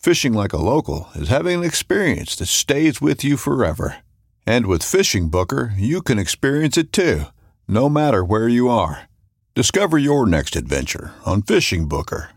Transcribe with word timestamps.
Fishing 0.00 0.32
like 0.32 0.54
a 0.54 0.56
local 0.56 1.10
is 1.14 1.28
having 1.28 1.58
an 1.58 1.64
experience 1.64 2.34
that 2.36 2.46
stays 2.46 3.02
with 3.02 3.22
you 3.22 3.36
forever. 3.36 3.98
And 4.46 4.64
with 4.64 4.82
Fishing 4.82 5.28
Booker, 5.28 5.74
you 5.76 6.00
can 6.00 6.18
experience 6.18 6.78
it 6.78 6.90
too, 6.90 7.24
no 7.68 7.90
matter 7.90 8.24
where 8.24 8.48
you 8.48 8.70
are. 8.70 9.10
Discover 9.54 9.98
your 9.98 10.24
next 10.26 10.56
adventure 10.56 11.12
on 11.26 11.42
Fishing 11.42 11.86
Booker. 11.86 12.30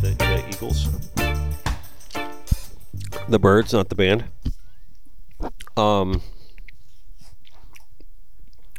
the, 0.00 0.16
the 0.18 0.44
Eagles. 0.48 0.88
The 3.28 3.38
Birds, 3.38 3.72
not 3.72 3.90
the 3.90 3.94
band. 3.94 4.24
Um, 5.76 6.20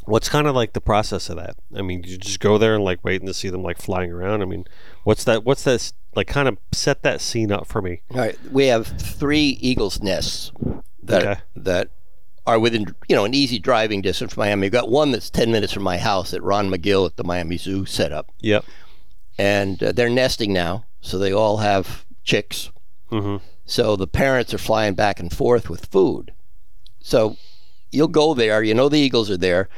what's 0.06 0.30
kind 0.30 0.48
of 0.48 0.56
like 0.56 0.74
the 0.74 0.82
process 0.82 1.30
of 1.30 1.38
that? 1.38 1.56
I 1.76 1.82
mean, 1.82 2.04
you 2.04 2.18
just 2.18 2.40
go 2.40 2.58
there 2.58 2.76
and 2.76 2.84
like 2.84 3.04
waiting 3.04 3.28
to 3.28 3.34
see 3.34 3.50
them 3.50 3.64
like 3.64 3.78
flying 3.82 4.12
around. 4.12 4.42
I 4.42 4.46
mean, 4.46 4.66
what's 5.04 5.24
that? 5.26 5.44
What's 5.44 5.64
that? 5.64 5.92
Like, 6.16 6.28
kind 6.28 6.48
of 6.48 6.58
set 6.72 7.04
that 7.04 7.20
scene 7.20 7.52
up 7.52 7.68
for 7.68 7.82
me. 7.82 8.02
All 8.12 8.18
right, 8.18 8.38
we 8.52 8.68
have 8.68 8.88
three 8.88 9.58
eagles' 9.62 10.02
nests 10.02 10.52
that 11.04 11.24
Okay. 11.24 11.42
that 11.58 11.90
are 12.48 12.58
within 12.60 12.96
you 13.10 13.16
know 13.16 13.26
an 13.26 13.34
easy 13.34 13.60
driving 13.60 14.02
distance 14.02 14.34
from 14.34 14.42
Miami. 14.42 14.62
We've 14.62 14.72
got 14.72 14.90
one 14.90 15.12
that's 15.12 15.30
ten 15.30 15.52
minutes 15.52 15.74
from 15.74 15.84
my 15.84 15.98
house 15.98 16.32
that 16.32 16.42
Ron 16.42 16.70
Magill 16.70 17.06
at 17.06 17.18
the 17.18 17.24
Miami 17.24 17.58
Zoo 17.58 17.86
set 17.86 18.12
up, 18.14 18.32
Yep. 18.40 18.64
and 19.38 19.82
uh, 19.84 19.92
they're 19.92 20.10
nesting 20.10 20.54
now, 20.54 20.86
so 21.02 21.18
they 21.18 21.34
all 21.34 21.58
have 21.58 22.06
chicks. 22.24 22.72
Mhm. 23.12 23.42
So 23.66 23.96
the 23.96 24.08
parents 24.08 24.54
are 24.54 24.58
flying 24.60 24.94
back 24.94 25.20
and 25.20 25.34
forth 25.34 25.70
with 25.70 25.88
food. 25.88 26.32
So 27.02 27.36
you'll 27.92 28.08
go 28.08 28.34
there, 28.34 28.64
you 28.64 28.74
know 28.74 28.90
the 28.90 29.00
eagles 29.00 29.30
are 29.30 29.38
there. 29.38 29.70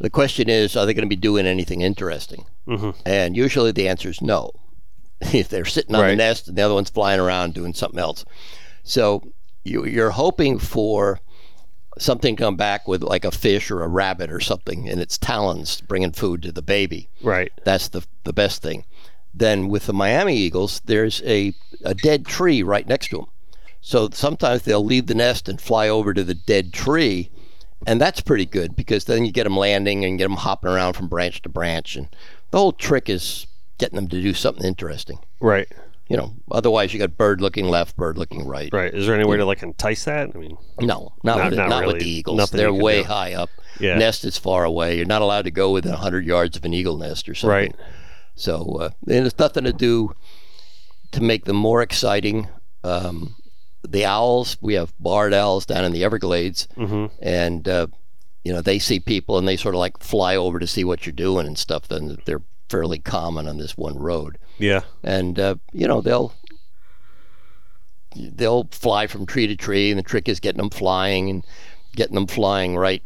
The 0.00 0.10
question 0.10 0.48
is, 0.48 0.76
are 0.76 0.86
they 0.86 0.94
going 0.94 1.06
to 1.08 1.08
be 1.08 1.16
doing 1.16 1.46
anything 1.46 1.80
interesting? 1.80 2.44
Mhm. 2.66 2.94
And 3.04 3.36
usually 3.36 3.72
the 3.72 3.88
answer 3.88 4.08
is 4.08 4.20
no. 4.22 4.52
if 5.20 5.48
they're 5.48 5.64
sitting 5.64 5.94
on 5.96 6.02
the 6.10 6.16
nest 6.16 6.46
and 6.48 6.56
the 6.56 6.62
other 6.62 6.74
one's 6.74 6.90
flying 6.90 7.18
around 7.20 7.54
doing 7.54 7.74
something 7.74 7.98
else. 7.98 8.24
So 8.84 9.32
you, 9.64 9.84
you're 9.84 10.10
hoping 10.10 10.58
for 10.60 11.18
something 11.98 12.36
come 12.36 12.56
back 12.56 12.86
with 12.86 13.02
like 13.02 13.24
a 13.24 13.32
fish 13.32 13.70
or 13.72 13.82
a 13.82 13.88
rabbit 13.88 14.30
or 14.30 14.38
something 14.38 14.86
in 14.86 15.00
its 15.00 15.18
talons 15.18 15.80
bringing 15.80 16.12
food 16.12 16.42
to 16.42 16.52
the 16.52 16.62
baby. 16.62 17.08
Right. 17.22 17.50
That's 17.64 17.88
the, 17.88 18.06
the 18.22 18.32
best 18.32 18.62
thing. 18.62 18.84
Then 19.34 19.68
with 19.68 19.86
the 19.86 19.92
Miami 19.92 20.36
Eagles, 20.36 20.80
there's 20.84 21.20
a, 21.24 21.52
a 21.84 21.94
dead 21.94 22.24
tree 22.24 22.62
right 22.62 22.86
next 22.86 23.08
to 23.08 23.16
them. 23.18 23.26
So 23.80 24.08
sometimes 24.12 24.62
they'll 24.62 24.84
leave 24.84 25.06
the 25.06 25.14
nest 25.14 25.48
and 25.48 25.60
fly 25.60 25.88
over 25.88 26.14
to 26.14 26.22
the 26.22 26.34
dead 26.34 26.72
tree. 26.72 27.30
And 27.86 28.00
that's 28.00 28.20
pretty 28.20 28.44
good 28.46 28.74
because 28.76 29.04
then 29.04 29.24
you 29.24 29.32
get 29.32 29.44
them 29.44 29.56
landing 29.56 30.04
and 30.04 30.18
get 30.18 30.24
them 30.24 30.36
hopping 30.36 30.70
around 30.70 30.94
from 30.94 31.08
branch 31.08 31.42
to 31.42 31.48
branch. 31.48 31.96
And 31.96 32.08
the 32.50 32.58
whole 32.58 32.72
trick 32.72 33.08
is 33.08 33.46
getting 33.78 33.96
them 33.96 34.08
to 34.08 34.20
do 34.20 34.34
something 34.34 34.64
interesting. 34.66 35.18
Right. 35.40 35.68
You 36.08 36.16
know, 36.16 36.32
otherwise 36.50 36.92
you 36.92 36.98
got 36.98 37.16
bird 37.16 37.40
looking 37.40 37.66
left, 37.66 37.96
bird 37.96 38.16
looking 38.18 38.46
right. 38.46 38.70
Right. 38.72 38.92
Is 38.92 39.06
there 39.06 39.14
any 39.14 39.28
way 39.28 39.36
to 39.36 39.44
like 39.44 39.62
entice 39.62 40.04
that? 40.06 40.30
I 40.34 40.38
mean, 40.38 40.56
No, 40.80 41.12
not, 41.22 41.38
Not- 41.38 41.50
with, 41.50 41.58
not 41.58 41.68
not 41.68 41.86
with 41.86 41.98
the 42.00 42.08
eagles. 42.08 42.36
Nothing 42.38 42.58
They're 42.58 42.72
way 42.72 43.02
do. 43.02 43.08
high 43.08 43.34
up. 43.34 43.50
Yeah. 43.78 43.96
Nest 43.98 44.24
is 44.24 44.36
far 44.38 44.64
away. 44.64 44.96
You're 44.96 45.06
not 45.06 45.22
allowed 45.22 45.42
to 45.42 45.50
go 45.50 45.70
within 45.70 45.92
100 45.92 46.24
yards 46.26 46.56
of 46.56 46.64
an 46.64 46.72
eagle 46.74 46.96
nest 46.96 47.28
or 47.28 47.34
something. 47.34 47.50
right. 47.54 47.76
So 48.34 48.76
uh, 48.80 48.90
and 49.06 49.26
it's 49.26 49.38
nothing 49.38 49.64
to 49.64 49.72
do 49.72 50.12
to 51.12 51.22
make 51.22 51.44
them 51.44 51.56
more 51.56 51.82
exciting. 51.82 52.48
Um, 52.84 53.34
the 53.86 54.04
owls, 54.04 54.56
we 54.60 54.74
have 54.74 54.92
barred 54.98 55.34
owls 55.34 55.66
down 55.66 55.84
in 55.84 55.92
the 55.92 56.04
Everglades, 56.04 56.66
hmm 56.76 57.06
and 57.20 57.68
uh, 57.68 57.86
you 58.44 58.52
know 58.52 58.60
they 58.62 58.78
see 58.78 58.98
people 59.00 59.38
and 59.38 59.46
they 59.46 59.56
sort 59.56 59.74
of 59.74 59.78
like 59.78 59.98
fly 60.02 60.34
over 60.36 60.58
to 60.58 60.66
see 60.66 60.84
what 60.84 61.04
you're 61.06 61.12
doing 61.12 61.46
and 61.46 61.58
stuff. 61.58 61.88
Then 61.88 62.18
they're 62.24 62.42
fairly 62.68 62.98
common 62.98 63.48
on 63.48 63.58
this 63.58 63.76
one 63.76 63.96
road, 63.98 64.38
Yeah. 64.58 64.82
and 65.02 65.38
uh, 65.38 65.54
you 65.72 65.86
know 65.88 66.00
they'll 66.00 66.34
they'll 68.16 68.68
fly 68.70 69.06
from 69.06 69.26
tree 69.26 69.46
to 69.46 69.56
tree, 69.56 69.90
and 69.90 69.98
the 69.98 70.02
trick 70.02 70.28
is 70.28 70.40
getting 70.40 70.58
them 70.60 70.70
flying 70.70 71.30
and 71.30 71.44
getting 71.94 72.14
them 72.14 72.26
flying 72.26 72.76
right 72.76 73.02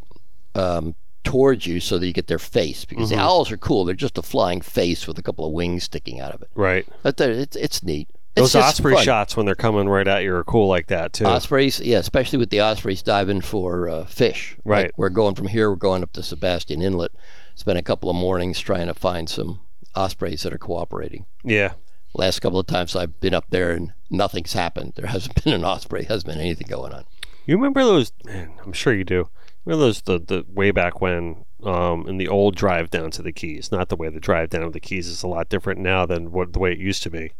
um, 0.54 0.94
towards 1.24 1.66
you 1.66 1.80
so 1.80 1.98
that 1.98 2.06
you 2.06 2.12
get 2.12 2.26
their 2.28 2.38
face 2.38 2.84
because 2.84 3.10
the 3.10 3.16
owls 3.18 3.50
are 3.50 3.56
cool. 3.56 3.84
They're 3.84 3.94
just 3.94 4.18
a 4.18 4.22
flying 4.22 4.60
face 4.60 5.06
with 5.06 5.18
a 5.18 5.22
couple 5.22 5.44
of 5.46 5.52
wings 5.52 5.84
sticking 5.84 6.20
out 6.20 6.34
of 6.34 6.42
it. 6.42 6.50
Right. 6.54 6.86
But 7.02 7.20
it's 7.20 7.56
it's 7.56 7.82
neat. 7.82 8.08
Those 8.34 8.54
osprey 8.54 8.94
fun. 8.94 9.04
shots 9.04 9.37
when 9.37 9.44
they're 9.47 9.54
coming 9.54 9.88
right 9.88 10.09
at 10.09 10.22
you 10.22 10.34
are 10.34 10.44
cool 10.44 10.69
like 10.69 10.87
that 10.87 11.12
too. 11.12 11.26
Ospreys, 11.26 11.81
yeah, 11.81 11.98
especially 11.98 12.38
with 12.38 12.50
the 12.50 12.60
ospreys 12.60 13.03
diving 13.03 13.43
for 13.43 13.88
uh, 13.88 14.04
fish. 14.06 14.56
Right. 14.65 14.87
Like 14.87 14.98
we're 14.98 15.10
going 15.10 15.34
from 15.34 15.48
here, 15.48 15.69
we're 15.70 15.76
going 15.76 16.03
up 16.03 16.12
to 16.15 16.22
Sebastian 16.22 16.81
Inlet. 16.81 17.12
Spent 17.54 17.78
a 17.78 17.82
couple 17.82 18.09
of 18.09 18.16
mornings 18.16 18.59
trying 18.59 18.87
to 18.87 18.94
find 18.94 19.28
some 19.28 19.60
ospreys 19.94 20.43
that 20.43 20.53
are 20.54 20.59
cooperating. 20.59 21.26
yeah. 21.44 21.72
Last 22.15 22.41
couple 22.41 22.59
of 22.59 22.66
times 22.66 22.94
I've 22.94 23.19
been 23.20 23.32
up 23.32 23.47
there 23.48 23.70
and 23.70 23.94
nothing's 24.10 24.53
happened. 24.53 24.93
There 24.97 25.06
hasn't 25.06 25.34
been 25.44 25.54
an 25.54 25.64
osprey, 25.64 26.04
hasn't 26.04 26.26
been 26.31 26.41
anything 26.43 26.66
going 26.69 26.93
on. 26.93 27.04
You 27.47 27.56
remember 27.56 27.82
those? 27.84 28.12
Man, 28.25 28.53
I'm 28.62 28.75
sure 28.75 28.93
you 28.93 29.04
do. 29.04 29.31
Remember 29.64 29.87
those 29.87 30.03
the, 30.03 30.19
the 30.19 30.44
way 30.47 30.72
back 30.72 31.00
when 31.00 31.47
um, 31.64 32.06
in 32.06 32.19
the 32.19 32.28
old 32.28 32.54
drive 32.54 32.91
down 32.91 33.10
to 33.12 33.22
the 33.22 33.32
Keys? 33.32 33.72
Not 33.72 33.88
the 33.88 33.97
way 33.97 34.10
the 34.10 34.20
drive 34.20 34.50
down 34.50 34.64
to 34.64 34.70
the 34.70 34.78
Keys 34.78 35.09
is 35.09 35.22
a 35.22 35.26
lot 35.26 35.49
different 35.49 35.81
now 35.81 36.04
than 36.04 36.32
what 36.32 36.53
the 36.53 36.59
way 36.59 36.72
it 36.72 36.78
used 36.78 37.03
to 37.04 37.10
be. 37.10 37.32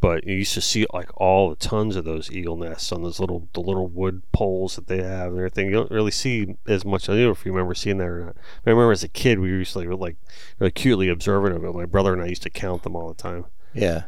But 0.00 0.26
you 0.26 0.36
used 0.36 0.54
to 0.54 0.62
see 0.62 0.86
like 0.94 1.10
all 1.20 1.50
the 1.50 1.56
tons 1.56 1.94
of 1.94 2.04
those 2.04 2.32
eagle 2.32 2.56
nests 2.56 2.90
on 2.90 3.02
those 3.02 3.20
little 3.20 3.48
the 3.52 3.60
little 3.60 3.86
wood 3.86 4.22
poles 4.32 4.76
that 4.76 4.86
they 4.86 5.02
have 5.02 5.28
and 5.32 5.38
everything. 5.38 5.66
You 5.66 5.72
don't 5.72 5.90
really 5.90 6.10
see 6.10 6.56
as 6.66 6.84
much. 6.84 7.08
I 7.08 7.12
don't 7.12 7.22
know 7.24 7.30
if 7.30 7.44
you 7.44 7.52
remember 7.52 7.74
seeing 7.74 7.98
that 7.98 8.08
or 8.08 8.24
not. 8.24 8.36
I 8.66 8.70
remember 8.70 8.92
as 8.92 9.04
a 9.04 9.08
kid 9.08 9.40
we 9.40 9.48
used 9.48 9.74
to 9.74 9.80
like 9.80 9.88
really 9.88 10.16
acutely 10.58 11.08
observant 11.08 11.54
of 11.54 11.64
it. 11.64 11.74
My 11.74 11.84
brother 11.84 12.14
and 12.14 12.22
I 12.22 12.26
used 12.26 12.42
to 12.42 12.50
count 12.50 12.82
them 12.82 12.96
all 12.96 13.08
the 13.08 13.22
time. 13.22 13.44
Yeah. 13.74 14.04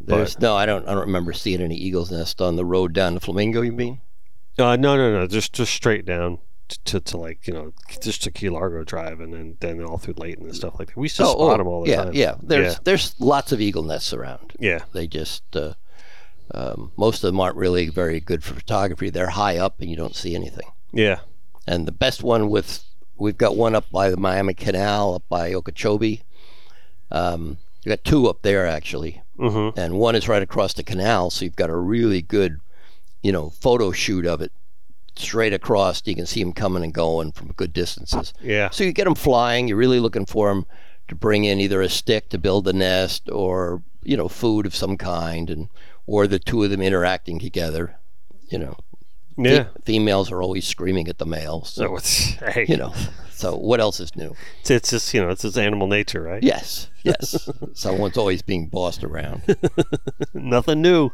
There's 0.00 0.38
no, 0.40 0.56
I 0.56 0.66
don't, 0.66 0.88
I 0.88 0.94
don't 0.94 1.06
remember 1.06 1.32
seeing 1.32 1.60
any 1.60 1.76
eagles 1.76 2.10
nest 2.10 2.40
on 2.40 2.56
the 2.56 2.64
road 2.64 2.92
down 2.92 3.14
to 3.14 3.20
Flamingo. 3.20 3.62
You 3.62 3.72
mean? 3.72 4.00
Uh, 4.58 4.76
no, 4.76 4.96
no, 4.96 5.12
no, 5.12 5.26
just 5.26 5.52
just 5.52 5.72
straight 5.72 6.04
down 6.04 6.38
to, 6.84 7.00
to, 7.00 7.16
like 7.16 7.46
you 7.46 7.52
know 7.54 7.72
just 8.02 8.22
to 8.24 8.30
Key 8.30 8.48
Largo 8.50 8.84
Drive 8.84 9.20
and 9.20 9.32
then 9.32 9.56
then 9.60 9.82
all 9.82 9.98
through 9.98 10.14
Layton 10.16 10.44
and 10.46 10.54
stuff 10.54 10.78
like 10.78 10.88
that. 10.88 10.96
We 10.96 11.04
used 11.06 11.16
to 11.18 11.26
spot 11.26 11.58
them 11.58 11.66
all 11.66 11.84
the 11.84 11.90
Oh, 11.92 11.94
yeah, 11.96 12.04
time. 12.04 12.14
yeah. 12.14 12.34
There's 12.42 12.72
yeah, 12.74 12.78
there's 12.84 13.14
lots 13.20 13.52
of 13.52 13.60
eagle 13.60 13.82
nests 13.82 14.12
around. 14.12 14.52
yeah, 14.58 14.80
They 14.92 15.06
just 15.06 15.42
uh, 15.56 15.74
um, 16.54 16.92
most 16.96 17.22
of 17.24 17.28
them 17.28 17.40
aren't 17.40 17.56
really 17.56 17.88
very 17.88 18.20
good 18.20 18.42
for 18.44 18.54
photography. 18.54 19.10
They're 19.10 19.30
high 19.30 19.56
up 19.58 19.80
and 19.80 19.88
you 19.90 19.96
don't 19.96 20.16
see 20.16 20.34
anything. 20.34 20.68
yeah. 20.92 21.20
And 21.66 21.86
the 21.86 21.92
best 21.92 22.22
one 22.24 22.50
with 22.50 22.82
we've 23.16 23.38
got 23.38 23.56
one 23.56 23.74
up 23.76 23.88
by 23.90 24.10
the 24.10 24.16
Miami 24.16 24.52
Canal, 24.54 25.14
up 25.14 25.22
by 25.28 25.52
Okeechobee. 25.54 26.22
Um, 27.10 27.58
You 27.84 27.90
got 27.90 28.04
two 28.04 28.28
up 28.28 28.42
there 28.42 28.66
actually, 28.66 29.22
Mm-hmm. 29.38 29.78
and 29.78 29.94
one 29.98 30.14
is 30.14 30.28
right 30.28 30.42
across 30.42 30.74
the 30.74 30.82
canal, 30.84 31.30
so 31.30 31.44
you've 31.44 31.56
got 31.56 31.70
a 31.70 31.76
really 31.76 32.20
good, 32.22 32.60
you 33.22 33.32
know, 33.32 33.50
photo 33.50 33.90
shoot 33.90 34.24
of 34.26 34.40
it 34.40 34.52
straight 35.16 35.52
across. 35.52 36.02
You 36.06 36.14
can 36.14 36.26
see 36.26 36.42
them 36.42 36.52
coming 36.52 36.82
and 36.84 36.92
going 36.92 37.32
from 37.32 37.48
good 37.52 37.72
distances. 37.72 38.32
Yeah. 38.40 38.70
So 38.70 38.84
you 38.84 38.92
get 38.92 39.04
them 39.04 39.14
flying. 39.14 39.68
You're 39.68 39.76
really 39.76 40.00
looking 40.00 40.26
for 40.26 40.48
them 40.48 40.66
to 41.08 41.14
bring 41.14 41.44
in 41.44 41.60
either 41.60 41.82
a 41.82 41.88
stick 41.88 42.28
to 42.30 42.38
build 42.38 42.66
a 42.68 42.72
nest 42.72 43.28
or 43.30 43.82
you 44.02 44.16
know 44.16 44.28
food 44.28 44.66
of 44.66 44.74
some 44.74 44.96
kind, 44.96 45.50
and 45.50 45.68
or 46.06 46.26
the 46.26 46.38
two 46.38 46.62
of 46.64 46.70
them 46.70 46.82
interacting 46.82 47.38
together. 47.38 47.96
You 48.48 48.58
know, 48.58 48.76
Fe- 49.36 49.54
Yeah. 49.54 49.66
females 49.84 50.30
are 50.30 50.42
always 50.42 50.66
screaming 50.66 51.08
at 51.08 51.18
the 51.18 51.26
males. 51.26 51.70
So 51.70 51.84
So 51.86 51.96
it's 51.96 52.18
hey, 52.54 52.66
you 52.68 52.76
know, 52.76 52.92
so 53.30 53.56
what 53.56 53.80
else 53.80 53.98
is 54.00 54.14
new? 54.16 54.34
it's, 54.60 54.70
it's 54.70 54.90
just 54.90 55.14
you 55.14 55.20
know 55.22 55.30
it's 55.30 55.42
just 55.42 55.56
animal 55.58 55.86
nature, 55.86 56.22
right? 56.22 56.42
Yes, 56.42 56.88
yes. 57.02 57.48
Someone's 57.74 58.16
always 58.18 58.42
being 58.42 58.66
bossed 58.68 59.04
around. 59.04 59.42
Nothing 60.34 60.82
new. 60.82 61.10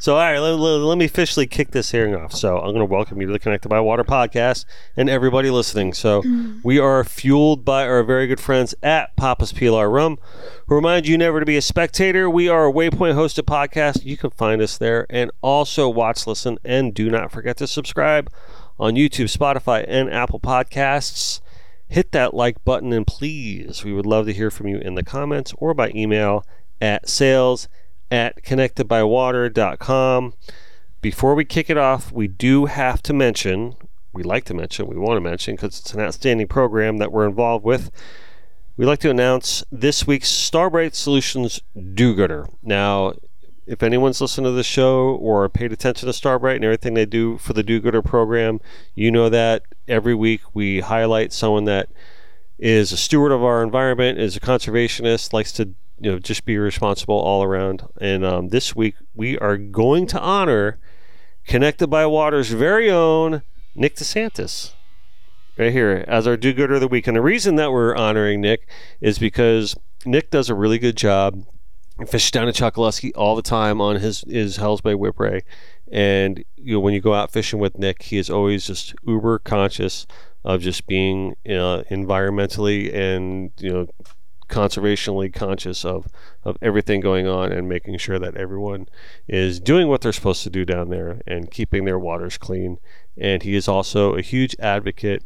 So, 0.00 0.14
all 0.14 0.20
right, 0.20 0.38
let, 0.38 0.58
let, 0.58 0.78
let 0.78 0.96
me 0.96 1.04
officially 1.04 1.46
kick 1.46 1.72
this 1.72 1.90
hearing 1.90 2.16
off. 2.16 2.32
So, 2.32 2.56
I'm 2.56 2.72
going 2.72 2.78
to 2.78 2.86
welcome 2.86 3.20
you 3.20 3.26
to 3.26 3.34
the 3.34 3.38
Connected 3.38 3.68
by 3.68 3.80
Water 3.80 4.02
podcast 4.02 4.64
and 4.96 5.10
everybody 5.10 5.50
listening. 5.50 5.92
So, 5.92 6.22
mm. 6.22 6.58
we 6.64 6.78
are 6.78 7.04
fueled 7.04 7.66
by 7.66 7.86
our 7.86 8.02
very 8.02 8.26
good 8.26 8.40
friends 8.40 8.74
at 8.82 9.14
Papa's 9.16 9.52
Pilar 9.52 9.90
Rum, 9.90 10.18
who 10.66 10.74
remind 10.74 11.06
you 11.06 11.18
never 11.18 11.38
to 11.38 11.44
be 11.44 11.58
a 11.58 11.60
spectator. 11.60 12.30
We 12.30 12.48
are 12.48 12.68
a 12.68 12.72
Waypoint 12.72 13.14
hosted 13.14 13.42
podcast. 13.42 14.02
You 14.02 14.16
can 14.16 14.30
find 14.30 14.62
us 14.62 14.78
there 14.78 15.04
and 15.10 15.30
also 15.42 15.86
watch, 15.90 16.26
listen, 16.26 16.56
and 16.64 16.94
do 16.94 17.10
not 17.10 17.30
forget 17.30 17.58
to 17.58 17.66
subscribe 17.66 18.32
on 18.78 18.94
YouTube, 18.94 19.30
Spotify, 19.30 19.84
and 19.86 20.10
Apple 20.10 20.40
Podcasts. 20.40 21.42
Hit 21.88 22.12
that 22.12 22.32
like 22.32 22.64
button 22.64 22.94
and 22.94 23.06
please, 23.06 23.84
we 23.84 23.92
would 23.92 24.06
love 24.06 24.24
to 24.24 24.32
hear 24.32 24.50
from 24.50 24.66
you 24.66 24.78
in 24.78 24.94
the 24.94 25.04
comments 25.04 25.52
or 25.58 25.74
by 25.74 25.92
email 25.94 26.42
at 26.80 27.06
sales 27.06 27.68
at 28.10 28.42
connectedbywater.com. 28.44 30.34
Before 31.00 31.34
we 31.34 31.44
kick 31.44 31.70
it 31.70 31.78
off, 31.78 32.12
we 32.12 32.28
do 32.28 32.66
have 32.66 33.02
to 33.02 33.12
mention, 33.12 33.74
we 34.12 34.22
like 34.22 34.44
to 34.44 34.54
mention, 34.54 34.86
we 34.86 34.96
want 34.96 35.16
to 35.16 35.20
mention, 35.20 35.54
because 35.54 35.78
it's 35.78 35.94
an 35.94 36.00
outstanding 36.00 36.48
program 36.48 36.98
that 36.98 37.12
we're 37.12 37.26
involved 37.26 37.64
with. 37.64 37.90
We'd 38.76 38.86
like 38.86 39.00
to 39.00 39.10
announce 39.10 39.64
this 39.70 40.06
week's 40.06 40.28
Star 40.28 40.70
brite 40.70 40.94
Solutions 40.94 41.60
Do 41.94 42.14
Gooder. 42.14 42.48
Now, 42.62 43.14
if 43.66 43.82
anyone's 43.82 44.20
listened 44.20 44.46
to 44.46 44.50
the 44.50 44.64
show 44.64 45.14
or 45.16 45.48
paid 45.48 45.72
attention 45.72 46.06
to 46.06 46.12
Star 46.12 46.38
brite 46.38 46.56
and 46.56 46.64
everything 46.64 46.94
they 46.94 47.06
do 47.06 47.38
for 47.38 47.52
the 47.52 47.62
Do 47.62 47.80
Gooder 47.80 48.02
program, 48.02 48.60
you 48.94 49.10
know 49.10 49.28
that 49.28 49.62
every 49.86 50.14
week 50.14 50.40
we 50.54 50.80
highlight 50.80 51.32
someone 51.32 51.64
that 51.66 51.88
is 52.58 52.92
a 52.92 52.96
steward 52.96 53.32
of 53.32 53.44
our 53.44 53.62
environment, 53.62 54.18
is 54.18 54.36
a 54.36 54.40
conservationist, 54.40 55.32
likes 55.32 55.52
to 55.52 55.74
you 56.00 56.10
know 56.10 56.18
just 56.18 56.44
be 56.44 56.58
responsible 56.58 57.18
all 57.18 57.42
around. 57.42 57.82
And 58.00 58.24
um, 58.24 58.48
this 58.48 58.74
week 58.74 58.94
we 59.14 59.38
are 59.38 59.56
going 59.56 60.06
to 60.08 60.20
honor 60.20 60.78
Connected 61.46 61.88
by 61.88 62.06
Water's 62.06 62.50
very 62.50 62.90
own 62.90 63.42
Nick 63.74 63.96
DeSantis 63.96 64.72
right 65.58 65.72
here 65.72 66.04
as 66.06 66.26
our 66.26 66.36
do-gooder 66.36 66.74
of 66.74 66.80
the 66.80 66.86
week. 66.86 67.06
And 67.06 67.16
the 67.16 67.20
reason 67.20 67.56
that 67.56 67.72
we're 67.72 67.96
honoring 67.96 68.40
Nick 68.40 68.68
is 69.00 69.18
because 69.18 69.74
Nick 70.04 70.30
does 70.30 70.48
a 70.48 70.54
really 70.54 70.78
good 70.78 70.96
job. 70.96 71.44
He 71.98 72.04
fishes 72.04 72.30
down 72.30 72.46
in 72.46 72.54
Chokoloskee 72.54 73.12
all 73.16 73.34
the 73.34 73.42
time 73.42 73.80
on 73.80 73.96
his 73.96 74.20
his 74.28 74.58
Hell's 74.58 74.80
Bay 74.80 74.94
Whipray. 74.94 75.42
And 75.90 76.44
you 76.56 76.74
know 76.74 76.80
when 76.80 76.94
you 76.94 77.00
go 77.00 77.14
out 77.14 77.32
fishing 77.32 77.58
with 77.58 77.78
Nick, 77.78 78.02
he 78.02 78.16
is 78.16 78.30
always 78.30 78.66
just 78.66 78.94
uber 79.04 79.40
conscious 79.40 80.06
of 80.44 80.60
just 80.60 80.86
being 80.86 81.34
uh, 81.46 81.82
environmentally 81.90 82.94
and 82.94 83.50
you 83.58 83.72
know 83.72 83.86
conservationally 84.50 85.32
conscious 85.32 85.84
of 85.84 86.06
of 86.44 86.56
everything 86.60 87.00
going 87.00 87.26
on 87.26 87.52
and 87.52 87.68
making 87.68 87.96
sure 87.98 88.18
that 88.18 88.36
everyone 88.36 88.88
is 89.28 89.60
doing 89.60 89.88
what 89.88 90.00
they're 90.00 90.12
supposed 90.12 90.42
to 90.42 90.50
do 90.50 90.64
down 90.64 90.90
there 90.90 91.20
and 91.26 91.50
keeping 91.50 91.84
their 91.84 91.98
waters 91.98 92.36
clean. 92.36 92.78
And 93.16 93.42
he 93.42 93.54
is 93.54 93.68
also 93.68 94.14
a 94.14 94.22
huge 94.22 94.56
advocate 94.58 95.24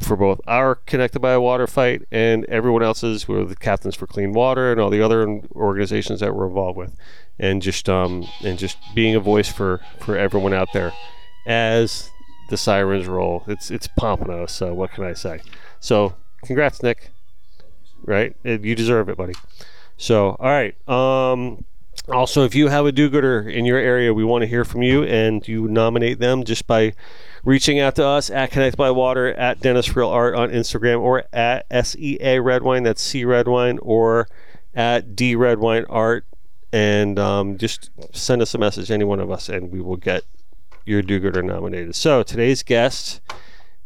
for 0.00 0.16
both 0.16 0.40
our 0.46 0.74
Connected 0.74 1.20
by 1.20 1.36
Water 1.38 1.66
fight 1.66 2.02
and 2.10 2.44
everyone 2.46 2.82
else's. 2.82 3.26
We're 3.26 3.44
the 3.44 3.56
Captains 3.56 3.96
for 3.96 4.06
Clean 4.06 4.32
Water 4.32 4.70
and 4.70 4.80
all 4.80 4.90
the 4.90 5.02
other 5.02 5.40
organizations 5.54 6.20
that 6.20 6.34
we're 6.34 6.46
involved 6.46 6.78
with, 6.78 6.96
and 7.38 7.62
just 7.62 7.88
um 7.88 8.26
and 8.44 8.58
just 8.58 8.78
being 8.94 9.14
a 9.14 9.20
voice 9.20 9.50
for 9.50 9.80
for 10.00 10.16
everyone 10.16 10.54
out 10.54 10.68
there 10.72 10.92
as 11.46 12.10
the 12.50 12.56
sirens 12.56 13.06
roll. 13.06 13.44
It's 13.46 13.70
it's 13.70 13.88
pompano. 13.88 14.46
So 14.46 14.74
what 14.74 14.92
can 14.92 15.04
I 15.04 15.14
say? 15.14 15.40
So 15.80 16.14
congrats, 16.44 16.82
Nick. 16.82 17.10
Right, 18.04 18.36
you 18.44 18.74
deserve 18.74 19.08
it, 19.08 19.16
buddy. 19.16 19.34
So 19.96 20.36
all 20.40 20.48
right. 20.48 20.76
Um, 20.88 21.64
also, 22.08 22.44
if 22.44 22.54
you 22.54 22.68
have 22.68 22.84
a 22.84 22.90
do-gooder 22.90 23.48
in 23.48 23.64
your 23.64 23.78
area, 23.78 24.12
we 24.12 24.24
want 24.24 24.42
to 24.42 24.48
hear 24.48 24.64
from 24.64 24.82
you, 24.82 25.04
and 25.04 25.46
you 25.46 25.68
nominate 25.68 26.18
them 26.18 26.42
just 26.42 26.66
by 26.66 26.94
reaching 27.44 27.78
out 27.78 27.94
to 27.96 28.04
us 28.04 28.28
at 28.28 28.50
Connect 28.50 28.76
by 28.76 28.90
Water, 28.90 29.32
at 29.34 29.60
Dennis 29.60 29.94
Real 29.94 30.08
Art 30.08 30.34
on 30.34 30.50
Instagram, 30.50 31.00
or 31.00 31.24
at 31.32 31.66
SEA 31.86 32.38
Red 32.40 32.62
Wine, 32.62 32.82
that's 32.82 33.00
C 33.00 33.24
Red 33.24 33.46
Wine, 33.46 33.78
or 33.82 34.26
at 34.74 35.14
D 35.14 35.36
Red 35.36 35.60
Wine 35.60 35.84
Art, 35.88 36.26
and 36.72 37.18
um, 37.20 37.56
just 37.56 37.90
send 38.12 38.42
us 38.42 38.54
a 38.54 38.58
message, 38.58 38.90
any 38.90 39.04
one 39.04 39.20
of 39.20 39.30
us, 39.30 39.48
and 39.48 39.70
we 39.70 39.80
will 39.80 39.96
get 39.96 40.24
your 40.84 41.02
do-gooder 41.02 41.42
nominated. 41.42 41.94
So 41.94 42.24
today's 42.24 42.64
guest 42.64 43.20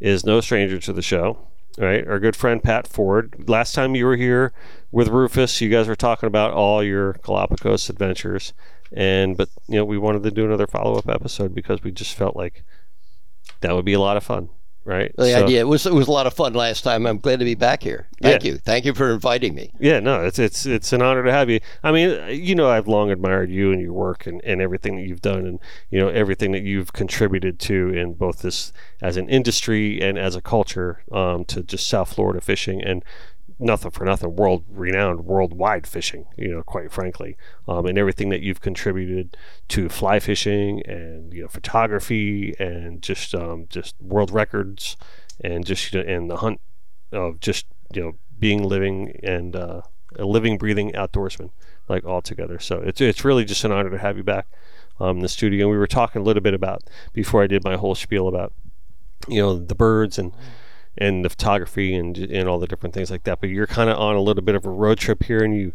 is 0.01 0.25
no 0.25 0.41
stranger 0.41 0.79
to 0.79 0.93
the 0.93 1.03
show. 1.03 1.39
Right, 1.79 2.09
our 2.09 2.19
good 2.19 2.35
friend 2.35 2.63
Pat 2.63 2.87
Ford. 2.87 3.49
Last 3.49 3.75
time 3.75 3.95
you 3.95 4.07
were 4.07 4.17
here 4.17 4.55
with 4.91 5.09
Rufus, 5.09 5.61
you 5.61 5.69
guys 5.69 5.89
were 5.89 5.95
talking 5.95 6.27
about 6.27 6.53
all 6.55 6.83
your 6.83 7.15
Galapagos 7.23 7.91
adventures, 7.91 8.55
and 8.91 9.37
but 9.37 9.51
you 9.69 9.77
know 9.77 9.85
we 9.85 9.99
wanted 9.99 10.23
to 10.23 10.31
do 10.31 10.47
another 10.47 10.67
follow-up 10.67 11.07
episode 11.07 11.55
because 11.55 11.83
we 11.83 11.91
just 11.91 12.15
felt 12.15 12.35
like 12.35 12.65
that 13.61 13.75
would 13.75 13.85
be 13.85 13.93
a 13.93 14.01
lot 14.01 14.17
of 14.17 14.25
fun, 14.25 14.49
right? 14.87 15.13
The 15.17 15.33
So- 15.33 15.45
idea 15.45 15.61
it 15.61 15.69
was 15.69 15.85
it 15.87 15.93
was 15.93 16.09
a 16.09 16.13
lot 16.13 16.27
of 16.27 16.33
fun 16.33 16.55
last 16.55 16.83
time. 16.83 17.07
I'm 17.07 17.19
glad 17.19 17.41
to 17.41 17.45
be 17.45 17.55
back 17.55 17.83
here. 17.83 18.07
Thank 18.23 18.45
you, 18.45 18.57
thank 18.57 18.85
you 18.87 18.95
for 18.95 19.13
inviting 19.13 19.55
me. 19.55 19.73
Yeah, 19.79 20.01
no, 20.01 20.25
it's 20.25 20.39
it's 20.39 20.65
it's 20.65 20.93
an 20.93 21.03
honor 21.03 21.25
to 21.25 21.33
have 21.33 21.51
you. 21.51 21.61
I 21.83 21.93
mean, 21.93 22.19
you 22.31 22.55
know, 22.55 22.71
I've 22.71 22.89
long 22.89 23.11
admired 23.11 23.51
you 23.51 23.73
and 23.73 23.81
your 23.83 23.93
work 23.93 24.27
and, 24.27 24.41
and 24.45 24.63
everything 24.63 24.97
that 24.97 25.03
you've 25.03 25.21
done 25.21 25.45
and 25.47 25.59
you 25.91 25.99
know 25.99 26.09
everything 26.09 26.53
that 26.53 26.63
you've 26.63 26.93
contributed 26.93 27.59
to 27.61 27.89
in 27.91 28.15
both 28.15 28.39
this 28.43 28.73
as 29.03 29.17
an 29.17 29.29
industry 29.29 30.01
and 30.01 30.19
as 30.19 30.37
a 30.37 30.41
culture 30.41 31.03
um, 31.13 31.45
to 31.47 31.63
just 31.63 31.87
South 31.89 32.15
Florida 32.15 32.41
fishing 32.41 32.81
and 32.83 33.05
nothing 33.59 33.91
for 33.91 34.05
nothing, 34.05 34.37
world 34.37 34.65
renowned, 34.69 35.25
worldwide 35.25 35.87
fishing. 35.87 36.27
You 36.37 36.49
know, 36.49 36.63
quite 36.63 36.93
frankly, 36.93 37.37
um, 37.67 37.87
and 37.87 37.99
everything 37.99 38.29
that 38.31 38.43
you've 38.43 38.61
contributed 38.61 39.37
to 39.69 39.89
fly 39.89 40.21
fishing 40.21 40.83
and 40.87 41.33
you 41.33 41.43
know 41.43 41.49
photography 41.49 42.55
and 42.59 43.03
just 43.03 43.35
um, 43.35 43.67
just 43.69 43.95
world 44.01 44.31
records 44.31 44.97
and 45.43 45.65
just 45.65 45.93
you 45.93 46.03
know, 46.03 46.09
and 46.13 46.31
the 46.31 46.37
hunt 46.37 46.61
of 47.13 47.41
just 47.41 47.67
you 47.93 48.03
know 48.03 48.13
being 48.39 48.63
living 48.63 49.19
and 49.23 49.57
uh, 49.57 49.83
a 50.19 50.25
living 50.25 50.59
breathing 50.59 50.93
outdoorsman 50.93 51.51
like 51.89 52.05
all 52.05 52.23
together. 52.23 52.59
So 52.59 52.81
it's 52.81 53.01
it's 53.01 53.25
really 53.25 53.45
just 53.45 53.65
an 53.65 53.73
honor 53.73 53.91
to 53.91 53.99
have 53.99 54.17
you 54.17 54.25
back 54.25 54.47
um, 55.01 55.17
in 55.17 55.23
the 55.23 55.29
studio. 55.29 55.67
And 55.67 55.71
we 55.71 55.79
were 55.79 55.87
talking 55.87 56.23
a 56.23 56.25
little 56.25 56.43
bit 56.43 56.55
about 56.55 56.83
before 57.13 57.43
I 57.43 57.47
did 57.47 57.65
my 57.65 57.77
whole 57.77 57.95
spiel 57.95 58.29
about 58.29 58.53
you 59.29 59.41
know 59.41 59.59
the 59.59 59.75
birds 59.75 60.19
and 60.19 60.33
and 60.99 61.25
the 61.25 61.31
photography 61.31 61.95
and 61.95 62.17
and 62.19 62.49
all 62.49 62.59
the 62.59 62.67
different 62.67 62.95
things 62.95 63.11
like 63.11 63.25
that 63.25 63.41
but 63.41 63.49
you're 63.51 63.67
kind 63.67 63.91
of 63.91 63.99
on 63.99 64.17
a 64.17 64.21
little 64.21 64.43
bit 64.43 64.55
of 64.55 64.65
a 64.65 64.71
road 64.71 64.99
trip 64.99 65.25
here 65.25 65.43
and 65.45 65.55
you 65.57 65.73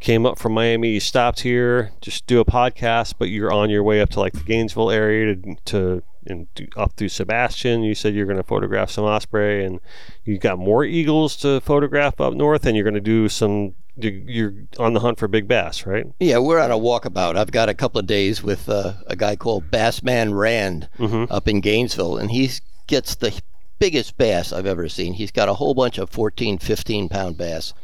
came 0.00 0.26
up 0.26 0.38
from 0.38 0.52
Miami 0.52 0.90
you 0.90 1.00
stopped 1.00 1.40
here 1.40 1.92
just 2.00 2.26
do 2.26 2.40
a 2.40 2.44
podcast 2.44 3.14
but 3.18 3.26
you're 3.28 3.52
on 3.52 3.70
your 3.70 3.82
way 3.82 4.00
up 4.00 4.10
to 4.10 4.20
like 4.20 4.32
the 4.32 4.40
Gainesville 4.44 4.90
area 4.90 5.34
to, 5.36 5.56
to 5.66 6.02
and 6.26 6.46
up 6.76 6.94
through 6.96 7.10
Sebastian. 7.10 7.82
You 7.82 7.94
said 7.94 8.14
you're 8.14 8.24
going 8.24 8.38
to 8.38 8.42
photograph 8.42 8.88
some 8.90 9.04
osprey 9.04 9.62
and 9.64 9.78
you 10.24 10.38
got 10.38 10.58
more 10.58 10.82
eagles 10.82 11.36
to 11.36 11.60
photograph 11.60 12.18
up 12.20 12.32
north 12.32 12.64
and 12.64 12.74
you're 12.76 12.84
going 12.84 12.94
to 12.94 13.00
do 13.00 13.28
some 13.28 13.74
you- 13.96 14.24
you're 14.26 14.54
on 14.78 14.92
the 14.94 15.00
hunt 15.00 15.18
for 15.18 15.28
big 15.28 15.46
bass 15.46 15.86
right? 15.86 16.06
Yeah, 16.18 16.38
we're 16.38 16.58
on 16.60 16.70
a 16.70 16.78
walkabout. 16.78 17.36
I've 17.36 17.52
got 17.52 17.68
a 17.68 17.74
couple 17.74 18.00
of 18.00 18.06
days 18.06 18.42
with 18.42 18.68
uh, 18.68 18.94
a 19.06 19.14
guy 19.16 19.36
called 19.36 19.70
Bassman 19.70 20.34
Rand 20.36 20.88
up 21.30 21.46
in 21.46 21.60
Gainesville, 21.60 22.16
and 22.16 22.30
he 22.30 22.50
gets 22.88 23.14
the 23.14 23.38
biggest 23.78 24.16
bass 24.16 24.52
I've 24.52 24.66
ever 24.66 24.88
seen. 24.88 25.14
He's 25.14 25.30
got 25.30 25.48
a 25.48 25.54
whole 25.54 25.74
bunch 25.74 25.98
of 25.98 26.10
14, 26.10 26.58
15 26.58 27.08
pound 27.08 27.36
bass. 27.36 27.74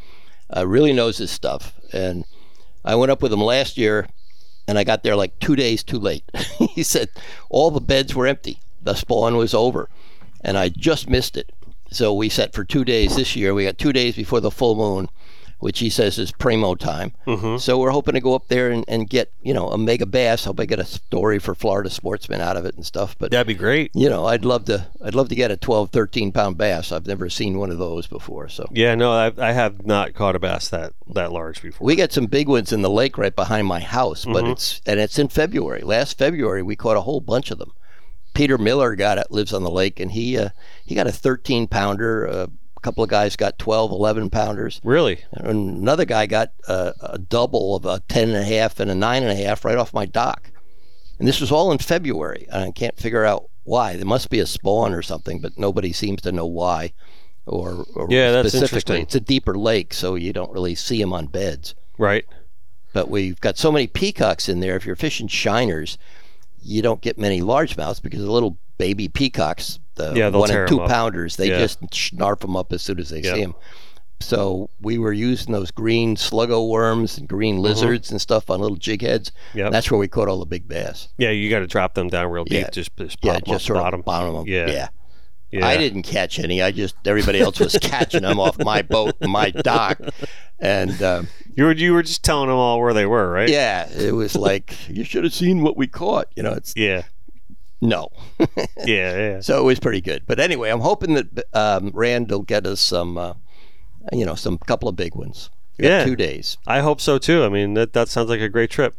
Uh, 0.55 0.67
really 0.67 0.93
knows 0.93 1.19
his 1.19 1.31
stuff. 1.31 1.75
And 1.93 2.25
I 2.85 2.95
went 2.95 3.13
up 3.13 3.23
with 3.23 3.33
him 3.33 3.43
last 3.43 3.77
year, 3.77 4.09
and 4.67 4.79
I 4.79 4.85
got 4.85 5.03
there 5.03 5.17
like 5.17 5.39
two 5.39 5.57
days 5.57 5.83
too 5.83 5.99
late. 5.99 6.25
he 6.59 6.83
said 6.83 7.09
all 7.49 7.71
the 7.71 7.81
beds 7.81 8.15
were 8.15 8.27
empty. 8.27 8.59
The 8.83 8.95
spawn 8.95 9.37
was 9.37 9.55
over, 9.55 9.89
and 10.41 10.57
I 10.57 10.71
just 10.71 11.09
missed 11.09 11.37
it. 11.37 11.53
So 11.91 12.15
we 12.15 12.29
set 12.29 12.55
for 12.55 12.65
two 12.65 12.85
days 12.85 13.17
this 13.17 13.35
year. 13.35 13.53
We 13.53 13.65
got 13.65 13.79
two 13.79 13.93
days 13.93 14.17
before 14.17 14.41
the 14.41 14.51
full 14.51 14.77
moon. 14.77 15.09
Which 15.61 15.79
he 15.79 15.89
says 15.89 16.19
is 16.19 16.33
primo 16.33 16.75
time. 16.75 17.13
Mm-hmm. 17.27 17.59
So 17.59 17.79
we're 17.79 17.91
hoping 17.91 18.15
to 18.15 18.21
go 18.21 18.35
up 18.35 18.49
there 18.49 18.71
and, 18.71 18.85
and 18.89 19.09
get, 19.09 19.33
you 19.43 19.55
know, 19.55 19.69
a 19.69 19.79
mega 19.79 20.07
bass. 20.07 20.45
Hope 20.45 20.59
I 20.61 20.65
get 20.67 20.79
a 20.79 20.85
story 20.85 21.39
for 21.39 21.55
Florida 21.55 21.89
sportsmen 21.91 22.41
out 22.41 22.57
of 22.57 22.65
it 22.67 22.75
and 22.75 22.85
stuff. 22.85 23.17
But 23.19 23.31
That'd 23.31 23.47
be 23.47 23.55
great. 23.55 23.91
you 23.95 24.09
know, 24.09 24.27
I'd 24.27 24.45
love 24.45 24.65
to 24.67 24.87
I'd 25.05 25.15
love 25.15 25.29
to 25.29 25.35
get 25.35 25.51
a 25.51 25.57
12, 25.57 25.91
13 25.91 26.33
pound 26.33 26.59
bass. 26.59 26.91
I've 26.93 27.07
never 27.07 27.29
seen 27.31 27.59
one 27.59 27.71
of 27.71 27.79
those 27.79 28.07
before. 28.07 28.49
So 28.49 28.67
Yeah, 28.73 28.95
no, 28.95 29.13
I, 29.13 29.33
I 29.39 29.53
have 29.53 29.87
not 29.87 30.15
caught 30.15 30.35
a 30.37 30.39
bass 30.41 30.69
that 30.71 30.93
that 31.15 31.31
large 31.33 31.63
before. 31.63 31.85
we 31.87 31.95
got 31.97 32.13
some 32.13 32.27
big 32.27 32.49
ones 32.49 32.73
in 32.73 32.83
the 32.83 32.91
lake 32.91 33.17
right 33.19 33.35
behind 33.37 33.67
my 33.67 33.81
house, 33.81 34.25
but 34.25 34.45
Mhm. 34.45 34.53
it's 34.53 34.81
and 34.87 34.99
it's 34.99 35.19
in 35.19 35.29
February. 35.29 35.83
Last 35.83 36.19
February 36.19 36.63
we 36.63 36.75
caught 36.77 36.97
a 36.97 37.03
whole 37.03 37.21
bunch 37.21 37.51
of 37.51 37.59
them. 37.59 37.73
Peter 38.33 38.57
Miller 38.57 38.95
got 38.95 39.19
it, 39.19 39.27
lives 39.31 39.53
on 39.53 39.65
the 39.65 39.71
lake, 39.71 39.99
and 39.99 40.13
he 40.13 40.39
uh, 40.39 40.51
he 40.87 40.95
got 40.95 41.07
a 41.09 41.13
13 41.13 41.67
pounder. 41.67 42.27
Uh, 42.29 42.47
a 42.81 42.83
couple 42.83 43.05
of 43.05 43.11
guys 43.11 43.37
got 43.37 43.59
12, 43.59 43.91
11 43.91 44.31
pounders. 44.31 44.81
really? 44.83 45.23
And 45.33 45.47
another 45.79 46.07
guy 46.07 46.25
got 46.25 46.53
a, 46.67 46.95
a 47.03 47.19
double 47.19 47.77
of 47.77 47.85
a 47.85 48.01
10 48.09 48.29
and 48.31 48.39
a 48.39 48.45
half 48.45 48.81
and 48.81 48.91
a 48.91 48.95
nine 48.95 49.23
and 49.23 49.31
a 49.31 49.35
half 49.45 49.65
right 49.67 49.77
off 49.77 49.93
my 49.93 50.07
dock. 50.07 50.51
And 51.19 51.29
this 51.29 51.41
was 51.43 51.53
all 51.53 51.71
in 51.73 51.79
February. 51.79 52.47
And 52.51 52.65
I 52.65 52.71
can't 52.71 52.97
figure 52.99 53.27
out 53.27 53.51
why. 53.65 53.97
There 53.97 54.07
must 54.07 54.31
be 54.31 54.41
a 54.41 54.47
spawn 54.47 54.95
or 54.95 55.03
something, 55.03 55.41
but 55.41 55.59
nobody 55.59 55.93
seems 55.93 56.23
to 56.23 56.33
know 56.33 56.47
why. 56.47 56.95
Or, 57.45 57.85
or 57.95 58.07
Yeah, 58.09 58.33
that's 58.33 58.55
interesting. 58.55 59.03
it's 59.03 59.15
a 59.15 59.21
deeper 59.21 59.59
lake, 59.59 59.93
so 59.93 60.15
you 60.15 60.33
don't 60.33 60.53
really 60.53 60.75
see 60.75 60.99
them 61.01 61.13
on 61.13 61.27
beds. 61.27 61.75
Right. 61.99 62.25
But 62.95 63.11
we've 63.11 63.41
got 63.41 63.59
so 63.59 63.71
many 63.71 63.87
peacocks 63.89 64.49
in 64.49 64.61
there. 64.61 64.77
If 64.77 64.87
you're 64.87 64.97
fishing 64.97 65.29
shiners, 65.29 65.99
you 66.63 66.81
don't 66.81 67.03
get 67.03 67.19
many 67.19 67.43
largemouths 67.43 68.01
because 68.03 68.21
the 68.21 68.33
little 68.33 68.57
baby 68.79 69.09
peacocks, 69.09 69.79
the 70.01 70.13
Yeah, 70.19 70.29
one 70.29 70.51
and 70.51 70.69
two 70.69 70.79
pounders, 70.81 71.37
they 71.37 71.49
Yeah. 71.49 71.59
just 71.59 71.81
snarf 71.91 72.41
them 72.41 72.57
up 72.57 72.73
as 72.73 72.83
soon 72.83 72.99
as 73.01 73.11
they 73.11 73.21
Yeah. 73.21 73.35
see 73.35 73.41
them. 73.43 73.55
So 74.23 74.69
we 74.83 74.99
were 74.99 75.13
using 75.15 75.53
those 75.53 75.71
green 75.71 76.15
sluggo 76.17 76.69
worms 76.69 77.17
and 77.17 77.27
green 77.27 77.55
Mm-hmm. 77.57 77.63
lizards 77.65 78.11
and 78.11 78.21
stuff 78.21 78.51
on 78.51 78.61
little 78.61 78.77
jig 78.77 79.01
heads. 79.03 79.33
Yep. 79.55 79.73
That's 79.73 79.91
where 79.91 79.99
we 79.99 80.09
caught 80.09 80.29
all 80.29 80.39
the 80.41 80.47
big 80.47 80.69
bass. 80.69 81.09
Yeah, 81.17 81.31
you 81.31 81.49
got 81.49 81.61
to 81.61 81.67
drop 81.67 81.95
them 81.95 82.09
down 82.09 82.31
real 82.31 82.45
deep. 82.45 82.65
Yeah. 82.65 82.71
Just, 82.71 82.95
just 82.99 83.17
Yeah, 83.23 83.35
pop 83.35 83.49
'em 83.49 83.55
just 83.55 83.65
sort 83.67 83.79
bottom. 83.79 84.01
of 84.01 84.05
bottom 84.07 84.35
them. 84.35 84.45
Yeah. 84.47 84.71
yeah. 84.71 84.89
Yeah. 85.53 85.67
I 85.67 85.77
didn't 85.79 86.03
catch 86.05 86.39
any. 86.39 86.63
I 86.63 86.71
just 86.71 86.95
everybody 87.05 87.41
else 87.41 87.59
was 87.59 87.77
catching 87.83 88.23
them 88.23 88.39
off 88.39 88.57
my 88.59 88.83
boat, 88.83 89.17
my 89.21 89.51
dock, 89.51 89.99
and 90.61 91.03
um, 91.03 91.27
You 91.57 91.65
were 91.65 91.73
you 91.73 91.93
were 91.93 92.05
just 92.05 92.23
telling 92.23 92.47
them 92.49 92.57
all 92.57 92.79
where 92.81 92.95
they 92.95 93.05
were, 93.07 93.29
right? 93.33 93.49
yeah, 93.49 93.89
it 93.91 94.13
was 94.15 94.37
like 94.37 94.77
you 94.89 95.03
should 95.03 95.25
have 95.25 95.35
seen 95.35 95.63
what 95.63 95.77
we 95.77 95.89
caught. 95.89 96.29
You 96.37 96.45
know, 96.45 96.53
it's 96.53 96.73
Yeah. 96.77 97.03
No. 97.81 98.09
Yeah. 98.39 98.47
Yeah. 98.87 99.41
So 99.43 99.59
it 99.61 99.65
was 99.65 99.81
pretty 99.81 100.01
good. 100.01 100.23
But 100.27 100.39
anyway, 100.41 100.71
I'm 100.71 100.81
hoping 100.81 101.15
that 101.15 101.45
um, 101.55 101.91
Rand 101.95 102.31
will 102.31 102.43
get 102.43 102.67
us 102.67 102.81
some, 102.81 103.17
uh, 103.19 103.35
you 104.13 104.25
know, 104.27 104.35
some 104.35 104.59
couple 104.59 104.89
of 104.89 104.97
big 104.97 105.15
ones. 105.15 105.51
Yeah. 105.79 106.05
two 106.05 106.15
days. 106.17 106.59
I 106.67 106.81
hope 106.81 107.01
so 107.01 107.17
too. 107.17 107.43
I 107.43 107.49
mean, 107.49 107.73
that 107.75 107.95
that 107.95 108.09
sounds 108.09 108.29
like 108.29 108.41
a 108.41 108.51
great 108.51 108.71
trip. 108.71 108.95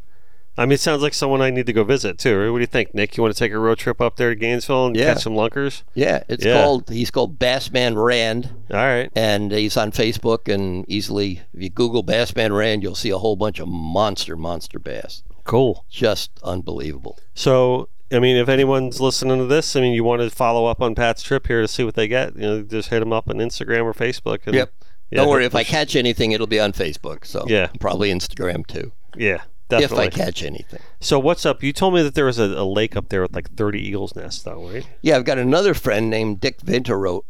I 0.58 0.66
mean, 0.66 0.74
it 0.74 0.80
sounds 0.82 1.02
like 1.04 1.14
someone 1.14 1.40
I 1.42 1.50
need 1.52 1.66
to 1.68 1.74
go 1.74 1.84
visit 1.84 2.18
too. 2.18 2.52
What 2.52 2.58
do 2.58 2.62
you 2.62 2.68
think, 2.68 2.94
Nick? 2.96 3.16
You 3.16 3.24
want 3.24 3.34
to 3.36 3.40
take 3.40 3.52
a 3.54 3.58
road 3.60 3.78
trip 3.78 4.02
up 4.02 4.18
there 4.18 4.32
to 4.32 4.36
Gainesville 4.36 4.88
and 4.88 4.96
Yeah. 4.96 5.14
catch 5.14 5.24
some 5.24 5.34
lunkers? 5.36 5.84
Yeah, 5.94 6.24
it's 6.28 6.44
Yeah. 6.44 6.62
called. 6.62 6.90
He's 6.90 7.10
called 7.12 7.38
Bassman 7.40 8.04
Rand, 8.04 8.50
All 8.72 8.78
right. 8.78 9.10
and 9.16 9.52
he's 9.52 9.78
on 9.78 9.92
Facebook. 9.92 10.52
And 10.54 10.84
easily, 10.90 11.42
if 11.54 11.62
you 11.62 11.70
Google 11.70 12.04
Bassman 12.04 12.56
Rand, 12.56 12.82
you'll 12.84 12.96
see 12.96 13.12
a 13.12 13.18
whole 13.20 13.36
bunch 13.38 13.60
of 13.60 13.68
monster, 13.68 14.36
monster 14.36 14.78
bass. 14.80 15.24
Cool. 15.46 15.86
Just 15.90 16.32
unbelievable. 16.44 17.18
So, 17.34 17.88
I 18.12 18.20
mean, 18.20 18.36
if 18.38 18.50
anyone's 18.50 19.00
listening 19.00 19.38
to 19.38 19.46
this, 19.46 19.76
I 19.76 19.82
mean, 19.82 19.94
you 19.94 20.04
want 20.04 20.22
to 20.22 20.30
follow 20.30 20.66
up 20.66 20.82
on 20.82 20.96
Pat's 20.96 21.24
trip 21.24 21.48
here 21.48 21.62
to 21.62 21.68
see 21.68 21.84
what 21.84 21.96
they 21.96 22.08
get, 22.08 22.36
you 22.36 22.42
know, 22.42 22.62
just 22.62 22.90
hit 22.90 23.00
them 23.00 23.14
up 23.14 23.30
on 23.30 23.36
Instagram 23.38 23.84
or 23.84 23.94
Facebook. 23.94 24.40
And, 24.46 24.56
Yep. 24.56 24.74
Yeah, 25.12 25.18
Don't 25.18 25.30
worry, 25.30 25.46
if 25.46 25.56
I 25.56 25.64
catch 25.66 25.96
anything, 25.98 26.32
it'll 26.32 26.48
be 26.48 26.60
on 26.60 26.72
Facebook. 26.72 27.26
So 27.26 27.46
Yeah. 27.48 27.68
probably 27.80 28.12
Instagram 28.12 28.66
too, 28.66 28.94
Yeah, 29.16 29.42
if. 29.70 29.92
I 29.94 30.08
catch 30.08 30.42
anything. 30.44 30.80
So, 31.02 31.20
what's 31.20 31.46
up? 31.46 31.64
You 31.64 31.74
told 31.74 31.94
me 31.94 32.02
that 32.04 32.16
there 32.16 32.26
was 32.26 32.40
a, 32.40 32.44
a 32.46 32.64
lake 32.64 32.96
up 32.96 33.10
there 33.10 33.22
with 33.22 33.34
like 33.36 33.52
30 33.56 33.80
eagles' 33.80 34.16
nests, 34.16 34.44
though, 34.44 34.70
right? 34.70 34.88
Yeah, 35.02 35.18
I've 35.18 35.26
got 35.26 35.38
another 35.38 35.74
friend 35.74 36.10
named 36.10 36.40
Dick 36.40 36.62
Vinterote, 36.62 37.24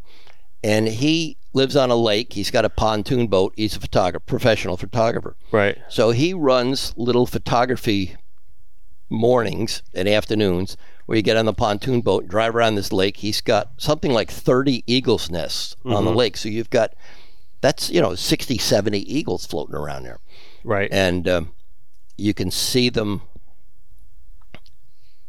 and 0.62 0.86
he 0.88 1.36
lives 1.52 1.76
on 1.76 1.90
a 1.90 1.96
lake. 1.96 2.32
He's 2.32 2.50
got 2.50 2.64
a 2.64 2.70
pontoon 2.70 3.26
boat. 3.26 3.52
He's 3.56 3.76
a 3.76 3.80
photographer, 3.80 4.24
professional 4.26 4.76
photographer. 4.76 5.36
Right. 5.50 5.78
So 5.88 6.10
he 6.10 6.32
runs 6.34 6.94
little 6.96 7.26
photography 7.26 8.16
mornings 9.12 9.82
and 9.94 10.08
afternoons 10.08 10.76
where 11.06 11.16
you 11.16 11.22
get 11.22 11.36
on 11.36 11.46
the 11.46 11.52
pontoon 11.52 12.00
boat 12.00 12.22
and 12.22 12.30
drive 12.30 12.54
around 12.54 12.74
this 12.74 12.92
lake. 12.92 13.18
He's 13.18 13.40
got 13.40 13.72
something 13.76 14.12
like 14.12 14.30
30 14.30 14.84
eagles 14.86 15.30
nests 15.30 15.76
on 15.84 16.04
the 16.04 16.12
lake. 16.12 16.36
So 16.36 16.48
you've 16.48 16.70
got, 16.70 16.94
that's, 17.60 17.90
you 17.90 18.00
know, 18.00 18.14
60, 18.14 18.58
70 18.58 19.14
eagles 19.14 19.46
floating 19.46 19.74
around 19.74 20.04
there. 20.04 20.18
Right. 20.64 20.88
And 20.92 21.28
um, 21.28 21.52
you 22.16 22.34
can 22.34 22.50
see 22.50 22.88
them 22.88 23.22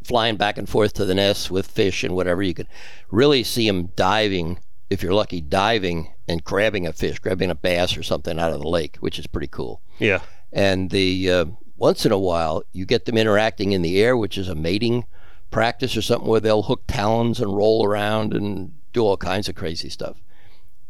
flying 0.03 0.35
back 0.35 0.57
and 0.57 0.67
forth 0.67 0.93
to 0.93 1.05
the 1.05 1.15
nests 1.15 1.49
with 1.49 1.67
fish 1.67 2.03
and 2.03 2.15
whatever. 2.15 2.43
You 2.43 2.53
can 2.53 2.67
really 3.09 3.43
see 3.43 3.67
them 3.67 3.89
diving, 3.95 4.59
if 4.89 5.01
you're 5.01 5.13
lucky, 5.13 5.41
diving 5.41 6.13
and 6.27 6.43
grabbing 6.43 6.85
a 6.85 6.93
fish, 6.93 7.19
grabbing 7.19 7.49
a 7.49 7.55
bass 7.55 7.97
or 7.97 8.03
something 8.03 8.39
out 8.39 8.53
of 8.53 8.61
the 8.61 8.67
lake, 8.67 8.97
which 8.97 9.17
is 9.17 9.27
pretty 9.27 9.47
cool 9.47 9.81
yeah. 9.99 10.21
and 10.51 10.89
the 10.89 11.31
uh, 11.31 11.45
once 11.83 12.05
in 12.05 12.13
a 12.13 12.17
while 12.17 12.63
you 12.71 12.85
get 12.85 13.03
them 13.03 13.17
interacting 13.17 13.73
in 13.73 13.81
the 13.81 14.01
air, 14.01 14.15
which 14.15 14.37
is 14.37 14.47
a 14.47 14.55
mating 14.55 15.03
practice 15.51 15.97
or 15.97 16.01
something 16.01 16.29
where 16.29 16.39
they'll 16.39 16.63
hook 16.63 16.81
talons 16.87 17.41
and 17.41 17.57
roll 17.57 17.85
around 17.85 18.33
and 18.33 18.71
do 18.93 19.01
all 19.01 19.17
kinds 19.17 19.49
of 19.49 19.55
crazy 19.55 19.89
stuff. 19.89 20.15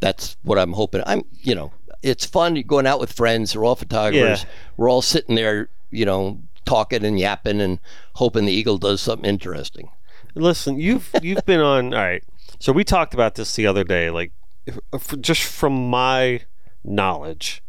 That's 0.01 0.37
what 0.43 0.59
I'm 0.59 0.73
hoping. 0.73 1.01
I'm, 1.07 1.23
you 1.41 1.55
know, 1.55 1.71
it's 2.03 2.27
fun 2.27 2.61
going 2.67 2.85
out 2.85 2.99
with 2.99 3.11
friends. 3.11 3.55
We're 3.55 3.65
all 3.65 3.75
photographers. 3.75 4.43
Yeah. 4.43 4.49
We're 4.77 4.89
all 4.91 5.01
sitting 5.01 5.33
there, 5.33 5.69
you 5.89 6.05
know, 6.05 6.39
talking 6.65 7.03
and 7.03 7.19
yapping 7.19 7.59
and 7.59 7.79
hoping 8.13 8.45
the 8.45 8.53
eagle 8.53 8.77
does 8.77 9.01
something 9.01 9.27
interesting. 9.27 9.89
Listen, 10.35 10.77
you've 10.79 11.09
you've 11.23 11.45
been 11.47 11.59
on. 11.59 11.91
All 11.91 11.99
right. 11.99 12.23
So 12.59 12.71
we 12.71 12.83
talked 12.83 13.15
about 13.15 13.33
this 13.33 13.55
the 13.55 13.65
other 13.65 13.83
day. 13.83 14.11
Like, 14.11 14.31
if, 14.67 14.77
if- 14.93 15.19
just 15.21 15.41
from 15.41 15.89
my 15.89 16.41
knowledge, 16.83 17.63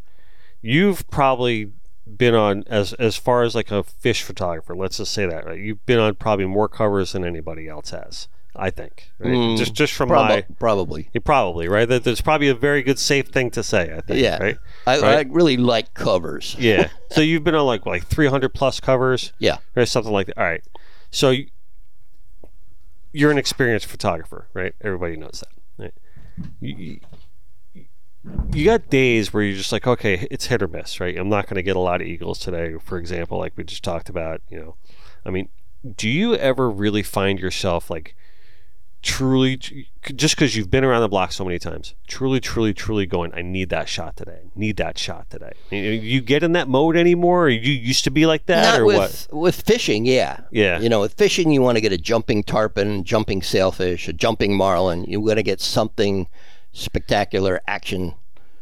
you've 0.61 1.09
probably 1.09 1.73
been 2.07 2.35
on 2.35 2.65
as 2.67 2.93
as 2.95 3.17
far 3.17 3.43
as 3.43 3.55
like 3.55 3.71
a 3.71 3.83
fish 3.83 4.23
photographer. 4.23 4.75
Let's 4.77 4.99
just 4.99 5.13
say 5.13 5.27
that. 5.27 5.47
Right. 5.47 5.59
You've 5.59 5.85
been 5.87 5.99
on 5.99 6.15
probably 6.17 6.47
more 6.47 6.69
covers 6.69 7.13
than 7.13 7.25
anybody 7.25 7.69
else 7.69 7.91
has. 7.91 8.29
I 8.57 8.71
think. 8.71 9.11
Right? 9.19 9.33
Mm, 9.33 9.59
just 9.59 9.75
just 9.75 9.93
from 9.95 10.11
Prob- 10.11 10.29
my. 10.29 10.47
probably. 10.61 11.09
Yeah, 11.13 11.23
Probably 11.25 11.67
right. 11.67 11.89
That 11.89 12.05
there's 12.05 12.21
probably 12.21 12.49
a 12.49 12.55
very 12.55 12.83
good 12.85 13.01
safe 13.01 13.29
thing 13.29 13.51
to 13.51 13.65
say. 13.65 13.93
I 13.97 14.01
think. 14.01 14.21
Yeah. 14.23 14.39
Right. 14.41 14.57
I, 14.87 15.01
Right. 15.01 15.27
I 15.27 15.31
really 15.31 15.57
like 15.57 15.93
covers. 15.95 16.55
Yeah. 16.61 16.89
so 17.11 17.21
you've 17.21 17.43
been 17.43 17.57
on 17.57 17.67
like 17.67 17.85
like 17.85 18.07
300 18.07 18.55
plus 18.55 18.79
covers. 18.79 19.33
Yeah. 19.41 19.57
or 19.75 19.85
something 19.87 20.13
like 20.13 20.29
that. 20.29 20.39
All 20.39 20.45
right. 20.45 20.63
So 21.11 21.31
you, 21.31 21.49
you're 23.13 23.31
an 23.33 23.39
experienced 23.39 23.87
photographer, 23.87 24.47
right? 24.55 24.75
Everybody 24.81 25.17
knows 25.17 25.43
that. 25.43 25.83
Right? 25.83 25.95
You, 26.61 27.01
you- 28.53 28.65
got 28.65 28.89
days 28.91 29.33
where 29.33 29.43
you're 29.43 29.57
just 29.57 29.73
like, 29.73 29.87
okay, 29.87 30.27
it's 30.31 30.47
hit 30.47 30.63
or 30.63 30.69
miss, 30.69 31.01
right? 31.01 31.17
I'm 31.17 31.29
not 31.29 31.47
going 31.47 31.57
to 31.57 31.63
get 31.63 31.77
a 31.77 31.81
lot 31.81 32.01
of 32.01 32.07
eagles 32.07 32.39
today, 32.39 32.75
for 32.83 32.99
example, 32.99 33.39
like 33.39 33.53
we 33.57 33.65
just 33.65 33.85
talked 33.85 34.09
about. 34.09 34.41
You 34.49 34.59
know, 34.61 34.77
I 35.25 35.31
mean, 35.31 35.49
do 35.97 36.09
you 36.09 36.35
ever 36.35 36.71
really 36.71 37.03
find 37.03 37.39
yourself 37.39 37.91
like 37.91 38.15
truly, 39.03 39.59
just 40.15 40.35
because 40.35 40.57
you've 40.57 40.71
been 40.71 40.83
around 40.83 41.03
the 41.03 41.09
block 41.09 41.31
so 41.31 41.45
many 41.45 41.59
times, 41.59 41.95
truly, 42.07 42.41
truly, 42.41 42.73
truly 42.73 43.05
going, 43.05 43.31
I 43.35 43.43
need 43.43 43.69
that 43.69 43.87
shot 43.87 44.17
today, 44.17 44.51
need 44.55 44.79
that 44.79 44.97
shot 44.97 45.29
today? 45.29 45.53
You, 45.71 45.79
you 45.79 46.21
get 46.23 46.43
in 46.43 46.53
that 46.53 46.69
mode 46.69 46.97
anymore, 46.97 47.45
or 47.45 47.49
you 47.51 47.71
used 47.73 48.05
to 48.05 48.11
be 48.11 48.25
like 48.25 48.47
that, 48.47 48.63
Not 48.63 48.81
or 48.81 48.87
with 48.87 49.29
what? 49.31 49.39
with 49.43 49.61
fishing, 49.61 50.07
yeah. 50.07 50.41
Yeah. 50.51 50.81
You 50.81 50.89
know, 50.89 51.01
with 51.01 51.13
fishing, 51.15 51.51
you 51.51 51.61
want 51.61 51.77
to 51.77 51.83
get 51.83 51.93
a 51.93 51.99
jumping 51.99 52.43
tarpon, 52.43 53.05
jumping 53.05 53.43
sailfish, 53.43 54.09
a 54.09 54.15
jumping 54.15 54.57
marlin. 54.57 55.05
You 55.05 55.21
want 55.21 55.37
to 55.37 55.43
get 55.43 55.61
something 55.61 56.27
spectacular 56.75 57.63
action, 57.67 58.15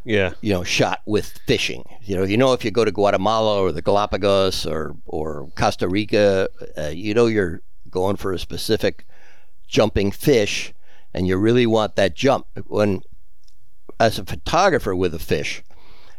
Yeah. 0.04 0.35
you 0.40 0.52
know, 0.52 0.62
shot 0.62 1.00
with 1.07 1.38
fishing. 1.47 1.83
You 2.02 2.16
know, 2.16 2.23
you 2.23 2.37
know 2.37 2.52
if 2.52 2.64
you 2.64 2.71
go 2.71 2.85
to 2.85 2.92
Guatemala 2.92 3.61
or 3.61 3.73
the 3.73 3.83
Galapagos 3.83 4.64
or 4.66 4.95
or 5.07 5.49
Costa 5.57 5.88
Rica, 5.88 6.49
uh, 6.78 6.88
you 6.88 7.14
know 7.14 7.26
you're 7.26 7.61
going 7.90 8.16
for 8.16 8.33
a 8.33 8.38
specific 8.38 9.04
jumping 9.66 10.11
fish, 10.12 10.73
and 11.14 11.26
you 11.26 11.37
really 11.37 11.66
want 11.66 11.97
that 11.97 12.14
jump. 12.14 12.47
When 12.66 13.02
as 13.99 14.19
a 14.19 14.25
photographer 14.25 14.95
with 14.95 15.14
a 15.14 15.19
fish, 15.19 15.62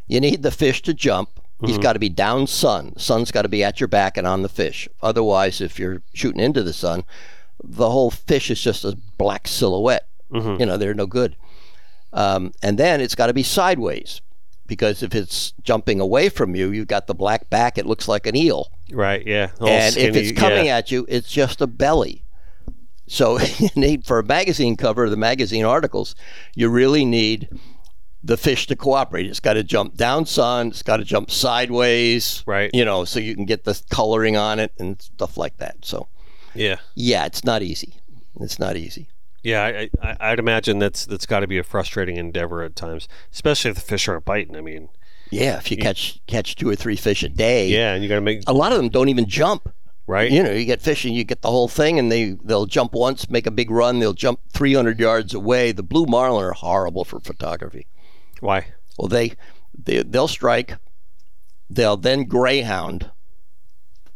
you 0.07 0.19
need 0.19 0.41
the 0.43 0.51
fish 0.51 0.81
to 0.83 0.93
jump. 0.93 1.29
He's 1.65 1.77
got 1.77 1.93
to 1.93 1.99
be 1.99 2.09
down 2.09 2.45
sun. 2.47 2.91
Sun's 2.97 3.31
got 3.31 3.43
to 3.43 3.47
be 3.47 3.63
at 3.63 3.79
your 3.79 3.87
back 3.87 4.17
and 4.17 4.27
on 4.27 4.41
the 4.41 4.49
fish. 4.49 4.89
Otherwise, 5.01 5.61
if 5.61 5.79
you're 5.79 6.01
shooting 6.13 6.41
into 6.41 6.61
the 6.61 6.73
sun, 6.73 7.05
the 7.63 7.89
whole 7.89 8.11
fish 8.11 8.51
is 8.51 8.59
just 8.61 8.83
a 8.83 8.97
black 9.17 9.47
silhouette. 9.47 10.05
Mhm. 10.33 10.59
You 10.59 10.65
know, 10.65 10.75
they're 10.75 10.93
no 10.93 11.05
good. 11.05 11.37
Um, 12.13 12.53
and 12.61 12.77
then 12.77 13.01
it's 13.01 13.15
got 13.15 13.27
to 13.27 13.33
be 13.33 13.43
sideways 13.43 14.21
because 14.67 15.03
if 15.03 15.13
it's 15.13 15.53
jumping 15.63 15.99
away 15.99 16.29
from 16.29 16.55
you, 16.55 16.71
you've 16.71 16.87
got 16.87 17.07
the 17.07 17.15
black 17.15 17.49
back. 17.49 17.77
It 17.77 17.85
looks 17.85 18.07
like 18.07 18.25
an 18.27 18.35
eel. 18.35 18.71
Right. 18.91 19.25
Yeah. 19.25 19.49
And 19.59 19.97
if 19.97 20.15
it's 20.15 20.39
coming 20.39 20.67
yeah. 20.67 20.77
at 20.77 20.91
you, 20.91 21.05
it's 21.09 21.29
just 21.29 21.61
a 21.61 21.67
belly. 21.67 22.23
So 23.07 23.39
you 23.57 23.69
need 23.75 24.05
for 24.05 24.19
a 24.19 24.23
magazine 24.23 24.77
cover, 24.77 25.09
the 25.09 25.17
magazine 25.17 25.65
articles, 25.65 26.15
you 26.55 26.69
really 26.69 27.03
need 27.03 27.49
the 28.23 28.37
fish 28.37 28.67
to 28.67 28.75
cooperate. 28.75 29.25
It's 29.25 29.41
got 29.41 29.53
to 29.53 29.63
jump 29.63 29.95
down 29.95 30.25
sun. 30.25 30.67
It's 30.67 30.81
got 30.81 30.97
to 30.97 31.03
jump 31.03 31.29
sideways. 31.29 32.43
Right. 32.47 32.69
You 32.73 32.85
know, 32.85 33.05
so 33.05 33.19
you 33.19 33.35
can 33.35 33.45
get 33.45 33.65
the 33.65 33.81
coloring 33.89 34.37
on 34.37 34.59
it 34.59 34.71
and 34.79 35.01
stuff 35.01 35.35
like 35.35 35.57
that. 35.57 35.83
So 35.83 36.07
Yeah. 36.53 36.77
yeah, 36.95 37.25
it's 37.25 37.43
not 37.43 37.61
easy. 37.61 37.95
It's 38.39 38.59
not 38.59 38.77
easy. 38.77 39.09
Yeah, 39.43 39.63
I, 39.63 39.89
I, 40.01 40.17
I'd 40.31 40.39
imagine 40.39 40.79
that's 40.79 41.05
that's 41.05 41.25
got 41.25 41.41
to 41.41 41.47
be 41.47 41.57
a 41.57 41.63
frustrating 41.63 42.17
endeavor 42.17 42.63
at 42.63 42.75
times, 42.75 43.07
especially 43.31 43.69
if 43.71 43.75
the 43.75 43.81
fish 43.81 44.07
aren't 44.07 44.25
biting. 44.25 44.55
I 44.55 44.61
mean, 44.61 44.89
Yeah, 45.31 45.57
if 45.57 45.69
you 45.69 45.77
catch 45.77 46.19
catch 46.27 46.55
two 46.55 46.69
or 46.69 46.75
three 46.75 46.95
fish 46.95 47.23
a 47.23 47.29
day. 47.29 47.67
yeah, 47.67 47.93
and 47.93 48.01
you 48.03 48.09
got 48.09 48.15
to 48.15 48.21
make 48.21 48.41
A 48.47 48.53
lot 48.53 48.71
of 48.71 48.77
them 48.77 48.89
don't 48.89 49.09
even 49.09 49.27
jump. 49.27 49.73
right. 50.07 50.31
You 50.31 50.43
know, 50.43 50.51
you 50.51 50.65
get 50.65 50.81
fishing, 50.81 51.13
you 51.13 51.23
get 51.25 51.41
the 51.41 51.51
whole 51.51 51.67
thing, 51.67 51.99
and 51.99 52.11
they 52.11 52.37
they'll 52.43 52.65
jump 52.65 52.93
once, 52.93 53.29
make 53.29 53.45
a 53.45 53.51
big 53.51 53.69
run. 53.69 53.99
They'll 53.99 54.13
jump 54.13 54.39
300 54.53 54.99
yards 54.99 55.33
away. 55.33 55.71
The 55.73 55.83
blue 55.83 56.05
marlin 56.05 56.43
are 56.45 56.53
horrible 56.53 57.03
for 57.03 57.19
photography. 57.19 57.85
Why? 58.39 58.67
Well, 58.97 59.07
they, 59.09 59.33
they 59.77 60.03
they'll 60.03 60.27
strike. 60.27 60.77
They'll 61.69 61.97
then 61.97 62.25
greyhound 62.25 63.11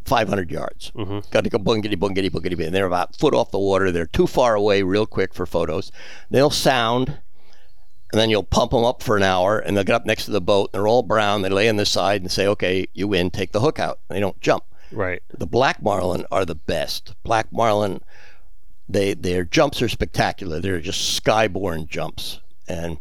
500 0.07 0.49
yards. 0.49 0.91
Mm-hmm. 0.95 1.19
Got 1.31 1.43
to 1.43 1.49
go 1.49 1.57
bungity 1.57 1.95
bungity 1.95 2.29
bungity 2.29 2.55
bungity. 2.55 2.71
They're 2.71 2.87
about 2.87 3.15
foot 3.15 3.33
off 3.33 3.51
the 3.51 3.59
water. 3.59 3.91
They're 3.91 4.05
too 4.05 4.25
far 4.25 4.55
away, 4.55 4.81
real 4.83 5.05
quick 5.05 5.33
for 5.33 5.45
photos. 5.45 5.91
They'll 6.31 6.49
sound, 6.49 7.09
and 8.11 8.19
then 8.19 8.29
you'll 8.29 8.43
pump 8.43 8.71
them 8.71 8.85
up 8.85 9.03
for 9.03 9.17
an 9.17 9.23
hour, 9.23 9.59
and 9.59 9.75
they'll 9.75 9.83
get 9.83 9.95
up 9.95 10.05
next 10.05 10.25
to 10.25 10.31
the 10.31 10.41
boat. 10.41 10.71
They're 10.71 10.87
all 10.87 11.03
brown. 11.03 11.41
They 11.41 11.49
lay 11.49 11.67
on 11.67 11.75
the 11.75 11.85
side 11.85 12.21
and 12.21 12.31
say, 12.31 12.47
"Okay, 12.47 12.87
you 12.93 13.07
win. 13.07 13.29
Take 13.29 13.51
the 13.51 13.59
hook 13.59 13.79
out." 13.79 13.99
They 14.09 14.19
don't 14.19 14.39
jump. 14.39 14.63
Right. 14.91 15.21
The 15.37 15.47
black 15.47 15.81
marlin 15.81 16.25
are 16.31 16.45
the 16.45 16.55
best. 16.55 17.13
Black 17.23 17.51
marlin, 17.51 18.01
they 18.87 19.13
their 19.13 19.43
jumps 19.43 19.81
are 19.81 19.89
spectacular. 19.89 20.61
They're 20.61 20.79
just 20.79 21.21
skyborne 21.21 21.89
jumps, 21.89 22.39
and 22.67 22.99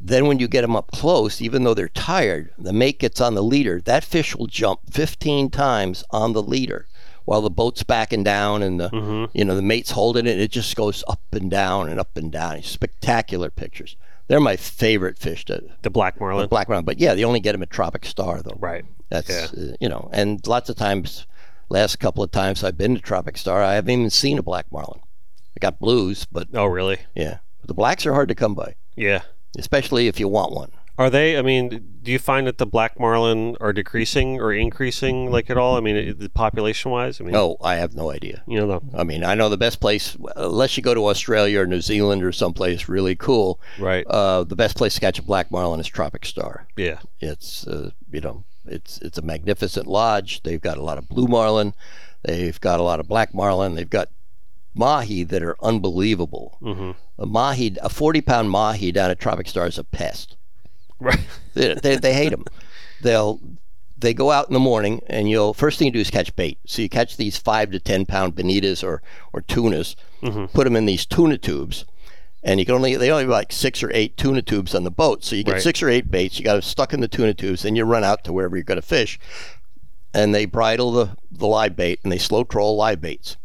then 0.00 0.26
when 0.26 0.38
you 0.38 0.48
get 0.48 0.62
them 0.62 0.76
up 0.76 0.90
close, 0.92 1.40
even 1.42 1.64
though 1.64 1.74
they're 1.74 1.88
tired, 1.88 2.50
the 2.56 2.72
mate 2.72 2.98
gets 3.00 3.20
on 3.20 3.34
the 3.34 3.42
leader. 3.42 3.80
That 3.80 4.04
fish 4.04 4.36
will 4.36 4.46
jump 4.46 4.80
15 4.92 5.50
times 5.50 6.04
on 6.10 6.32
the 6.32 6.42
leader 6.42 6.86
while 7.24 7.42
the 7.42 7.50
boat's 7.50 7.82
backing 7.82 8.22
down 8.24 8.62
and 8.62 8.80
the 8.80 9.28
you 9.34 9.44
know 9.44 9.54
the 9.54 9.62
mate's 9.62 9.90
holding 9.90 10.26
it. 10.26 10.40
It 10.40 10.50
just 10.50 10.74
goes 10.76 11.04
up 11.08 11.20
and 11.32 11.50
down 11.50 11.88
and 11.88 11.98
up 12.00 12.16
and 12.16 12.30
down. 12.32 12.62
Spectacular 12.62 13.50
pictures. 13.50 13.96
They're 14.28 14.40
my 14.40 14.56
favorite 14.56 15.18
fish 15.18 15.44
to 15.46 15.62
The 15.82 15.90
black 15.90 16.20
marlin. 16.20 16.42
The 16.42 16.48
black 16.48 16.68
marlin. 16.68 16.84
But 16.84 16.98
yeah, 17.00 17.14
they 17.14 17.24
only 17.24 17.40
get 17.40 17.52
them 17.52 17.62
at 17.62 17.70
Tropic 17.70 18.04
Star 18.04 18.40
though. 18.42 18.56
Right. 18.58 18.84
That's 19.10 19.28
Yeah. 19.30 19.46
uh, 19.72 19.74
you 19.80 19.88
know, 19.88 20.08
and 20.12 20.46
lots 20.46 20.68
of 20.68 20.76
times, 20.76 21.26
last 21.70 21.96
couple 21.98 22.22
of 22.22 22.30
times 22.30 22.62
I've 22.62 22.76
been 22.78 22.94
to 22.94 23.00
Tropic 23.00 23.36
Star, 23.38 23.62
I 23.62 23.74
haven't 23.74 23.90
even 23.90 24.10
seen 24.10 24.38
a 24.38 24.42
black 24.42 24.66
marlin. 24.70 25.00
I 25.56 25.58
got 25.60 25.80
blues, 25.80 26.26
but 26.30 26.48
Oh, 26.54 26.66
really? 26.66 26.98
yeah, 27.14 27.38
but 27.60 27.68
the 27.68 27.74
blacks 27.74 28.04
are 28.06 28.12
hard 28.12 28.28
to 28.28 28.34
come 28.34 28.54
by, 28.54 28.74
Yeah. 28.96 29.22
Especially 29.56 30.08
if 30.08 30.18
you 30.20 30.28
want 30.28 30.52
one. 30.52 30.70
Are 30.98 31.10
they? 31.10 31.38
I 31.38 31.42
mean, 31.42 32.00
do 32.02 32.10
you 32.10 32.18
find 32.18 32.48
that 32.48 32.58
the 32.58 32.66
black 32.66 32.98
marlin 32.98 33.56
are 33.60 33.72
decreasing 33.72 34.40
or 34.40 34.52
increasing, 34.52 35.30
like 35.30 35.48
at 35.48 35.56
all? 35.56 35.76
I 35.76 35.80
mean, 35.80 35.94
it- 35.96 36.34
population 36.34 36.90
wise. 36.90 37.20
I 37.20 37.24
mean, 37.24 37.32
No, 37.34 37.56
I 37.62 37.76
have 37.76 37.94
no 37.94 38.10
idea. 38.10 38.42
You 38.48 38.66
know, 38.66 38.82
I 38.96 39.04
mean, 39.04 39.22
I 39.22 39.36
know 39.36 39.48
the 39.48 39.56
best 39.56 39.78
place, 39.80 40.16
unless 40.34 40.76
you 40.76 40.82
go 40.82 40.94
to 40.94 41.06
Australia 41.06 41.60
or 41.60 41.66
New 41.68 41.80
Zealand 41.80 42.24
or 42.24 42.32
someplace 42.32 42.88
really 42.88 43.14
cool. 43.14 43.60
right? 43.78 44.04
Uh, 44.08 44.42
the 44.42 44.56
best 44.56 44.76
place 44.76 44.94
to 44.94 45.00
catch 45.00 45.20
a 45.20 45.22
black 45.22 45.52
marlin 45.52 45.78
is 45.78 45.86
Tropic 45.86 46.24
Star. 46.26 46.66
yeah. 46.76 46.98
It's 47.20 47.64
uh, 47.68 47.90
you 48.10 48.20
know, 48.20 48.42
it's 48.66 48.98
it's 48.98 49.18
a 49.18 49.22
magnificent 49.22 49.86
lodge. 49.86 50.42
They've 50.42 50.60
got 50.60 50.78
a 50.78 50.82
lot 50.82 50.98
of 50.98 51.08
blue 51.08 51.28
marlin, 51.28 51.74
they've 52.24 52.60
got 52.60 52.80
a 52.80 52.82
lot 52.82 52.98
of 52.98 53.06
black 53.06 53.32
marlin, 53.32 53.76
they've 53.76 53.88
got 53.88 54.08
mahi 54.78 55.24
that 55.24 55.42
are 55.42 55.56
unbelievable. 55.62 56.56
hmm 56.60 56.92
A 57.18 57.26
mahi, 57.26 57.76
a 57.82 57.88
forty 57.88 58.20
pound 58.20 58.50
mahi 58.50 58.92
down 58.92 59.10
at 59.10 59.18
Tropic 59.18 59.48
Star 59.48 59.66
is 59.66 59.78
a 59.78 59.84
pest. 59.84 60.36
Right. 61.00 61.20
They, 61.54 61.74
they, 61.74 61.96
they 61.96 62.14
hate 62.14 62.30
them. 62.30 62.44
They'll 63.02 63.40
they 63.98 64.14
go 64.14 64.30
out 64.30 64.46
in 64.46 64.54
the 64.54 64.60
morning 64.60 65.00
and 65.08 65.28
you'll 65.28 65.52
first 65.52 65.76
thing 65.78 65.86
you 65.86 65.92
do 65.92 65.98
is 65.98 66.10
catch 66.10 66.34
bait. 66.36 66.58
So 66.66 66.82
you 66.82 66.88
catch 66.88 67.16
these 67.16 67.36
five 67.36 67.72
to 67.72 67.80
ten 67.80 68.06
pound 68.06 68.36
bonitas 68.36 68.84
or 68.84 69.02
or 69.32 69.40
tunas, 69.42 69.96
Mhm. 70.22 70.52
put 70.52 70.64
them 70.64 70.76
in 70.76 70.86
these 70.86 71.04
tuna 71.04 71.36
tubes, 71.36 71.84
and 72.44 72.60
you 72.60 72.66
can 72.66 72.76
only 72.76 72.94
they 72.96 73.10
only 73.10 73.24
have 73.24 73.30
like 73.30 73.50
six 73.52 73.82
or 73.82 73.90
eight 73.92 74.16
tuna 74.16 74.40
tubes 74.42 74.72
on 74.74 74.84
the 74.84 74.90
boat. 74.92 75.24
So 75.24 75.34
you 75.34 75.42
get 75.42 75.54
Right. 75.54 75.62
six 75.62 75.82
or 75.82 75.88
eight 75.88 76.10
baits. 76.12 76.38
You 76.38 76.44
got 76.44 76.52
them 76.54 76.62
stuck 76.62 76.92
in 76.94 77.00
the 77.00 77.08
tuna 77.08 77.34
tubes, 77.34 77.62
then 77.62 77.74
you 77.74 77.84
run 77.84 78.04
out 78.04 78.22
to 78.24 78.32
wherever 78.32 78.56
you're 78.56 78.62
going 78.62 78.80
to 78.80 78.86
fish, 78.86 79.18
and 80.14 80.32
they 80.32 80.44
bridle 80.46 80.92
the 80.92 81.16
the 81.32 81.46
live 81.48 81.74
bait 81.74 81.98
and 82.04 82.12
they 82.12 82.18
slow 82.18 82.44
troll 82.44 82.76
live 82.76 83.00
baits. 83.00 83.36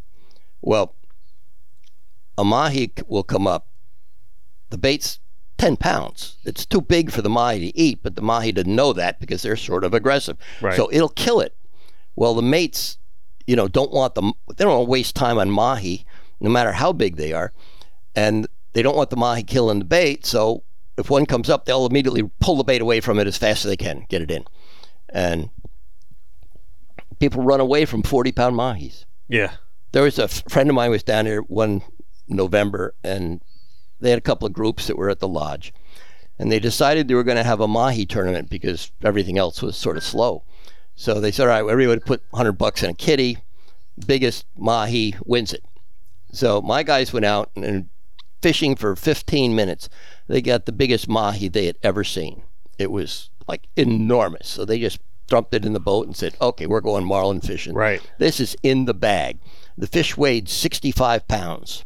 Well, 0.62 0.94
a 2.38 2.44
mahi 2.44 2.92
will 3.08 3.24
come 3.24 3.48
up. 3.48 3.68
The 4.70 4.78
bait's 4.78 5.20
10 5.58 5.78
pounds. 5.78 6.38
It's 6.46 6.66
too 6.66 6.82
big 6.82 7.12
for 7.12 7.22
the 7.22 7.30
mahi 7.30 7.60
to 7.72 7.78
eat, 7.78 8.00
but 8.02 8.16
the 8.16 8.22
mahi 8.22 8.52
doesn't 8.52 8.76
know 8.76 8.92
that 8.94 9.20
because 9.20 9.42
they're 9.42 9.56
sort 9.56 9.84
of 9.84 9.94
aggressive. 9.94 10.38
Right. 10.62 10.76
So 10.76 10.90
it'll 10.92 11.10
kill 11.10 11.40
it. 11.42 11.56
Well, 12.16 12.34
the 12.34 12.42
mates, 12.42 12.98
you 13.48 13.56
know, 13.56 13.68
don't 13.68 13.92
want 13.92 14.16
them, 14.16 14.34
they 14.56 14.64
don't 14.64 14.74
want 14.74 14.88
to 14.88 14.92
waste 14.92 15.16
time 15.16 15.38
on 15.38 15.50
mahi, 15.52 16.06
no 16.40 16.50
matter 16.50 16.72
how 16.74 16.92
big 16.94 17.18
they 17.18 17.34
are. 17.34 17.52
And 18.16 18.48
they 18.74 18.82
don't 18.82 18.96
want 18.96 19.10
the 19.12 19.16
mahi 19.16 19.44
killing 19.44 19.80
the 19.80 19.86
bait. 19.86 20.26
So 20.26 20.64
if 20.98 21.10
one 21.10 21.26
comes 21.26 21.50
up, 21.50 21.66
they'll 21.66 21.86
immediately 21.86 22.24
pull 22.40 22.56
the 22.58 22.64
bait 22.64 22.82
away 22.82 23.00
from 23.00 23.20
it 23.20 23.28
as 23.28 23.38
fast 23.38 23.64
as 23.66 23.70
they 23.70 23.78
can, 23.78 24.06
get 24.10 24.22
it 24.22 24.32
in. 24.32 24.46
And 25.10 25.50
people 27.20 27.44
run 27.44 27.60
away 27.60 27.86
from 27.86 28.04
40 28.04 28.32
pound 28.32 28.56
mahis 28.56 29.06
Yeah. 29.30 29.54
there 29.92 30.04
was 30.04 30.20
a 30.20 30.28
friend 30.28 30.70
of 30.70 30.76
mine 30.76 30.90
was 30.92 31.04
down 31.04 31.26
here 31.26 31.42
one 31.42 31.82
November, 32.34 32.94
and 33.04 33.42
they 34.00 34.10
had 34.10 34.20
a 34.20 34.22
couple 34.22 34.46
of 34.46 34.54
groups 34.54 34.88
that 34.88 34.98
were 34.98 35.10
at 35.10 35.20
the 35.20 35.28
lodge, 35.28 35.74
and 36.38 36.52
they 36.52 36.60
decided 36.60 37.08
they 37.08 37.14
were 37.14 37.24
going 37.24 37.38
to 37.38 37.44
have 37.44 37.62
a 37.62 37.68
mahi 37.68 38.06
tournament 38.06 38.50
because 38.50 38.92
everything 39.04 39.38
else 39.38 39.62
was 39.62 39.76
sort 39.76 39.98
of 39.98 40.04
slow. 40.04 40.44
So 40.96 41.20
they 41.20 41.32
said, 41.32 41.44
"All 41.44 41.50
right, 41.50 41.72
everybody 41.72 42.00
put 42.02 42.24
hundred 42.34 42.54
bucks 42.54 42.84
in 42.84 42.90
a 42.90 42.94
kitty. 42.94 43.38
Biggest 44.06 44.46
mahi 44.58 45.16
wins 45.26 45.54
it." 45.54 45.64
So 46.32 46.62
my 46.62 46.84
guys 46.84 47.14
went 47.14 47.26
out 47.26 47.52
and, 47.56 47.64
and 47.64 47.90
fishing 48.42 48.76
for 48.76 48.96
15 48.96 49.56
minutes. 49.56 49.88
They 50.28 50.42
got 50.42 50.66
the 50.66 50.72
biggest 50.72 51.08
mahi 51.08 51.48
they 51.48 51.66
had 51.66 51.78
ever 51.82 52.04
seen. 52.04 52.44
It 52.78 52.92
was 52.92 53.30
like 53.48 53.68
enormous. 53.76 54.48
So 54.48 54.66
they 54.66 54.80
just 54.80 55.00
dumped 55.28 55.54
it 55.54 55.66
in 55.66 55.74
the 55.74 55.80
boat 55.80 56.06
and 56.06 56.16
said, 56.16 56.36
"Okay, 56.42 56.66
we're 56.66 56.82
going 56.82 57.06
marlin 57.06 57.42
fishing." 57.42 57.74
Right. 57.74 58.02
This 58.20 58.40
is 58.40 58.56
in 58.64 58.86
the 58.86 58.94
bag. 58.94 59.40
The 59.78 59.88
fish 59.88 60.18
weighed 60.18 60.50
65 60.50 61.28
pounds. 61.28 61.84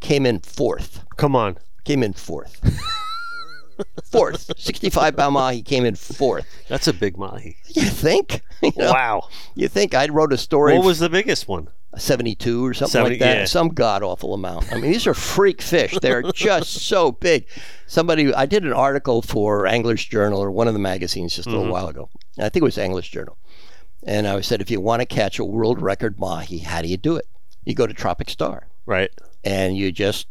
Came 0.00 0.26
in 0.26 0.40
fourth. 0.40 1.04
Come 1.16 1.34
on. 1.36 1.58
Came 1.84 2.02
in 2.02 2.12
fourth. 2.12 2.60
fourth. 4.04 4.50
65 4.56 5.16
pound 5.16 5.34
mahi 5.34 5.62
came 5.62 5.84
in 5.84 5.94
fourth. 5.94 6.46
That's 6.68 6.88
a 6.88 6.92
big 6.92 7.16
mahi. 7.16 7.56
You 7.68 7.82
think? 7.82 8.42
You, 8.60 8.72
know, 8.76 8.90
Wow. 8.92 9.28
you 9.54 9.68
think 9.68 9.94
I 9.94 10.08
wrote 10.08 10.32
a 10.32 10.36
story 10.36 10.74
What 10.76 10.84
was 10.84 10.98
the 10.98 11.08
biggest 11.08 11.46
one? 11.46 11.68
72 11.96 12.66
or 12.66 12.74
something 12.74 12.90
70 12.90 13.10
like 13.14 13.20
that. 13.20 13.36
yeah. 13.38 13.44
Some 13.44 13.68
god 13.68 14.02
awful 14.02 14.34
amount. 14.34 14.72
I 14.72 14.80
mean, 14.80 14.90
these 14.90 15.06
are 15.06 15.14
freak 15.14 15.62
fish. 15.62 15.96
They're 16.02 16.22
just 16.34 16.72
so 16.72 17.12
big. 17.12 17.46
Somebody, 17.86 18.34
I 18.34 18.46
did 18.46 18.64
an 18.64 18.72
article 18.72 19.22
for 19.22 19.68
Anglers 19.68 20.04
Journal 20.04 20.40
or 20.42 20.50
one 20.50 20.66
of 20.66 20.74
the 20.74 20.80
magazines 20.80 21.36
just 21.36 21.46
a 21.46 21.50
Mm-hmm. 21.50 21.56
little 21.58 21.72
while 21.72 21.86
ago. 21.86 22.10
I 22.36 22.48
think 22.48 22.62
it 22.62 22.64
was 22.64 22.78
Anglers 22.78 23.08
Journal. 23.08 23.38
And 24.04 24.26
I 24.26 24.40
said, 24.40 24.60
if 24.60 24.72
you 24.72 24.80
want 24.80 25.02
to 25.02 25.06
catch 25.06 25.38
a 25.38 25.44
world 25.44 25.80
record 25.80 26.18
mahi, 26.18 26.58
how 26.58 26.82
do 26.82 26.88
you 26.88 26.96
do 26.96 27.14
it? 27.14 27.26
You 27.64 27.76
go 27.76 27.86
to 27.86 27.94
Tropic 27.94 28.28
Star 28.28 28.66
Right. 28.86 29.10
And 29.44 29.76
you 29.76 29.92
just 29.92 30.26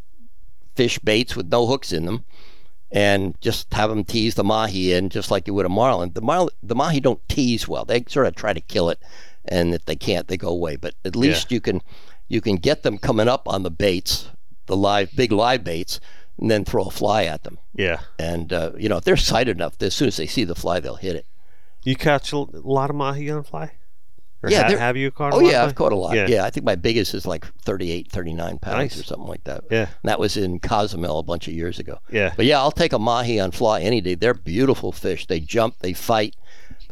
fish 0.75 0.99
baits 0.99 1.35
with 1.35 1.49
no 1.49 1.65
hooks 1.65 1.91
in 1.91 2.05
them 2.05 2.23
and 2.91 3.39
just 3.41 3.73
have 3.73 3.89
them 3.89 4.03
tease 4.03 4.35
the 4.35 4.43
mahi 4.43 4.93
in 4.93 5.09
just 5.09 5.29
like 5.29 5.47
you 5.47 5.53
would 5.53 5.65
a 5.65 5.69
marlin. 5.69 6.11
The 6.13 6.21
marlin, 6.21 6.53
the 6.63 6.75
mahi 6.75 6.99
don't 6.99 7.27
tease 7.27 7.67
well. 7.67 7.85
They 7.85 8.03
sort 8.07 8.27
of 8.27 8.35
try 8.35 8.53
to 8.53 8.61
kill 8.61 8.89
it, 8.89 8.99
and 9.45 9.73
if 9.73 9.85
they 9.85 9.95
can't, 9.95 10.27
they 10.27 10.37
go 10.37 10.49
away. 10.49 10.75
But 10.75 10.95
at 11.03 11.15
least 11.15 11.51
you 11.51 11.59
can 11.59 11.81
you 12.27 12.41
can 12.41 12.55
get 12.55 12.83
them 12.83 12.97
coming 12.97 13.27
up 13.27 13.47
on 13.47 13.63
the 13.63 13.71
baits, 13.71 14.29
the 14.67 14.77
live 14.77 15.11
big 15.15 15.31
live 15.31 15.63
baits, 15.63 15.99
and 16.39 16.49
then 16.49 16.63
throw 16.63 16.85
a 16.85 16.91
fly 16.91 17.25
at 17.25 17.43
them. 17.43 17.57
Yeah. 17.73 18.01
And 18.17 18.53
uh, 18.53 18.71
you 18.77 18.87
know 18.87 18.97
if 18.97 19.03
they're 19.03 19.17
sighted 19.17 19.57
enough, 19.57 19.81
as 19.81 19.93
soon 19.93 20.07
as 20.07 20.17
they 20.17 20.27
see 20.27 20.45
the 20.45 20.55
fly, 20.55 20.79
they'll 20.79 20.95
hit 20.95 21.15
it. 21.15 21.25
You 21.83 21.95
catch 21.95 22.31
a 22.31 22.37
lot 22.37 22.89
of 22.89 22.95
mahi 22.95 23.29
on 23.29 23.43
fly? 23.43 23.71
Or 24.47 24.51
Yeah, 24.51 24.69
ha- 24.71 24.77
have 24.77 24.97
you 24.97 25.11
caught 25.11 25.33
a 25.33 25.35
oh, 25.35 25.39
lot? 25.39 25.45
Oh 25.45 25.49
yeah, 25.51 25.63
I've 25.63 25.75
caught 25.75 25.91
a 25.91 25.95
lot. 25.95 26.15
Yeah. 26.15 26.27
Yeah. 26.27 26.45
I 26.45 26.49
think 26.49 26.65
my 26.65 26.75
biggest 26.75 27.13
is 27.13 27.25
like 27.25 27.45
38, 27.63 28.11
39 28.11 28.57
pounds 28.59 28.75
Nice. 28.77 28.99
or 28.99 29.03
something 29.03 29.27
like 29.27 29.43
that. 29.45 29.63
Yeah. 29.69 29.81
And 29.81 30.09
that 30.09 30.19
was 30.19 30.37
in 30.37 30.59
Cozumel 30.59 31.19
a 31.19 31.23
bunch 31.23 31.47
of 31.47 31.53
years 31.53 31.79
ago. 31.79 31.99
Yeah. 32.11 32.33
But 32.35 32.45
yeah, 32.45 32.59
I'll 32.59 32.71
take 32.71 32.93
a 32.93 32.99
mahi 32.99 33.39
on 33.39 33.51
fly 33.51 33.81
any 33.81 34.01
day. 34.01 34.15
They're 34.15 34.33
beautiful 34.33 34.91
fish. 34.91 35.27
They 35.27 35.39
jump, 35.39 35.75
they 35.79 35.93
fight. 35.93 36.35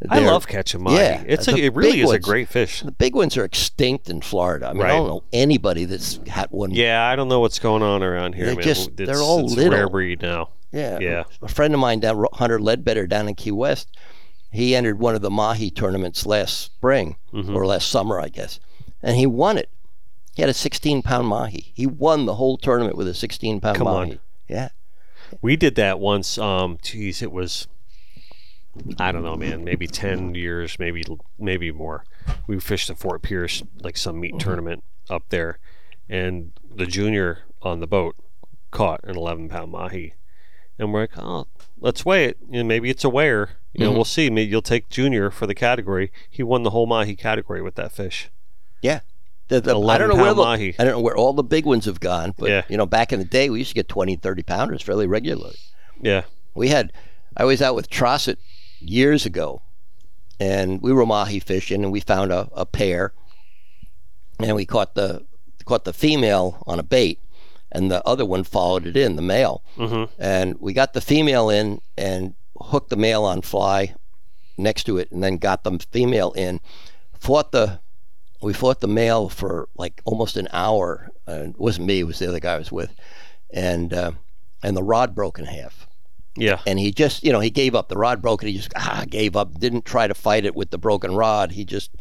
I 0.09 0.19
They're- 0.19 0.27
love 0.29 0.45
catching 0.47 0.83
mahi. 0.83 0.97
Yeah, 0.97 1.23
it's 1.25 1.47
a, 1.47 1.55
it 1.55 1.73
really 1.73 2.01
is 2.01 2.11
a 2.11 2.19
great 2.19 2.49
fish. 2.49 2.81
The 2.81 2.91
big 2.91 3.15
ones 3.15 3.37
are 3.37 3.45
extinct 3.45 4.09
in 4.09 4.19
Florida. 4.21 4.67
I 4.67 4.73
mean, 4.73 4.81
I 4.83 4.87
don't 4.89 5.07
know 5.07 5.23
anybody 5.31 5.85
that's 5.85 6.19
had 6.27 6.51
one. 6.51 6.71
Yeah, 6.71 7.07
I 7.07 7.15
don't 7.15 7.29
know 7.29 7.39
what's 7.39 7.59
going 7.59 7.81
on 7.81 8.03
around 8.03 8.35
here, 8.35 8.53
They 8.53 8.61
just- 8.61 8.89
it's, 8.89 8.97
they're 9.09 9.21
all 9.21 9.45
little. 9.45 9.71
rare 9.71 9.87
breed 9.89 10.21
now. 10.21 10.49
Yeah. 10.73 10.99
Yeah. 10.99 11.23
A 11.41 11.47
friend 11.47 11.73
of 11.73 11.79
mine 11.79 12.01
down 12.01 12.25
Hunter 12.33 12.59
Ledbetter 12.59 13.07
down 13.07 13.29
in 13.29 13.35
Key 13.35 13.51
West, 13.51 13.95
he 14.55 14.75
entered 14.75 14.99
one 14.99 15.15
of 15.15 15.21
the 15.21 15.29
mahi 15.31 15.69
tournaments 15.71 16.25
last 16.25 16.57
spring 16.59 17.15
Mm-hmm. 17.33 17.55
or 17.55 17.65
last 17.65 17.89
summer, 17.89 18.19
I 18.19 18.29
guess, 18.29 18.59
and 19.03 19.17
he 19.17 19.25
won 19.25 19.57
it. 19.57 19.69
He 20.35 20.41
had 20.41 20.49
a 20.49 20.53
16 20.53 21.01
pound 21.01 21.27
mahi. 21.27 21.71
He 21.73 21.85
won 21.85 22.25
the 22.25 22.35
whole 22.35 22.57
tournament 22.57 22.97
with 22.97 23.07
a 23.07 23.13
16 23.13 23.59
pound 23.61 23.77
Come 23.77 23.85
mahi. 23.85 24.11
on. 24.11 24.19
Yeah. 24.47 24.69
We 25.41 25.55
did 25.55 25.75
that 25.75 25.99
once. 25.99 26.37
Um, 26.37 26.77
geez, 26.81 27.21
it 27.21 27.31
was 27.31 27.67
I 28.99 29.11
don't 29.13 29.23
know, 29.23 29.35
man. 29.35 29.63
Maybe 29.63 29.87
ten 29.87 30.35
years, 30.35 30.77
maybe 30.79 31.03
maybe 31.39 31.71
more. 31.71 32.03
We 32.47 32.59
fished 32.59 32.89
at 32.89 32.97
Fort 32.97 33.21
Pierce, 33.21 33.63
like 33.81 33.95
some 33.97 34.19
meat 34.19 34.37
tournament 34.37 34.83
up 35.09 35.23
there, 35.29 35.59
and 36.09 36.51
the 36.73 36.85
junior 36.85 37.39
on 37.61 37.79
the 37.79 37.87
boat 37.87 38.15
caught 38.71 38.99
an 39.05 39.15
11 39.15 39.47
pound 39.49 39.71
mahi, 39.71 40.13
and 40.77 40.91
we're 40.93 41.01
like, 41.01 41.17
oh, 41.17 41.47
let's 41.85 42.03
weigh 42.03 42.25
it. 42.25 42.37
You 42.49 42.63
know, 42.63 42.67
maybe 42.67 42.89
it's 42.89 43.05
a 43.05 43.09
weigher. 43.09 43.49
You 43.71 43.81
know, 43.81 43.89
mm-hmm. 43.89 43.95
we'll 43.95 44.05
see. 44.05 44.29
Maybe 44.29 44.49
you'll 44.49 44.61
take 44.63 44.89
junior 44.89 45.29
for 45.29 45.45
the 45.45 45.53
category. 45.53 46.11
He 46.29 46.41
won 46.41 46.63
the 46.63 46.71
whole 46.71 46.87
mahi 46.87 47.15
category 47.15 47.61
with 47.61 47.75
that 47.75 47.91
fish. 47.91 48.29
Yeah. 48.81 49.01
The, 49.49 49.61
the, 49.61 49.79
I 49.79 49.97
don't 49.99 50.09
know 50.09 50.15
where 50.15 50.33
the, 50.33 50.41
mahi. 50.41 50.75
I 50.79 50.83
don't 50.83 50.93
know 50.93 51.01
where 51.01 51.15
all 51.15 51.33
the 51.33 51.43
big 51.43 51.65
ones 51.65 51.85
have 51.85 51.99
gone, 51.99 52.33
but 52.37 52.49
Yeah. 52.49 52.63
you 52.67 52.77
know, 52.77 52.87
back 52.87 53.13
in 53.13 53.19
the 53.19 53.25
day, 53.25 53.49
we 53.49 53.59
used 53.59 53.69
to 53.69 53.75
get 53.75 53.87
20, 53.87 54.15
30 54.15 54.41
pounders 54.43 54.81
fairly 54.81 55.05
regularly. 55.05 55.55
Yeah, 56.01 56.23
We 56.55 56.69
had, 56.69 56.91
I 57.37 57.45
was 57.45 57.61
out 57.61 57.75
with 57.75 57.89
Trossett 57.89 58.37
years 58.79 59.25
ago, 59.25 59.61
and 60.39 60.81
we 60.81 60.91
were 60.91 61.05
mahi 61.05 61.39
fishing, 61.39 61.83
and 61.83 61.91
we 61.91 61.99
found 61.99 62.31
a, 62.31 62.49
a 62.53 62.65
pair, 62.65 63.13
and 64.39 64.55
we 64.55 64.65
caught 64.65 64.95
the 64.95 65.25
caught 65.63 65.85
the 65.85 65.93
female 65.93 66.63
on 66.67 66.79
a 66.79 66.83
bait, 66.83 67.19
and 67.75 67.91
the 67.91 68.05
other 68.07 68.25
one 68.25 68.43
followed 68.43 68.85
it 68.87 68.95
in, 68.97 69.15
the 69.15 69.21
male, 69.21 69.63
Mhm. 69.77 70.09
and 70.17 70.55
we 70.59 70.73
got 70.73 70.93
the 70.93 71.01
female 71.01 71.49
in 71.49 71.81
and 71.97 72.33
hooked 72.59 72.89
the 72.89 72.95
male 72.95 73.23
on 73.23 73.41
fly 73.41 73.93
next 74.57 74.83
to 74.85 74.97
it, 74.97 75.11
and 75.11 75.21
then 75.23 75.37
got 75.37 75.63
the 75.63 75.79
female 75.91 76.31
in, 76.33 76.59
fought 77.19 77.51
the. 77.51 77.79
We 78.41 78.53
fought 78.53 78.79
the 78.81 78.87
male 78.87 79.27
for 79.29 79.69
like 79.75 80.01
almost 80.05 80.37
an 80.37 80.47
hour. 80.51 81.09
Uh, 81.27 81.45
it 81.49 81.59
wasn't 81.59 81.87
me; 81.87 82.01
it 82.01 82.03
was 82.07 82.19
the 82.19 82.27
other 82.29 82.39
guy 82.39 82.53
I 82.53 82.57
was 82.59 82.71
with, 82.71 82.93
and 83.51 83.93
uh, 83.93 84.11
and 84.61 84.77
the 84.77 84.83
rod 84.83 85.15
broke 85.15 85.39
in 85.39 85.45
half. 85.45 85.87
Yeah, 86.37 86.59
and 86.67 86.77
he 86.77 86.91
just 86.91 87.23
you 87.23 87.31
know 87.31 87.39
he 87.39 87.49
gave 87.49 87.73
up. 87.75 87.87
The 87.89 87.97
rod 87.97 88.21
broke 88.21 88.43
and 88.43 88.49
he 88.51 88.57
just 88.57 88.73
ah, 88.75 89.03
gave 89.09 89.35
up. 89.35 89.57
Didn't 89.59 89.85
try 89.85 90.05
to 90.05 90.13
fight 90.13 90.45
it 90.45 90.53
with 90.55 90.69
the 90.69 90.77
broken 90.77 91.15
rod. 91.15 91.53
He 91.53 91.63
just 91.65 91.91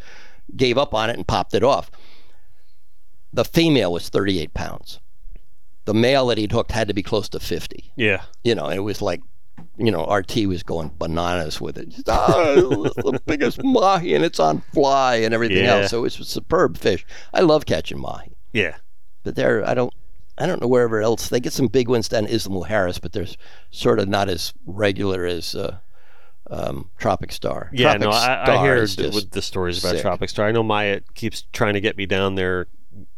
gave 0.55 0.77
up 0.77 0.93
on 0.93 1.09
it 1.09 1.17
and 1.17 1.27
popped 1.27 1.55
it 1.55 1.63
off. 1.63 1.91
The 3.33 3.45
female 3.45 3.93
was 3.93 4.09
38 4.09 4.55
pounds 4.55 5.01
the 5.85 5.95
male 5.95 6.27
that 6.29 6.39
he'd 6.39 6.53
hooked 6.53 6.73
had 6.73 6.89
to 6.89 6.95
be 6.95 7.03
close 7.03 7.29
to 7.31 7.41
50 7.41 7.93
yeah. 7.97 8.23
you 8.43 8.55
know 8.55 8.69
it 8.69 8.79
was 8.81 9.03
like 9.03 9.21
you 9.77 9.91
know 9.91 10.05
rt 10.07 10.37
was 10.47 10.63
going 10.63 10.91
bananas 10.99 11.61
with 11.61 11.79
it 11.79 11.89
Just, 11.91 12.09
ah, 12.09 12.27
it's 12.57 12.95
the 12.97 13.21
biggest 13.27 13.63
mahi 13.63 14.15
and 14.15 14.25
it's 14.25 14.41
on 14.41 14.61
fly 14.73 15.17
and 15.17 15.33
everything 15.35 15.65
Yeah. 15.65 15.77
else 15.77 15.91
so 15.91 16.05
it's 16.05 16.19
a 16.19 16.25
superb 16.25 16.77
fish 16.77 17.05
i 17.33 17.41
love 17.41 17.67
catching 17.67 18.01
mahi 18.01 18.37
Yeah. 18.53 18.77
but 19.23 19.35
they're 19.37 19.67
I 19.69 19.75
don't 19.75 19.93
I 20.37 20.47
don't 20.47 20.61
know 20.61 20.67
wherever 20.67 21.01
else 21.01 21.29
they 21.29 21.39
get 21.39 21.53
some 21.53 21.69
big 21.69 21.89
ones 21.89 22.09
down 22.09 22.27
Isla 22.27 22.49
Mujeres, 22.49 23.01
but 23.01 23.13
they're 23.13 23.29
sort 23.71 24.01
of 24.01 24.09
not 24.09 24.29
as 24.29 24.53
regular 24.67 25.25
as 25.27 25.55
uh, 25.55 25.77
um, 26.51 26.91
Tropic 26.99 27.31
Star. 27.31 27.71
Yeah, 27.73 27.93
Tropic 27.97 28.01
no, 28.01 28.11
I, 28.11 28.57
I 28.57 28.63
hear 28.65 28.81
the 28.85 29.41
stories 29.41 29.79
about 29.79 29.93
sick. 29.93 30.03
Tropic 30.03 30.29
Star. 30.31 30.49
I 30.49 30.51
know 30.51 30.65
Maya 30.65 31.03
keeps 31.15 31.45
trying 31.53 31.75
to 31.75 31.81
get 31.81 31.97
me 31.97 32.05
down 32.07 32.35
there. 32.35 32.67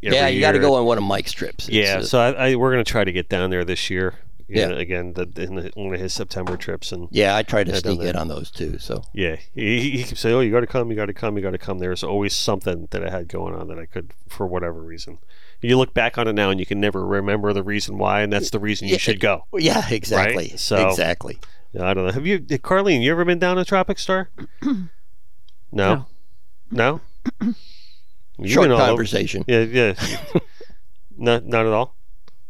Every 0.03 0.17
yeah, 0.17 0.29
you 0.29 0.41
got 0.41 0.53
to 0.53 0.59
go 0.59 0.75
on 0.75 0.85
one 0.87 0.99
of 0.99 1.05
Mike's 1.05 1.33
trips. 1.33 1.69
It's, 1.69 1.75
Yeah, 1.77 1.99
uh, 1.99 2.03
so 2.03 2.19
I, 2.19 2.51
I, 2.51 2.55
we're 2.57 2.71
gonna 2.71 2.85
try 2.85 3.05
to 3.05 3.13
get 3.13 3.29
down 3.29 3.51
there 3.51 3.65
this 3.65 3.91
year. 3.91 4.15
You 4.49 4.61
Yeah. 4.61 4.69
know, 4.69 4.77
again, 4.77 5.13
the, 5.15 5.23
in 5.43 5.57
the, 5.57 5.73
one 5.75 5.93
of 5.93 6.01
his 6.01 6.13
September 6.15 6.57
trips, 6.57 6.93
and 6.93 7.09
yeah, 7.11 7.35
I 7.37 7.43
try 7.43 7.65
to 7.65 7.73
Yeah, 7.73 7.79
sneak 7.79 8.01
in 8.03 8.15
on 8.15 8.29
those 8.29 8.51
too. 8.51 8.79
So 8.79 9.03
yeah, 9.13 9.37
he, 9.55 9.81
he 9.81 9.91
he 9.99 10.05
keeps 10.05 10.21
saying, 10.21 10.35
"Oh, 10.37 10.41
you 10.41 10.53
got 10.53 10.61
to 10.61 10.67
come, 10.69 10.89
you 10.91 10.97
got 10.97 11.07
to 11.07 11.13
come, 11.15 11.37
you 11.37 11.43
got 11.43 11.51
to 11.51 11.59
come." 11.59 11.79
There's 11.79 12.05
always 12.05 12.33
something 12.35 12.87
that 12.93 13.05
I 13.05 13.11
had 13.11 13.27
going 13.29 13.55
on 13.55 13.67
that 13.69 13.79
I 13.79 13.87
could, 13.87 14.13
for 14.29 14.47
whatever 14.47 14.81
reason. 14.81 15.19
You 15.63 15.77
look 15.79 15.95
back 15.95 16.17
on 16.17 16.29
it 16.29 16.35
now, 16.35 16.51
and 16.51 16.61
you 16.61 16.67
can 16.67 16.79
never 16.81 17.05
remember 17.05 17.53
the 17.53 17.63
reason 17.65 17.99
why, 17.99 18.21
and 18.21 18.33
that's 18.33 18.51
the 18.51 18.61
reason 18.61 18.87
you 18.87 18.93
Yeah, 18.93 18.99
should 18.99 19.19
go. 19.21 19.47
yeah, 19.55 19.89
exactly, 19.91 20.53
So- 20.57 20.89
exactly. 20.91 21.39
I 21.81 21.93
don't 21.93 22.07
know. 22.07 22.13
Have 22.13 22.27
you, 22.27 22.39
Carlene? 22.41 23.03
You 23.03 23.11
ever 23.11 23.25
been 23.25 23.39
down 23.39 23.57
to 23.57 23.65
Tropic 23.65 23.99
Star? 23.99 24.31
no, 25.73 26.07
no. 26.71 27.01
You've 28.39 28.51
Short 28.53 28.71
all 28.71 28.77
over- 28.81 28.87
conversation. 28.89 29.45
Yeah, 29.49 29.61
yeah. 29.63 29.95
not, 31.17 31.47
not 31.47 31.67
at 31.67 31.73
all. 31.73 31.97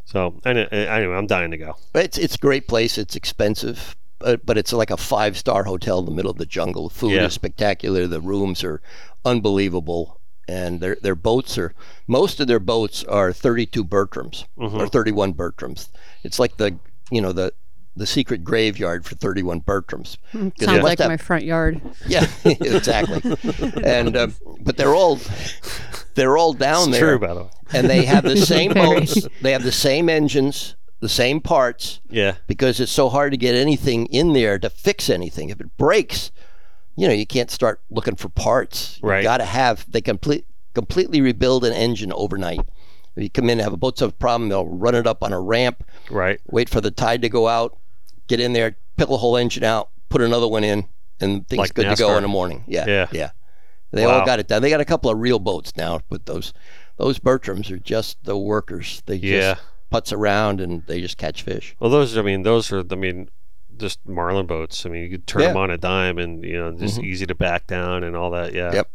So, 0.04 0.40
any- 0.44 0.66
anyway, 0.70 1.14
I'm 1.16 1.26
dying 1.26 1.50
to 1.50 1.56
go. 1.56 1.76
It's 1.94 2.16
it's 2.18 2.36
a 2.36 2.38
great 2.38 2.68
place. 2.68 2.96
It's 2.96 3.16
expensive, 3.16 3.96
but, 4.20 4.46
but 4.46 4.56
it's 4.56 4.72
like 4.72 4.90
a 4.90 4.96
five 4.96 5.36
star 5.36 5.64
hotel 5.64 5.98
in 5.98 6.04
the 6.04 6.10
middle 6.12 6.30
of 6.30 6.38
the 6.38 6.46
jungle. 6.46 6.88
The 6.88 6.94
Food 6.94 7.12
Yeah. 7.12 7.24
is 7.26 7.34
spectacular. 7.34 8.06
The 8.06 8.20
rooms 8.20 8.62
are 8.64 8.80
unbelievable, 9.24 10.20
and 10.48 10.80
their 10.80 10.96
their 11.02 11.14
boats 11.16 11.58
are 11.58 11.74
most 12.06 12.38
of 12.40 12.46
their 12.46 12.60
boats 12.60 13.02
are 13.04 13.32
32 13.32 13.84
Bertrams 13.84 14.44
Mm-hmm. 14.58 14.76
or 14.80 14.86
31 14.88 15.34
Bertrams. 15.34 15.88
It's 16.22 16.38
like 16.38 16.56
the 16.56 16.78
you 17.10 17.20
know 17.20 17.32
the 17.32 17.52
the 17.96 18.06
secret 18.06 18.44
graveyard 18.44 19.04
for 19.06 19.14
31 19.14 19.62
Bertrams. 19.62 20.18
Sounds 20.32 20.52
must 20.60 20.82
like 20.82 20.98
have- 20.98 21.08
my 21.08 21.16
front 21.16 21.44
yard. 21.44 21.80
yeah, 22.06 22.26
exactly. 22.44 23.36
and 23.82 24.16
uh, 24.16 24.28
but 24.60 24.76
they're 24.76 24.94
all 24.94 25.18
they're 26.14 26.36
all 26.36 26.52
down 26.52 26.88
It's 26.90 26.98
there, 26.98 27.16
true, 27.16 27.26
by 27.26 27.34
the 27.34 27.42
way. 27.44 27.50
and 27.72 27.88
they 27.88 28.04
have 28.04 28.24
the 28.24 28.36
same 28.54 28.72
boats. 28.74 29.26
They 29.42 29.52
have 29.52 29.62
the 29.64 29.72
same 29.72 30.08
engines, 30.08 30.76
the 31.00 31.08
same 31.08 31.40
parts 31.40 32.00
Yeah, 32.10 32.36
because 32.46 32.80
it's 32.80 32.92
so 32.92 33.08
hard 33.08 33.32
to 33.32 33.36
get 33.38 33.54
anything 33.54 34.06
in 34.06 34.32
there 34.32 34.58
to 34.58 34.70
fix 34.70 35.08
anything. 35.10 35.48
If 35.50 35.60
it 35.60 35.76
breaks, 35.76 36.30
you 36.96 37.06
know, 37.08 37.14
you 37.14 37.26
can't 37.26 37.50
start 37.50 37.80
looking 37.90 38.16
for 38.16 38.28
parts. 38.28 38.98
Right. 39.02 39.18
You 39.18 39.24
got 39.24 39.38
to 39.38 39.44
have 39.46 39.90
they 39.90 40.00
complete 40.00 40.44
completely 40.74 41.20
rebuild 41.22 41.64
an 41.64 41.72
engine 41.72 42.12
overnight. 42.12 42.60
If 43.16 43.22
you 43.22 43.30
come 43.30 43.44
in, 43.44 43.52
and 43.52 43.60
have 43.62 43.72
a 43.72 43.78
boat's 43.78 44.00
have 44.00 44.10
a 44.10 44.12
problem, 44.12 44.50
they'll 44.50 44.66
run 44.68 44.94
it 44.94 45.06
up 45.06 45.22
on 45.22 45.32
a 45.32 45.40
ramp, 45.40 45.82
right. 46.10 46.38
wait 46.50 46.68
for 46.68 46.82
the 46.82 46.90
tide 46.90 47.22
to 47.22 47.30
go 47.30 47.48
out, 47.48 47.74
get 48.28 48.40
in 48.40 48.52
there, 48.52 48.76
pick 48.96 49.08
the 49.08 49.16
whole 49.16 49.36
engine 49.36 49.64
out, 49.64 49.90
put 50.08 50.20
another 50.20 50.48
one 50.48 50.64
in, 50.64 50.86
and 51.20 51.46
things 51.48 51.58
Like 51.58 51.74
good 51.74 51.88
to 51.88 51.96
go 51.96 52.16
in 52.16 52.22
the 52.22 52.28
morning. 52.28 52.64
Yeah, 52.66 52.86
Yeah. 52.86 53.06
yeah. 53.12 53.30
They 53.92 54.04
Wow. 54.06 54.20
all 54.20 54.26
got 54.26 54.38
it 54.40 54.48
done. 54.48 54.62
They 54.62 54.70
got 54.70 54.80
a 54.80 54.84
couple 54.84 55.10
of 55.10 55.18
real 55.18 55.38
boats 55.38 55.72
now, 55.76 56.00
but 56.08 56.26
those 56.26 56.52
those 56.98 57.18
Bertrams 57.18 57.70
are 57.70 57.78
just 57.78 58.16
the 58.24 58.36
workers. 58.38 59.02
They 59.06 59.16
Yeah. 59.16 59.54
just 59.54 59.62
putz 59.92 60.12
around 60.16 60.60
and 60.60 60.82
they 60.86 61.00
just 61.00 61.18
catch 61.18 61.42
fish. 61.42 61.76
Well, 61.78 61.90
those, 61.90 62.16
I 62.16 62.22
mean, 62.22 62.42
those 62.42 62.72
are, 62.72 62.82
I 62.90 62.94
mean, 62.94 63.28
just 63.76 64.00
marlin 64.08 64.46
boats. 64.46 64.84
I 64.86 64.88
mean, 64.88 65.02
you 65.02 65.10
could 65.10 65.26
turn 65.26 65.42
Yeah. 65.42 65.48
them 65.48 65.56
on 65.58 65.70
a 65.70 65.76
dime, 65.78 66.18
and 66.18 66.42
you 66.42 66.58
know, 66.58 66.72
just 66.72 66.98
Mhm. 66.98 67.04
easy 67.04 67.26
to 67.26 67.34
back 67.34 67.66
down 67.66 68.02
and 68.02 68.16
all 68.16 68.30
that. 68.30 68.52
Yeah. 68.54 68.72
Yep. 68.72 68.90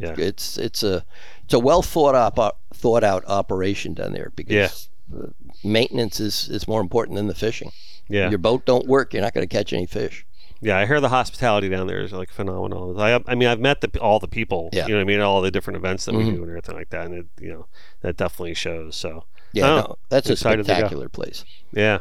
Yeah. 0.00 0.14
It's 0.18 0.56
it's 0.58 0.82
a 0.82 1.04
it's 1.44 1.54
a 1.54 1.58
well 1.58 1.82
thought 1.82 2.14
up 2.14 2.38
uh, 2.38 2.52
thought 2.72 3.04
out 3.04 3.24
operation 3.26 3.94
down 3.94 4.12
there 4.12 4.32
because 4.34 4.88
uh, 5.14 5.26
maintenance 5.62 6.18
is, 6.20 6.48
is 6.48 6.66
more 6.66 6.80
important 6.80 7.16
than 7.16 7.26
the 7.26 7.34
fishing. 7.34 7.70
Yeah. 8.08 8.28
Your 8.28 8.38
boat 8.38 8.66
don't 8.66 8.86
work, 8.86 9.12
you're 9.14 9.22
not 9.22 9.34
going 9.34 9.46
to 9.46 9.52
catch 9.56 9.72
any 9.72 9.86
fish. 9.86 10.26
Yeah, 10.60 10.78
I 10.78 10.86
hear 10.86 11.00
the 11.00 11.08
hospitality 11.10 11.68
down 11.68 11.86
there 11.86 12.00
is 12.00 12.12
like 12.12 12.30
phenomenal. 12.30 12.98
I, 13.00 13.20
I 13.26 13.34
mean, 13.34 13.48
I've 13.48 13.60
met 13.60 13.80
the, 13.82 13.98
all 14.00 14.18
the 14.18 14.28
people. 14.28 14.70
Yeah. 14.72 14.84
You 14.86 14.92
know 14.92 14.96
what 14.96 15.02
I 15.02 15.04
mean? 15.04 15.20
All 15.20 15.40
the 15.42 15.50
different 15.50 15.76
events 15.76 16.04
that 16.06 16.14
we 16.14 16.24
Mhm. 16.24 16.34
do 16.36 16.42
and 16.42 16.48
everything 16.50 16.74
like 16.76 16.90
that, 16.90 17.06
and 17.06 17.14
it, 17.14 17.26
you 17.40 17.52
know, 17.52 17.66
that 18.00 18.16
definitely 18.16 18.54
shows. 18.54 18.96
So 18.96 19.24
Yeah, 19.52 19.66
Oh, 19.70 19.76
no, 19.76 19.96
that's 20.08 20.28
a 20.28 20.32
excited 20.32 20.64
to 20.64 20.68
go. 20.68 20.72
spectacular 20.74 21.08
place. 21.08 21.44
yeah. 21.72 21.98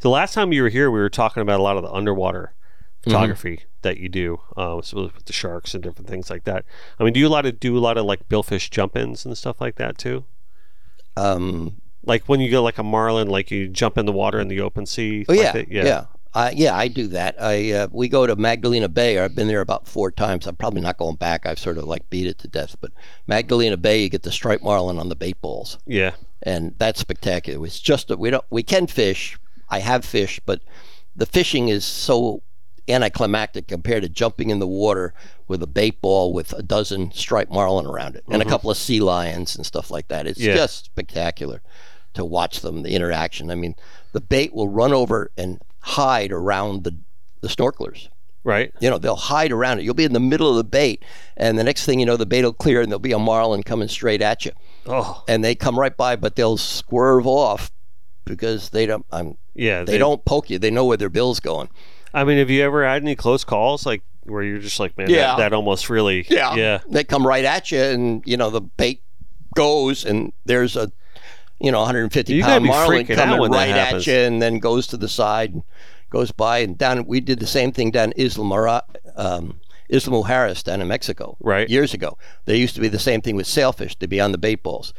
So 0.00 0.10
last 0.10 0.34
time 0.34 0.52
you 0.52 0.62
were 0.62 0.68
here, 0.68 0.90
we 0.90 1.00
were 1.00 1.08
talking 1.10 1.40
about 1.40 1.60
a 1.60 1.62
lot 1.62 1.76
of 1.76 1.82
the 1.82 1.90
underwater 1.92 2.52
Mm-hmm. 3.02 3.10
photography 3.10 3.60
that 3.82 3.98
you 3.98 4.08
do, 4.08 4.40
uh, 4.56 4.76
with 4.94 5.24
the 5.26 5.32
sharks 5.32 5.74
and 5.74 5.82
different 5.82 6.08
things 6.08 6.30
like 6.30 6.44
that. 6.44 6.64
I 6.98 7.04
mean, 7.04 7.12
do 7.12 7.20
you 7.20 7.26
a 7.26 7.28
lot 7.28 7.44
of 7.46 7.60
do 7.60 7.76
a 7.76 7.80
lot 7.80 7.98
of 7.98 8.06
like 8.06 8.26
billfish 8.30 8.70
jump-ins 8.70 9.26
and 9.26 9.36
stuff 9.36 9.60
like 9.60 9.74
that 9.76 9.98
too? 9.98 10.24
Um, 11.16 11.80
Like 12.06 12.24
when 12.26 12.40
you 12.40 12.50
go 12.50 12.62
like 12.62 12.78
a 12.78 12.82
marlin, 12.82 13.28
like 13.28 13.50
you 13.50 13.68
jump 13.68 13.98
in 13.98 14.06
the 14.06 14.12
water 14.12 14.40
in 14.40 14.48
the 14.48 14.60
open 14.60 14.86
sea. 14.86 15.24
oh 15.28 15.32
like 15.34 15.68
yeah, 15.70 15.84
yeah, 15.84 16.04
I, 16.34 16.50
yeah, 16.50 16.76
I 16.76 16.88
do 16.88 17.06
that. 17.08 17.36
I 17.40 17.72
uh, 17.72 17.88
we 17.92 18.08
go 18.08 18.26
to 18.26 18.36
Magdalena 18.36 18.88
Bay. 18.88 19.18
I've 19.18 19.34
been 19.34 19.48
there 19.48 19.60
about 19.60 19.86
four 19.88 20.10
times. 20.10 20.46
I'm 20.46 20.56
probably 20.56 20.80
not 20.80 20.98
going 20.98 21.16
back. 21.16 21.46
I've 21.46 21.58
sort 21.58 21.78
of 21.78 21.84
like 21.84 22.08
beat 22.10 22.26
it 22.26 22.38
to 22.40 22.48
death. 22.48 22.76
But 22.80 22.92
Magdalena 23.26 23.76
Bay, 23.76 24.02
you 24.02 24.08
get 24.08 24.22
the 24.22 24.32
striped 24.32 24.64
marlin 24.64 24.98
on 24.98 25.08
the 25.08 25.16
bait 25.16 25.40
balls. 25.40 25.78
yeah, 25.86 26.12
and 26.42 26.74
that's 26.78 27.00
spectacular. 27.00 27.64
It's 27.66 27.80
just 27.80 28.08
that 28.08 28.18
we 28.18 28.30
don't 28.30 28.44
we 28.50 28.62
can 28.62 28.86
fish. 28.86 29.38
I 29.68 29.78
have 29.78 30.04
fished, 30.04 30.40
but 30.44 30.60
the 31.16 31.26
fishing 31.26 31.68
is 31.68 31.84
so 31.84 32.42
anticlimactic 32.88 33.66
compared 33.66 34.02
to 34.02 34.08
jumping 34.08 34.50
in 34.50 34.58
the 34.58 34.66
water 34.66 35.14
with 35.48 35.62
a 35.62 35.66
bait 35.66 36.00
ball 36.00 36.32
with 36.32 36.52
a 36.52 36.62
dozen 36.62 37.10
striped 37.12 37.50
marlin 37.50 37.86
around 37.86 38.14
it 38.14 38.22
and 38.30 38.42
a 38.42 38.44
couple 38.44 38.70
of 38.70 38.76
sea 38.76 39.00
lions 39.00 39.56
and 39.56 39.64
stuff 39.64 39.90
like 39.90 40.08
that. 40.08 40.26
It's 40.26 40.38
Yeah. 40.40 40.54
just 40.54 40.86
spectacular 40.86 41.62
to 42.14 42.24
watch 42.24 42.60
them, 42.60 42.82
the 42.82 42.94
interaction. 42.94 43.50
I 43.50 43.54
mean, 43.54 43.74
the 44.12 44.20
bait 44.20 44.54
will 44.54 44.68
run 44.68 44.92
over 44.92 45.30
and 45.36 45.60
hide 45.80 46.32
around 46.32 46.84
the 46.84 46.96
the 47.40 47.48
snorkelers. 47.48 48.08
right. 48.42 48.72
You 48.80 48.88
know, 48.88 48.96
they'll 48.96 49.16
hide 49.16 49.52
around 49.52 49.78
it. 49.78 49.84
You'll 49.84 49.92
be 49.94 50.04
in 50.04 50.14
the 50.14 50.20
middle 50.20 50.48
of 50.48 50.56
the 50.56 50.64
bait, 50.64 51.04
and 51.36 51.58
the 51.58 51.64
next 51.64 51.84
thing 51.84 52.00
you 52.00 52.06
know, 52.06 52.16
the 52.16 52.24
bait 52.26 52.42
will 52.42 52.54
clear, 52.54 52.80
and 52.80 52.90
there'll 52.90 52.98
be 52.98 53.12
a 53.12 53.18
marlin 53.18 53.62
coming 53.62 53.88
straight 53.88 54.22
at 54.22 54.46
you 54.46 54.52
Oh, 54.86 55.22
and 55.28 55.44
they 55.44 55.54
come 55.54 55.78
right 55.78 55.94
by, 55.96 56.16
but 56.16 56.36
they'll 56.36 56.56
swerve 56.56 57.26
off 57.26 57.70
because 58.24 58.70
they 58.70 58.86
don't. 58.86 59.04
I'm, 59.10 59.36
yeah. 59.54 59.82
they, 59.84 59.98
don't 59.98 60.24
poke 60.24 60.48
you. 60.50 60.58
They 60.58 60.70
know 60.70 60.84
where 60.86 60.96
their 60.96 61.10
bill's 61.10 61.40
going. 61.40 61.68
I 62.12 62.24
mean, 62.24 62.38
have 62.38 62.48
you 62.50 62.62
ever 62.62 62.84
had 62.86 63.02
any 63.02 63.16
close 63.16 63.44
calls 63.44 63.84
like 63.84 64.02
where 64.22 64.42
you're 64.42 64.58
just 64.58 64.80
like, 64.80 64.96
man, 64.96 65.10
Yeah. 65.10 65.36
that, 65.36 65.36
that 65.38 65.52
almost 65.52 65.90
really, 65.90 66.26
yeah, 66.30 66.54
yeah, 66.54 66.78
They 66.88 67.04
come 67.04 67.26
right 67.26 67.44
at 67.44 67.70
you, 67.72 67.80
and 67.80 68.22
you 68.24 68.36
know 68.36 68.50
the 68.50 68.60
bait 68.60 69.02
goes, 69.54 70.04
and 70.04 70.32
there's 70.44 70.76
a 70.76 70.90
you 71.60 71.70
know 71.72 71.80
150 71.80 72.32
You 72.34 72.40
gotta 72.40 72.52
pound 72.52 72.64
marlin 72.66 73.06
coming 73.06 73.50
right 73.50 73.70
at 73.70 74.06
you 74.06 74.12
and 74.14 74.40
then 74.42 74.58
goes 74.58 74.86
to 74.88 74.96
the 74.96 75.08
side 75.08 75.52
and 75.54 75.62
goes 76.10 76.30
by 76.32 76.58
and 76.58 76.76
down. 76.78 77.06
We 77.06 77.20
did 77.20 77.38
the 77.40 77.46
same 77.46 77.72
thing 77.72 77.90
down 77.90 78.12
Isla 78.16 78.44
Mara, 78.44 78.82
um, 79.16 79.60
Isla 79.88 80.10
Mujeres 80.22 80.62
down 80.62 80.80
in 80.80 80.88
Mexico 80.88 81.36
Right. 81.40 81.68
years 81.68 81.92
ago. 81.94 82.16
There 82.44 82.56
used 82.56 82.74
to 82.76 82.80
be 82.80 82.88
the 82.88 82.98
same 82.98 83.20
thing 83.20 83.36
with 83.36 83.46
sailfish. 83.46 83.96
They'd 83.98 84.08
be 84.10 84.20
on 84.20 84.32
the 84.32 84.38
bait 84.38 84.62
balls. 84.62 84.94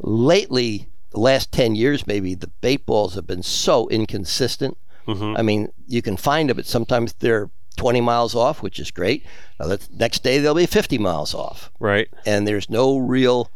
Lately, 0.00 0.88
the 1.10 1.20
last 1.20 1.52
10 1.52 1.74
years 1.74 2.06
maybe, 2.06 2.34
the 2.34 2.48
bait 2.60 2.84
balls 2.86 3.14
have 3.14 3.26
been 3.26 3.42
so 3.42 3.88
inconsistent. 3.88 4.76
Mhm. 5.06 5.38
I 5.38 5.42
mean, 5.42 5.68
you 5.86 6.02
can 6.02 6.16
find 6.16 6.48
them, 6.50 6.56
but 6.56 6.66
sometimes 6.66 7.14
they're 7.18 7.50
20 7.76 8.00
miles 8.00 8.34
off, 8.34 8.62
which 8.62 8.78
is 8.78 8.90
great. 8.90 9.24
Now, 9.58 9.66
the 9.68 9.80
next 9.92 10.22
day 10.22 10.38
they'll 10.38 10.54
be 10.54 10.66
50 10.66 10.98
miles 10.98 11.34
off 11.34 11.70
Right. 11.80 12.08
and 12.26 12.46
there's 12.46 12.68
no 12.68 12.98
real 12.98 13.50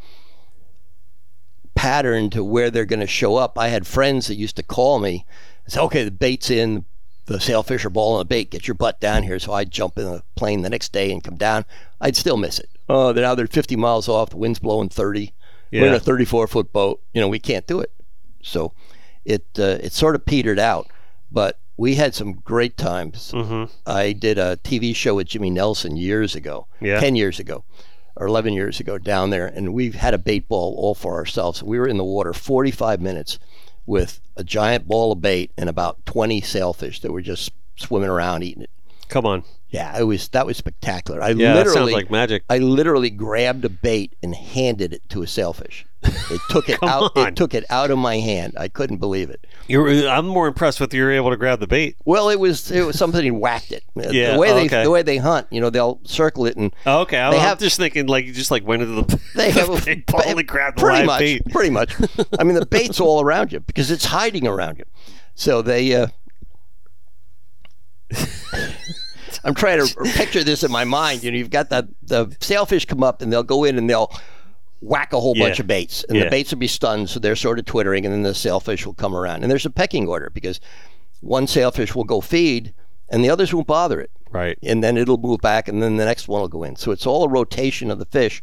pattern 1.77 2.31
to 2.31 2.43
where 2.43 2.71
they're 2.71 2.85
going 2.85 3.01
to 3.01 3.07
show 3.07 3.37
up. 3.37 3.57
I 3.59 3.69
had 3.69 3.87
friends 3.87 4.27
that 4.27 4.35
used 4.35 4.57
to 4.57 4.63
call 4.65 4.99
me 4.99 5.25
and 5.65 5.73
say, 5.73 5.81
"Okay, 5.81 6.03
the 6.03 6.11
bait's 6.11 6.51
in, 6.51 6.85
the 7.27 7.39
sailfish 7.39 7.85
are 7.85 7.91
balling 7.91 8.19
the 8.19 8.25
bait. 8.25 8.51
Get 8.51 8.67
your 8.67 8.75
butt 8.75 9.01
down 9.01 9.23
here." 9.23 9.39
So 9.39 9.53
I'd 9.53 9.71
jump 9.71 9.97
in 9.99 10.07
a 10.07 10.23
plane 10.35 10.63
the 10.63 10.71
next 10.71 10.93
day 10.93 11.13
and 11.13 11.23
come 11.23 11.37
down. 11.37 11.65
I'd 12.01 12.17
still 12.17 12.37
miss 12.37 12.59
it. 12.59 12.69
Oh, 12.89 13.13
they're 13.13 13.23
now 13.25 13.35
they're 13.37 13.47
50 13.47 13.77
miles 13.77 14.09
off. 14.09 14.31
The 14.31 14.37
wind's 14.37 14.59
blowing 14.59 14.89
30. 14.89 15.33
We're 15.73 15.89
in 15.89 15.95
a 15.95 16.01
34 16.01 16.47
foot 16.47 16.73
boat. 16.73 17.03
You 17.13 17.21
know, 17.21 17.29
we 17.29 17.39
can't 17.39 17.67
do 17.67 17.81
it. 17.81 17.93
So 18.43 18.73
it 19.25 19.45
uh, 19.59 19.79
it 19.83 19.93
sort 19.93 20.15
of 20.15 20.25
petered 20.25 20.59
out, 20.59 20.87
but 21.31 21.59
we 21.77 21.97
had 21.97 22.15
some 22.15 22.33
great 22.33 22.77
times. 22.79 23.33
Mm-hmm. 23.35 23.65
I 23.87 24.13
did 24.13 24.39
a 24.39 24.57
TV 24.65 24.95
show 24.97 25.17
with 25.17 25.27
Jimmy 25.27 25.51
Nelson 25.51 25.97
years 25.97 26.35
ago, 26.35 26.69
Yeah. 26.81 27.01
10 27.01 27.17
years 27.17 27.39
ago, 27.39 27.65
or 28.17 28.27
11 28.27 28.55
years 28.55 28.81
ago 28.81 28.99
down 28.99 29.31
there, 29.31 29.47
and 29.47 29.75
we've 29.75 29.95
had 29.95 30.15
a 30.15 30.19
bait 30.19 30.49
ball 30.49 30.75
all 30.79 30.95
for 30.95 31.15
ourselves. 31.15 31.63
We 31.63 31.79
were 31.79 31.89
in 31.89 31.99
the 31.99 32.05
water 32.05 32.33
45 32.33 33.01
minutes 33.01 33.39
with 33.85 34.21
a 34.37 34.45
giant 34.45 34.89
ball 34.89 35.13
of 35.13 35.21
bait 35.21 35.53
and 35.57 35.69
about 35.69 36.05
20 36.07 36.41
sailfish 36.41 37.01
that 37.01 37.13
were 37.13 37.23
just 37.23 37.53
swimming 37.77 38.09
around 38.09 38.43
eating 38.43 38.63
it. 38.63 38.71
Come 39.09 39.27
on. 39.27 39.45
Yeah, 39.69 39.99
it 39.99 40.05
was 40.05 40.29
that 40.29 40.47
was 40.47 40.57
spectacular. 40.57 41.21
I 41.21 41.31
Yeah, 41.31 41.55
that 41.55 41.65
sounds 41.65 41.75
literally 41.75 41.93
like 41.93 42.11
magic. 42.11 42.45
I 42.49 42.59
literally 42.59 43.11
grabbed 43.11 43.65
a 43.65 43.69
bait 43.69 44.15
and 44.23 44.35
handed 44.35 44.93
it 44.93 45.07
to 45.11 45.23
a 45.23 45.27
sailfish. 45.27 45.85
It 46.05 46.41
took 46.51 46.69
it 46.69 46.81
out. 46.85 47.17
on. 47.17 47.29
It 47.29 47.37
took 47.37 47.53
it 47.53 47.65
out 47.69 47.91
of 47.91 47.99
my 47.99 48.19
hand. 48.19 48.55
I 48.57 48.69
couldn't 48.69 48.99
believe 48.99 49.29
it. 49.29 49.45
You're, 49.67 50.09
I'm 50.09 50.27
more 50.29 50.47
impressed 50.47 50.79
with 50.79 50.95
you 50.95 51.03
were 51.03 51.11
able 51.11 51.31
to 51.31 51.37
grab 51.37 51.59
the 51.59 51.67
bait. 51.67 51.97
Well, 52.05 52.29
it 52.31 52.39
was 52.39 52.71
it 52.71 52.87
was 52.87 52.97
something 52.97 53.41
whacked 53.41 53.73
it. 53.73 53.83
Yeah, 54.13 54.35
the 54.35 54.39
way 54.39 54.53
they 54.53 54.67
okay. 54.67 54.85
the 54.85 54.91
way 54.91 55.03
they 55.03 55.17
hunt, 55.17 55.49
you 55.51 55.61
know, 55.61 55.69
they'll 55.69 55.99
circle 56.05 56.47
it 56.47 56.57
and 56.57 56.73
Oh, 56.87 57.01
okay, 57.01 57.19
I, 57.19 57.31
They 57.33 57.37
I'm 57.39 57.43
have- 57.43 57.59
just 57.59 57.77
thinking 57.77 58.07
like 58.07 58.25
you 58.25 58.33
just 58.33 58.53
like 58.53 58.65
went 58.65 58.83
into 58.83 59.03
the, 59.03 59.21
they 59.35 59.51
the 59.51 59.61
have 59.61 59.89
a 59.89 59.97
ball 60.07 60.39
and 60.39 60.47
grabbed 60.47 60.79
the 60.79 60.83
pretty 60.83 60.99
live 60.99 61.07
much, 61.07 61.19
bait. 61.19 61.43
pretty 61.51 61.71
much. 61.71 61.93
I 62.39 62.45
mean, 62.45 62.55
the 62.55 62.67
bait's 62.67 63.01
all 63.01 63.21
around 63.21 63.51
you 63.53 63.59
because 63.61 63.91
it's 63.91 64.05
hiding 64.05 64.47
around 64.47 64.79
you. 64.79 64.85
So 65.35 65.61
they. 65.61 65.93
Uh, 65.93 66.07
I'm 69.45 69.55
trying 69.55 69.85
to 69.87 69.95
picture 70.15 70.43
this 70.45 70.63
in 70.63 70.71
my 70.73 70.85
mind. 70.85 71.23
You 71.23 71.31
know, 71.31 71.39
you've 71.39 71.51
got 71.51 71.71
the 71.71 71.89
the 72.03 72.35
sailfish 72.41 72.85
come 72.85 73.03
up 73.03 73.23
and 73.23 73.33
they'll 73.33 73.43
go 73.43 73.65
in 73.65 73.79
and 73.79 73.89
they'll 73.89 74.13
whack 74.81 75.13
a 75.13 75.21
whole 75.21 75.35
bunch 75.35 75.59
of 75.59 75.67
baits, 75.67 76.05
and 76.09 76.19
Yeah. 76.19 76.25
the 76.25 76.31
baits 76.31 76.51
will 76.53 76.59
be 76.59 76.67
stunned, 76.69 77.09
so 77.09 77.19
they're 77.19 77.35
sort 77.35 77.59
of 77.59 77.65
twittering, 77.65 78.05
and 78.05 78.13
then 78.15 78.23
the 78.23 78.35
sailfish 78.35 78.85
will 78.85 78.95
come 78.95 79.17
around, 79.17 79.43
and 79.43 79.51
there's 79.51 79.65
a 79.67 79.71
pecking 79.71 80.07
order 80.07 80.31
because 80.33 80.61
one 81.21 81.47
sailfish 81.47 81.95
will 81.95 82.05
go 82.05 82.21
feed, 82.21 82.75
and 83.09 83.25
the 83.25 83.31
others 83.31 83.55
won't 83.55 83.67
bother 83.67 84.01
it 84.01 84.11
Right. 84.31 84.59
and 84.63 84.85
then 84.85 84.99
it'll 84.99 85.17
move 85.17 85.41
back, 85.41 85.67
and 85.67 85.83
then 85.83 85.97
the 85.97 86.05
next 86.05 86.29
one 86.29 86.43
will 86.43 86.49
go 86.49 86.63
in. 86.63 86.77
So 86.77 86.91
it's 86.93 87.07
all 87.07 87.25
a 87.25 87.29
rotation 87.29 87.91
of 87.91 87.99
the 87.99 88.05
fish. 88.05 88.43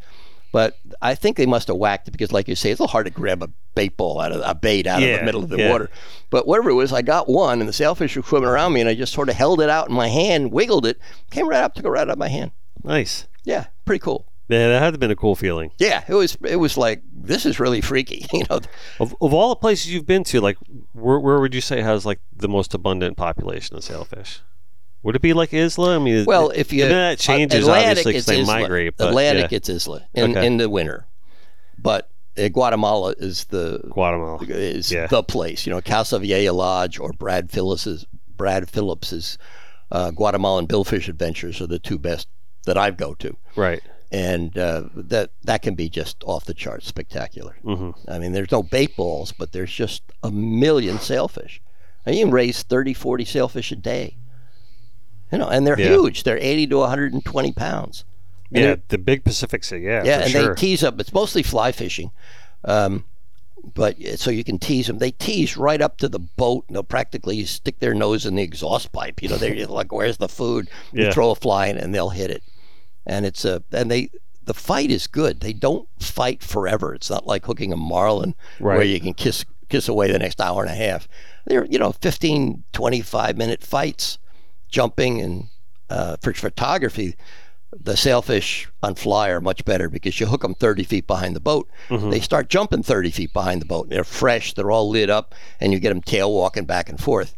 But 0.53 0.77
I 1.01 1.15
think 1.15 1.35
they 1.35 1.47
must 1.47 1.67
have 1.67 1.77
whacked 1.77 2.07
it 2.07 2.11
because, 2.11 2.31
like 2.31 2.47
you 2.47 2.53
say, 2.55 2.69
it's 2.69 2.79
a 2.79 2.83
little 2.83 2.91
hard 2.91 3.07
to 3.07 3.11
grab 3.11 3.41
a 3.41 3.49
bait 3.73 3.97
ball 3.97 4.21
out 4.21 4.31
of 4.31 4.41
a 4.45 4.53
bait 4.53 4.85
out 4.85 5.01
of 5.01 5.19
the 5.19 5.25
middle 5.25 5.43
of 5.43 5.49
the 5.49 5.57
yeah. 5.57 5.71
water. 5.71 5.89
But 6.29 6.47
whatever 6.47 6.69
it 6.69 6.75
was, 6.75 6.93
I 6.93 7.01
got 7.01 7.27
one, 7.27 7.59
and 7.59 7.67
the 7.67 7.73
sailfish 7.73 8.15
were 8.15 8.21
swimming 8.21 8.47
around 8.47 8.71
me, 8.73 8.79
and 8.79 8.87
I 8.87 8.93
just 8.93 9.13
sort 9.13 9.29
of 9.29 9.35
held 9.35 9.61
it 9.61 9.69
out 9.69 9.89
in 9.89 9.95
my 9.95 10.09
hand, 10.09 10.51
wiggled 10.51 10.85
it, 10.85 10.99
came 11.31 11.49
right 11.49 11.63
up, 11.63 11.73
took 11.73 11.85
it 11.85 11.89
right 11.89 12.01
out 12.01 12.11
of 12.11 12.19
my 12.19 12.27
hand. 12.27 12.51
Nice. 12.83 13.27
Yeah, 13.43 13.65
pretty 13.83 13.99
cool. 13.99 14.27
Yeah, 14.47 14.67
that 14.67 14.73
had 14.73 14.79
to 14.79 14.93
have 14.93 14.99
been 14.99 15.09
a 15.09 15.15
cool 15.15 15.35
feeling. 15.35 15.71
Yeah, 15.79 16.03
it 16.07 16.13
was. 16.13 16.37
It 16.43 16.57
was 16.57 16.77
like 16.77 17.01
this 17.11 17.47
is 17.47 17.59
really 17.59 17.81
freaky. 17.81 18.27
You 18.33 18.43
know, 18.47 18.59
Of, 18.99 19.15
of 19.21 19.33
all 19.33 19.49
the 19.49 19.55
places 19.55 19.91
you've 19.91 20.05
been 20.05 20.23
to, 20.25 20.39
like 20.39 20.57
where, 20.91 21.19
where 21.19 21.39
would 21.39 21.55
you 21.55 21.61
say 21.61 21.81
has 21.81 22.05
like 22.05 22.19
the 22.35 22.47
most 22.47 22.75
abundant 22.75 23.17
population 23.17 23.75
of 23.75 23.83
sailfish? 23.83 24.41
Would 25.03 25.15
it 25.15 25.21
be 25.21 25.33
like 25.33 25.53
Isla? 25.53 25.95
I 25.95 25.99
mean, 25.99 26.25
well, 26.25 26.49
if 26.49 26.71
you 26.73 26.87
that 26.87 27.19
changes 27.19 27.65
Atlantic, 27.67 27.89
obviously 27.89 28.11
because 28.13 28.25
they 28.25 28.39
Isla. 28.39 28.45
migrate. 28.61 28.97
But 28.97 29.09
Atlantic, 29.09 29.51
yeah. 29.51 29.55
it's 29.57 29.69
Isla 29.69 30.05
in, 30.13 30.31
Okay. 30.31 30.45
in 30.47 30.57
the 30.57 30.69
winter, 30.69 31.07
but 31.77 32.09
uh, 32.37 32.47
Guatemala 32.47 33.13
is 33.17 33.45
the 33.45 33.79
Guatemala. 33.91 34.39
is 34.43 34.91
Yeah. 34.91 35.07
the 35.07 35.21
place. 35.23 35.65
You 35.65 35.73
know, 35.73 35.81
Casa 35.81 36.19
Vieja 36.19 36.53
Lodge 36.53 36.99
or 36.99 37.11
Brad 37.13 37.51
Phillips's 37.51 38.05
Brad 38.35 38.69
Phillips's 38.69 39.37
uh, 39.91 40.11
Guatemalan 40.11 40.67
billfish 40.67 41.07
adventures 41.07 41.61
are 41.61 41.67
the 41.67 41.79
two 41.79 41.99
best 41.99 42.27
that 42.65 42.77
I've 42.77 42.97
go 42.97 43.13
to, 43.15 43.35
Right. 43.57 43.81
and 44.11 44.57
uh, 44.57 44.85
that 44.95 45.31
that 45.43 45.61
can 45.61 45.75
be 45.75 45.89
just 45.89 46.23
off 46.23 46.45
the 46.45 46.53
charts 46.53 46.87
spectacular. 46.87 47.57
hmm 47.61 47.91
I 48.07 48.19
mean, 48.19 48.31
there's 48.31 48.51
no 48.51 48.63
bait 48.63 48.95
balls, 48.95 49.33
but 49.37 49.51
there's 49.51 49.71
just 49.73 50.01
a 50.23 50.31
million 50.31 50.97
sailfish. 50.99 51.61
And 52.05 52.15
you 52.15 52.23
can 52.25 52.33
raise 52.33 52.63
30, 52.63 52.93
40 52.93 53.25
sailfish 53.25 53.71
a 53.71 53.75
day. 53.75 54.17
You 55.33 55.39
know, 55.39 55.47
and 55.49 55.65
they're 55.67 55.79
Yeah. 55.79 55.89
huge. 55.89 56.23
They're 56.23 56.37
80 56.37 56.67
to 56.67 56.77
120 56.77 57.51
pounds. 57.53 58.05
And 58.53 58.63
Yeah, 58.63 58.75
the 58.89 58.97
big 58.99 59.23
Pacific 59.23 59.63
Sea. 59.63 59.77
Yeah, 59.77 60.03
yeah, 60.05 60.19
and 60.21 60.31
sure. 60.31 60.53
they 60.53 60.61
tease 60.61 60.83
up. 60.83 60.99
It's 61.01 61.11
mostly 61.11 61.41
fly 61.41 61.71
fishing, 61.71 62.11
um, 62.65 63.05
but 63.73 63.95
so 64.17 64.29
you 64.29 64.43
can 64.43 64.59
tease 64.59 64.85
them. 64.87 64.99
They 64.99 65.09
tease 65.11 65.57
right 65.57 65.81
up 65.81 65.97
to 65.97 66.07
the 66.09 66.19
boat, 66.19 66.65
and 66.67 66.75
they'll 66.75 66.83
practically 66.83 67.43
stick 67.45 67.79
their 67.79 67.95
nose 67.95 68.25
in 68.27 68.35
the 68.35 68.43
exhaust 68.43 68.91
pipe. 68.91 69.23
You 69.23 69.29
know, 69.29 69.37
they're 69.37 69.65
like, 69.65 69.91
"Where's 69.91 70.17
the 70.17 70.29
food?" 70.29 70.69
You 70.91 71.05
Yeah. 71.05 71.11
throw 71.13 71.31
a 71.31 71.35
fly 71.35 71.67
in, 71.67 71.77
and 71.77 71.95
they'll 71.95 72.09
hit 72.09 72.29
it. 72.29 72.43
And 73.07 73.25
it's 73.25 73.43
a 73.43 73.63
and 73.71 73.89
they 73.89 74.09
the 74.45 74.53
fight 74.53 74.91
is 74.91 75.07
good. 75.07 75.39
They 75.39 75.53
don't 75.53 75.87
fight 75.99 76.43
forever. 76.43 76.93
It's 76.93 77.09
not 77.09 77.25
like 77.25 77.45
hooking 77.45 77.73
a 77.73 77.77
marlin 77.77 78.35
where 78.59 78.83
you 78.83 78.99
can 78.99 79.13
kiss 79.15 79.45
kiss 79.69 79.87
away 79.87 80.11
the 80.11 80.19
next 80.19 80.39
hour 80.39 80.61
and 80.61 80.71
a 80.71 80.75
half. 80.75 81.07
They're 81.47 81.65
you 81.65 81.79
know 81.79 81.91
15, 81.93 82.63
25 82.73 83.35
minute 83.37 83.63
fights, 83.63 84.19
jumping 84.73 85.21
and 85.21 85.47
uh, 85.89 86.17
for 86.21 86.33
photography 86.33 87.15
the 87.81 87.97
sailfish 87.97 88.69
on 88.81 88.95
fly 88.95 89.29
are 89.29 89.41
much 89.41 89.65
better 89.65 89.89
because 89.89 90.19
you 90.19 90.27
hook 90.27 90.41
them 90.41 90.53
30 90.53 90.83
feet 90.83 91.07
behind 91.07 91.35
the 91.35 91.39
boat. 91.39 91.69
Mm-hmm. 91.89 92.09
They 92.09 92.19
start 92.19 92.49
jumping 92.49 92.83
30 92.83 93.11
feet 93.11 93.33
behind 93.33 93.61
the 93.61 93.65
boat. 93.65 93.89
They're 93.89 94.03
fresh, 94.03 94.53
they're 94.53 94.71
all 94.71 94.89
lit 94.89 95.09
up, 95.09 95.33
and 95.59 95.73
you 95.73 95.79
get 95.79 95.89
them 95.89 96.01
tail 96.01 96.31
walking 96.31 96.65
back 96.65 96.89
and 96.89 96.99
forth. 96.99 97.35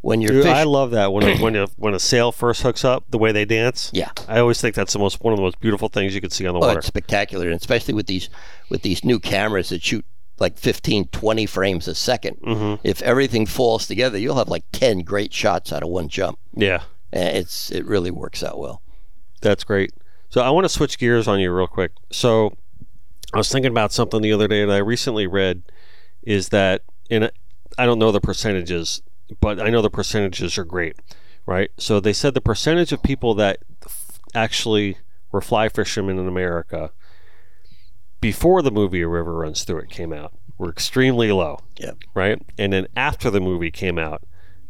When 0.00 0.20
you're 0.20 0.32
Dude, 0.32 0.44
fish, 0.44 0.52
I 0.52 0.64
love 0.64 0.90
that 0.92 1.12
when 1.12 1.24
a, 1.24 1.38
when 1.42 1.56
a, 1.56 1.66
when 1.76 1.94
a 1.94 2.00
sail 2.00 2.32
first 2.32 2.62
hooks 2.62 2.84
up, 2.84 3.04
the 3.10 3.18
way 3.18 3.30
they 3.30 3.44
dance. 3.44 3.90
yeah, 3.92 4.10
I 4.28 4.40
always 4.40 4.60
think 4.60 4.74
that's 4.74 4.92
the 4.92 4.98
most 4.98 5.20
one 5.20 5.32
of 5.32 5.36
the 5.36 5.44
most 5.44 5.60
beautiful 5.60 5.88
things 5.88 6.14
you 6.14 6.20
can 6.20 6.30
see 6.30 6.46
on 6.46 6.54
the 6.54 6.60
oh, 6.60 6.66
water. 6.66 6.78
it's 6.78 6.88
spectacular, 6.88 7.46
and 7.46 7.54
especially 7.54 7.94
with 7.94 8.06
these 8.06 8.28
with 8.68 8.82
these 8.82 9.04
new 9.04 9.20
cameras 9.20 9.68
that 9.68 9.82
shoot 9.82 10.04
like 10.38 10.58
15, 10.58 11.06
20 11.08 11.46
frames 11.46 11.86
a 11.88 11.92
2nd 11.94 12.40
Mhm. 12.40 12.78
If 12.82 13.00
everything 13.02 13.46
falls 13.46 13.86
together, 13.86 14.18
you'll 14.18 14.36
have 14.38 14.48
like 14.48 14.64
10 14.72 15.00
great 15.00 15.32
shots 15.32 15.72
out 15.72 15.82
of 15.82 15.88
one 15.88 16.08
jump. 16.08 16.38
Yeah, 16.54 16.82
And 17.12 17.36
it's 17.36 17.70
it 17.70 17.84
really 17.86 18.10
works 18.10 18.42
out 18.42 18.58
well. 18.58 18.82
that's 19.40 19.64
great. 19.64 19.92
So 20.30 20.40
I 20.40 20.50
want 20.50 20.64
to 20.64 20.68
switch 20.68 20.98
gears 20.98 21.28
on 21.28 21.38
you 21.40 21.52
real 21.52 21.66
quick. 21.66 21.92
So 22.10 22.56
I 23.34 23.38
was 23.38 23.50
thinking 23.50 23.70
about 23.70 23.92
something 23.92 24.22
the 24.22 24.32
other 24.32 24.48
day 24.48 24.64
that 24.64 24.72
I 24.74 24.78
recently 24.78 25.26
read 25.26 25.62
is 26.22 26.48
that, 26.50 26.82
and 27.10 27.30
I 27.78 27.86
don't 27.86 27.98
know 27.98 28.12
the 28.12 28.20
percentages, 28.20 29.02
but 29.40 29.60
I 29.60 29.68
know 29.70 29.82
the 29.82 29.90
percentages 29.90 30.56
are 30.58 30.64
great, 30.64 30.96
right? 31.46 31.70
So 31.78 32.00
they 32.00 32.12
said 32.12 32.34
the 32.34 32.40
percentage 32.40 32.92
of 32.92 33.02
people 33.02 33.34
that 33.34 33.58
f- 33.84 34.20
actually 34.34 34.96
were 35.32 35.40
fly 35.40 35.68
fishermen 35.68 36.18
in 36.18 36.28
America 36.28 36.90
before 38.22 38.62
the 38.62 38.70
movie 38.70 39.02
A 39.02 39.08
River 39.08 39.34
Runs 39.34 39.64
Through 39.64 39.80
It 39.80 39.90
came 39.90 40.12
out 40.14 40.32
were 40.56 40.70
extremely 40.70 41.30
low, 41.32 41.58
Yep. 41.78 41.98
right? 42.14 42.40
And 42.56 42.72
then 42.72 42.86
after 42.96 43.28
the 43.30 43.40
movie 43.40 43.70
came 43.70 43.98
out, 43.98 44.22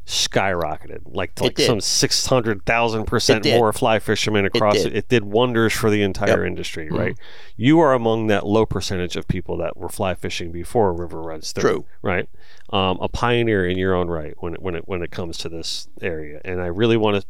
skyrocketed 0.04 0.98
like 1.04 1.32
to 1.36 1.44
like 1.44 1.58
some 1.60 1.80
600,000 1.80 3.04
percent 3.04 3.44
more 3.46 3.72
fly 3.72 4.00
fishermen 4.00 4.44
across 4.44 4.74
did. 4.74 4.86
it. 4.86 4.96
It 4.96 5.08
did 5.08 5.22
wonders 5.24 5.72
for 5.72 5.90
the 5.90 6.02
entire 6.02 6.28
Yep. 6.30 6.36
Mm-hmm. 6.38 6.46
industry, 6.48 6.88
right? 6.90 7.16
You 7.56 7.78
are 7.78 7.92
among 7.94 8.26
that 8.26 8.44
low 8.44 8.66
percentage 8.66 9.14
of 9.16 9.28
people 9.28 9.56
that 9.58 9.76
were 9.76 9.88
fly 9.88 10.14
fishing 10.14 10.50
before 10.50 10.88
a 10.88 10.92
river 10.92 11.22
runs 11.22 11.52
through, 11.52 11.62
True. 11.62 11.86
right? 12.02 12.28
Um, 12.72 12.98
a 13.00 13.08
pioneer 13.08 13.64
in 13.68 13.78
your 13.78 13.94
own 13.94 14.08
right 14.08 14.34
when 14.40 14.54
it, 14.54 14.62
when 14.62 14.74
it 14.74 14.88
when 14.88 15.02
it 15.02 15.10
comes 15.12 15.38
to 15.38 15.48
this 15.48 15.88
area, 16.00 16.40
and 16.44 16.60
I 16.60 16.66
really 16.66 16.96
want 16.96 17.20
to 17.20 17.26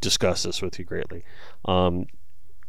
discuss 0.00 0.44
this 0.44 0.62
with 0.62 0.78
you 0.78 0.84
greatly. 0.84 1.24
Um, 1.64 2.06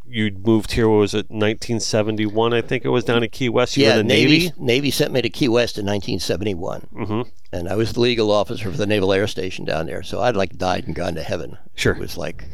you 0.07 0.31
moved 0.31 0.73
here. 0.73 0.87
What 0.89 0.97
was 0.97 1.13
it 1.13 1.29
1971? 1.29 2.53
I 2.53 2.61
think 2.61 2.85
it 2.85 2.89
was 2.89 3.03
down 3.03 3.23
in 3.23 3.29
Key 3.29 3.49
West. 3.49 3.77
You 3.77 3.85
yeah, 3.85 3.91
were 3.91 3.97
the 3.97 4.03
Navy 4.03 4.39
Navy. 4.39 4.51
Navy 4.57 4.91
sent 4.91 5.11
me 5.13 5.21
to 5.21 5.29
Key 5.29 5.47
West 5.49 5.77
in 5.77 5.85
1971. 5.85 6.81
hmm 6.93 7.21
and 7.51 7.69
I 7.69 7.75
was 7.75 7.93
the 7.93 7.99
legal 7.99 8.31
officer 8.31 8.71
for 8.71 8.77
the 8.77 8.87
Naval 8.87 9.13
Air 9.13 9.27
Station 9.27 9.63
down 9.63 9.85
there. 9.85 10.01
So 10.01 10.21
I'd 10.21 10.35
like 10.35 10.57
died 10.57 10.87
and 10.87 10.95
gone 10.95 11.13
to 11.15 11.21
heaven. 11.23 11.57
Sure. 11.75 11.93
It 11.93 11.99
was 11.99 12.17
like 12.17 12.45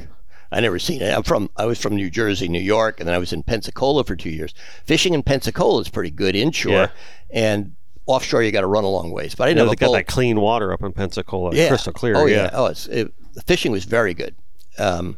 I 0.51 0.59
never 0.59 0.77
seen 0.79 1.01
it. 1.01 1.15
I'm 1.15 1.23
from 1.23 1.49
I 1.55 1.65
was 1.65 1.79
from 1.79 1.95
New 1.95 2.09
Jersey, 2.09 2.47
New 2.49 2.59
York, 2.59 2.99
and 2.99 3.07
then 3.07 3.15
I 3.15 3.19
was 3.19 3.31
in 3.31 3.43
Pensacola 3.43 4.03
for 4.03 4.15
two 4.15 4.29
years. 4.29 4.53
Fishing 4.85 5.13
in 5.13 5.23
Pensacola 5.23 5.79
is 5.81 5.89
pretty 5.89 6.09
good 6.11 6.35
inshore, 6.35 6.71
Yeah. 6.73 6.89
and 7.31 7.75
offshore 8.07 8.41
you 8.43 8.51
got 8.51 8.61
to 8.61 8.67
run 8.67 8.83
a 8.83 8.89
long 8.89 9.11
ways. 9.11 9.35
But 9.35 9.45
I 9.45 9.47
You 9.49 9.53
didn't 9.55 9.65
know, 9.67 9.71
have 9.71 9.79
they 9.79 9.85
got 9.85 9.91
that 9.93 10.07
clean 10.07 10.41
water 10.41 10.73
up 10.73 10.81
in 10.83 10.91
Pensacola, 10.91 11.55
yeah. 11.55 11.69
crystal 11.69 11.93
clear. 11.93 12.15
Oh 12.17 12.25
yeah. 12.25 12.35
yeah. 12.45 12.49
Oh, 12.53 12.65
it's 12.65 12.87
it, 12.87 13.13
the 13.35 13.41
fishing 13.43 13.71
was 13.71 13.85
very 13.85 14.13
good. 14.13 14.35
Um, 14.77 15.17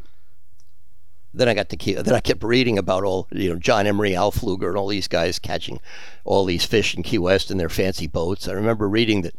then 1.34 1.48
I 1.48 1.54
got 1.54 1.68
to 1.70 1.76
keep. 1.76 1.96
Then 1.96 2.14
I 2.14 2.20
kept 2.20 2.42
reading 2.42 2.78
about 2.78 3.04
all 3.04 3.28
you 3.30 3.50
know 3.50 3.58
John 3.58 3.86
Emery, 3.86 4.14
Al 4.14 4.32
Pflueger, 4.32 4.68
and 4.68 4.76
all 4.76 4.88
these 4.88 5.08
guys 5.08 5.38
catching 5.38 5.80
all 6.24 6.44
these 6.44 6.64
fish 6.64 6.94
in 6.94 7.02
Key 7.02 7.18
West 7.18 7.50
in 7.50 7.58
their 7.58 7.68
fancy 7.68 8.06
boats. 8.06 8.48
I 8.48 8.52
remember 8.52 8.88
reading 8.88 9.22
that 9.22 9.34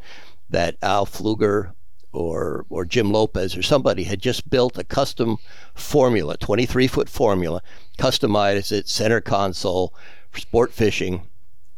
that 0.49 0.77
Al 0.81 1.05
Pflueger 1.05 1.73
or 2.11 2.65
or 2.69 2.85
Jim 2.85 3.11
Lopez 3.11 3.55
or 3.55 3.61
somebody 3.61 4.03
had 4.03 4.21
just 4.21 4.49
built 4.49 4.77
a 4.77 4.83
custom 4.83 5.37
formula, 5.73 6.37
23 6.37 6.87
foot 6.87 7.09
formula, 7.09 7.61
customized 7.97 8.71
it, 8.71 8.87
center 8.87 9.21
console 9.21 9.93
for 10.31 10.39
sport 10.39 10.73
fishing, 10.73 11.27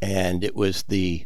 and 0.02 0.44
it 0.44 0.56
was 0.56 0.84
the 0.84 1.26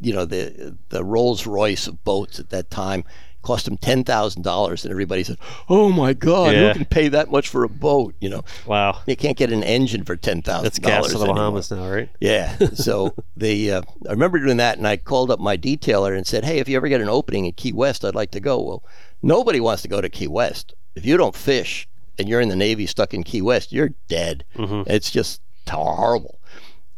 you 0.00 0.12
know 0.12 0.24
the 0.24 0.76
the 0.88 1.04
Rolls 1.04 1.46
Royce 1.46 1.86
of 1.86 2.04
boats 2.04 2.38
at 2.38 2.50
that 2.50 2.70
time 2.70 3.04
cost 3.46 3.64
them 3.66 3.76
ten 3.76 4.02
thousand 4.02 4.42
dollars, 4.42 4.84
and 4.84 4.90
everybody 4.90 5.22
said, 5.22 5.38
"Oh 5.68 5.90
my 5.92 6.12
God, 6.12 6.52
Yeah. 6.52 6.68
who 6.72 6.78
can 6.80 6.84
pay 6.86 7.08
that 7.08 7.30
much 7.30 7.48
for 7.48 7.62
a 7.62 7.68
boat?" 7.68 8.14
You 8.20 8.28
know, 8.30 8.44
Wow. 8.66 9.00
you 9.06 9.14
can't 9.16 9.36
get 9.36 9.52
an 9.52 9.62
engine 9.62 10.04
for 10.04 10.16
ten 10.16 10.42
thousand 10.42 10.64
That's 10.64 10.78
gas 10.80 11.06
to 11.12 11.18
the 11.18 11.26
Bahamas 11.26 11.70
now, 11.70 11.88
right? 11.88 12.08
Yeah. 12.20 12.56
So 12.74 13.14
they, 13.36 13.70
uh, 13.70 13.82
I 14.08 14.10
remember 14.10 14.38
doing 14.38 14.56
that, 14.56 14.78
and 14.78 14.86
I 14.86 14.96
called 14.96 15.30
up 15.30 15.38
my 15.40 15.56
detailer 15.56 16.16
and 16.16 16.26
said, 16.26 16.44
"Hey, 16.44 16.58
if 16.58 16.68
you 16.68 16.76
ever 16.76 16.88
get 16.88 17.00
an 17.00 17.08
opening 17.08 17.46
in 17.46 17.52
Key 17.52 17.72
West, 17.72 18.04
I'd 18.04 18.14
like 18.14 18.32
to 18.32 18.40
go." 18.40 18.60
Well, 18.60 18.82
nobody 19.22 19.60
wants 19.60 19.82
to 19.82 19.88
go 19.88 20.00
to 20.00 20.08
Key 20.08 20.26
West 20.26 20.74
if 20.94 21.04
you 21.06 21.16
don't 21.16 21.34
fish 21.36 21.88
and 22.18 22.28
you're 22.28 22.40
in 22.40 22.48
the 22.48 22.56
Navy 22.56 22.86
stuck 22.86 23.14
in 23.14 23.22
Key 23.22 23.42
West. 23.42 23.72
You're 23.72 23.90
dead. 24.08 24.44
It's 24.56 25.10
just 25.10 25.40
horrible. 25.68 26.40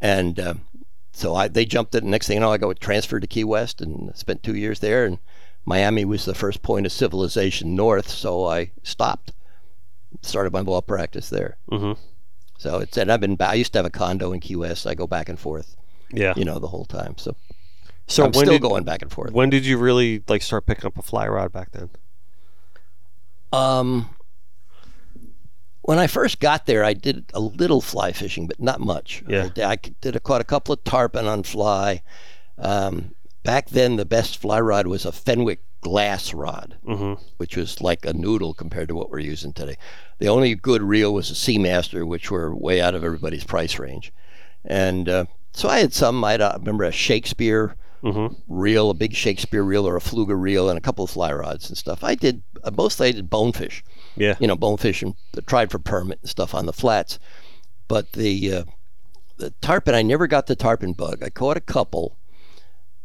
And 0.00 0.38
um, 0.40 0.60
so 1.12 1.34
I 1.34 1.48
they 1.48 1.64
jumped 1.64 1.94
it. 1.94 2.02
And 2.02 2.10
next 2.10 2.26
thing 2.28 2.36
you 2.36 2.40
know, 2.40 2.52
I 2.52 2.58
got 2.58 2.78
transferred 2.80 3.20
to 3.20 3.26
Key 3.26 3.44
West 3.44 3.80
and 3.80 4.14
spent 4.16 4.42
two 4.42 4.54
years 4.54 4.78
there. 4.80 5.04
And 5.04 5.18
Miami 5.68 6.04
was 6.06 6.24
the 6.24 6.34
first 6.34 6.62
point 6.62 6.86
of 6.86 6.92
civilization 6.92 7.76
north, 7.76 8.08
so 8.08 8.46
I 8.46 8.70
stopped. 8.82 9.32
Started 10.22 10.52
my 10.54 10.60
law 10.60 10.80
practice 10.80 11.28
there. 11.28 11.58
Mhm. 11.70 11.98
So 12.58 12.78
it's 12.78 12.96
and 12.96 13.12
I've 13.12 13.20
been. 13.20 13.36
I 13.40 13.52
used 13.54 13.72
to 13.74 13.78
have 13.78 13.84
a 13.86 13.90
condo 13.90 14.32
in 14.32 14.40
Key 14.40 14.56
West. 14.56 14.86
I 14.86 14.94
go 14.94 15.06
back 15.06 15.28
and 15.28 15.38
forth 15.38 15.76
Yeah. 16.10 16.32
you 16.36 16.44
know, 16.46 16.58
the 16.58 16.68
whole 16.68 16.86
time. 16.86 17.16
So, 17.18 17.36
So 18.06 18.24
I'm 18.24 18.32
when 18.32 18.46
still 18.46 18.54
did, 18.54 18.62
going 18.62 18.84
back 18.84 19.02
and 19.02 19.12
forth. 19.12 19.32
When 19.32 19.50
did 19.50 19.66
you 19.66 19.76
really 19.76 20.22
like 20.26 20.40
start 20.40 20.64
picking 20.64 20.86
up 20.86 20.96
a 20.98 21.02
fly 21.02 21.28
rod 21.28 21.52
back 21.52 21.72
then? 21.72 21.90
Um, 23.52 24.08
when 25.82 25.98
I 25.98 26.06
first 26.06 26.40
got 26.40 26.64
there, 26.66 26.82
I 26.84 26.94
did 26.94 27.26
a 27.34 27.40
little 27.40 27.80
fly 27.82 28.12
fishing, 28.12 28.46
but 28.46 28.58
not 28.60 28.80
much. 28.80 29.22
Yeah. 29.28 29.44
I 29.44 29.48
did, 29.48 29.64
I 29.64 29.76
did 30.00 30.16
a, 30.16 30.20
caught 30.20 30.40
a 30.40 30.44
couple 30.44 30.72
of 30.72 30.82
tarpon 30.84 31.26
on 31.26 31.42
fly. 31.42 32.02
Um, 32.58 33.14
back 33.48 33.70
then, 33.70 33.96
the 33.96 34.04
best 34.04 34.36
fly 34.36 34.60
rod 34.60 34.86
was 34.86 35.04
a 35.06 35.12
Fenwick 35.12 35.60
glass 35.80 36.34
rod, 36.34 36.76
Mm-hmm. 36.86 37.14
which 37.38 37.56
was 37.56 37.80
like 37.80 38.04
a 38.04 38.12
noodle 38.12 38.52
compared 38.52 38.88
to 38.88 38.94
what 38.94 39.10
we're 39.10 39.20
using 39.34 39.52
today. 39.54 39.76
The 40.18 40.28
only 40.28 40.54
good 40.54 40.82
reel 40.82 41.14
was 41.14 41.30
a 41.30 41.34
Seamaster, 41.34 42.06
which 42.06 42.30
were 42.30 42.54
way 42.54 42.80
out 42.82 42.94
of 42.94 43.04
everybody's 43.04 43.44
price 43.44 43.78
range. 43.78 44.12
And 44.66 45.08
uh, 45.08 45.24
so 45.54 45.68
I 45.68 45.78
had 45.78 45.94
some. 45.94 46.22
I 46.24 46.34
uh, 46.36 46.58
remember 46.58 46.84
a 46.84 46.92
Shakespeare 46.92 47.74
Mm-hmm. 48.04 48.34
reel, 48.46 48.90
a 48.90 48.94
big 48.94 49.14
Shakespeare 49.14 49.64
reel 49.64 49.84
or 49.88 49.96
a 49.96 50.00
Pflueger 50.00 50.40
reel, 50.40 50.68
and 50.70 50.78
a 50.78 50.80
couple 50.86 51.04
of 51.04 51.10
fly 51.10 51.32
rods 51.32 51.68
and 51.68 51.76
stuff. 51.76 52.04
I 52.04 52.14
did 52.14 52.42
uh, 52.62 52.70
mostly 52.70 53.08
I 53.08 53.12
did 53.12 53.28
bonefish, 53.30 53.82
Yeah. 54.16 54.36
you 54.38 54.46
know, 54.46 54.54
bonefish 54.56 55.02
and 55.02 55.14
tried 55.46 55.70
for 55.72 55.80
permit 55.80 56.18
and 56.22 56.30
stuff 56.30 56.54
on 56.54 56.66
the 56.66 56.72
flats. 56.82 57.18
But 57.88 58.12
the 58.12 58.34
uh, 58.58 58.64
the 59.38 59.50
tarpon, 59.62 59.94
I 59.96 60.02
never 60.02 60.26
got 60.28 60.46
the 60.46 60.54
tarpon 60.54 60.92
bug. 60.92 61.22
I 61.24 61.30
caught 61.30 61.56
a 61.56 61.60
couple, 61.76 62.16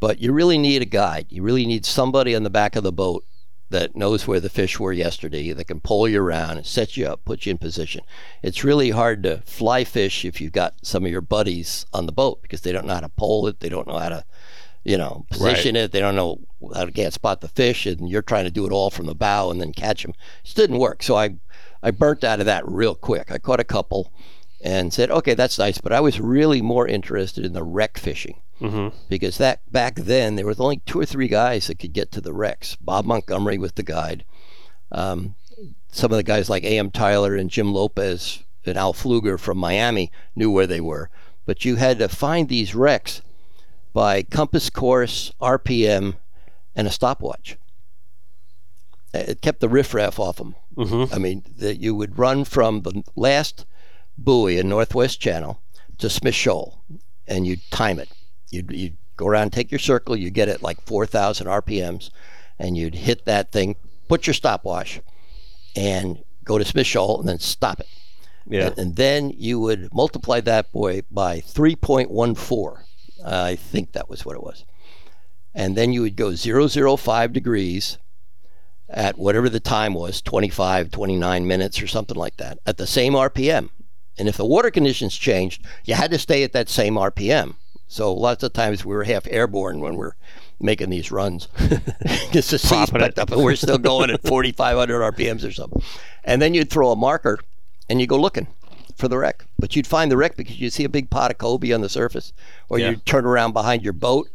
but 0.03 0.19
you 0.19 0.33
really 0.33 0.57
need 0.57 0.81
a 0.81 0.85
guide. 0.85 1.27
You 1.29 1.43
really 1.43 1.65
need 1.65 1.85
somebody 1.85 2.35
on 2.35 2.43
the 2.43 2.49
back 2.49 2.75
of 2.75 2.83
the 2.83 2.91
boat 2.91 3.23
that 3.69 3.95
knows 3.95 4.27
where 4.27 4.41
the 4.41 4.49
fish 4.49 4.77
were 4.77 4.91
yesterday, 4.91 5.53
that 5.53 5.63
can 5.63 5.79
pull 5.79 6.09
you 6.09 6.21
around 6.21 6.57
and 6.57 6.65
set 6.65 6.97
you 6.97 7.07
up, 7.07 7.23
put 7.23 7.45
you 7.45 7.51
in 7.51 7.57
position. 7.57 8.03
It's 8.41 8.65
really 8.65 8.89
hard 8.89 9.23
to 9.23 9.37
fly 9.45 9.85
fish 9.85 10.25
if 10.25 10.41
you've 10.41 10.51
got 10.51 10.73
some 10.83 11.05
of 11.05 11.09
your 11.11 11.21
buddies 11.21 11.85
on 11.93 12.05
the 12.05 12.11
boat 12.11 12.41
because 12.41 12.59
they 12.59 12.73
don't 12.73 12.85
know 12.85 12.95
how 12.95 12.99
to 12.99 13.07
pole 13.07 13.47
it, 13.47 13.61
they 13.61 13.69
don't 13.69 13.87
know 13.87 13.97
how 13.97 14.09
to, 14.09 14.25
you 14.83 14.97
know, 14.97 15.25
position 15.31 15.77
it, 15.77 15.93
they 15.93 16.01
don't 16.01 16.17
know 16.17 16.41
how 16.75 16.83
to 16.83 16.91
get 16.91 17.13
spot 17.13 17.39
the 17.39 17.47
fish, 17.47 17.85
and 17.85 18.09
you're 18.09 18.21
trying 18.21 18.43
to 18.43 18.51
do 18.51 18.65
it 18.65 18.73
all 18.73 18.89
from 18.89 19.05
the 19.05 19.15
bow 19.15 19.51
and 19.51 19.61
then 19.61 19.71
catch 19.71 20.03
them. 20.03 20.13
It 20.43 20.53
didn't 20.53 20.79
work, 20.79 21.01
so 21.01 21.15
I, 21.15 21.37
I 21.81 21.91
burnt 21.91 22.25
out 22.25 22.41
of 22.41 22.45
that 22.45 22.67
real 22.67 22.93
quick. 22.93 23.31
I 23.31 23.37
caught 23.37 23.61
a 23.61 23.63
couple, 23.63 24.11
and 24.63 24.93
said, 24.93 25.11
okay, 25.11 25.33
that's 25.33 25.59
nice, 25.59 25.77
but 25.77 25.93
I 25.93 25.99
was 25.99 26.19
really 26.19 26.61
more 26.61 26.87
interested 26.87 27.45
in 27.45 27.53
the 27.53 27.63
wreck 27.63 27.97
fishing 27.97 28.41
Mm-hmm. 28.63 28.95
because 29.09 29.37
that 29.39 29.59
back 29.71 29.95
then 29.95 30.37
there 30.37 30.45
was 30.45 30.59
only 30.59 30.77
two 30.85 30.97
or 30.97 31.05
three 31.05 31.27
guys 31.27 31.67
that 31.67 31.79
could 31.79 31.91
get 31.91 32.13
to 32.13 32.21
the 32.21 32.31
wrecks. 32.31 32.77
Bob 32.77 33.03
Montgomery 33.03 33.57
was 33.57 33.73
the 33.73 33.83
guide. 33.83 34.23
Um, 34.89 35.35
some 35.91 36.11
of 36.11 36.17
the 36.17 36.23
guys 36.23 36.49
like 36.49 36.63
A.M. 36.63 36.89
Tyler 36.89 37.35
and 37.35 37.49
Jim 37.49 37.73
Lopez 37.73 38.43
and 38.65 38.77
Al 38.77 38.93
Pflueger 38.93 39.37
from 39.37 39.57
Miami 39.57 40.11
knew 40.33 40.49
where 40.49 40.65
they 40.65 40.79
were, 40.79 41.09
but 41.45 41.65
you 41.65 41.75
had 41.75 41.99
to 41.99 42.07
find 42.07 42.47
these 42.47 42.73
wrecks 42.73 43.21
by 43.91 44.23
compass 44.23 44.69
course, 44.69 45.33
RPM, 45.41 46.15
and 46.75 46.87
a 46.87 46.91
stopwatch. 46.91 47.57
It 49.13 49.41
kept 49.41 49.59
the 49.59 49.69
riffraff 49.69 50.19
off 50.19 50.37
them. 50.37 50.55
Mm-hmm. 50.75 51.13
I 51.13 51.17
mean, 51.19 51.43
that 51.57 51.79
you 51.79 51.93
would 51.93 52.17
run 52.17 52.45
from 52.45 52.81
the 52.81 53.03
last 53.15 53.65
buoy 54.17 54.57
in 54.57 54.69
Northwest 54.69 55.19
Channel 55.19 55.61
to 55.99 56.09
Smith 56.09 56.33
Shoal, 56.33 56.81
and 57.27 57.45
you'd 57.45 57.69
time 57.69 57.99
it. 57.99 58.09
You'd, 58.53 58.71
you'd 58.71 58.97
go 59.17 59.27
around, 59.27 59.51
take 59.51 59.71
your 59.71 59.79
circle, 59.79 60.15
you 60.15 60.29
get 60.29 60.49
it 60.49 60.61
like 60.61 60.79
4,000 60.81 61.47
RPMs, 61.47 62.09
and 62.59 62.77
you'd 62.77 62.95
hit 62.95 63.25
that 63.25 63.51
thing, 63.51 63.75
put 64.07 64.27
your 64.27 64.33
stopwatch, 64.33 65.01
and 65.75 66.23
go 66.43 66.57
to 66.57 66.65
Smith 66.65 66.87
Shoal, 66.87 67.19
and 67.19 67.27
then 67.27 67.39
stop 67.39 67.79
it. 67.79 67.87
Yeah. 68.45 68.67
And, 68.67 68.77
and 68.77 68.95
then 68.95 69.29
you 69.31 69.59
would 69.59 69.93
multiply 69.93 70.41
that 70.41 70.71
boy 70.71 71.01
by 71.09 71.39
3.14. 71.39 72.77
I 73.25 73.55
think 73.55 73.93
that 73.93 74.09
was 74.09 74.25
what 74.25 74.35
it 74.35 74.43
was. 74.43 74.65
And 75.55 75.75
then 75.75 75.93
you 75.93 76.01
would 76.01 76.15
go 76.15 76.35
005 76.35 77.33
degrees 77.33 77.97
at 78.89 79.17
whatever 79.17 79.49
the 79.49 79.59
time 79.59 79.93
was 79.93 80.21
25, 80.21 80.91
29 80.91 81.47
minutes 81.47 81.81
or 81.81 81.87
something 81.87 82.17
like 82.17 82.37
that 82.37 82.59
at 82.65 82.77
the 82.77 82.87
same 82.87 83.13
RPM. 83.13 83.69
And 84.17 84.27
if 84.27 84.37
the 84.37 84.45
water 84.45 84.69
conditions 84.69 85.15
changed, 85.15 85.65
you 85.85 85.95
had 85.95 86.11
to 86.11 86.19
stay 86.19 86.43
at 86.43 86.53
that 86.53 86.69
same 86.69 86.95
RPM. 86.95 87.55
So 87.93 88.11
lots 88.13 88.41
of 88.43 88.53
times 88.53 88.83
we 88.83 88.95
were 88.95 89.03
half 89.03 89.27
airborne 89.29 89.79
when 89.79 89.95
we're 89.95 90.13
making 90.59 90.89
these 90.89 91.11
runs 91.11 91.47
because 91.57 92.49
the 92.49 92.57
it. 92.95 92.99
picked 92.99 93.19
up 93.19 93.31
and 93.31 93.43
we're 93.43 93.55
still 93.55 93.77
going 93.77 94.09
at 94.09 94.21
4,500 94.27 95.13
RPMs 95.13 95.47
or 95.47 95.51
something. 95.51 95.81
And 96.23 96.41
then 96.41 96.53
you'd 96.53 96.69
throw 96.71 96.91
a 96.91 96.95
marker 96.95 97.39
and 97.89 98.01
you 98.01 98.07
go 98.07 98.17
looking 98.19 98.47
for 98.97 99.07
the 99.07 99.17
wreck. 99.17 99.45
But 99.59 99.75
you'd 99.75 99.85
find 99.87 100.11
the 100.11 100.17
wreck 100.17 100.35
because 100.35 100.59
you'd 100.59 100.73
see 100.73 100.83
a 100.85 100.89
big 100.89 101.09
pot 101.09 101.31
of 101.31 101.37
cobia 101.37 101.75
on 101.75 101.81
the 101.81 101.89
surface, 101.89 102.33
or 102.69 102.79
Yeah. 102.79 102.91
you'd 102.91 103.05
turn 103.05 103.25
around 103.25 103.53
behind 103.53 103.83
your 103.83 103.93
boat 103.93 104.29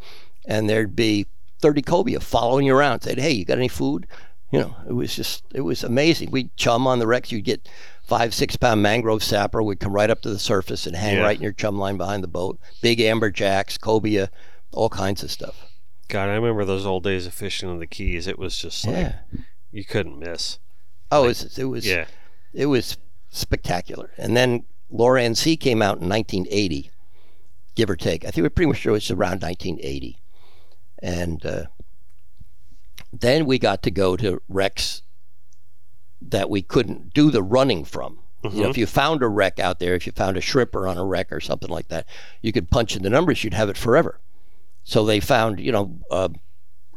and 0.46 0.68
there'd 0.70 0.94
be 0.96 1.26
30 1.60 1.82
cobia 1.82 2.20
following 2.20 2.66
you 2.66 2.76
around. 2.76 3.00
Said, 3.00 3.18
"Hey, 3.18 3.32
you 3.32 3.44
got 3.44 3.58
any 3.58 3.68
food?" 3.68 4.06
You 4.52 4.60
know, 4.60 4.76
it 4.88 4.92
was 4.92 5.14
just 5.16 5.42
it 5.52 5.62
was 5.62 5.82
amazing. 5.82 6.30
We'd 6.30 6.54
chum 6.56 6.86
on 6.86 7.00
the 7.00 7.06
wrecks. 7.06 7.32
You'd 7.32 7.44
get 7.44 7.68
five, 8.08 8.34
six 8.34 8.56
pound 8.56 8.82
mangrove 8.82 9.22
sapper 9.22 9.62
would 9.62 9.78
come 9.78 9.92
right 9.92 10.08
up 10.10 10.22
to 10.22 10.30
the 10.30 10.38
surface 10.38 10.86
and 10.86 10.96
hang 10.96 11.16
Yeah. 11.16 11.22
right 11.22 11.36
in 11.36 11.42
your 11.42 11.52
chum 11.52 11.78
line 11.78 11.96
behind 11.98 12.24
the 12.24 12.28
boat. 12.28 12.58
Big 12.80 12.98
amberjacks, 12.98 13.78
cobia, 13.78 14.30
all 14.72 14.88
kinds 14.88 15.22
of 15.22 15.30
stuff. 15.30 15.66
God, 16.08 16.30
I 16.30 16.34
remember 16.34 16.64
those 16.64 16.86
old 16.86 17.04
days 17.04 17.26
of 17.26 17.34
fishing 17.34 17.68
on 17.68 17.78
the 17.80 17.86
Keys. 17.86 18.26
It 18.26 18.38
was 18.38 18.56
just 18.58 18.86
like 18.86 18.96
Yeah. 18.96 19.18
you 19.70 19.84
couldn't 19.84 20.18
miss. 20.18 20.58
Oh, 21.12 21.24
it 21.24 21.28
was, 21.28 21.58
it 21.58 21.64
was 21.64 21.86
Yeah. 21.86 22.06
it 22.54 22.66
was 22.66 22.96
spectacular. 23.28 24.10
And 24.16 24.34
then 24.34 24.64
Loran 24.90 25.36
C 25.36 25.58
came 25.58 25.82
out 25.82 26.00
in 26.00 26.08
1980, 26.08 26.90
give 27.74 27.90
or 27.90 27.96
take. 27.96 28.24
I 28.24 28.30
think 28.30 28.42
we're 28.42 28.48
pretty 28.50 28.68
much 28.68 28.78
sure 28.78 28.96
it's 28.96 29.10
around 29.10 29.42
1980. 29.42 30.18
And 31.02 31.44
uh, 31.44 31.64
then 33.12 33.44
we 33.44 33.58
got 33.58 33.82
to 33.82 33.90
go 33.90 34.16
to 34.16 34.40
wrecks 34.48 35.02
that 36.20 36.50
we 36.50 36.62
couldn't 36.62 37.14
do 37.14 37.30
the 37.30 37.42
running 37.42 37.84
from. 37.84 38.18
You 38.44 38.62
know, 38.62 38.70
if 38.70 38.78
you 38.78 38.86
found 38.86 39.22
a 39.22 39.28
wreck 39.28 39.58
out 39.58 39.80
there, 39.80 39.94
if 39.94 40.06
you 40.06 40.12
found 40.12 40.36
a 40.36 40.40
shripper 40.40 40.88
on 40.88 40.96
a 40.96 41.04
wreck 41.04 41.32
or 41.32 41.40
something 41.40 41.68
like 41.68 41.88
that, 41.88 42.06
you 42.40 42.52
could 42.52 42.70
punch 42.70 42.94
in 42.94 43.02
the 43.02 43.10
numbers, 43.10 43.42
you'd 43.42 43.54
have 43.54 43.68
it 43.68 43.76
forever. 43.76 44.20
So 44.84 45.04
they 45.04 45.18
found, 45.20 45.58
you 45.58 45.72
know, 45.72 45.98
uh, 46.10 46.28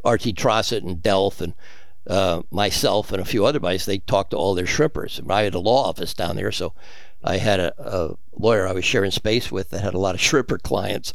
R.T. 0.05 0.34
Trosset 0.34 0.84
and 0.84 1.01
Delph 1.01 1.41
and 1.41 1.53
uh, 2.07 2.43
myself 2.51 3.11
and 3.11 3.22
a 3.22 3.26
few 3.26 3.45
other 3.45 3.59
guys, 3.59 3.86
they 3.86 3.99
talked 3.99 4.32
to 4.32 4.38
all 4.38 4.55
their 4.55 4.65
shrimpers. 4.65 5.19
I 5.30 5.43
had 5.43 5.53
a 5.53 5.59
law 5.59 5.88
office 5.88 6.13
down 6.13 6.36
there, 6.36 6.51
so 6.51 6.74
I 7.24 7.38
had 7.38 7.59
a, 7.59 7.74
a 7.80 8.15
lawyer 8.34 8.67
I 8.67 8.74
was 8.74 8.86
sharing 8.86 9.11
space 9.11 9.51
with 9.51 9.69
that 9.69 9.82
had 9.82 9.93
a 9.93 9.99
lot 9.99 10.15
of 10.15 10.22
shripper 10.22 10.61
clients. 10.61 11.13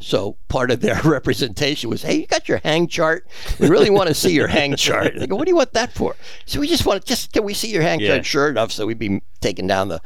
So 0.00 0.36
part 0.48 0.70
of 0.70 0.80
their 0.80 1.00
representation 1.04 1.90
was, 1.90 2.02
hey, 2.02 2.18
you 2.20 2.26
got 2.26 2.48
your 2.48 2.58
hang 2.58 2.86
chart? 2.86 3.26
We 3.58 3.68
really 3.68 3.90
want 3.90 4.08
to 4.08 4.14
see 4.14 4.32
your 4.32 4.46
hang 4.46 4.76
chart. 4.76 5.14
They 5.16 5.26
go, 5.26 5.36
what 5.36 5.46
do 5.46 5.50
you 5.50 5.56
want 5.56 5.72
that 5.72 5.92
for? 5.92 6.14
So 6.46 6.60
we 6.60 6.68
just 6.68 6.86
want 6.86 7.02
to, 7.02 7.06
just, 7.08 7.32
can 7.32 7.44
we 7.44 7.54
see 7.54 7.70
your 7.70 7.82
hang 7.82 8.00
Yeah. 8.00 8.14
chart? 8.14 8.26
Sure 8.26 8.48
enough. 8.48 8.70
So 8.70 8.86
we'd 8.86 8.98
be 8.98 9.20
taking 9.40 9.66
down 9.66 9.88
the, 9.88 10.00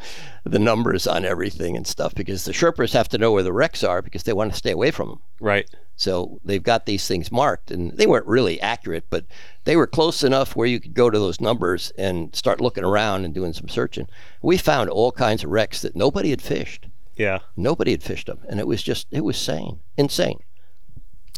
the 0.45 0.59
numbers 0.59 1.07
on 1.07 1.25
everything 1.25 1.77
and 1.77 1.87
stuff 1.87 2.15
because 2.15 2.45
the 2.45 2.53
Sherpers 2.53 2.93
have 2.95 3.09
to 3.11 3.19
know 3.19 3.33
where 3.33 3.43
the 3.43 3.53
wrecks 3.53 3.85
are 3.85 4.01
because 4.03 4.23
they 4.23 4.33
want 4.33 4.51
to 4.53 4.57
stay 4.57 4.71
away 4.73 4.91
from 4.91 5.09
them. 5.09 5.21
Right. 5.41 5.69
So 5.95 6.41
they've 6.45 6.63
got 6.63 6.87
these 6.87 7.07
things 7.07 7.31
marked, 7.31 7.71
and 7.71 7.93
they 7.97 8.07
weren't 8.07 8.27
really 8.27 8.61
accurate, 8.61 9.05
but 9.11 9.25
they 9.65 9.77
were 9.77 9.87
close 9.87 10.25
enough 10.25 10.57
where 10.57 10.67
you 10.67 10.81
could 10.81 10.95
go 10.95 11.11
to 11.11 11.19
those 11.19 11.41
numbers 11.41 11.93
and 11.99 12.35
start 12.35 12.61
looking 12.63 12.83
around 12.83 13.25
and 13.25 13.35
doing 13.35 13.53
some 13.53 13.69
searching. 13.69 14.09
We 14.41 14.57
found 14.57 14.89
all 14.91 15.13
kinds 15.13 15.45
of 15.45 15.51
wrecks 15.51 15.83
that 15.83 15.95
nobody 15.95 16.31
had 16.31 16.41
fished. 16.43 16.87
Yeah. 17.23 17.39
Nobody 17.57 17.93
had 17.93 18.03
fished 18.03 18.27
them, 18.27 18.41
and 18.49 18.59
it 18.59 18.67
was 18.67 18.83
just 18.83 19.07
it 19.13 19.23
was 19.23 19.37
sane, 19.37 19.79
insane. 19.97 20.41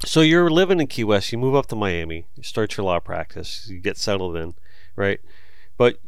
So 0.06 0.22
you're 0.22 0.50
living 0.50 0.80
in 0.80 0.86
Key 0.86 1.04
West. 1.04 1.30
You 1.30 1.38
move 1.38 1.54
up 1.54 1.66
to 1.66 1.76
Miami. 1.76 2.26
You 2.36 2.42
start 2.42 2.76
your 2.76 2.84
law 2.86 3.00
practice. 3.00 3.68
You 3.68 3.80
get 3.80 3.98
settled 3.98 4.34
in, 4.36 4.54
right? 4.96 5.20
But 5.76 5.98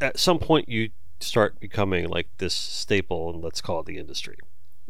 at 0.00 0.18
some 0.18 0.38
point, 0.38 0.68
you 0.68 0.90
start 1.20 1.60
becoming 1.60 2.08
like 2.08 2.28
this 2.38 2.54
staple, 2.54 3.30
and 3.30 3.42
let's 3.42 3.60
call 3.60 3.80
it 3.80 3.86
the 3.86 3.98
industry, 3.98 4.38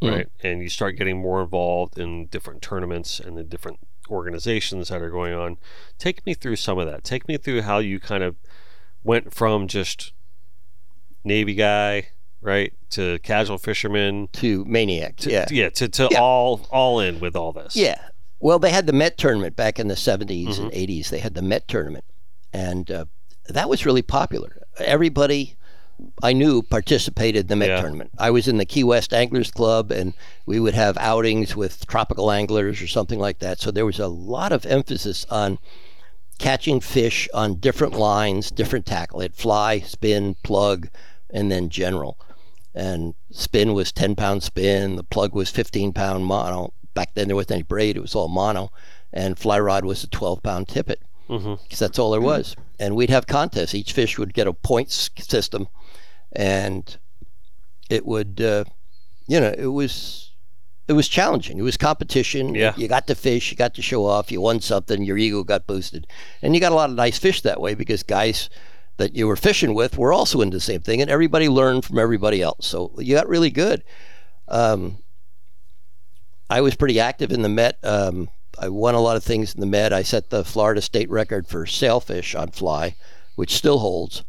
Mhm. 0.02 0.10
right? 0.10 0.28
And 0.40 0.62
you 0.62 0.68
start 0.68 0.96
getting 0.96 1.18
more 1.18 1.42
involved 1.42 1.98
in 1.98 2.26
different 2.26 2.62
tournaments 2.62 3.18
and 3.18 3.36
the 3.36 3.42
different 3.44 3.80
organizations 4.08 4.88
that 4.88 5.02
are 5.02 5.10
going 5.10 5.34
on. 5.34 5.58
Take 5.98 6.24
me 6.26 6.34
through 6.34 6.56
some 6.56 6.78
of 6.78 6.86
that. 6.86 7.02
Take 7.02 7.26
me 7.26 7.38
through 7.38 7.62
how 7.62 7.78
you 7.78 7.98
kind 7.98 8.22
of 8.22 8.36
went 9.02 9.34
from 9.34 9.66
just 9.66 10.12
Navy 11.24 11.54
guy, 11.54 12.10
right, 12.40 12.72
to 12.90 13.18
casual 13.20 13.58
fishermen, 13.58 14.28
To 14.34 14.64
maniacs, 14.64 15.24
To, 15.24 15.30
yeah, 15.30 15.46
yeah, 15.50 15.68
to, 15.70 15.88
to 15.88 16.08
Yeah. 16.10 16.20
all 16.20 16.60
all 16.70 17.00
in 17.00 17.20
with 17.20 17.36
all 17.36 17.52
this. 17.52 17.74
yeah. 17.76 18.00
Well, 18.40 18.58
they 18.60 18.70
had 18.70 18.86
the 18.86 18.92
Met 18.92 19.18
tournament 19.18 19.56
back 19.56 19.78
in 19.80 19.88
the 19.88 19.94
70s 19.96 20.46
Mm-hmm. 20.46 20.62
and 20.64 20.72
80s. 20.72 21.08
They 21.10 21.18
had 21.18 21.34
the 21.34 21.42
Met 21.42 21.66
tournament, 21.66 22.04
and 22.52 22.88
uh, 22.90 23.04
that 23.48 23.68
was 23.68 23.84
really 23.84 24.02
popular. 24.02 24.58
Everybody 24.78 25.56
I 26.22 26.32
knew 26.32 26.62
participated 26.62 27.40
in 27.42 27.46
the 27.48 27.56
Met 27.56 27.70
Yeah. 27.70 27.80
tournament. 27.80 28.12
I 28.16 28.30
was 28.30 28.46
in 28.46 28.58
the 28.58 28.64
Key 28.64 28.84
West 28.84 29.12
Anglers 29.12 29.50
Club, 29.50 29.90
and 29.90 30.14
we 30.46 30.60
would 30.60 30.74
have 30.74 30.96
outings 30.98 31.56
with 31.56 31.84
tropical 31.88 32.30
anglers 32.30 32.80
or 32.80 32.86
something 32.86 33.18
like 33.18 33.40
that. 33.40 33.58
So 33.60 33.72
there 33.72 33.84
was 33.86 33.98
a 33.98 34.06
lot 34.06 34.52
of 34.52 34.64
emphasis 34.64 35.26
on 35.28 35.58
catching 36.38 36.80
fish 36.80 37.28
on 37.34 37.56
different 37.56 37.94
lines, 37.94 38.52
different 38.52 38.86
tackle. 38.86 39.20
It 39.20 39.34
fly, 39.34 39.80
spin, 39.80 40.36
plug, 40.44 40.88
and 41.30 41.50
then 41.50 41.68
general. 41.68 42.16
And 42.78 43.14
spin 43.32 43.74
was 43.74 43.90
10 43.90 44.14
pound 44.14 44.44
spin, 44.44 44.94
the 44.94 45.02
plug 45.02 45.34
was 45.34 45.50
15 45.50 45.92
pound 45.92 46.24
mono. 46.24 46.72
Back 46.94 47.14
then 47.14 47.26
there 47.26 47.34
wasn't 47.34 47.52
any 47.52 47.62
braid, 47.64 47.96
it 47.96 48.00
was 48.00 48.14
all 48.14 48.28
mono. 48.28 48.70
And 49.12 49.36
fly 49.36 49.58
rod 49.58 49.84
was 49.84 50.04
a 50.04 50.08
12 50.08 50.42
pound 50.44 50.68
tippet 50.68 51.02
because 51.56 51.78
that's 51.80 51.98
all 51.98 52.12
there 52.12 52.20
was. 52.20 52.54
And 52.78 52.94
we'd 52.94 53.10
have 53.10 53.26
contests. 53.26 53.74
Each 53.74 53.92
fish 53.92 54.16
would 54.16 54.32
get 54.32 54.46
a 54.46 54.52
points 54.52 55.10
system, 55.18 55.66
and 56.32 56.96
it 57.90 58.06
would, 58.06 58.40
uh, 58.40 58.64
you 59.26 59.40
know, 59.40 59.52
it 59.58 59.66
was 59.66 60.32
it 60.86 60.92
was 60.92 61.08
challenging. 61.08 61.58
It 61.58 61.62
was 61.62 61.76
competition. 61.76 62.54
Yeah. 62.54 62.74
You 62.76 62.86
got 62.88 63.06
to 63.08 63.14
fish. 63.14 63.50
You 63.50 63.56
got 63.56 63.74
to 63.74 63.82
show 63.82 64.06
off. 64.06 64.30
You 64.32 64.40
won 64.40 64.60
something. 64.60 65.02
Your 65.02 65.18
ego 65.18 65.42
got 65.42 65.66
boosted, 65.66 66.06
and 66.42 66.54
you 66.54 66.60
got 66.60 66.72
a 66.72 66.76
lot 66.76 66.90
of 66.90 66.96
nice 66.96 67.18
fish 67.18 67.42
that 67.42 67.60
way 67.60 67.74
because 67.74 68.02
guys 68.02 68.48
that 68.98 69.14
you 69.16 69.26
were 69.26 69.36
fishing 69.36 69.74
with 69.74 69.96
were 69.98 70.12
also 70.12 70.40
into 70.40 70.56
the 70.56 70.60
same 70.60 70.80
thing, 70.80 71.00
and 71.00 71.10
everybody 71.10 71.48
learned 71.48 71.84
from 71.84 71.98
everybody 71.98 72.42
else. 72.42 72.66
So 72.66 72.92
you 72.98 73.14
got 73.14 73.28
really 73.28 73.50
good. 73.50 73.82
Um, 74.48 74.98
I 76.50 76.60
was 76.60 76.74
pretty 76.76 76.98
active 77.00 77.30
in 77.32 77.42
the 77.42 77.48
Met. 77.48 77.78
Um, 77.82 78.28
I 78.58 78.68
won 78.68 78.94
a 78.94 79.00
lot 79.00 79.16
of 79.16 79.22
things 79.24 79.54
in 79.54 79.60
the 79.60 79.66
Met. 79.66 79.92
I 79.92 80.02
set 80.02 80.30
the 80.30 80.44
Florida 80.44 80.80
state 80.82 81.08
record 81.10 81.46
for 81.46 81.66
sailfish 81.66 82.34
on 82.34 82.50
fly, 82.50 82.96
which 83.36 83.54
still 83.54 83.78
holds. 83.78 84.24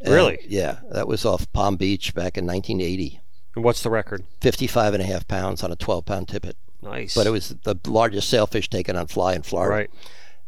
And, 0.00 0.12
Really? 0.14 0.38
yeah, 0.48 0.78
that 0.90 1.06
was 1.08 1.24
off 1.24 1.50
Palm 1.52 1.76
Beach 1.76 2.14
back 2.14 2.36
in 2.38 2.46
1980. 2.46 3.20
And 3.54 3.64
what's 3.64 3.82
the 3.82 3.90
record? 3.90 4.24
55 4.40 4.94
and 4.94 5.02
a 5.02 5.06
half 5.06 5.26
pounds 5.28 5.62
on 5.62 5.72
a 5.72 5.76
12 5.76 6.04
pound 6.04 6.28
tippet. 6.28 6.56
Nice. 6.82 7.14
But 7.14 7.26
it 7.26 7.30
was 7.30 7.50
the 7.64 7.76
largest 7.86 8.28
sailfish 8.28 8.68
taken 8.70 8.96
on 8.96 9.06
fly 9.06 9.34
in 9.34 9.42
Florida. 9.42 9.74
right, 9.74 9.90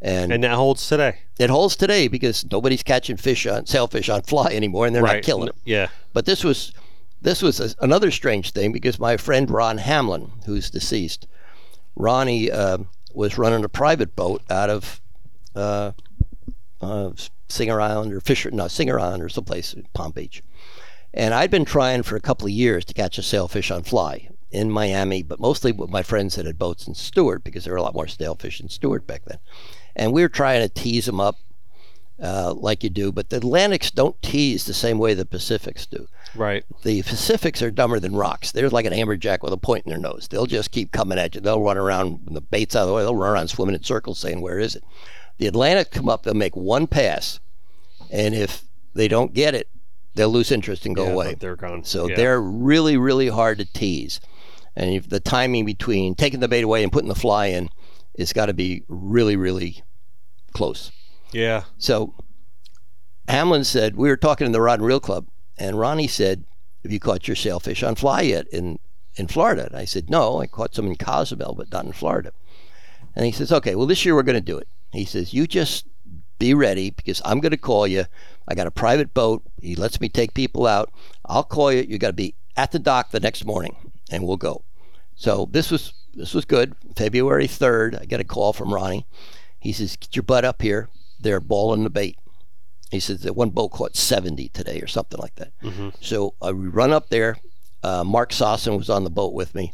And, 0.01 0.31
and 0.33 0.43
that 0.43 0.53
holds 0.55 0.87
today. 0.87 1.19
It 1.39 1.49
holds 1.49 1.75
today 1.75 2.07
because 2.07 2.45
nobody's 2.51 2.83
catching 2.83 3.17
fish 3.17 3.47
on 3.47 3.65
sailfish 3.65 4.07
on 4.09 4.21
fly 4.21 4.51
anymore 4.51 4.85
and 4.85 4.95
they're 4.95 5.03
right, 5.03 5.15
not 5.15 5.23
killing 5.23 5.47
them. 5.47 5.55
Yeah, 5.65 5.87
But 6.13 6.25
this 6.25 6.43
was 6.43 6.73
this 7.21 7.41
was 7.41 7.59
a, 7.59 7.73
another 7.79 8.11
strange 8.11 8.51
thing 8.51 8.71
because 8.71 8.99
my 8.99 9.17
friend 9.17 9.49
Ron 9.49 9.77
Hamlin, 9.79 10.31
who's 10.45 10.69
deceased, 10.69 11.25
Ronnie 11.95 12.51
uh, 12.51 12.79
was 13.13 13.37
running 13.37 13.63
a 13.63 13.69
private 13.69 14.15
boat 14.15 14.41
out 14.49 14.69
of 14.69 15.01
uh, 15.55 15.91
uh, 16.81 17.11
Singer 17.47 17.79
Island 17.79 18.13
or 18.13 18.19
Fisher, 18.19 18.51
no 18.51 18.67
Singer 18.67 18.99
Island 18.99 19.23
or 19.23 19.29
someplace 19.29 19.73
in 19.73 19.87
Palm 19.93 20.11
Beach, 20.11 20.43
and 21.13 21.33
I'd 21.33 21.51
been 21.51 21.65
trying 21.65 22.03
for 22.03 22.15
a 22.15 22.21
couple 22.21 22.45
of 22.45 22.51
years 22.51 22.85
to 22.85 22.93
catch 22.93 23.17
a 23.17 23.23
sailfish 23.23 23.71
on 23.71 23.83
fly 23.83 24.29
in 24.51 24.69
Miami, 24.69 25.23
but 25.23 25.39
mostly 25.39 25.71
with 25.71 25.89
my 25.89 26.03
friends 26.03 26.35
that 26.35 26.45
had 26.45 26.59
boats 26.59 26.87
in 26.87 26.93
Stuart 26.93 27.43
because 27.43 27.63
there 27.63 27.73
were 27.73 27.77
a 27.77 27.81
lot 27.81 27.95
more 27.95 28.07
sailfish 28.07 28.59
in 28.59 28.69
Stuart 28.69 29.07
back 29.07 29.23
then, 29.25 29.39
and 29.95 30.11
we 30.13 30.21
were 30.21 30.29
trying 30.29 30.61
to 30.61 30.69
tease 30.69 31.05
them 31.05 31.19
up. 31.19 31.37
Uh, 32.21 32.53
like 32.55 32.83
you 32.83 32.89
do, 32.91 33.11
but 33.11 33.29
the 33.31 33.37
Atlantics 33.37 33.89
don't 33.91 34.21
tease 34.21 34.65
the 34.65 34.73
same 34.73 34.99
way 34.99 35.13
the 35.13 35.25
Pacifics 35.25 35.87
do 35.87 36.07
right. 36.35 36.63
the 36.83 37.01
Pacifics 37.01 37.61
are 37.61 37.71
dumber 37.71 37.99
than 37.99 38.15
rocks. 38.15 38.51
They're 38.51 38.69
like 38.69 38.85
an 38.85 38.93
amberjack 38.93 39.41
with 39.41 39.51
a 39.51 39.57
point 39.57 39.85
in 39.85 39.89
their 39.89 39.99
nose. 39.99 40.27
They'll 40.29 40.45
just 40.45 40.71
keep 40.71 40.91
coming 40.91 41.17
at 41.17 41.33
you. 41.33 41.41
They'll 41.41 41.61
run 41.61 41.77
around 41.77 42.21
when 42.25 42.35
the 42.35 42.39
bait's 42.39 42.75
out 42.75 42.83
of 42.83 42.87
the 42.89 42.93
way. 42.93 43.01
They'll 43.01 43.15
run 43.15 43.31
around 43.33 43.47
swimming 43.49 43.75
in 43.75 43.83
circles 43.83 44.19
saying, 44.19 44.39
"Where 44.41 44.59
is 44.59 44.75
it?" 44.75 44.83
The 45.39 45.47
Atlantic 45.47 45.89
come 45.91 46.07
up. 46.07 46.23
They'll 46.23 46.35
make 46.35 46.55
one 46.55 46.85
pass, 46.87 47.39
and 48.11 48.35
if 48.35 48.63
they 48.93 49.07
don't 49.07 49.33
get 49.33 49.55
it, 49.55 49.67
they'll 50.13 50.29
lose 50.29 50.51
interest 50.51 50.85
and 50.85 50.95
go 50.95 51.07
Yeah, 51.07 51.13
away. 51.13 51.35
They're 51.37 51.55
gone. 51.55 51.83
So 51.83 52.07
Yeah. 52.07 52.15
they're 52.15 52.41
really, 52.41 52.95
really 52.95 53.27
hard 53.27 53.57
to 53.57 53.65
tease. 53.65 54.21
And 54.75 54.91
if 54.91 55.09
the 55.09 55.19
timing 55.19 55.65
between 55.65 56.15
taking 56.15 56.39
the 56.39 56.47
bait 56.47 56.63
away 56.63 56.83
and 56.83 56.91
putting 56.91 57.09
the 57.09 57.15
fly 57.15 57.47
in 57.47 57.69
is 58.15 58.33
got 58.33 58.47
to 58.47 58.53
be 58.53 58.83
really, 58.87 59.35
really 59.35 59.83
close. 60.53 60.91
Yeah. 61.31 61.63
So 61.77 62.13
Hamlin 63.27 63.63
said, 63.63 63.95
we 63.95 64.09
were 64.09 64.17
talking 64.17 64.45
in 64.45 64.51
the 64.51 64.61
Rod 64.61 64.79
and 64.79 64.87
Reel 64.87 64.99
Club, 64.99 65.27
and 65.57 65.79
Ronnie 65.79 66.07
said, 66.07 66.45
Have 66.83 66.91
you 66.91 66.99
caught 66.99 67.27
your 67.27 67.35
sailfish 67.35 67.83
on 67.83 67.95
fly 67.95 68.21
yet 68.21 68.47
in, 68.47 68.79
in 69.15 69.27
Florida? 69.27 69.67
And 69.67 69.75
I 69.75 69.85
said, 69.85 70.09
No, 70.09 70.39
I 70.41 70.47
caught 70.47 70.75
some 70.75 70.87
in 70.87 70.95
Cozumel, 70.95 71.55
but 71.55 71.71
not 71.71 71.85
in 71.85 71.93
Florida. 71.93 72.31
And 73.15 73.25
he 73.25 73.31
says, 73.31 73.51
Okay, 73.51 73.75
well, 73.75 73.87
this 73.87 74.05
year 74.05 74.15
we're 74.15 74.23
going 74.23 74.35
to 74.35 74.41
do 74.41 74.57
it. 74.57 74.67
He 74.91 75.05
says, 75.05 75.33
You 75.33 75.47
just 75.47 75.87
be 76.39 76.53
ready 76.53 76.89
because 76.89 77.21
I'm 77.23 77.39
going 77.39 77.51
to 77.51 77.57
call 77.57 77.87
you. 77.87 78.05
I 78.47 78.55
got 78.55 78.67
a 78.67 78.71
private 78.71 79.13
boat. 79.13 79.43
He 79.61 79.75
lets 79.75 80.01
me 80.01 80.09
take 80.09 80.33
people 80.33 80.67
out. 80.67 80.91
I'll 81.25 81.43
call 81.43 81.71
you. 81.71 81.83
You 81.83 81.97
got 81.97 82.07
to 82.07 82.13
be 82.13 82.35
at 82.57 82.71
the 82.71 82.79
dock 82.79 83.11
the 83.11 83.19
next 83.19 83.45
morning, 83.45 83.75
and 84.11 84.27
we'll 84.27 84.37
go. 84.37 84.63
So 85.15 85.47
this 85.51 85.71
was 85.71 85.93
this 86.13 86.33
was 86.33 86.45
good. 86.45 86.75
February 86.95 87.47
3rd, 87.47 88.01
I 88.01 88.05
get 88.05 88.19
a 88.19 88.23
call 88.23 88.53
from 88.53 88.73
Ronnie. 88.73 89.05
He 89.59 89.71
says, 89.73 89.95
Get 89.95 90.15
your 90.15 90.23
butt 90.23 90.45
up 90.45 90.61
here. 90.61 90.89
They're 91.19 91.39
balling 91.39 91.83
the 91.83 91.89
bait. 91.89 92.17
He 92.91 92.99
says 92.99 93.21
that 93.21 93.35
one 93.35 93.49
boat 93.49 93.69
caught 93.71 93.95
70 93.95 94.49
today 94.49 94.79
or 94.81 94.87
something 94.87 95.19
like 95.19 95.35
that. 95.35 95.51
So 96.01 96.35
uh, 96.45 96.53
we 96.55 96.67
run 96.67 96.91
up 96.93 97.09
there. 97.09 97.37
Uh, 97.81 98.03
Mark 98.03 98.31
Sosin 98.31 98.77
was 98.77 98.89
on 98.89 99.03
the 99.03 99.09
boat 99.09 99.33
with 99.33 99.55
me, 99.55 99.73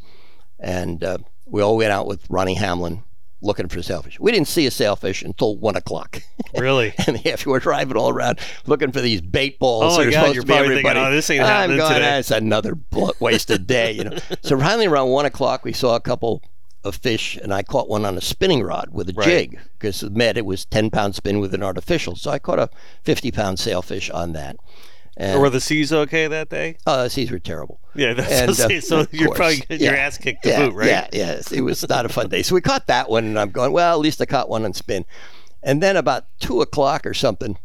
and 0.60 1.04
uh, 1.04 1.18
we 1.46 1.62
all 1.62 1.78
went 1.78 1.92
out 1.92 2.08
with 2.08 2.26
Ronnie 2.30 2.56
Hamlin 2.56 3.04
looking 3.42 3.68
for 3.68 3.82
sailfish. 3.82 4.20
We 4.20 4.32
didn't 4.32 4.48
see 4.48 4.66
a 4.66 4.72
sailfish 4.72 5.22
until 5.22 5.56
one 5.58 5.76
o'clock. 5.76 6.22
Really? 6.58 6.94
and 7.08 7.22
if 7.26 7.46
we're 7.46 7.60
driving 7.60 7.96
all 7.98 8.10
around 8.10 8.40
looking 8.66 8.92
for 8.92 9.02
these 9.02 9.22
bait 9.22 9.60
balls, 9.60 9.96
Oh 9.96 9.98
my 9.98 10.06
God, 10.06 10.14
supposed 10.14 10.36
you're 10.36 10.44
to 10.44 10.48
be 10.48 10.54
probably 10.54 10.76
thinking, 10.76 10.98
"Oh, 10.98 11.12
this 11.12 11.30
ain't 11.30 11.42
I'm 11.42 11.48
happening 11.48 11.78
going, 11.78 11.94
today." 11.94 12.16
"Ah, 12.16 12.18
it's 12.18 12.32
another 12.32 12.78
wasted 13.20 13.68
day, 13.68 13.92
you 13.94 14.04
know. 14.04 14.18
so 14.42 14.58
finally, 14.60 14.88
around 14.88 15.10
one 15.10 15.26
o'clock, 15.26 15.64
we 15.64 15.74
saw 15.74 15.96
a 15.96 16.00
couple 16.02 16.44
of 16.84 16.96
fish, 16.96 17.36
and 17.38 17.54
I 17.54 17.62
caught 17.64 17.90
one 17.90 18.06
on 18.06 18.18
a 18.18 18.22
spinning 18.22 18.64
rod 18.64 18.90
with 18.92 19.10
a 19.10 19.14
Right. 19.14 19.26
jig 19.28 19.60
because 19.78 20.00
the 20.00 20.10
Met 20.10 20.38
it 20.38 20.46
was 20.46 20.66
ten 20.66 20.90
pound 20.90 21.16
spin 21.16 21.40
with 21.40 21.54
an 21.54 21.62
artificial. 21.64 22.16
So 22.16 22.32
I 22.32 22.40
caught 22.40 22.60
a 22.60 22.70
fifty 23.04 23.32
pound 23.32 23.60
sailfish 23.60 24.10
on 24.10 24.34
that. 24.34 24.56
And, 25.22 25.42
Were 25.42 25.50
the 25.50 25.60
seas 25.60 25.92
okay 25.92 26.28
that 26.28 26.50
day? 26.50 26.78
oh, 26.88 27.04
the 27.04 27.10
seas 27.10 27.30
were 27.30 27.40
terrible. 27.40 27.82
Yeah, 27.94 28.14
that's 28.14 28.32
And, 28.32 28.50
what 28.52 28.72
uh. 28.72 28.82
So 28.82 29.06
you're 29.12 29.28
course. 29.28 29.38
probably 29.38 29.58
getting 29.58 29.86
your 29.86 29.96
ass 29.96 30.18
kicked 30.18 30.44
to 30.44 30.50
yeah, 30.50 30.66
boot, 30.66 30.74
right? 30.76 30.88
Yeah, 30.88 31.08
yeah. 31.12 31.42
It 31.52 31.60
was 31.62 31.88
not 31.90 32.06
a 32.06 32.10
fun 32.10 32.30
day. 32.30 32.42
So 32.42 32.56
we 32.56 32.62
caught 32.62 32.88
that 32.88 33.10
one, 33.10 33.26
and 33.26 33.38
I'm 33.38 33.52
going, 33.52 33.74
well, 33.74 33.94
at 33.94 34.00
least 34.00 34.22
I 34.22 34.26
caught 34.26 34.48
one 34.48 34.64
on 34.64 34.74
spin. 34.74 35.04
And 35.62 35.84
then 35.84 35.98
about 35.98 36.26
two 36.40 36.62
o'clock 36.62 37.06
or 37.06 37.14
something, 37.14 37.58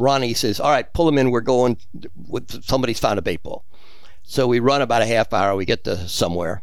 Ronnie 0.00 0.32
says, 0.32 0.60
all 0.60 0.70
right, 0.70 0.90
pull 0.94 1.04
them 1.04 1.18
in. 1.18 1.30
We're 1.30 1.42
going, 1.42 1.76
with, 2.26 2.64
somebody's 2.64 2.98
found 2.98 3.18
a 3.18 3.22
bait 3.22 3.42
ball. 3.42 3.66
So 4.22 4.46
we 4.46 4.58
run 4.58 4.80
about 4.80 5.02
a 5.02 5.06
half 5.06 5.34
hour. 5.34 5.54
We 5.54 5.66
get 5.66 5.84
to 5.84 6.08
somewhere, 6.08 6.62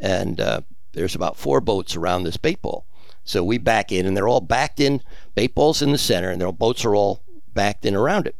and 0.00 0.40
uh, 0.40 0.60
there's 0.92 1.14
about 1.14 1.36
four 1.36 1.60
boats 1.60 1.96
around 1.96 2.22
this 2.22 2.38
bait 2.38 2.62
ball. 2.62 2.86
So 3.24 3.44
we 3.44 3.58
back 3.58 3.92
in, 3.92 4.06
and 4.06 4.16
they're 4.16 4.28
all 4.28 4.40
backed 4.40 4.80
in. 4.80 5.02
Bait 5.34 5.54
balls 5.54 5.82
in 5.82 5.92
the 5.92 5.98
center, 5.98 6.30
and 6.30 6.40
their 6.40 6.50
boats 6.52 6.82
are 6.86 6.94
all 6.94 7.22
backed 7.52 7.84
in 7.84 7.94
around 7.94 8.26
it. 8.26 8.36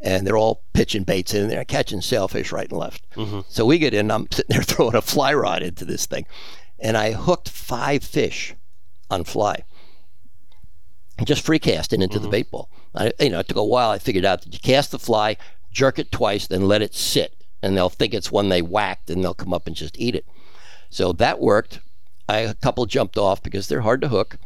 And 0.00 0.26
they're 0.26 0.36
all 0.36 0.62
pitching 0.74 1.02
baits 1.02 1.34
in 1.34 1.48
there, 1.48 1.64
catching 1.64 2.00
sailfish 2.00 2.52
right 2.52 2.68
and 2.68 2.78
left. 2.78 3.04
Mm-hmm. 3.16 3.40
So 3.48 3.66
we 3.66 3.78
get 3.78 3.94
in. 3.94 4.10
I'm 4.10 4.28
sitting 4.30 4.54
there 4.54 4.62
throwing 4.62 4.94
a 4.94 5.02
fly 5.02 5.34
rod 5.34 5.62
into 5.62 5.84
this 5.84 6.06
thing, 6.06 6.26
and 6.78 6.96
I 6.96 7.12
hooked 7.12 7.48
five 7.48 8.04
fish 8.04 8.54
on 9.10 9.24
fly. 9.24 9.64
Just 11.24 11.44
free 11.44 11.58
casting 11.58 12.00
into 12.00 12.20
the 12.20 12.26
mm-hmm. 12.26 12.30
bait 12.30 12.50
ball. 12.50 12.70
I, 12.94 13.12
you 13.18 13.30
know, 13.30 13.40
it 13.40 13.48
took 13.48 13.56
a 13.56 13.64
while. 13.64 13.90
I 13.90 13.98
figured 13.98 14.24
out 14.24 14.42
that 14.42 14.52
you 14.52 14.60
cast 14.60 14.92
the 14.92 15.00
fly, 15.00 15.36
jerk 15.72 15.98
it 15.98 16.12
twice, 16.12 16.46
then 16.46 16.68
let 16.68 16.80
it 16.80 16.94
sit, 16.94 17.34
and 17.60 17.76
they'll 17.76 17.88
think 17.88 18.14
it's 18.14 18.30
one 18.30 18.48
they 18.48 18.62
whacked, 18.62 19.10
and 19.10 19.22
they'll 19.22 19.34
come 19.34 19.52
up 19.52 19.66
and 19.66 19.74
just 19.74 19.98
eat 19.98 20.14
it. 20.14 20.24
So 20.90 21.12
that 21.14 21.40
worked. 21.40 21.80
I, 22.28 22.38
a 22.40 22.54
couple 22.54 22.86
jumped 22.86 23.16
off 23.16 23.42
because 23.42 23.68
they're 23.68 23.80
hard 23.80 24.00
to 24.02 24.08
hook. 24.08 24.38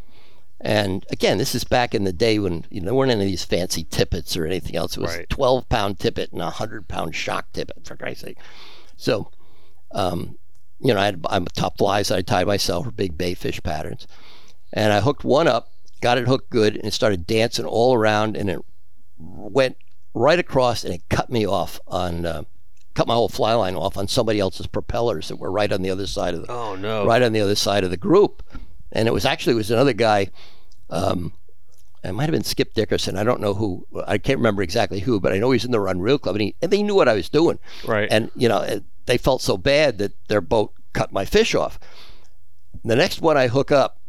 And 0.65 1.05
again, 1.11 1.39
this 1.39 1.57
is 1.57 1.65
back 1.65 1.93
in 1.93 2.05
the 2.05 2.13
day 2.13 2.39
when 2.39 2.65
you 2.71 2.81
know 2.81 2.87
there 2.87 2.95
weren't 2.95 3.11
any 3.11 3.23
of 3.25 3.29
these 3.29 3.45
fancy 3.45 3.83
tippets 3.83 4.37
or 4.37 4.47
anything 4.47 4.77
else. 4.77 4.97
It 4.97 5.01
was 5.01 5.17
Right. 5.17 5.29
12 5.29 5.69
pound 5.69 5.99
tippet 5.99 6.31
and 6.31 6.41
a 6.41 6.45
100 6.45 6.87
pound 6.87 7.17
shock 7.17 7.53
tippet, 7.53 7.85
for 7.85 7.97
Christ's 7.97 8.23
sake. 8.23 8.39
So, 8.97 9.31
um, 9.93 10.39
you 10.79 10.95
know, 10.95 11.01
I 11.01 11.07
had 11.07 11.27
I'm 11.29 11.47
top 11.47 11.79
flies 11.79 12.09
that 12.09 12.19
I 12.19 12.23
tied 12.23 12.47
myself 12.47 12.85
for 12.85 12.93
big 12.93 13.19
bay 13.19 13.35
fish 13.35 13.61
patterns. 13.63 14.07
And 14.73 14.93
I 14.93 15.01
hooked 15.01 15.25
one 15.25 15.49
up, 15.49 15.69
got 16.01 16.17
it 16.17 16.29
hooked 16.29 16.51
good, 16.51 16.77
and 16.77 16.85
it 16.85 16.93
started 16.93 17.27
dancing 17.27 17.65
all 17.67 17.95
around, 17.95 18.37
and 18.37 18.49
it 18.49 18.61
went 19.19 19.77
right 20.15 20.39
across, 20.39 20.85
and 20.85 20.95
it 20.95 21.03
cut 21.11 21.29
me 21.29 21.45
off 21.47 21.81
on, 21.89 22.25
uh, 22.25 22.43
cut 22.95 23.07
my 23.09 23.15
whole 23.15 23.29
fly 23.29 23.53
line 23.55 23.75
off 23.75 23.97
on 23.97 24.07
somebody 24.07 24.39
else's 24.39 24.67
propellers 24.67 25.29
that 25.29 25.37
were 25.37 25.51
right 25.51 25.73
on 25.73 25.83
the 25.83 25.91
other 25.91 26.07
side 26.07 26.35
of 26.35 26.47
the, 26.47 26.53
Oh 26.53 26.77
no! 26.77 27.05
right 27.05 27.23
on 27.23 27.33
the 27.33 27.41
other 27.41 27.55
side 27.57 27.83
of 27.85 27.91
the 27.91 27.97
group. 27.97 28.43
And 28.93 29.09
it 29.09 29.13
was 29.13 29.25
actually 29.25 29.55
it 29.55 29.57
was 29.57 29.71
another 29.71 29.95
guy. 29.95 30.29
Um, 30.93 31.33
it 32.05 32.13
might 32.13 32.25
have 32.25 32.33
been 32.33 32.45
Skip 32.45 32.75
Dickerson. 32.75 33.17
I 33.17 33.25
don't 33.25 33.41
know 33.41 33.55
who. 33.55 33.87
I 34.07 34.19
can't 34.19 34.39
remember 34.39 34.63
exactly 34.63 35.01
who, 35.01 35.21
but 35.21 35.33
I 35.33 35.39
know 35.39 35.51
he's 35.53 35.65
in 35.65 35.71
the 35.71 35.81
Run 35.81 36.01
Real 36.01 36.19
Club, 36.19 36.35
and, 36.37 36.43
he, 36.43 36.55
and 36.61 36.71
they 36.71 36.83
knew 36.83 36.95
what 36.95 37.09
I 37.09 37.15
was 37.15 37.29
doing. 37.29 37.59
Right. 37.87 38.09
And 38.11 38.31
you 38.37 38.49
know, 38.49 38.81
they 39.07 39.19
felt 39.19 39.41
so 39.43 39.57
bad 39.57 39.99
that 39.99 40.13
their 40.29 40.41
boat 40.41 40.73
cut 40.93 41.13
my 41.13 41.25
fish 41.25 41.55
off. 41.55 41.79
The 42.85 42.97
next 42.97 43.21
one 43.21 43.37
I 43.37 43.47
hook 43.49 43.71
up, 43.71 44.01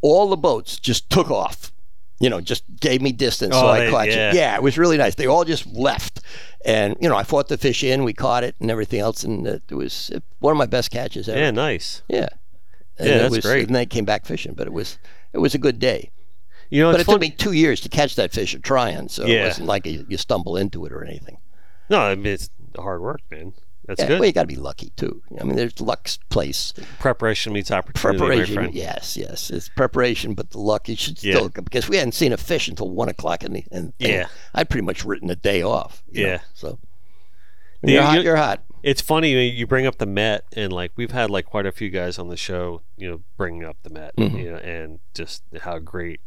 all 0.00 0.28
the 0.28 0.36
boats 0.36 0.78
just 0.78 1.10
took 1.10 1.30
off. 1.30 1.72
You 2.18 2.30
know, 2.30 2.40
just 2.40 2.64
gave 2.80 3.02
me 3.02 3.12
distance 3.12 3.54
so 3.54 3.66
Oh, 3.66 3.68
I 3.68 3.80
they- 3.84 3.90
caught 3.90 4.08
yeah. 4.08 4.30
it. 4.30 4.34
Yeah, 4.36 4.54
it 4.56 4.62
was 4.62 4.78
really 4.78 4.96
nice. 4.96 5.14
They 5.16 5.26
all 5.26 5.44
just 5.44 5.66
left, 5.66 6.20
and 6.64 6.96
you 7.00 7.08
know, 7.10 7.16
I 7.16 7.24
fought 7.24 7.48
the 7.48 7.58
fish 7.58 7.84
in. 7.84 8.04
We 8.04 8.14
caught 8.14 8.42
it 8.44 8.54
and 8.58 8.70
everything 8.70 9.00
else, 9.00 9.22
and 9.22 9.46
it 9.46 9.70
was 9.70 10.10
one 10.38 10.52
of 10.52 10.56
my 10.56 10.64
best 10.64 10.90
catches 10.90 11.28
ever. 11.28 11.38
yeah, 11.38 11.50
nice. 11.50 12.00
Yeah. 12.08 12.28
And 12.98 13.08
Yeah, 13.10 13.18
that's 13.18 13.36
was, 13.36 13.44
great. 13.44 13.66
And 13.66 13.76
they 13.76 13.84
came 13.84 14.06
back 14.06 14.24
fishing, 14.24 14.54
but 14.54 14.66
it 14.66 14.72
was 14.72 14.96
it 15.34 15.38
was 15.38 15.54
a 15.54 15.58
good 15.58 15.78
day. 15.78 16.10
You 16.70 16.82
know, 16.82 16.92
But 16.92 17.00
it 17.00 17.04
fun. 17.04 17.14
took 17.14 17.20
me 17.22 17.30
two 17.30 17.52
years 17.52 17.80
to 17.82 17.88
catch 17.88 18.16
that 18.16 18.32
fish 18.32 18.54
at 18.54 18.62
trying, 18.62 19.08
so 19.08 19.24
it 19.24 19.44
wasn't 19.44 19.66
like 19.68 19.86
you, 19.86 20.04
you 20.08 20.16
stumble 20.16 20.56
into 20.56 20.84
it 20.84 20.92
or 20.92 21.04
anything. 21.04 21.38
No, 21.88 22.00
I 22.00 22.14
mean 22.14 22.26
it's 22.26 22.50
hard 22.76 23.00
work, 23.00 23.20
man. 23.30 23.52
That's 23.86 24.00
yeah, 24.00 24.08
good. 24.08 24.18
well, 24.18 24.26
you 24.26 24.32
got 24.32 24.42
to 24.42 24.46
be 24.48 24.56
lucky 24.56 24.90
too. 24.96 25.22
I 25.40 25.44
mean, 25.44 25.54
there's 25.54 25.80
luck's 25.80 26.18
place. 26.28 26.72
Preparation 26.98 27.52
meets 27.52 27.70
opportunity, 27.70 28.18
Preparation, 28.18 28.70
yes, 28.72 29.16
yes, 29.16 29.48
it's 29.48 29.68
preparation, 29.68 30.34
but 30.34 30.50
the 30.50 30.58
luck 30.58 30.88
you 30.88 30.96
should 30.96 31.22
Yeah. 31.22 31.34
still 31.36 31.48
because 31.50 31.88
we 31.88 31.96
hadn't 31.96 32.14
seen 32.14 32.32
a 32.32 32.36
fish 32.36 32.66
until 32.66 32.90
one 32.90 33.08
o'clock 33.08 33.44
in 33.44 33.52
the 33.52 33.64
and 33.70 33.92
Yeah. 34.00 34.26
I'd 34.54 34.68
pretty 34.68 34.84
much 34.84 35.04
written 35.04 35.30
a 35.30 35.36
day 35.36 35.62
off. 35.62 36.02
you 36.10 36.24
know, 36.24 36.30
Yeah. 36.30 36.38
so 36.54 36.78
Yeah, 37.82 37.92
you're 37.92 38.02
hot, 38.02 38.16
you- 38.18 38.22
you're 38.24 38.36
hot. 38.36 38.64
It's 38.82 39.00
funny 39.00 39.50
you- 39.50 39.66
bring 39.68 39.86
up 39.86 39.98
the 39.98 40.06
Met, 40.06 40.44
and 40.56 40.72
like 40.72 40.90
we've 40.96 41.12
had 41.12 41.30
like 41.30 41.44
quite 41.46 41.66
a 41.66 41.72
few 41.72 41.88
guys 41.90 42.18
on 42.18 42.28
the 42.28 42.36
show, 42.36 42.82
you 42.96 43.08
know, 43.08 43.20
bringing 43.36 43.64
up 43.64 43.76
the 43.84 43.90
Met, 43.90 44.16
Mhm. 44.16 44.36
you 44.42 44.50
know, 44.50 44.56
and 44.56 44.98
just 45.14 45.44
how 45.60 45.78
great 45.78 46.20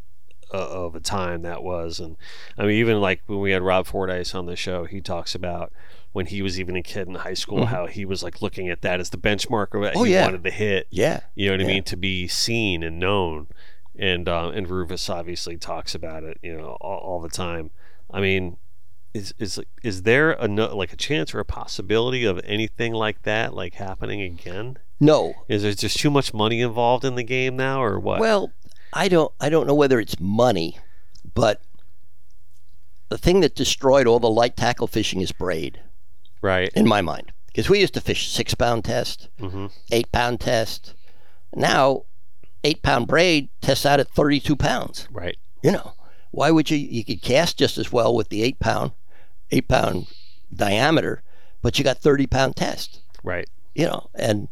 uh, 0.53 0.57
of 0.85 0.95
a 0.95 0.99
time 0.99 1.41
that 1.43 1.63
was. 1.63 1.99
And 1.99 2.17
I 2.57 2.63
mean, 2.63 2.71
even 2.75 2.99
like 3.01 3.21
when 3.27 3.39
we 3.39 3.51
had 3.51 3.61
Rob 3.61 3.85
Fordyce 3.87 4.33
on 4.35 4.45
the 4.45 4.55
show, 4.55 4.85
he 4.85 5.01
talks 5.01 5.35
about 5.35 5.71
when 6.11 6.25
he 6.25 6.41
was 6.41 6.59
even 6.59 6.75
a 6.75 6.81
kid 6.81 7.07
in 7.07 7.15
high 7.15 7.35
school, 7.35 7.59
Mhm. 7.59 7.67
how 7.67 7.85
he 7.85 8.03
was 8.05 8.23
like 8.23 8.41
looking 8.41 8.67
at 8.69 8.81
that 8.81 8.99
as 8.99 9.11
the 9.11 9.17
benchmark 9.17 9.73
of 9.75 9.81
what 9.81 9.95
Oh, 9.95 10.03
he 10.03 10.13
yeah. 10.13 10.25
wanted 10.25 10.43
to 10.43 10.49
hit. 10.51 10.87
Yeah, 10.89 11.19
You 11.35 11.49
know 11.49 11.57
what 11.57 11.61
I 11.65 11.67
mean? 11.67 11.83
To 11.83 11.95
be 11.97 12.27
seen 12.27 12.81
and 12.83 12.99
known. 12.99 13.47
And 13.97 14.27
uh, 14.29 14.49
and 14.49 14.67
Rufus 14.69 15.09
obviously 15.09 15.57
talks 15.57 15.93
about 15.93 16.23
it, 16.23 16.37
you 16.41 16.57
know, 16.57 16.77
all, 16.81 16.97
all 16.99 17.21
the 17.21 17.29
time. 17.29 17.69
I 18.09 18.21
mean, 18.21 18.57
is 19.13 19.33
is 19.39 19.59
is 19.83 20.03
there 20.03 20.33
a 20.33 20.47
like 20.47 20.93
a 20.93 20.95
chance 20.95 21.33
or 21.35 21.39
a 21.39 21.45
possibility 21.45 22.23
of 22.25 22.39
anything 22.45 22.93
like 22.93 23.23
that 23.23 23.53
like 23.53 23.75
happening 23.75 24.21
again? 24.21 24.77
no. 25.01 25.33
Is 25.47 25.63
there 25.63 25.73
just 25.73 25.97
too 25.99 26.09
much 26.09 26.33
money 26.33 26.61
involved 26.61 27.03
in 27.05 27.15
the 27.15 27.23
game 27.23 27.55
now, 27.57 27.81
or 27.83 27.99
what? 27.99 28.19
Well, 28.19 28.51
I 28.93 29.07
don't 29.07 29.31
I 29.39 29.49
don't 29.49 29.67
know 29.67 29.75
whether 29.75 29.99
it's 29.99 30.19
money, 30.19 30.77
but 31.33 31.61
the 33.09 33.17
thing 33.17 33.41
that 33.41 33.55
destroyed 33.55 34.07
all 34.07 34.19
the 34.19 34.29
light 34.29 34.55
tackle 34.55 34.87
fishing 34.87 35.21
is 35.21 35.31
braid, 35.31 35.79
right. 36.41 36.71
in 36.75 36.87
my 36.87 37.01
mind. 37.01 37.31
Because 37.47 37.69
we 37.69 37.79
used 37.79 37.95
to 37.95 38.01
fish 38.01 38.29
six 38.29 38.53
pound 38.53 38.85
test, 38.85 39.27
hmm 39.39 39.67
eight 39.91 40.11
pound 40.11 40.39
test. 40.39 40.93
Now, 41.55 42.03
eight 42.63 42.83
pound 42.83 43.07
braid 43.07 43.49
tests 43.61 43.85
out 43.85 43.99
at 43.99 44.09
32 44.09 44.55
pounds. 44.55 45.07
Right. 45.11 45.37
You 45.63 45.71
know, 45.71 45.93
why 46.31 46.51
would 46.51 46.69
you? 46.69 46.77
You 46.77 47.03
could 47.03 47.21
cast 47.21 47.57
just 47.57 47.77
as 47.77 47.91
well 47.91 48.15
with 48.15 48.29
the 48.29 48.43
eight 48.43 48.59
pound, 48.59 48.91
eight 49.51 49.67
pound 49.67 50.07
diameter, 50.53 51.23
but 51.61 51.77
you 51.77 51.83
got 51.83 51.97
30 51.97 52.27
pound 52.27 52.55
test. 52.55 53.01
Right. 53.23 53.49
You 53.73 53.85
know, 53.85 54.09
and 54.13 54.47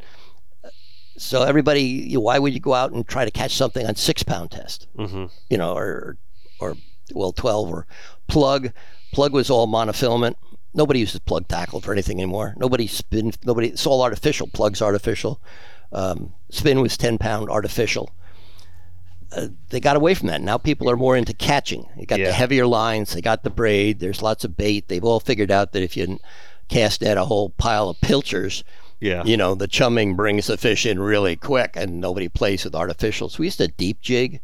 so 1.18 1.43
everybody, 1.43 1.82
you 1.82 2.20
why 2.22 2.39
would 2.39 2.53
you 2.53 2.59
go 2.59 2.74
out 2.74 2.91
and 2.91 3.07
try 3.07 3.26
to 3.26 3.32
catch 3.32 3.55
something 3.55 3.86
on 3.86 3.95
six 3.95 4.24
pound 4.24 4.51
test? 4.51 4.88
hmm 4.95 5.26
you 5.49 5.57
know, 5.57 5.74
or 5.76 6.18
or 6.59 6.76
well, 7.13 7.32
twelve 7.32 7.70
or 7.70 7.86
plug. 8.28 8.72
Plug 9.13 9.32
was 9.34 9.49
all 9.49 9.68
monofilament. 9.68 10.36
Nobody 10.74 10.99
uses 10.99 11.20
plug 11.22 11.47
tackle 11.47 11.82
for 11.82 11.91
anything 11.93 12.18
anymore. 12.20 12.53
Nobody 12.57 12.88
spin. 12.88 13.32
Nobody. 13.45 13.70
It's 13.70 13.86
all 13.88 14.01
artificial. 14.03 14.47
Plugs 14.47 14.82
artificial. 14.82 15.41
Um, 15.91 16.34
spin 16.49 16.82
was 16.82 16.97
ten 16.97 17.18
pound 17.18 17.49
artificial. 17.49 18.11
Uh, 19.36 19.47
they 19.70 19.80
got 19.80 19.95
away 19.97 20.13
from 20.13 20.28
that. 20.28 20.41
Now 20.41 20.57
people 20.57 20.89
are 20.89 20.95
more 20.97 21.18
into 21.18 21.34
catching. 21.34 21.86
They 21.97 22.05
got 22.05 22.20
Yeah. 22.20 22.28
the 22.28 22.34
heavier 22.34 22.65
lines. 22.68 23.13
They 23.13 23.22
got 23.22 23.43
the 23.43 23.49
braid. 23.49 23.99
There's 23.99 24.22
lots 24.22 24.43
of 24.45 24.55
bait. 24.55 24.88
They've 24.88 25.03
all 25.03 25.20
figured 25.20 25.51
out 25.51 25.72
that 25.74 25.84
if 25.84 25.97
you 25.97 26.20
cast 26.70 27.01
net 27.01 27.18
a 27.18 27.26
whole 27.26 27.49
pile 27.51 27.89
of 27.89 27.99
pilchers, 28.01 28.63
Yeah. 28.99 29.23
you 29.23 29.37
know, 29.37 29.53
the 29.53 29.67
chumming 29.67 30.15
brings 30.15 30.47
the 30.47 30.57
fish 30.57 30.85
in 30.85 30.99
really 30.99 31.35
quick 31.35 31.73
and 31.75 32.01
nobody 32.01 32.29
plays 32.29 32.63
with 32.63 32.73
artificials. 32.73 33.37
We 33.37 33.45
used 33.45 33.59
to 33.59 33.67
deep 33.67 34.01
jig 34.01 34.41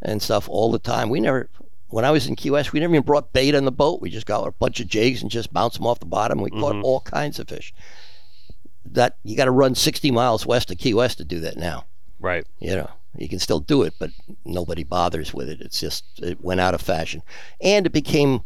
and 0.00 0.22
stuff 0.22 0.48
all 0.48 0.70
the 0.70 0.78
time. 0.78 1.08
We 1.10 1.20
never, 1.20 1.48
when 1.88 2.04
I 2.04 2.12
was 2.12 2.26
in 2.26 2.36
Key 2.36 2.50
West, 2.50 2.72
we 2.72 2.80
never 2.80 2.94
even 2.94 3.04
brought 3.04 3.32
bait 3.32 3.54
on 3.54 3.64
the 3.64 3.72
boat. 3.72 4.00
We 4.00 4.10
just 4.10 4.26
got 4.26 4.46
a 4.46 4.52
bunch 4.52 4.80
of 4.80 4.86
jigs 4.86 5.22
and 5.22 5.30
just 5.30 5.52
bounced 5.52 5.78
them 5.78 5.86
off 5.86 5.98
the 5.98 6.06
bottom. 6.06 6.40
We 6.40 6.50
caught 6.50 6.74
mm-hmm. 6.74 6.84
all 6.84 7.00
kinds 7.00 7.40
of 7.40 7.48
fish. 7.48 7.74
That 8.84 9.16
you 9.24 9.36
got 9.36 9.46
to 9.46 9.50
run 9.50 9.74
60 9.74 10.12
miles 10.12 10.46
west 10.46 10.70
of 10.70 10.78
Key 10.78 10.94
West 10.94 11.18
to 11.18 11.24
do 11.24 11.40
that 11.40 11.56
now. 11.56 11.86
Right. 12.20 12.46
You 12.60 12.76
know, 12.76 12.90
you 13.16 13.28
can 13.28 13.40
still 13.40 13.58
do 13.58 13.82
it, 13.82 13.94
but 13.98 14.10
nobody 14.44 14.84
bothers 14.84 15.34
with 15.34 15.48
it. 15.48 15.60
It's 15.60 15.80
just, 15.80 16.04
it 16.18 16.40
went 16.40 16.60
out 16.60 16.74
of 16.74 16.80
fashion. 16.80 17.22
And 17.60 17.86
it 17.86 17.92
became, 17.92 18.42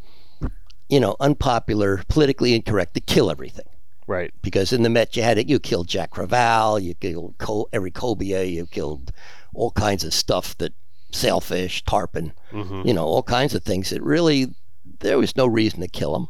you 0.88 1.00
know, 1.00 1.16
unpopular, 1.20 2.02
politically 2.08 2.54
incorrect 2.54 2.94
to 2.94 3.00
kill 3.00 3.30
everything 3.30 3.66
Right. 4.10 4.32
because 4.42 4.72
in 4.72 4.82
the 4.82 4.90
Met 4.90 5.16
you 5.16 5.22
had 5.22 5.38
it. 5.38 5.48
You 5.48 5.60
killed 5.60 5.86
Jack 5.88 6.10
Crevalle, 6.10 6.82
you 6.82 6.94
killed 6.94 7.36
Co- 7.38 7.68
Eric 7.72 7.94
Cobia, 7.94 8.42
you 8.50 8.66
killed 8.66 9.12
all 9.54 9.70
kinds 9.70 10.02
of 10.04 10.12
stuff 10.12 10.58
that 10.58 10.72
sailfish, 11.12 11.84
tarpon, 11.84 12.32
hmm 12.50 12.82
you 12.84 12.92
know, 12.94 13.04
all 13.04 13.22
kinds 13.22 13.54
of 13.54 13.62
things 13.62 13.90
that 13.90 14.02
really 14.02 14.54
there 15.00 15.18
was 15.18 15.36
no 15.36 15.46
reason 15.46 15.80
to 15.80 15.88
kill 15.88 16.12
them. 16.12 16.26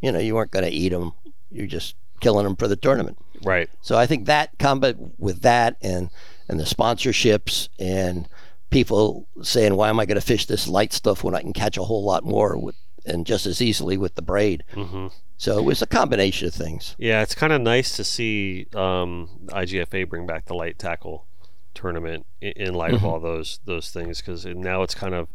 You 0.00 0.10
know, 0.12 0.18
you 0.18 0.34
weren't 0.34 0.50
going 0.50 0.64
to 0.64 0.70
eat 0.70 0.88
them. 0.90 1.12
You're 1.50 1.66
just 1.66 1.94
killing 2.20 2.44
them 2.44 2.56
for 2.56 2.68
the 2.68 2.76
tournament. 2.76 3.18
Right. 3.44 3.68
So 3.80 3.96
I 3.96 4.06
think 4.06 4.26
that 4.26 4.58
combat 4.58 4.96
with 5.18 5.42
that 5.42 5.76
and 5.82 6.10
and 6.48 6.58
the 6.58 6.64
sponsorships 6.64 7.68
and 7.78 8.28
people 8.70 9.28
saying, 9.42 9.76
"Why 9.76 9.88
am 9.88 10.00
I 10.00 10.06
going 10.06 10.20
to 10.20 10.26
fish 10.26 10.46
this 10.46 10.66
light 10.68 10.92
stuff 10.92 11.22
when 11.24 11.34
I 11.34 11.40
can 11.40 11.52
catch 11.52 11.76
a 11.76 11.84
whole 11.84 12.04
lot 12.04 12.24
more 12.24 12.56
with 12.58 12.74
and 13.06 13.26
just 13.26 13.46
as 13.46 13.60
easily 13.62 13.96
with 13.96 14.14
the 14.14 14.22
braid?" 14.22 14.64
hmm 14.74 15.08
So 15.36 15.58
it 15.58 15.64
was 15.64 15.80
a 15.82 15.86
combination 15.86 16.48
of 16.48 16.54
things. 16.54 16.94
Yeah, 16.98 17.22
it's 17.22 17.34
kind 17.34 17.52
of 17.52 17.60
nice 17.62 17.96
to 17.96 18.04
see 18.04 18.66
um, 18.74 19.28
IGFA 19.48 20.08
bring 20.08 20.26
back 20.26 20.44
the 20.46 20.54
light 20.54 20.78
tackle 20.78 21.26
tournament 21.72 22.26
in, 22.40 22.74
light 22.74 22.92
of 22.94 23.00
Mhm. 23.00 23.04
all 23.04 23.20
those 23.20 23.60
those 23.64 23.90
things 23.90 24.20
because 24.20 24.44
now 24.44 24.82
it's 24.82 24.94
kind 24.94 25.14
of 25.14 25.28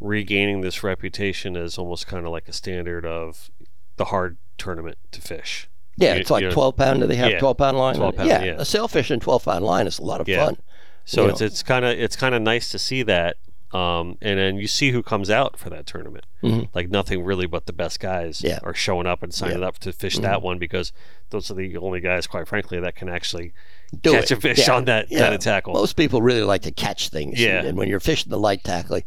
regaining 0.00 0.60
this 0.60 0.82
reputation 0.82 1.56
as 1.56 1.78
almost 1.78 2.06
kind 2.06 2.24
of 2.26 2.32
like 2.32 2.48
a 2.48 2.52
standard 2.52 3.04
of 3.06 3.50
the 3.96 4.06
hard 4.06 4.36
tournament 4.56 4.98
to 5.12 5.20
fish. 5.20 5.68
Yeah, 5.96 6.14
You- 6.14 6.20
it's 6.20 6.30
like 6.30 6.50
12 6.50 6.76
pound. 6.76 7.00
Do 7.00 7.06
they 7.06 7.16
have 7.16 7.30
yeah, 7.32 7.38
12 7.40 7.56
pound 7.58 7.76
line? 7.78 7.96
12 7.96 8.16
pound, 8.16 8.28
yeah, 8.28 8.44
yeah. 8.44 8.54
a 8.58 8.64
sailfish 8.64 9.10
and 9.10 9.20
12 9.20 9.44
pound 9.44 9.64
line 9.64 9.86
is 9.86 9.98
a 9.98 10.04
lot 10.04 10.20
of 10.20 10.28
Yeah. 10.28 10.44
fun. 10.46 10.58
So 11.04 11.26
it's 11.28 11.40
know. 11.40 11.46
it's 11.46 11.62
kind 11.62 11.84
of 11.84 11.98
it's 11.98 12.16
kind 12.16 12.34
of 12.34 12.42
nice 12.42 12.68
to 12.70 12.78
see 12.78 13.02
that, 13.04 13.36
um, 13.72 14.16
and 14.22 14.38
then 14.38 14.56
you 14.56 14.66
see 14.66 14.90
who 14.92 15.02
comes 15.02 15.28
out 15.28 15.58
for 15.58 15.68
that 15.70 15.86
tournament. 15.86 16.24
Mhm. 16.42 16.68
Like 16.74 16.88
nothing 16.88 17.22
really 17.22 17.46
but 17.46 17.66
the 17.66 17.72
best 17.72 18.00
guys 18.00 18.40
Yeah. 18.42 18.60
are 18.62 18.72
showing 18.74 19.06
up 19.06 19.22
and 19.22 19.32
signing 19.34 19.60
Yeah. 19.60 19.66
up 19.68 19.78
to 19.80 19.92
fish 19.92 20.16
Mhm. 20.16 20.22
that 20.22 20.40
one 20.42 20.58
because 20.58 20.92
those 21.30 21.50
are 21.50 21.54
the 21.54 21.76
only 21.76 22.00
guys, 22.00 22.26
quite 22.26 22.48
frankly, 22.48 22.80
that 22.80 22.96
can 22.96 23.08
actually 23.08 23.52
Do 24.00 24.12
catch 24.12 24.30
it. 24.30 24.38
a 24.38 24.40
fish 24.40 24.66
Yeah. 24.66 24.74
on 24.74 24.84
that 24.86 25.10
Yeah. 25.10 25.18
kind 25.20 25.34
of 25.34 25.40
tackle. 25.40 25.74
Most 25.74 25.94
people 25.96 26.22
really 26.22 26.42
like 26.42 26.62
to 26.62 26.70
catch 26.70 27.10
things. 27.10 27.38
Yeah. 27.40 27.58
And, 27.58 27.68
and 27.68 27.78
when 27.78 27.88
you're 27.88 28.00
fishing 28.00 28.30
the 28.30 28.38
light 28.38 28.64
tackle, 28.64 29.00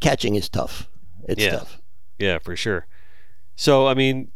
catching 0.00 0.34
is 0.34 0.48
tough. 0.48 0.88
It's 1.28 1.42
Yeah. 1.42 1.50
tough. 1.58 1.80
Yeah, 2.18 2.38
for 2.38 2.54
sure. 2.56 2.86
So, 3.56 3.86
I 3.86 3.94
mean, 3.94 4.30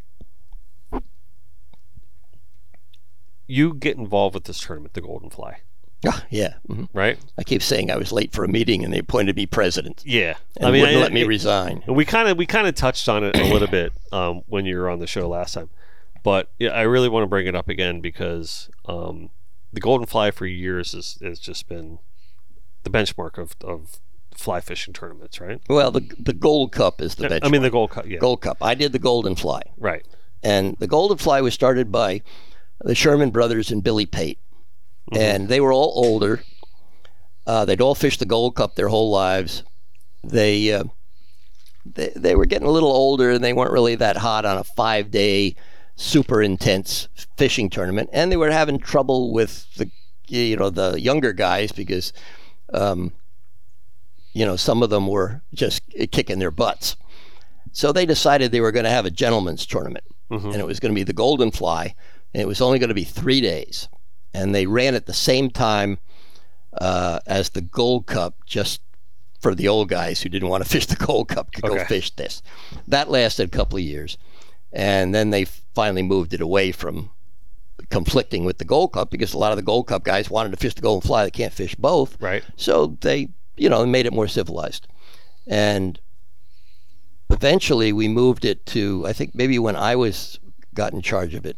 you 3.47 3.75
get 3.75 3.97
involved 3.97 4.35
with 4.35 4.45
this 4.45 4.61
tournament, 4.61 4.95
the 4.95 5.01
Golden 5.01 5.29
Fly. 5.31 5.59
Ah, 6.07 6.25
yeah. 6.31 6.55
mhm. 6.69 6.89
right? 6.95 7.19
I 7.37 7.43
keep 7.45 7.63
saying 7.63 7.91
I 7.91 7.97
was 7.97 8.11
late 8.11 8.33
for 8.33 8.43
a 8.45 8.49
meeting 8.49 8.85
and 8.85 8.93
they 8.93 8.99
appointed 9.01 9.37
me 9.37 9.45
president. 9.47 10.03
Yeah, 10.07 10.35
And 10.59 10.73
wouldn't 10.73 10.99
let 11.01 11.13
me 11.13 11.23
it- 11.23 11.27
resign. 11.27 11.83
We 11.87 12.05
kind 12.05 12.29
of 12.29 12.39
we 12.39 12.47
kind 12.47 12.67
of 12.67 12.75
touched 12.75 13.09
on 13.09 13.23
it 13.25 13.37
a 13.37 13.45
little 13.53 13.69
bit 13.69 13.93
um, 14.13 14.43
when 14.47 14.65
you 14.65 14.77
were 14.79 14.89
on 14.89 14.99
the 14.99 15.07
show 15.07 15.29
last 15.29 15.55
time, 15.55 15.69
but 16.23 16.51
yeah, 16.59 16.71
I 16.71 16.83
really 16.83 17.09
want 17.11 17.25
to 17.25 17.29
bring 17.29 17.47
it 17.47 17.55
up 17.55 17.69
again 17.69 18.01
because 18.01 18.71
um, 18.87 19.31
the 19.73 19.81
golden 19.81 20.07
fly 20.07 20.31
for 20.31 20.47
years 20.47 20.93
has, 20.93 21.19
has 21.23 21.39
just 21.39 21.69
been 21.69 21.99
the 22.85 22.91
benchmark 22.91 23.37
of, 23.37 23.55
of 23.63 24.01
fly 24.35 24.61
fishing 24.61 24.95
tournaments, 24.95 25.39
right? 25.39 25.61
Well, 25.69 25.91
the 25.91 26.01
the 26.19 26.33
Gold 26.33 26.73
Cup 26.73 27.03
is 27.03 27.17
the 27.17 27.29
benchmark. 27.29 27.41
I 27.43 27.49
mean 27.51 27.61
the 27.63 27.69
gold 27.71 27.91
cup, 27.91 28.07
yeah, 28.07 28.19
Gold 28.21 28.41
Cup. 28.41 28.57
I 28.63 28.75
did 28.75 28.93
the 28.93 28.99
Golden 28.99 29.35
Fly, 29.37 29.61
right, 29.77 30.07
and 30.43 30.77
the 30.79 30.87
Golden 30.87 31.19
Fly 31.19 31.43
was 31.43 31.53
started 31.53 31.93
by 31.93 32.23
the 32.81 32.95
Sherman 32.95 33.31
brothers 33.31 33.71
and 33.71 33.83
Billy 33.85 34.07
Pate, 34.07 34.39
and 35.13 35.49
they 35.49 35.61
were 35.61 35.73
all 35.73 35.93
older. 35.97 36.43
Uh, 37.47 37.65
they'd 37.65 37.81
all 37.81 37.95
fished 37.95 38.21
the 38.21 38.27
Gold 38.27 38.55
Cup 38.55 38.75
their 38.75 38.89
whole 38.89 39.11
lives. 39.11 39.65
They, 40.23 40.73
uh, 40.73 40.85
they 41.85 42.13
they 42.15 42.35
were 42.35 42.47
getting 42.47 42.69
a 42.69 42.71
little 42.71 42.93
older, 42.93 43.31
and 43.31 43.43
they 43.43 43.53
weren't 43.53 43.73
really 43.73 43.95
that 43.97 44.19
hot 44.19 44.45
on 44.45 44.59
a 44.59 44.65
five 44.65 45.11
day, 45.11 45.57
super 45.97 46.43
intense 46.43 47.09
fishing 47.37 47.71
tournament, 47.71 48.11
and 48.13 48.31
they 48.31 48.37
were 48.37 48.51
having 48.51 48.79
trouble 48.79 49.33
with 49.33 49.67
the 49.77 49.91
you 50.29 50.57
know 50.57 50.71
the 50.71 51.01
younger 51.01 51.33
guys 51.33 51.73
because. 51.73 52.13
Um, 52.73 53.13
you 54.33 54.47
know, 54.47 54.55
some 54.55 54.83
of 54.85 54.91
them 54.91 55.09
were 55.09 55.43
just 55.55 55.83
kicking 56.13 56.39
their 56.39 56.53
butts. 56.53 56.95
So 57.73 57.91
they 57.93 58.07
decided 58.07 58.53
they 58.53 58.61
were 58.61 58.71
going 58.71 58.85
to 58.85 58.91
have 58.91 59.05
a 59.05 59.11
gentleman's 59.11 59.67
tournament, 59.67 60.05
and 60.31 60.55
it 60.55 60.67
was 60.67 60.79
going 60.79 60.93
to 60.93 60.99
be 60.99 61.03
the 61.03 61.13
Golden 61.13 61.51
Fly, 61.51 61.95
and 62.33 62.41
it 62.41 62.47
was 62.47 62.61
only 62.61 62.79
going 62.79 62.89
to 62.91 62.95
be 62.95 63.03
three 63.03 63.41
days, 63.41 63.89
and 64.35 64.55
they 64.55 64.67
ran 64.67 64.95
at 64.95 65.07
the 65.07 65.13
same 65.15 65.51
time 65.51 65.99
uh, 66.81 67.21
as 67.27 67.51
the 67.51 67.61
Gold 67.61 68.07
Cup, 68.07 68.35
just 68.47 68.81
for 69.41 69.55
the 69.55 69.69
old 69.69 69.89
guys 69.89 70.21
who 70.23 70.29
didn't 70.29 70.49
want 70.49 70.63
to 70.63 70.69
fish 70.75 70.87
the 70.87 70.97
Gold 70.97 71.29
Cup 71.29 71.53
could 71.53 71.65
Okay. 71.65 71.79
go 71.79 71.85
fish 71.85 72.11
this. 72.13 72.43
That 72.89 73.11
lasted 73.11 73.49
a 73.49 73.57
couple 73.57 73.79
of 73.79 73.85
years, 73.85 74.19
and 74.73 75.15
then 75.15 75.31
they 75.31 75.45
finally 75.75 76.03
moved 76.03 76.35
it 76.35 76.41
away 76.41 76.73
from 76.73 77.11
conflicting 77.89 78.45
with 78.45 78.59
the 78.59 78.65
Gold 78.65 78.93
Cup 78.93 79.11
because 79.11 79.33
a 79.35 79.39
lot 79.39 79.51
of 79.53 79.57
the 79.57 79.63
Gold 79.63 79.89
Cup 79.89 80.05
guys 80.05 80.31
wanted 80.31 80.51
to 80.51 80.57
fish 80.59 80.75
the 80.75 80.83
Golden 80.83 81.07
Fly. 81.07 81.25
They 81.25 81.31
can't 81.31 81.53
fish 81.53 81.75
both, 81.75 82.21
right, 82.21 82.45
so 82.57 82.97
they, 83.01 83.31
you 83.57 83.69
know, 83.69 83.85
made 83.87 84.07
it 84.07 84.13
more 84.13 84.29
civilized. 84.29 84.87
And 85.47 85.99
eventually 87.31 87.93
we 87.93 88.09
moved 88.09 88.45
it 88.45 88.65
to, 88.67 89.05
I 89.07 89.13
think 89.13 89.35
maybe 89.35 89.59
when 89.59 89.77
I 89.77 89.97
was 89.97 90.39
got 90.75 90.93
in 90.93 91.01
charge 91.03 91.35
of 91.35 91.47
it, 91.47 91.57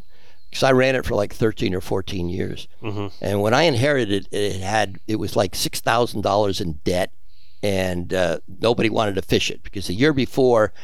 because 0.53 0.65
I 0.65 0.73
ran 0.73 0.97
it 0.97 1.07
for 1.07 1.15
like 1.15 1.33
13 1.33 1.75
or 1.75 1.81
14 1.81 2.29
years. 2.29 2.69
hmm 2.83 3.07
And 3.23 3.41
when 3.41 3.55
I 3.55 3.63
inherited 3.63 4.27
it, 4.31 4.37
it 4.37 4.61
had, 4.61 4.99
it 5.09 5.17
was 5.17 5.35
like 5.35 5.53
$6,000 5.55 6.61
in 6.61 6.73
debt 6.85 7.11
and 7.63 8.13
uh, 8.13 8.41
nobody 8.61 8.91
wanted 8.91 9.15
to 9.15 9.23
fish 9.23 9.51
it 9.51 9.63
because 9.63 9.87
the 9.87 9.95
year 9.95 10.13
before 10.13 10.75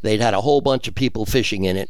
they'd 0.00 0.20
had 0.20 0.34
a 0.34 0.40
whole 0.40 0.60
bunch 0.60 0.88
of 0.88 0.96
people 0.96 1.24
fishing 1.24 1.64
in 1.64 1.76
it. 1.76 1.88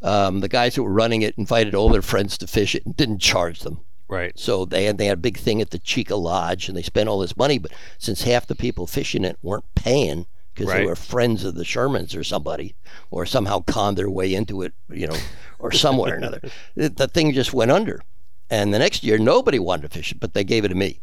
Um, 0.00 0.40
the 0.40 0.48
guys 0.48 0.74
that 0.74 0.82
were 0.82 0.92
running 0.92 1.20
it 1.20 1.34
invited 1.36 1.74
all 1.74 1.90
their 1.90 2.00
friends 2.02 2.38
to 2.38 2.46
fish 2.46 2.74
it 2.74 2.86
and 2.86 2.96
didn't 2.96 3.18
charge 3.18 3.60
them. 3.60 3.80
right, 4.08 4.32
So 4.38 4.64
they 4.64 4.84
had 4.84 4.96
they 4.96 5.06
had 5.06 5.18
a 5.18 5.20
big 5.20 5.36
thing 5.36 5.60
at 5.60 5.70
the 5.70 5.78
Cheeca 5.78 6.18
Lodge, 6.18 6.68
and 6.68 6.76
they 6.76 6.82
spent 6.82 7.08
all 7.10 7.18
this 7.18 7.36
money. 7.36 7.58
But 7.58 7.72
since 7.98 8.22
half 8.22 8.46
the 8.46 8.54
people 8.54 8.86
fishing 8.86 9.24
it 9.24 9.38
weren't 9.42 9.64
paying 9.74 10.26
because 10.54 10.68
they 10.80 10.86
were 10.86 10.94
friends 10.96 11.42
of 11.44 11.54
the 11.56 11.64
Shermans 11.64 12.14
or 12.16 12.22
somebody, 12.22 12.74
or 13.10 13.26
somehow 13.26 13.60
conned 13.60 13.96
their 13.98 14.10
way 14.10 14.34
into 14.34 14.62
it, 14.62 14.72
you 14.90 15.06
know, 15.06 15.16
or 15.64 15.72
somewhere 15.72 16.12
or 16.14 16.16
another, 16.16 16.40
the, 16.76 17.08
thing 17.08 17.32
just 17.32 17.52
went 17.54 17.70
under. 17.70 18.02
And 18.50 18.74
the 18.74 18.78
next 18.78 19.02
year, 19.02 19.16
nobody 19.18 19.58
wanted 19.58 19.82
to 19.82 19.88
fish 19.88 20.12
it, 20.12 20.20
but 20.20 20.34
they 20.34 20.44
gave 20.44 20.64
it 20.64 20.68
to 20.68 20.74
me. 20.74 21.00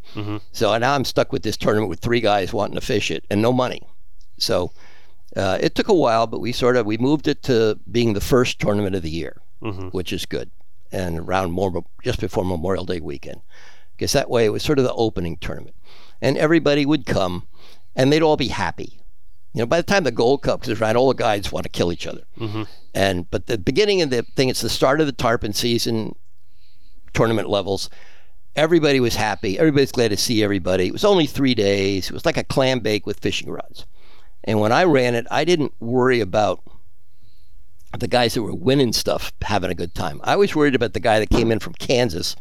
So 0.51 0.77
now 0.77 0.93
I'm 0.93 1.03
stuck 1.05 1.33
with 1.33 1.41
this 1.41 1.57
tournament 1.57 1.89
with 1.89 1.99
three 1.99 2.21
guys 2.21 2.53
wanting 2.53 2.75
to 2.75 2.81
fish 2.85 3.09
it 3.09 3.25
and 3.31 3.41
no 3.41 3.51
money. 3.51 3.81
So 4.37 4.71
uh, 5.35 5.57
it 5.59 5.73
took 5.73 5.87
a 5.87 5.93
while, 5.93 6.27
but 6.27 6.39
we 6.39 6.51
sort 6.51 6.75
of 6.77 6.85
we 6.85 6.97
moved 6.97 7.27
it 7.27 7.41
to 7.43 7.79
being 7.91 8.13
the 8.13 8.21
first 8.21 8.59
tournament 8.59 8.95
of 8.95 9.01
the 9.01 9.09
year, 9.09 9.41
which 9.91 10.13
is 10.13 10.25
good, 10.25 10.51
and 10.91 11.17
around 11.19 11.51
more 11.51 11.83
just 12.03 12.19
before 12.19 12.45
Memorial 12.45 12.85
Day 12.85 12.99
weekend, 12.99 13.41
because 13.95 14.11
that 14.13 14.29
way 14.29 14.45
it 14.45 14.49
was 14.49 14.61
sort 14.63 14.77
of 14.77 14.85
the 14.85 14.93
opening 14.93 15.37
tournament, 15.37 15.75
and 16.21 16.37
everybody 16.37 16.85
would 16.85 17.05
come, 17.07 17.47
and 17.95 18.11
they'd 18.13 18.21
all 18.21 18.37
be 18.37 18.49
happy. 18.49 19.00
You 19.53 19.59
know, 19.59 19.65
by 19.65 19.77
the 19.77 19.83
time 19.83 20.03
the 20.03 20.11
Gold 20.11 20.43
Cup 20.43 20.67
is 20.67 20.79
around, 20.79 20.95
all 20.95 21.09
the 21.09 21.13
guys 21.13 21.51
want 21.51 21.63
to 21.63 21.69
kill 21.69 21.91
each 21.91 22.07
other. 22.07 22.23
Mm-hmm. 22.37 22.63
And 22.93 23.29
but 23.29 23.47
the 23.47 23.57
beginning 23.57 24.01
of 24.01 24.09
the 24.09 24.23
thing, 24.35 24.49
it's 24.49 24.61
the 24.61 24.69
start 24.69 25.01
of 25.01 25.07
the 25.07 25.13
tarpon 25.13 25.53
season, 25.53 26.15
tournament 27.13 27.49
levels. 27.49 27.89
Everybody 28.55 28.99
was 28.99 29.15
happy. 29.15 29.57
Everybody's 29.57 29.91
glad 29.91 30.09
to 30.09 30.17
see 30.17 30.43
everybody. 30.43 30.87
It 30.87 30.93
was 30.93 31.05
only 31.05 31.25
three 31.25 31.55
days. 31.55 32.07
It 32.07 32.13
was 32.13 32.25
like 32.25 32.37
a 32.37 32.43
clam 32.43 32.79
bake 32.79 33.05
with 33.05 33.19
fishing 33.19 33.49
rods. 33.49 33.85
And 34.43 34.59
when 34.59 34.71
I 34.71 34.83
ran 34.83 35.15
it, 35.15 35.25
I 35.31 35.45
didn't 35.45 35.73
worry 35.79 36.19
about 36.19 36.61
the 37.97 38.07
guys 38.07 38.33
that 38.33 38.41
were 38.41 38.53
winning 38.53 38.93
stuff 38.93 39.31
having 39.41 39.71
a 39.71 39.75
good 39.75 39.93
time. 39.93 40.19
I 40.23 40.35
was 40.35 40.55
worried 40.55 40.75
about 40.75 40.93
the 40.93 40.99
guy 40.99 41.19
that 41.19 41.29
came 41.29 41.51
in 41.51 41.59
from 41.59 41.73
Kansas, 41.73 42.35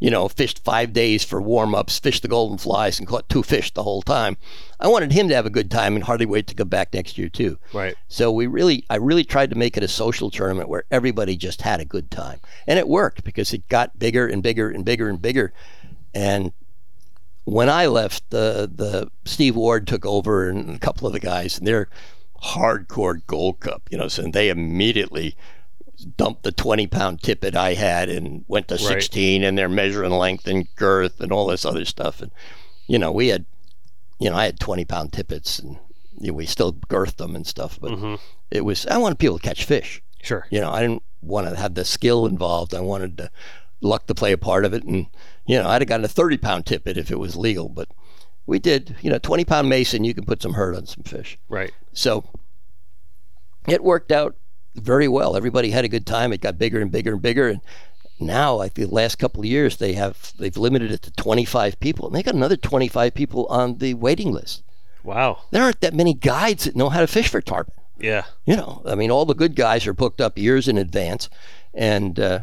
you 0.00 0.10
know, 0.10 0.26
fished 0.28 0.64
five 0.64 0.92
days 0.92 1.22
for 1.22 1.40
warm 1.40 1.74
ups, 1.74 1.98
fished 1.98 2.22
the 2.22 2.28
golden 2.28 2.58
flies, 2.58 2.98
and 2.98 3.06
caught 3.06 3.28
two 3.28 3.42
fish 3.42 3.72
the 3.72 3.82
whole 3.82 4.02
time. 4.02 4.36
I 4.80 4.88
wanted 4.88 5.12
him 5.12 5.28
to 5.28 5.34
have 5.34 5.46
a 5.46 5.50
good 5.50 5.70
time 5.70 5.94
and 5.94 6.02
hardly 6.02 6.26
wait 6.26 6.46
to 6.48 6.54
come 6.54 6.68
back 6.68 6.92
next 6.94 7.18
year 7.18 7.28
too. 7.28 7.58
right, 7.74 7.94
So 8.08 8.32
we 8.32 8.46
really, 8.46 8.84
I 8.88 8.96
really 8.96 9.24
tried 9.24 9.50
to 9.50 9.56
make 9.56 9.76
it 9.76 9.82
a 9.82 9.88
social 9.88 10.30
tournament 10.30 10.70
where 10.70 10.84
everybody 10.90 11.36
just 11.36 11.62
had 11.62 11.80
a 11.80 11.84
good 11.84 12.10
time, 12.10 12.40
and 12.66 12.78
it 12.78 12.88
worked 12.88 13.22
because 13.22 13.52
it 13.52 13.68
got 13.68 13.98
bigger 13.98 14.26
and 14.26 14.42
bigger 14.42 14.70
and 14.70 14.84
bigger 14.84 15.08
and 15.08 15.20
bigger. 15.20 15.52
And 16.14 16.52
when 17.44 17.68
I 17.68 17.86
left, 17.86 18.30
the 18.30 18.70
the 18.74 19.10
Steve 19.24 19.54
Ward 19.54 19.86
took 19.86 20.06
over 20.06 20.48
and 20.48 20.76
a 20.76 20.78
couple 20.78 21.06
of 21.06 21.12
the 21.12 21.20
guys, 21.20 21.58
and 21.58 21.66
they're 21.66 21.88
hardcore 22.42 23.20
Gold 23.26 23.60
Cup, 23.60 23.82
you 23.90 23.98
know, 23.98 24.08
so 24.08 24.22
they 24.22 24.48
immediately 24.48 25.36
dumped 26.04 26.42
the 26.42 26.52
20 26.52 26.86
pound 26.86 27.22
tippet 27.22 27.54
I 27.54 27.74
had 27.74 28.08
and 28.08 28.44
went 28.48 28.68
to 28.68 28.78
16 28.78 29.42
and 29.42 29.56
they're 29.56 29.68
measuring 29.68 30.12
length 30.12 30.46
and 30.46 30.66
girth 30.76 31.20
and 31.20 31.32
all 31.32 31.46
this 31.46 31.64
other 31.64 31.84
stuff. 31.84 32.20
And, 32.20 32.30
you 32.86 32.98
know, 32.98 33.12
we 33.12 33.28
had, 33.28 33.44
you 34.18 34.30
know, 34.30 34.36
I 34.36 34.44
had 34.44 34.60
20 34.60 34.84
pound 34.84 35.12
tippets 35.12 35.58
and 35.58 35.78
you 36.18 36.28
know, 36.28 36.34
we 36.34 36.46
still 36.46 36.74
girthed 36.74 37.16
them 37.16 37.34
and 37.34 37.46
stuff, 37.46 37.78
but 37.80 37.92
mm-hmm. 37.92 38.14
it 38.50 38.64
was, 38.64 38.86
I 38.86 38.98
wanted 38.98 39.18
people 39.18 39.38
to 39.38 39.44
catch 39.44 39.64
fish. 39.64 40.02
sure, 40.22 40.46
You 40.50 40.60
know, 40.60 40.70
I 40.70 40.80
didn't 40.80 41.02
want 41.22 41.48
to 41.48 41.56
have 41.56 41.74
the 41.74 41.84
skill 41.84 42.26
involved. 42.26 42.74
I 42.74 42.80
wanted 42.80 43.16
to 43.18 43.30
luck 43.80 44.06
to 44.06 44.14
play 44.14 44.32
a 44.32 44.38
part 44.38 44.64
of 44.64 44.74
it. 44.74 44.84
And, 44.84 45.06
you 45.46 45.58
know, 45.58 45.68
I'd 45.68 45.82
have 45.82 45.88
gotten 45.88 46.04
a 46.04 46.08
30 46.08 46.36
pound 46.38 46.66
tippet 46.66 46.98
if 46.98 47.10
it 47.10 47.18
was 47.18 47.36
legal, 47.36 47.68
but 47.68 47.88
we 48.46 48.58
did, 48.58 48.96
you 49.00 49.10
know, 49.10 49.18
20 49.18 49.44
pound 49.44 49.68
mason, 49.68 50.04
you 50.04 50.14
can 50.14 50.24
put 50.24 50.42
some 50.42 50.54
hurt 50.54 50.76
on 50.76 50.86
some 50.86 51.04
fish. 51.04 51.38
right, 51.48 51.72
So 51.92 52.24
it 53.66 53.82
worked 53.82 54.12
out 54.12 54.36
very 54.74 55.08
well. 55.08 55.36
Everybody 55.36 55.70
had 55.70 55.84
a 55.84 55.88
good 55.88 56.06
time. 56.06 56.32
It 56.32 56.40
got 56.40 56.58
bigger 56.58 56.80
and 56.80 56.90
bigger 56.90 57.12
and 57.12 57.22
bigger. 57.22 57.48
And 57.48 57.60
now, 58.18 58.54
like 58.54 58.74
the 58.74 58.86
last 58.86 59.18
couple 59.18 59.40
of 59.40 59.46
years, 59.46 59.76
they 59.78 59.94
have 59.94 60.32
they've 60.38 60.56
limited 60.56 60.90
it 60.92 61.02
to 61.02 61.10
25 61.12 61.80
people, 61.80 62.06
and 62.06 62.14
they 62.14 62.22
got 62.22 62.34
another 62.34 62.56
25 62.56 63.14
people 63.14 63.46
on 63.46 63.78
the 63.78 63.94
waiting 63.94 64.32
list. 64.32 64.62
wow, 65.02 65.38
There 65.50 65.62
aren't 65.62 65.80
that 65.80 65.94
many 65.94 66.14
guides 66.14 66.64
that 66.64 66.76
know 66.76 66.90
how 66.90 67.00
to 67.00 67.06
fish 67.06 67.28
for 67.28 67.40
tarpon. 67.40 67.74
yeah, 67.98 68.24
You 68.44 68.56
know, 68.56 68.82
I 68.86 68.94
mean, 68.94 69.10
all 69.10 69.24
the 69.24 69.34
good 69.34 69.56
guys 69.56 69.86
are 69.86 69.94
booked 69.94 70.20
up 70.20 70.36
years 70.38 70.68
in 70.68 70.76
advance, 70.78 71.28
and 71.72 72.20
uh, 72.20 72.40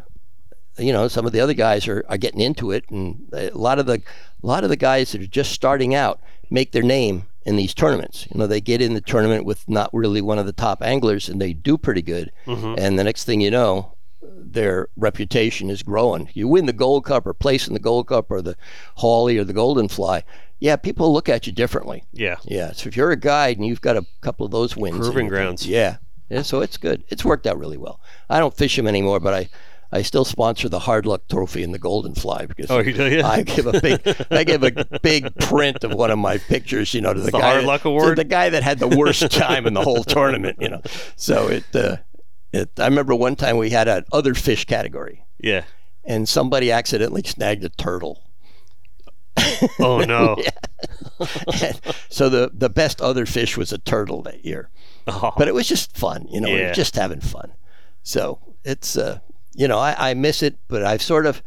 you 0.80 0.92
know, 0.94 1.08
some 1.08 1.26
of 1.26 1.32
the 1.32 1.40
other 1.40 1.54
guys 1.54 1.88
are, 1.88 2.04
are 2.10 2.18
getting 2.18 2.42
into 2.42 2.72
it, 2.72 2.86
and 2.90 3.30
a 3.34 3.52
lot 3.52 3.80
of 3.80 3.86
the 3.86 4.02
a 4.44 4.46
lot 4.48 4.64
of 4.64 4.70
the 4.70 4.76
guys 4.76 5.12
that 5.12 5.22
are 5.22 5.28
just 5.28 5.52
starting 5.52 5.94
out 5.96 6.20
make 6.50 6.72
their 6.72 6.84
name 6.84 7.24
in 7.48 7.56
these 7.56 7.74
tournaments. 7.74 8.28
You 8.32 8.38
know, 8.38 8.46
they 8.46 8.62
get 8.62 8.82
in 8.82 8.94
the 8.94 9.02
tournament 9.02 9.46
with 9.46 9.68
not 9.70 9.90
really 9.94 10.22
one 10.22 10.38
of 10.38 10.46
the 10.46 10.54
top 10.54 10.84
anglers, 10.84 11.30
and 11.30 11.42
they 11.42 11.54
do 11.54 11.78
pretty 11.78 12.02
good, 12.02 12.32
mm-hmm. 12.46 12.76
and 12.78 13.00
the 13.00 13.04
next 13.04 13.24
thing 13.24 13.42
you 13.42 13.50
know. 13.50 13.94
Their 14.20 14.90
reputation 14.98 15.70
is 15.70 15.84
growing. 15.84 16.30
You 16.34 16.48
win 16.48 16.66
the 16.66 16.74
Gold 16.74 17.06
Cup, 17.06 17.26
or 17.26 17.34
place 17.34 17.68
in 17.68 17.74
the 17.74 17.80
Gold 17.80 18.08
Cup, 18.08 18.30
or 18.30 18.42
the 18.42 18.58
Hawley, 18.96 19.38
or 19.38 19.44
the 19.44 19.54
Golden 19.54 19.88
Fly. 19.88 20.24
Yeah, 20.60 20.76
people 20.76 21.14
look 21.14 21.30
at 21.30 21.48
you 21.48 21.54
differently. 21.54 22.04
yeah, 22.12 22.38
Yeah, 22.44 22.72
so 22.72 22.88
if 22.88 22.98
you're 22.98 23.12
a 23.12 23.20
guide 23.20 23.58
and 23.58 23.66
you've 23.66 23.82
got 23.82 23.96
a 23.96 24.06
couple 24.22 24.46
of 24.46 24.52
those 24.52 24.76
wins, 24.76 24.98
Proving 24.98 25.28
grounds. 25.28 25.68
Yeah, 25.68 25.98
yeah. 26.30 26.42
So 26.42 26.62
it's 26.62 26.78
good. 26.78 27.04
It's 27.10 27.24
worked 27.24 27.46
out 27.46 27.60
really 27.60 27.78
well. 27.78 28.02
I 28.30 28.40
don't 28.40 28.56
fish 28.56 28.76
them 28.76 28.88
anymore, 28.88 29.20
but 29.20 29.34
I, 29.34 29.50
I 29.92 30.02
still 30.02 30.26
sponsor 30.26 30.68
the 30.68 30.80
Hard 30.80 31.06
Luck 31.06 31.22
Trophy 31.30 31.64
and 31.64 31.74
the 31.74 31.80
Golden 31.80 32.14
Fly 32.14 32.46
because 32.46 32.70
Oh, 32.70 32.80
you 32.80 32.92
do, 32.94 33.08
yeah? 33.10 33.26
I 33.28 33.44
give 33.44 33.68
a 33.68 33.80
big, 33.80 34.02
I 34.30 34.44
give 34.44 34.64
a 34.64 34.72
big 35.02 35.34
print 35.38 35.84
of 35.86 35.94
one 35.94 36.12
of 36.12 36.20
my 36.20 36.38
pictures, 36.38 36.94
you 36.94 37.00
know, 37.02 37.14
to 37.14 37.20
the, 37.20 37.28
The 37.32 37.32
guy, 37.40 37.42
Hard 37.42 37.62
that- 37.64 37.68
Luck 37.68 37.86
Award? 37.86 38.18
the 38.18 38.24
guy 38.26 38.50
that 38.50 38.64
had 38.64 38.80
the 38.80 38.88
worst 38.90 39.32
time 39.32 39.66
in 39.66 39.74
the 39.74 39.82
whole 39.82 40.04
tournament, 40.04 40.58
you 40.60 40.68
know. 40.70 40.82
So 41.16 41.48
it, 41.48 41.64
uh, 41.74 41.98
it. 42.52 42.70
I 42.80 42.86
remember 42.86 43.16
one 43.16 43.36
time 43.38 43.58
we 43.58 43.70
had 43.70 43.88
an 43.88 44.04
other 44.12 44.34
fish 44.34 44.66
category, 44.66 45.26
yeah. 45.40 45.64
and 46.04 46.28
somebody 46.28 46.70
accidentally 46.72 47.24
snagged 47.24 47.64
a 47.64 47.70
turtle. 47.70 48.24
Oh 49.80 50.00
no, 50.00 50.36
so 52.10 52.28
the 52.30 52.50
the 52.54 52.70
best 52.70 53.02
other 53.02 53.26
fish 53.26 53.56
was 53.56 53.72
a 53.72 53.78
turtle 53.78 54.22
that 54.24 54.44
year. 54.44 54.70
Oh, 55.08 55.32
but 55.38 55.48
it 55.48 55.54
was 55.54 55.68
just 55.68 55.96
fun, 55.96 56.28
you 56.30 56.42
know, 56.42 56.52
we 56.52 56.62
were 56.62 56.74
just 56.74 56.96
having 56.96 57.22
fun. 57.22 57.54
So 58.04 58.40
it's, 58.66 58.98
uh, 58.98 59.20
you 59.58 59.68
know, 59.68 59.80
I, 59.80 60.12
I 60.12 60.14
miss 60.14 60.42
it, 60.44 60.56
but 60.70 60.84
I've 60.84 61.02
sort 61.02 61.26
of, 61.26 61.42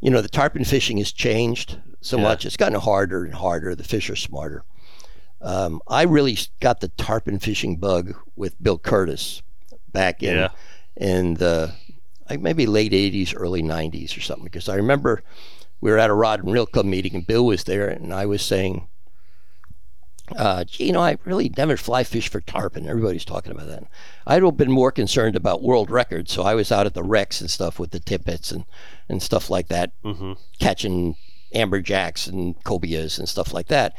you 0.00 0.10
know, 0.10 0.20
the 0.20 0.28
tarpon 0.28 0.64
fishing 0.64 0.98
has 0.98 1.12
changed 1.12 1.78
so 2.00 2.16
Yeah. 2.16 2.24
much. 2.24 2.44
It's 2.44 2.56
gotten 2.56 2.78
harder 2.80 3.24
and 3.24 3.32
harder. 3.34 3.74
The 3.74 3.84
fish 3.84 4.10
are 4.10 4.16
smarter. 4.16 4.64
Um, 5.40 5.80
I 5.86 6.02
really 6.02 6.36
got 6.60 6.80
the 6.80 6.88
tarpon 6.88 7.38
fishing 7.38 7.76
bug 7.76 8.14
with 8.34 8.60
Bill 8.62 8.78
Curtis 8.78 9.40
back 9.92 10.22
in 10.22 10.34
Yeah. 10.36 10.48
in 10.96 11.34
the 11.34 11.72
like 12.28 12.40
maybe 12.40 12.66
late 12.66 12.92
'80s, 12.92 13.32
early 13.36 13.62
'90s 13.62 14.16
or 14.16 14.20
something. 14.20 14.44
Because 14.44 14.68
I 14.68 14.74
remember 14.74 15.22
we 15.80 15.90
were 15.92 15.98
at 15.98 16.10
a 16.10 16.14
rod 16.14 16.42
and 16.42 16.52
reel 16.52 16.66
club 16.66 16.86
meeting 16.86 17.14
and 17.14 17.24
Bill 17.26 17.46
was 17.46 17.64
there, 17.64 17.88
and 17.88 18.12
I 18.12 18.26
was 18.26 18.42
saying, 18.42 18.88
uh, 20.36 20.64
gee, 20.64 20.86
you 20.86 20.92
know, 20.92 21.00
I 21.00 21.16
really 21.24 21.52
never 21.56 21.76
fly 21.76 22.04
fish 22.04 22.28
for 22.30 22.40
tarpon. 22.40 22.86
Everybody's 22.88 23.24
talking 23.24 23.52
about 23.52 23.68
that. 23.68 23.84
I'd 24.26 24.42
have 24.42 24.56
been 24.56 24.70
more 24.70 24.92
concerned 24.92 25.36
about 25.36 25.62
world 25.62 25.90
records, 25.90 26.32
so 26.32 26.42
I 26.42 26.54
was 26.54 26.70
out 26.72 26.86
at 26.86 26.94
the 26.94 27.02
wrecks 27.02 27.40
and 27.40 27.50
stuff 27.50 27.78
with 27.78 27.90
the 27.90 28.00
tippets 28.00 28.50
and, 28.52 28.64
and 29.08 29.22
stuff 29.22 29.50
like 29.50 29.68
that, 29.68 29.92
Mm-hmm. 30.04 30.32
catching 30.58 31.16
amberjacks 31.54 32.28
and 32.28 32.62
cobias 32.64 33.18
and 33.18 33.28
stuff 33.28 33.52
like 33.54 33.68
that. 33.68 33.94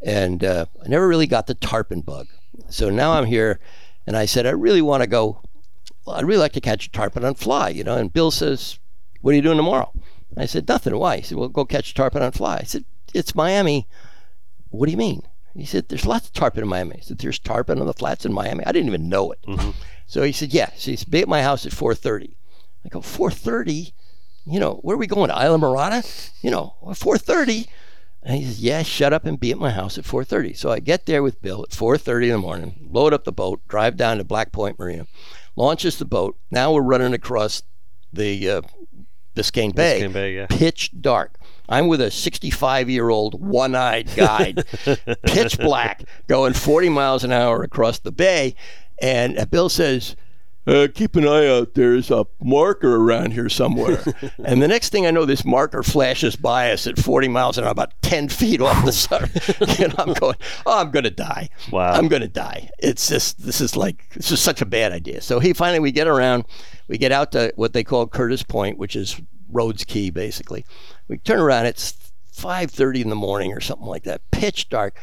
And 0.00 0.42
uh, 0.44 0.66
I 0.84 0.88
never 0.88 1.06
really 1.08 1.26
got 1.26 1.46
the 1.46 1.54
tarpon 1.54 2.00
bug. 2.00 2.28
So 2.68 2.90
now 2.90 3.12
I'm 3.12 3.26
here, 3.26 3.60
and 4.06 4.16
I 4.16 4.24
said, 4.26 4.46
I 4.46 4.50
really 4.50 4.82
want 4.82 5.02
to 5.02 5.08
go. 5.08 5.40
Well, 6.04 6.16
I'd 6.16 6.24
really 6.24 6.40
like 6.40 6.52
to 6.54 6.60
catch 6.60 6.86
a 6.86 6.90
tarpon 6.90 7.24
on 7.24 7.34
fly, 7.34 7.68
you 7.68 7.84
know. 7.84 7.96
And 7.96 8.12
Bill 8.12 8.30
says, 8.32 8.78
What 9.20 9.32
are 9.32 9.36
you 9.36 9.42
doing 9.42 9.56
tomorrow? 9.56 9.92
I 10.36 10.46
said, 10.46 10.66
Nothing. 10.68 10.96
Why? 10.98 11.18
He 11.18 11.22
said, 11.22 11.38
Well, 11.38 11.48
go 11.48 11.64
catch 11.64 11.90
a 11.90 11.94
tarpon 11.94 12.22
on 12.22 12.32
fly. 12.32 12.56
I 12.60 12.64
said, 12.64 12.84
It's 13.14 13.34
Miami. 13.34 13.86
What 14.70 14.86
do 14.86 14.90
you 14.92 14.98
mean? 14.98 15.22
He 15.54 15.66
said, 15.66 15.88
There's 15.88 16.06
lots 16.06 16.26
of 16.26 16.32
tarpon 16.32 16.62
in 16.62 16.68
Miami. 16.68 16.96
He 16.96 17.02
said, 17.02 17.18
There's 17.18 17.38
tarpon 17.38 17.80
on 17.80 17.86
the 17.86 17.92
flats 17.92 18.24
in 18.24 18.32
Miami. 18.32 18.64
I 18.64 18.72
didn't 18.72 18.88
even 18.88 19.08
know 19.08 19.32
it. 19.32 19.38
So 20.06 20.22
he 20.22 20.32
said, 20.32 20.52
Yeah. 20.52 20.70
So 20.76 20.90
he 20.90 20.96
said, 20.96 21.10
Be 21.10 21.20
at 21.20 21.28
my 21.28 21.42
house 21.42 21.66
at 21.66 21.72
4:30. 21.72 22.34
I 22.84 22.88
go, 22.88 23.00
4:30? 23.00 23.92
You 24.44 24.58
know, 24.58 24.74
where 24.82 24.94
are 24.94 24.98
we 24.98 25.06
going? 25.06 25.30
Islamorada? 25.30 26.30
You 26.42 26.50
know, 26.50 26.74
4:30. 26.82 27.66
And 28.22 28.36
he 28.38 28.44
says, 28.44 28.60
Yeah, 28.60 28.82
shut 28.82 29.12
up 29.12 29.24
and 29.24 29.38
be 29.38 29.50
at 29.52 29.58
my 29.58 29.70
house 29.70 29.98
at 29.98 30.04
4:30. 30.04 30.56
So 30.56 30.70
I 30.70 30.80
get 30.80 31.06
there 31.06 31.22
with 31.22 31.42
Bill 31.42 31.62
at 31.62 31.70
4:30 31.70 32.24
in 32.24 32.28
the 32.30 32.38
morning, 32.38 32.88
load 32.90 33.12
up 33.12 33.24
the 33.24 33.32
boat, 33.32 33.60
drive 33.68 33.96
down 33.96 34.18
to 34.18 34.24
Black 34.24 34.52
Point 34.52 34.78
Marina, 34.78 35.06
launches 35.56 35.98
the 35.98 36.04
boat. 36.04 36.36
Now 36.50 36.72
we're 36.72 36.82
running 36.82 37.14
across 37.14 37.62
the 38.12 38.48
uh, 38.48 38.62
Biscayne 39.34 39.74
Bay 39.74 40.02
Biscayne 40.02 40.12
Bay, 40.12 40.34
yeah. 40.36 40.46
pitch 40.48 40.90
dark. 41.00 41.38
I'm 41.68 41.88
with 41.88 42.00
a 42.00 42.10
65 42.10 42.90
year 42.90 43.08
old 43.08 43.40
one 43.40 43.74
eyed 43.74 44.14
guide, 44.14 44.64
pitch 45.26 45.58
black, 45.58 46.04
going 46.26 46.54
40 46.54 46.88
miles 46.88 47.24
an 47.24 47.32
hour 47.32 47.62
across 47.62 47.98
the 47.98 48.12
bay. 48.12 48.54
And 49.00 49.38
uh, 49.38 49.46
Bill 49.46 49.68
says, 49.68 50.16
uh, 50.64 50.86
keep 50.94 51.16
an 51.16 51.26
eye 51.26 51.48
out. 51.48 51.74
There's 51.74 52.10
a 52.10 52.24
marker 52.40 52.94
around 52.94 53.32
here 53.32 53.48
somewhere. 53.48 54.02
and 54.44 54.62
the 54.62 54.68
next 54.68 54.90
thing 54.90 55.06
I 55.06 55.10
know, 55.10 55.24
this 55.24 55.44
marker 55.44 55.82
flashes 55.82 56.36
by 56.36 56.70
us 56.70 56.86
at 56.86 56.98
40 56.98 57.28
miles 57.28 57.58
an 57.58 57.64
hour, 57.64 57.70
about 57.70 58.00
10 58.02 58.28
feet 58.28 58.60
off 58.60 58.84
the 58.84 58.92
side. 58.92 59.30
and 59.80 59.94
I'm 59.98 60.12
going, 60.12 60.36
oh, 60.64 60.78
I'm 60.78 60.92
going 60.92 61.04
to 61.04 61.10
die. 61.10 61.48
Wow. 61.72 61.92
I'm 61.92 62.06
going 62.06 62.22
to 62.22 62.28
die. 62.28 62.70
It's 62.78 63.08
just, 63.08 63.44
this 63.44 63.60
is 63.60 63.76
like, 63.76 64.08
this 64.10 64.30
is 64.30 64.40
such 64.40 64.62
a 64.62 64.66
bad 64.66 64.92
idea. 64.92 65.20
So 65.20 65.40
he 65.40 65.52
finally, 65.52 65.80
we 65.80 65.90
get 65.90 66.06
around, 66.06 66.44
we 66.86 66.96
get 66.96 67.10
out 67.10 67.32
to 67.32 67.52
what 67.56 67.72
they 67.72 67.82
call 67.82 68.06
Curtis 68.06 68.44
Point, 68.44 68.78
which 68.78 68.94
is 68.94 69.20
Rhodes 69.50 69.84
Key, 69.84 70.10
basically. 70.10 70.64
We 71.08 71.18
turn 71.18 71.40
around, 71.40 71.66
it's 71.66 72.12
5.30 72.34 73.02
in 73.02 73.08
the 73.10 73.14
morning 73.14 73.52
or 73.52 73.60
something 73.60 73.86
like 73.86 74.04
that, 74.04 74.30
pitch 74.30 74.68
dark, 74.68 74.98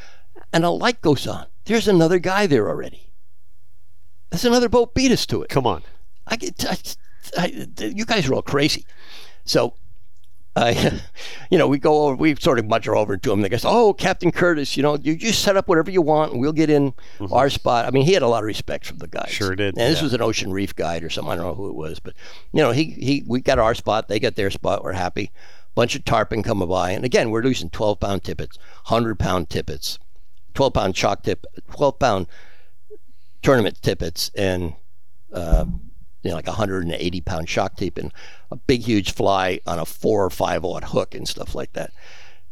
and 0.52 0.64
a 0.66 0.70
light 0.70 1.02
goes 1.02 1.28
on. 1.28 1.48
There's 1.66 1.88
another 1.88 2.20
guy 2.20 2.48
there 2.48 2.68
already. 2.68 3.12
There's 4.30 4.46
another 4.46 4.70
boat 4.70 4.94
beat 4.94 5.12
us 5.12 5.26
to 5.28 5.42
it. 5.42 5.50
Come 5.50 5.68
on. 5.68 5.84
I 6.26 6.36
get, 6.36 6.66
I, 6.66 6.78
I, 7.38 7.68
you 7.86 8.06
guys 8.06 8.28
are 8.28 8.34
all 8.34 8.42
crazy. 8.42 8.86
So, 9.46 9.76
I, 10.56 11.02
you 11.52 11.58
know, 11.58 11.68
we 11.68 11.78
go 11.78 12.06
over, 12.06 12.16
we 12.16 12.36
sort 12.36 12.60
of 12.60 12.66
mutter 12.66 12.96
over 12.96 13.18
to 13.18 13.32
him. 13.32 13.42
They 13.42 13.50
go, 13.50 13.58
"Oh, 13.64 13.94
Captain 13.94 14.32
Curtis, 14.32 14.76
you 14.76 14.84
know, 14.84 14.98
you 14.98 15.16
just 15.16 15.42
set 15.42 15.58
up 15.58 15.68
whatever 15.68 15.92
you 15.92 16.02
want, 16.02 16.34
and 16.34 16.42
we'll 16.42 16.52
get 16.52 16.70
in 16.70 16.94
our 17.32 17.50
spot." 17.50 17.86
I 17.86 17.92
mean, 17.92 18.06
he 18.06 18.14
had 18.14 18.24
a 18.24 18.28
lot 18.28 18.40
of 18.40 18.48
respect 18.48 18.86
from 18.86 18.98
the 18.98 19.08
guys. 19.08 19.26
Mm-hmm. 19.26 19.34
Sure 19.34 19.56
did, 19.56 19.78
And 19.78 19.92
this 19.92 20.00
yeah. 20.00 20.04
was 20.04 20.14
an 20.14 20.22
Ocean 20.22 20.52
Reef 20.52 20.76
guide 20.76 21.04
or 21.04 21.10
something. 21.10 21.32
I 21.32 21.36
don't 21.36 21.46
know 21.46 21.56
who 21.56 21.70
it 21.70 21.76
was, 21.76 22.00
but 22.00 22.14
you 22.52 22.62
know, 22.62 22.72
he 22.72 22.86
he 22.86 23.24
we 23.26 23.42
got 23.42 23.60
our 23.60 23.76
spot, 23.76 24.08
they 24.08 24.20
got 24.20 24.36
their 24.36 24.52
spot. 24.52 24.84
We're 24.84 24.94
happy. 24.94 25.32
Bunch 25.80 25.96
of 25.96 26.04
tarpon 26.04 26.44
coming 26.44 26.68
by, 26.68 26.92
and 26.92 27.06
again, 27.06 27.30
we're 27.30 27.42
losing 27.42 27.70
twelve 27.70 28.02
pound 28.02 28.26
tippets, 28.26 28.60
hundred 28.88 29.18
pound 29.18 29.50
tippets, 29.50 29.98
twelve 30.54 30.74
pound 30.74 30.94
chalk 30.94 31.24
tip, 31.24 31.46
twelve 31.72 31.98
pound 32.00 32.28
tournament 33.42 33.82
tippets, 33.82 34.30
and 34.36 34.74
uh, 35.32 35.64
you 36.22 36.32
know, 36.32 36.36
like 36.36 36.48
a 36.48 36.60
180 36.60 37.22
pound 37.22 37.48
shock 37.48 37.78
tape 37.78 37.98
and 37.98 38.12
a 38.52 38.58
big, 38.58 38.82
huge 38.82 39.14
fly 39.14 39.62
on 39.66 39.80
a 39.80 39.86
four 39.86 40.26
or 40.26 40.30
five 40.30 40.66
aught 40.66 40.84
hook 40.84 41.16
and 41.16 41.30
stuff 41.30 41.56
like 41.56 41.72
that. 41.72 41.94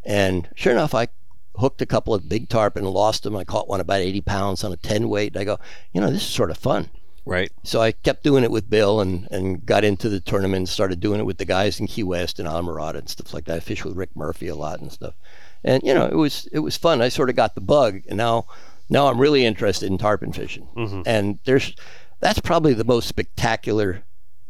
And 0.06 0.48
sure 0.56 0.72
enough, 0.72 0.96
I 0.96 1.10
hooked 1.58 1.82
a 1.82 1.86
couple 1.86 2.14
of 2.14 2.30
big 2.30 2.48
tarpon, 2.48 2.86
lost 2.86 3.24
them. 3.24 3.36
I 3.36 3.44
caught 3.44 3.68
one 3.68 3.82
about 3.82 4.00
80 4.00 4.22
pounds 4.22 4.64
on 4.64 4.72
a 4.72 4.78
10 4.78 5.10
weight. 5.10 5.36
I 5.36 5.44
go, 5.44 5.60
you 5.92 6.00
know, 6.00 6.10
this 6.10 6.22
is 6.22 6.30
sort 6.30 6.50
of 6.50 6.58
fun. 6.58 6.92
Right. 7.28 7.52
So 7.64 7.82
I 7.82 7.92
kept 7.92 8.24
doing 8.24 8.44
it 8.44 8.52
with 8.52 8.70
Bill 8.70 9.02
and, 9.02 9.28
and 9.32 9.66
got 9.66 9.84
into 9.84 10.10
the 10.10 10.20
tournament, 10.20 10.62
and 10.62 10.70
started 10.70 11.00
doing 11.00 11.20
it 11.20 11.26
with 11.26 11.38
the 11.38 11.46
guys 11.46 11.80
in 11.80 11.88
Key 11.88 12.04
West 12.04 12.40
and 12.40 12.48
Islamorada 12.48 12.96
and 12.96 13.10
stuff 13.10 13.34
like 13.34 13.46
that. 13.46 13.58
I 13.58 13.60
fished 13.60 13.86
with 13.86 13.98
Rick 13.98 14.16
Murphy 14.16 14.48
a 14.48 14.56
lot 14.56 14.80
and 14.80 14.92
stuff. 14.92 15.16
And 15.64 15.84
you 15.84 15.94
know, 15.94 16.06
it 16.06 16.16
was 16.16 16.48
it 16.52 16.60
was 16.60 16.78
fun. 16.78 17.02
I 17.02 17.10
sort 17.10 17.30
of 17.30 17.36
got 17.36 17.56
the 17.56 17.62
bug 17.62 18.02
and 18.08 18.18
now 18.18 18.46
now 18.90 19.08
I'm 19.08 19.20
really 19.20 19.46
interested 19.46 19.92
in 19.92 19.98
tarpon 19.98 20.32
fishing. 20.32 20.68
Mm-hmm. 20.76 21.02
And 21.06 21.40
there's 21.46 21.76
that's 22.20 22.40
probably 22.40 22.74
the 22.74 22.84
most 22.84 23.08
spectacular 23.08 24.04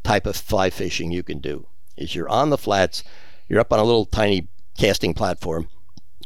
type 0.04 0.26
of 0.26 0.36
fly 0.36 0.70
fishing 0.70 1.12
you 1.12 1.24
can 1.24 1.40
do. 1.40 1.68
Is 1.98 2.14
you're 2.14 2.30
on 2.30 2.50
the 2.50 2.58
flats, 2.58 3.04
you're 3.50 3.60
up 3.60 3.74
on 3.74 3.80
a 3.80 3.84
little 3.84 4.06
tiny 4.06 4.48
casting 4.78 5.14
platform, 5.14 5.68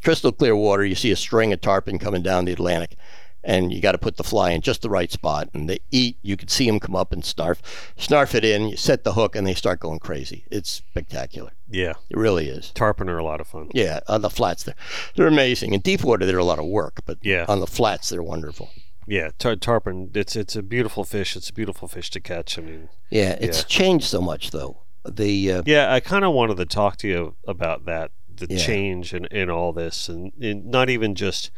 crystal 0.04 0.32
clear 0.32 0.56
water, 0.56 0.84
you 0.84 0.96
see 0.96 1.12
a 1.12 1.16
string 1.16 1.54
of 1.54 1.62
tarpon 1.62 2.00
coming 2.00 2.22
down 2.22 2.46
the 2.46 2.52
Atlantic 2.52 2.98
and 3.44 3.72
you 3.74 3.82
got 3.82 3.94
to 3.94 3.98
put 3.98 4.18
the 4.18 4.24
fly 4.24 4.52
in 4.52 4.62
just 4.62 4.82
the 4.82 4.90
right 4.90 5.12
spot. 5.12 5.50
And 5.54 5.70
they 5.70 5.80
eat. 5.92 6.18
You 6.22 6.38
can 6.38 6.48
see 6.48 6.66
them 6.68 6.80
come 6.80 6.96
up 6.96 7.12
and 7.12 7.24
snarf, 7.24 7.60
snarf 7.98 8.36
it 8.36 8.44
in. 8.46 8.68
You 8.70 8.78
set 8.78 9.04
the 9.04 9.14
hook, 9.14 9.36
and 9.36 9.46
they 9.48 9.54
start 9.54 9.80
going 9.80 10.00
crazy. 10.00 10.46
It's 10.52 10.70
spectacular. 10.70 11.52
Yeah. 11.70 11.94
It 12.10 12.18
really 12.18 12.48
is. 12.50 12.72
Tarpon 12.72 13.10
are 13.10 13.18
a 13.18 13.24
lot 13.24 13.42
of 13.42 13.48
fun. 13.48 13.70
Yeah, 13.74 14.00
on 14.08 14.22
the 14.22 14.30
flats, 14.30 14.64
they're 14.64 14.76
they're 15.16 15.28
amazing. 15.28 15.74
In 15.74 15.82
deep 15.82 16.04
water, 16.04 16.26
they're 16.26 16.38
a 16.38 16.44
lot 16.44 16.60
of 16.60 16.66
work, 16.66 17.02
but 17.06 17.18
Yeah. 17.22 17.46
on 17.48 17.60
the 17.60 17.68
flats, 17.68 18.10
they're 18.10 18.24
wonderful. 18.24 18.70
Yeah, 19.08 19.30
tar- 19.40 19.56
tarpon. 19.56 20.12
It's 20.14 20.36
it's 20.36 20.56
a 20.56 20.62
beautiful 20.62 21.04
fish. 21.04 21.36
It's 21.36 21.50
a 21.50 21.54
beautiful 21.54 21.88
fish 21.88 22.10
to 22.12 22.20
catch. 22.20 22.58
I 22.60 22.62
mean, 22.62 22.90
Yeah, 23.10 23.38
it's 23.42 23.60
Yeah. 23.62 23.66
changed 23.68 24.06
so 24.06 24.22
much 24.22 24.52
though. 24.52 24.84
The 25.04 25.52
uh, 25.52 25.64
yeah, 25.66 25.92
I 25.92 26.00
kind 26.00 26.24
of 26.24 26.34
wanted 26.34 26.58
to 26.58 26.66
talk 26.66 26.98
to 26.98 27.08
you 27.08 27.36
about 27.48 27.86
that, 27.86 28.12
the 28.34 28.48
Yeah. 28.50 28.58
change 28.60 29.14
in, 29.16 29.26
in 29.26 29.50
all 29.50 29.74
this, 29.74 30.08
and, 30.08 30.32
and 30.40 30.66
not 30.68 30.90
even 30.90 31.16
just. 31.16 31.50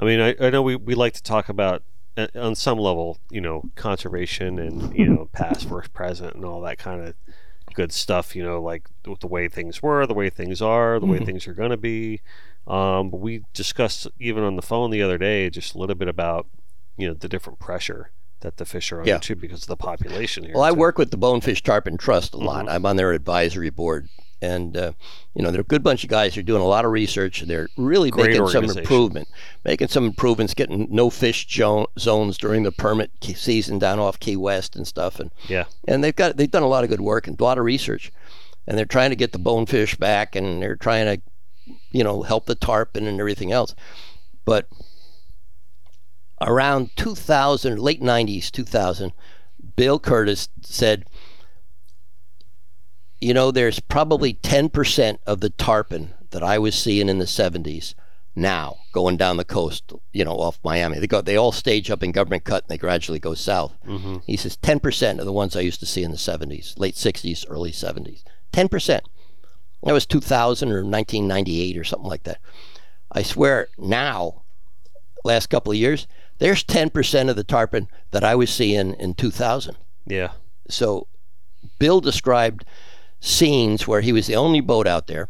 I 0.00 0.04
mean, 0.04 0.18
I, 0.20 0.34
I 0.40 0.50
know 0.50 0.62
we, 0.62 0.76
we 0.76 0.94
like 0.94 1.12
to 1.14 1.22
talk 1.22 1.48
about 1.50 1.82
uh, 2.16 2.26
on 2.34 2.54
some 2.54 2.78
level, 2.78 3.18
you 3.30 3.40
know, 3.42 3.64
conservation 3.76 4.58
and 4.58 4.96
you 4.96 5.06
know, 5.06 5.28
past 5.32 5.68
versus 5.68 5.88
present 5.90 6.34
and 6.34 6.44
all 6.44 6.62
that 6.62 6.78
kind 6.78 7.02
of 7.02 7.14
good 7.74 7.92
stuff. 7.92 8.34
You 8.34 8.42
know, 8.42 8.60
like 8.62 8.88
the 9.04 9.14
the 9.20 9.26
way 9.26 9.46
things 9.48 9.82
were, 9.82 10.06
the 10.06 10.14
way 10.14 10.30
things 10.30 10.62
are, 10.62 10.98
the 10.98 11.06
way 11.06 11.18
Mhm. 11.18 11.26
things 11.26 11.46
are 11.46 11.52
going 11.54 11.70
to 11.70 11.76
be. 11.76 12.20
Um, 12.66 13.10
but 13.10 13.18
we 13.20 13.42
discussed 13.54 14.06
even 14.18 14.42
on 14.42 14.56
the 14.56 14.62
phone 14.62 14.90
the 14.90 15.02
other 15.02 15.18
day 15.18 15.50
just 15.50 15.74
a 15.74 15.78
little 15.78 15.94
bit 15.96 16.08
about 16.08 16.46
you 16.96 17.06
know 17.06 17.14
the 17.14 17.28
different 17.28 17.58
pressure 17.58 18.10
that 18.40 18.56
the 18.56 18.64
fish 18.64 18.90
are 18.92 19.00
under 19.00 19.08
Yeah. 19.10 19.18
too 19.18 19.36
because 19.36 19.62
of 19.62 19.68
the 19.68 19.76
population 19.76 20.44
here. 20.44 20.54
well, 20.54 20.62
I 20.62 20.70
too. 20.70 20.76
work 20.76 20.96
with 20.96 21.10
the 21.10 21.16
Bonefish 21.18 21.62
Tarpon 21.62 21.98
Trust 21.98 22.32
a 22.32 22.38
lot. 22.38 22.66
Mhm. 22.66 22.70
I'm 22.72 22.86
on 22.86 22.96
their 22.96 23.12
advisory 23.12 23.68
board, 23.70 24.08
and 24.42 24.76
uh, 24.76 24.92
you 25.34 25.42
know 25.42 25.50
they're 25.50 25.60
a 25.60 25.64
good 25.64 25.82
bunch 25.82 26.02
of 26.04 26.10
guys. 26.10 26.34
They're 26.34 26.42
doing 26.42 26.62
a 26.62 26.66
lot 26.66 26.84
of 26.84 26.90
research. 26.92 27.42
They're 27.42 27.68
really 27.76 28.10
Great 28.10 28.30
making 28.30 28.48
some 28.48 28.64
improvement, 28.78 29.28
making 29.64 29.88
some 29.88 30.04
improvements, 30.06 30.54
getting 30.54 30.86
no 30.90 31.10
fish 31.10 31.46
jo- 31.46 31.88
zones 31.98 32.38
during 32.38 32.62
the 32.62 32.72
permit 32.72 33.10
season 33.22 33.78
down 33.78 33.98
off 33.98 34.18
Key 34.20 34.36
West 34.36 34.76
and 34.76 34.86
stuff, 34.86 35.20
and 35.20 35.30
Yeah. 35.48 35.64
and 35.86 36.02
they've 36.02 36.16
got 36.16 36.36
they've 36.36 36.50
done 36.50 36.62
a 36.62 36.68
lot 36.68 36.84
of 36.84 36.90
good 36.90 37.00
work 37.00 37.26
and 37.26 37.38
a 37.40 37.44
lot 37.44 37.58
of 37.58 37.64
research, 37.64 38.10
and 38.66 38.76
they're 38.78 38.84
trying 38.84 39.10
to 39.10 39.16
get 39.16 39.32
the 39.32 39.38
bonefish 39.38 39.96
back, 39.96 40.34
and 40.36 40.62
they're 40.62 40.76
trying 40.76 41.06
to, 41.06 41.22
you 41.92 42.02
know, 42.04 42.22
help 42.22 42.46
the 42.46 42.54
tarpon 42.54 43.06
and 43.06 43.20
everything 43.20 43.52
else, 43.52 43.74
but 44.44 44.66
around 46.40 46.90
2000, 46.96 47.78
late 47.78 48.00
90s, 48.02 48.50
2000, 48.50 49.12
Bill 49.76 49.98
Curtis 49.98 50.48
said, 50.62 51.04
you 53.20 53.34
know, 53.34 53.50
there's 53.50 53.80
probably 53.80 54.34
10% 54.34 55.18
of 55.26 55.40
the 55.40 55.50
tarpon 55.50 56.14
that 56.30 56.42
I 56.42 56.58
was 56.58 56.74
seeing 56.74 57.08
in 57.08 57.18
the 57.18 57.24
70s 57.26 57.94
now 58.36 58.76
going 58.92 59.16
down 59.16 59.36
the 59.36 59.44
coast, 59.44 59.92
you 60.12 60.24
know, 60.24 60.36
off 60.36 60.58
Miami. 60.64 60.98
They 60.98 61.06
go, 61.06 61.20
they 61.20 61.36
all 61.36 61.52
stage 61.52 61.90
up 61.90 62.02
in 62.02 62.12
Government 62.12 62.44
Cut 62.44 62.62
and 62.64 62.70
they 62.70 62.78
gradually 62.78 63.18
go 63.18 63.34
south. 63.34 63.74
hmm 63.84 64.18
He 64.26 64.36
says 64.36 64.56
10% 64.56 65.18
of 65.18 65.24
the 65.26 65.32
ones 65.32 65.56
I 65.56 65.60
used 65.60 65.80
to 65.80 65.86
see 65.86 66.02
in 66.04 66.12
the 66.12 66.16
70s, 66.16 66.78
late 66.78 66.94
60s, 66.94 67.44
early 67.48 67.72
70s. 67.72 68.22
10%. 68.52 69.00
That 69.82 69.92
was 69.92 70.06
2000 70.06 70.68
or 70.70 70.84
1998 70.84 71.76
or 71.78 71.84
something 71.84 72.08
like 72.08 72.22
that. 72.24 72.38
I 73.12 73.22
swear 73.22 73.68
now, 73.78 74.42
last 75.24 75.48
couple 75.48 75.72
of 75.72 75.78
years, 75.78 76.06
there's 76.38 76.62
10% 76.64 77.28
of 77.28 77.36
the 77.36 77.44
tarpon 77.44 77.88
that 78.12 78.24
I 78.24 78.34
was 78.34 78.50
seeing 78.50 78.94
in 78.94 79.14
2000. 79.14 79.76
Yeah. 80.06 80.32
So 80.68 81.06
Bill 81.78 82.00
described 82.00 82.64
scenes 83.20 83.86
where 83.86 84.00
he 84.00 84.12
was 84.12 84.26
the 84.26 84.36
only 84.36 84.60
boat 84.60 84.86
out 84.86 85.06
there. 85.06 85.28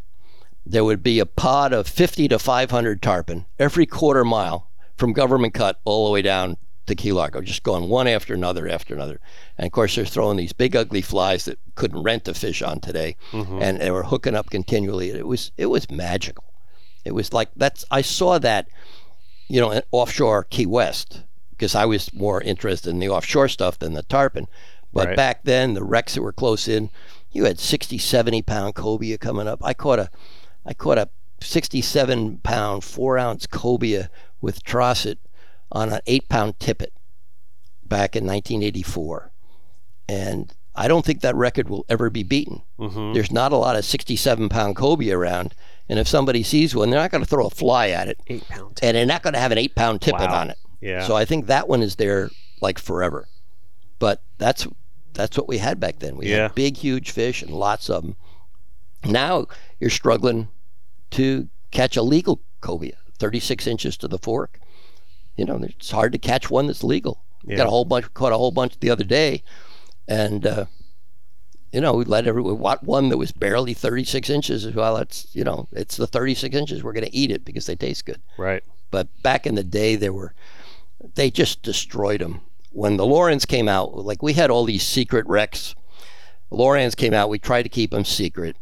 There 0.64 0.84
would 0.84 1.02
be 1.02 1.18
a 1.18 1.26
pod 1.26 1.72
of 1.72 1.88
50 1.88 2.28
to 2.28 2.38
500 2.38 3.02
tarpon 3.02 3.46
every 3.58 3.86
quarter 3.86 4.24
mile 4.24 4.70
from 4.96 5.12
Government 5.12 5.54
Cut 5.54 5.80
all 5.84 6.06
the 6.06 6.12
way 6.12 6.22
down 6.22 6.56
to 6.86 6.94
Key 6.94 7.12
Largo, 7.12 7.40
just 7.40 7.62
going 7.62 7.88
one 7.88 8.06
after 8.06 8.34
another 8.34 8.68
after 8.68 8.94
another. 8.94 9.20
And 9.56 9.66
of 9.66 9.72
course, 9.72 9.94
they're 9.94 10.04
throwing 10.04 10.36
these 10.36 10.52
big 10.52 10.76
ugly 10.76 11.02
flies 11.02 11.46
that 11.46 11.58
couldn't 11.74 12.02
rent 12.02 12.28
a 12.28 12.34
fish 12.34 12.62
on 12.62 12.80
today, 12.80 13.16
mm-hmm. 13.32 13.62
and 13.62 13.80
they 13.80 13.90
were 13.90 14.04
hooking 14.04 14.34
up 14.34 14.50
continually. 14.50 15.10
It 15.10 15.26
was 15.26 15.52
it 15.56 15.66
was 15.66 15.90
magical. 15.90 16.44
It 17.04 17.12
was 17.12 17.32
like 17.32 17.48
that's 17.56 17.84
I 17.90 18.02
saw 18.02 18.38
that, 18.38 18.68
you 19.48 19.60
know, 19.60 19.70
in 19.70 19.82
offshore 19.90 20.44
Key 20.44 20.66
West 20.66 21.22
because 21.50 21.74
I 21.74 21.86
was 21.86 22.12
more 22.12 22.40
interested 22.42 22.90
in 22.90 22.98
the 22.98 23.08
offshore 23.08 23.48
stuff 23.48 23.78
than 23.78 23.94
the 23.94 24.02
tarpon. 24.02 24.46
But 24.92 25.08
Right. 25.08 25.16
back 25.16 25.44
then, 25.44 25.74
the 25.74 25.84
wrecks 25.84 26.14
that 26.14 26.22
were 26.22 26.32
close 26.32 26.66
in, 26.66 26.90
you 27.32 27.44
had 27.44 27.58
60, 27.58 27.98
70 27.98 28.42
pound 28.42 28.74
cobia 28.74 29.18
coming 29.18 29.46
up. 29.48 29.60
I 29.64 29.74
caught 29.74 29.98
a, 29.98 30.10
I 30.66 30.74
caught 30.74 30.98
a 30.98 31.08
67 31.40 32.38
pound, 32.38 32.84
four 32.84 33.18
ounce 33.18 33.46
cobia 33.46 34.08
with 34.40 34.62
Trosset 34.64 35.16
on 35.72 35.92
an 35.92 36.00
eight 36.06 36.28
pound 36.28 36.58
tippet 36.58 36.92
back 37.84 38.14
in 38.16 38.24
1984. 38.24 39.30
And 40.08 40.52
I 40.74 40.88
don't 40.88 41.04
think 41.04 41.20
that 41.20 41.34
record 41.36 41.68
will 41.68 41.84
ever 41.88 42.10
be 42.10 42.22
beaten. 42.22 42.62
Mm-hmm. 42.78 43.12
There's 43.12 43.30
not 43.32 43.52
a 43.52 43.56
lot 43.56 43.76
of 43.76 43.84
67 43.84 44.48
pound 44.48 44.76
cobia 44.76 45.16
around. 45.16 45.54
And 45.88 45.98
if 45.98 46.06
somebody 46.08 46.42
sees 46.42 46.74
one, 46.74 46.90
they're 46.90 47.00
not 47.00 47.10
going 47.10 47.24
to 47.24 47.28
throw 47.28 47.46
a 47.46 47.50
fly 47.50 47.88
at 47.88 48.08
it. 48.08 48.18
Eight 48.28 48.46
pound. 48.48 48.78
And 48.82 48.96
they're 48.96 49.06
not 49.06 49.22
going 49.22 49.34
to 49.34 49.40
have 49.40 49.52
an 49.52 49.58
eight 49.58 49.74
pound 49.74 50.00
tippet 50.00 50.20
Wow. 50.30 50.40
on 50.42 50.50
it. 50.50 50.58
Yeah. 50.80 51.06
So 51.06 51.16
I 51.16 51.24
think 51.24 51.46
that 51.46 51.68
one 51.68 51.82
is 51.82 51.96
there 51.96 52.30
like 52.60 52.78
forever. 52.78 53.26
But 53.98 54.22
that's 54.38 54.66
that's 55.14 55.36
what 55.36 55.48
we 55.48 55.58
had 55.58 55.80
back 55.80 55.98
then. 55.98 56.16
We 56.16 56.28
Yeah. 56.30 56.42
had 56.44 56.54
big, 56.54 56.76
huge 56.76 57.10
fish 57.10 57.42
and 57.42 57.50
lots 57.52 57.88
of 57.90 58.02
them. 58.02 58.16
Now 59.04 59.46
you're 59.78 59.90
struggling 59.90 60.48
to 61.12 61.48
catch 61.70 61.96
a 61.96 62.02
legal 62.02 62.40
cobia, 62.60 62.94
36 63.18 63.66
inches 63.66 63.96
to 63.98 64.08
the 64.08 64.18
fork. 64.18 64.60
You 65.36 65.44
know, 65.46 65.56
it's 65.62 65.90
hard 65.90 66.12
to 66.12 66.18
catch 66.18 66.50
one 66.50 66.66
that's 66.66 66.84
legal. 66.84 67.22
Yeah. 67.44 67.56
Got 67.56 67.66
a 67.68 67.70
whole 67.70 67.84
bunch, 67.86 68.12
caught 68.12 68.32
a 68.32 68.36
whole 68.36 68.50
bunch 68.50 68.78
the 68.80 68.90
other 68.90 69.04
day, 69.04 69.42
and 70.06 70.44
uh, 70.46 70.66
you 71.72 71.80
know, 71.80 71.94
we 71.94 72.04
let 72.04 72.26
everyone 72.26 72.58
want 72.58 72.82
one 72.82 73.08
that 73.08 73.16
was 73.16 73.32
barely 73.32 73.72
36 73.72 74.28
inches. 74.28 74.66
Well, 74.74 74.98
it's 74.98 75.28
you 75.34 75.44
know, 75.44 75.66
it's 75.72 75.96
the 75.96 76.06
36 76.06 76.54
inches. 76.54 76.82
We're 76.84 76.92
going 76.92 77.06
to 77.06 77.14
eat 77.16 77.30
it 77.30 77.44
because 77.44 77.64
they 77.66 77.76
taste 77.76 78.04
good. 78.04 78.20
right. 78.36 78.62
But 78.90 79.06
back 79.22 79.46
in 79.46 79.54
the 79.54 79.62
day, 79.64 79.94
there 79.96 80.12
were 80.12 80.34
they 81.14 81.30
just 81.30 81.62
destroyed 81.62 82.20
them. 82.20 82.40
When 82.70 82.96
the 82.96 83.04
Loran 83.04 83.46
came 83.46 83.68
out, 83.68 83.96
like 83.96 84.22
we 84.22 84.32
had 84.32 84.50
all 84.50 84.64
these 84.64 84.86
secret 84.86 85.26
wrecks. 85.26 85.74
Loran 86.52 86.94
came 86.96 87.14
out. 87.14 87.28
We 87.28 87.38
tried 87.38 87.62
to 87.62 87.68
keep 87.68 87.90
them 87.92 88.04
secret, 88.04 88.56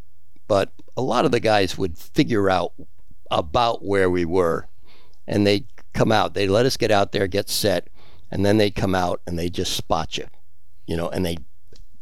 but 0.46 0.72
a 0.96 1.02
lot 1.02 1.24
of 1.24 1.32
the 1.32 1.40
guys 1.40 1.78
would 1.78 1.96
figure 1.96 2.50
out 2.50 2.72
about 3.30 3.84
where 3.84 4.11
we 4.11 4.24
were, 4.24 4.68
and 5.26 5.46
they'd 5.46 5.66
come 5.94 6.12
out. 6.12 6.34
They'd 6.34 6.48
let 6.48 6.66
us 6.66 6.76
get 6.76 6.90
out 6.90 7.12
there, 7.12 7.26
get 7.26 7.48
set, 7.48 7.88
and 8.30 8.44
then 8.44 8.59
they'd 8.59 8.74
come 8.74 8.94
out 8.94 9.20
and 9.26 9.38
they 9.38 9.48
just 9.48 9.74
spot 9.74 10.18
you, 10.18 10.26
you 10.86 10.96
know, 10.96 11.09
and 11.09 11.24
they 11.24 11.38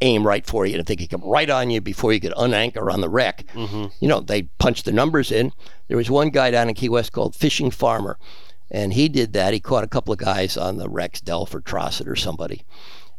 aim 0.01 0.27
right 0.27 0.45
for 0.45 0.67
you. 0.67 0.75
And 0.75 0.81
if 0.81 0.87
they 0.87 0.97
could 0.97 1.11
come 1.11 1.23
right 1.25 1.49
on 1.49 1.71
you 1.71 1.81
before 1.81 2.13
you 2.13 2.21
could 2.21 2.33
unanchor 2.33 2.93
on 2.93 3.01
the 3.01 3.09
wreck, 3.09 3.45
mm-hmm. 3.55 3.87
you 4.01 4.09
know, 4.09 4.21
they'd 4.21 4.57
punch 4.59 4.83
the 4.83 4.93
numbers 4.93 5.33
in. 5.33 5.53
There 5.89 5.97
was 5.97 6.11
one 6.11 6.31
guy 6.31 6.51
down 6.51 6.69
in 6.69 6.75
Key 6.75 6.89
West 6.89 7.13
called 7.13 7.35
Fishing 7.35 7.71
Farmer, 7.71 8.19
and 8.71 8.93
he 8.93 9.09
did 9.09 9.33
that. 9.35 9.53
He 9.55 9.61
caught 9.61 9.85
a 9.85 9.89
couple 9.89 10.13
of 10.13 10.19
guys 10.19 10.57
on 10.57 10.77
the 10.77 10.89
Rex 10.89 11.21
Delph 11.21 11.55
or 11.55 11.61
Trosset 11.61 12.07
or 12.07 12.17
somebody, 12.17 12.65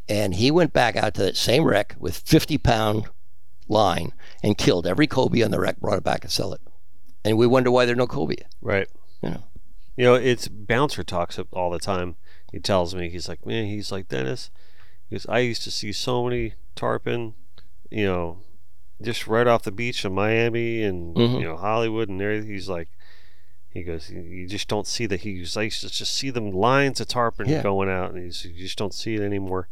and 0.10 0.36
he 0.36 0.52
went 0.52 0.74
back 0.74 0.96
out 0.96 1.14
to 1.16 1.24
that 1.24 1.38
same 1.38 1.64
wreck 1.64 1.96
with 2.00 2.18
50 2.18 2.58
pound 2.58 3.06
line 3.68 4.14
and 4.44 4.58
killed 4.58 4.88
every 4.88 5.08
cobia 5.08 5.46
on 5.46 5.52
the 5.52 5.60
wreck, 5.60 5.80
brought 5.80 5.98
it 5.98 6.04
back 6.04 6.24
and 6.24 6.32
sell 6.32 6.54
it. 6.54 6.62
And 7.26 7.38
we 7.38 7.48
wonder 7.48 7.70
why 7.72 7.86
there 7.86 7.94
are 7.94 7.98
no 7.98 8.08
cobia. 8.08 8.44
Right. 8.62 8.88
You 9.22 9.30
know. 9.32 9.44
You 9.98 10.04
know, 10.06 10.14
it's 10.14 10.48
Bouncer 10.48 11.04
talks 11.04 11.40
all 11.52 11.72
the 11.72 11.80
time. 11.80 12.16
He 12.52 12.60
tells 12.60 12.94
me 12.96 13.10
he's 13.10 13.28
like, 13.28 13.46
man, 13.46 13.66
he's 13.66 13.92
like 13.92 14.08
Dennis. 14.08 14.52
Goes, 15.12 15.26
I 15.28 15.40
used 15.40 15.64
to 15.64 15.72
see 15.72 15.92
so 15.92 16.24
many 16.24 16.54
tarpon, 16.76 17.34
you 17.90 18.06
know, 18.06 18.38
just 19.02 19.26
right 19.28 19.48
off 19.48 19.64
the 19.64 19.72
beach 19.72 20.06
in 20.06 20.14
Miami 20.14 20.84
and 20.84 21.16
Mhm. 21.16 21.40
you 21.40 21.46
know 21.46 21.58
Hollywood 21.58 22.10
and 22.10 22.22
everything. 22.22 22.50
He's 22.52 22.70
like, 22.70 22.90
he 23.70 23.84
goes, 23.84 24.10
you- 24.10 24.48
just 24.48 24.68
don't 24.68 24.88
see 24.88 25.06
that. 25.08 25.22
He 25.22 25.40
goes, 25.40 25.56
I 25.58 25.64
used 25.64 25.82
to 25.82 25.90
just 25.90 26.14
see 26.16 26.30
them 26.30 26.52
lines 26.52 27.00
of 27.02 27.08
tarpon 27.08 27.48
Yeah. 27.50 27.62
going 27.64 27.90
out, 27.90 28.14
and 28.14 28.24
he's, 28.24 28.46
you 28.46 28.54
just 28.66 28.78
don't 28.78 28.94
see 28.94 29.16
it 29.16 29.22
anymore. 29.22 29.68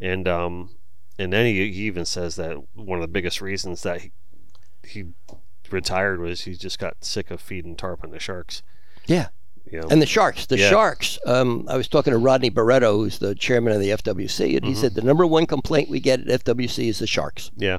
And 0.00 0.28
um, 0.28 0.70
and 1.18 1.32
then 1.32 1.46
he, 1.46 1.72
he 1.72 1.82
even 1.86 2.04
says 2.04 2.36
that 2.36 2.56
one 2.74 2.98
of 2.98 3.02
the 3.02 3.08
biggest 3.08 3.40
reasons 3.40 3.82
that 3.82 4.02
he 4.02 4.12
he 4.86 5.04
retired 5.70 6.20
was 6.20 6.42
he 6.42 6.54
just 6.54 6.78
got 6.78 7.04
sick 7.04 7.30
of 7.30 7.40
feeding 7.40 7.76
tarpon 7.76 8.10
to 8.12 8.18
sharks. 8.20 8.62
Yeah. 9.06 9.28
You 9.70 9.80
know? 9.82 9.88
And 9.90 10.00
the 10.00 10.06
Sharks, 10.06 10.46
the 10.46 10.56
Yeah. 10.58 10.70
Sharks. 10.70 11.18
Um, 11.26 11.66
I 11.68 11.76
was 11.76 11.88
talking 11.88 12.12
to 12.12 12.18
Rodney 12.18 12.48
Barreto, 12.48 12.96
who's 12.96 13.18
the 13.18 13.34
chairman 13.34 13.74
of 13.74 13.80
the 13.80 13.90
FWC, 13.90 14.56
and 14.56 14.64
he 14.64 14.72
Mm-hmm. 14.72 14.80
said 14.80 14.94
the 14.94 15.02
number 15.02 15.26
one 15.26 15.44
complaint 15.44 15.90
we 15.90 16.00
get 16.00 16.20
at 16.26 16.42
FWC 16.44 16.88
is 16.88 17.00
the 17.00 17.06
Sharks. 17.06 17.50
Yeah. 17.54 17.78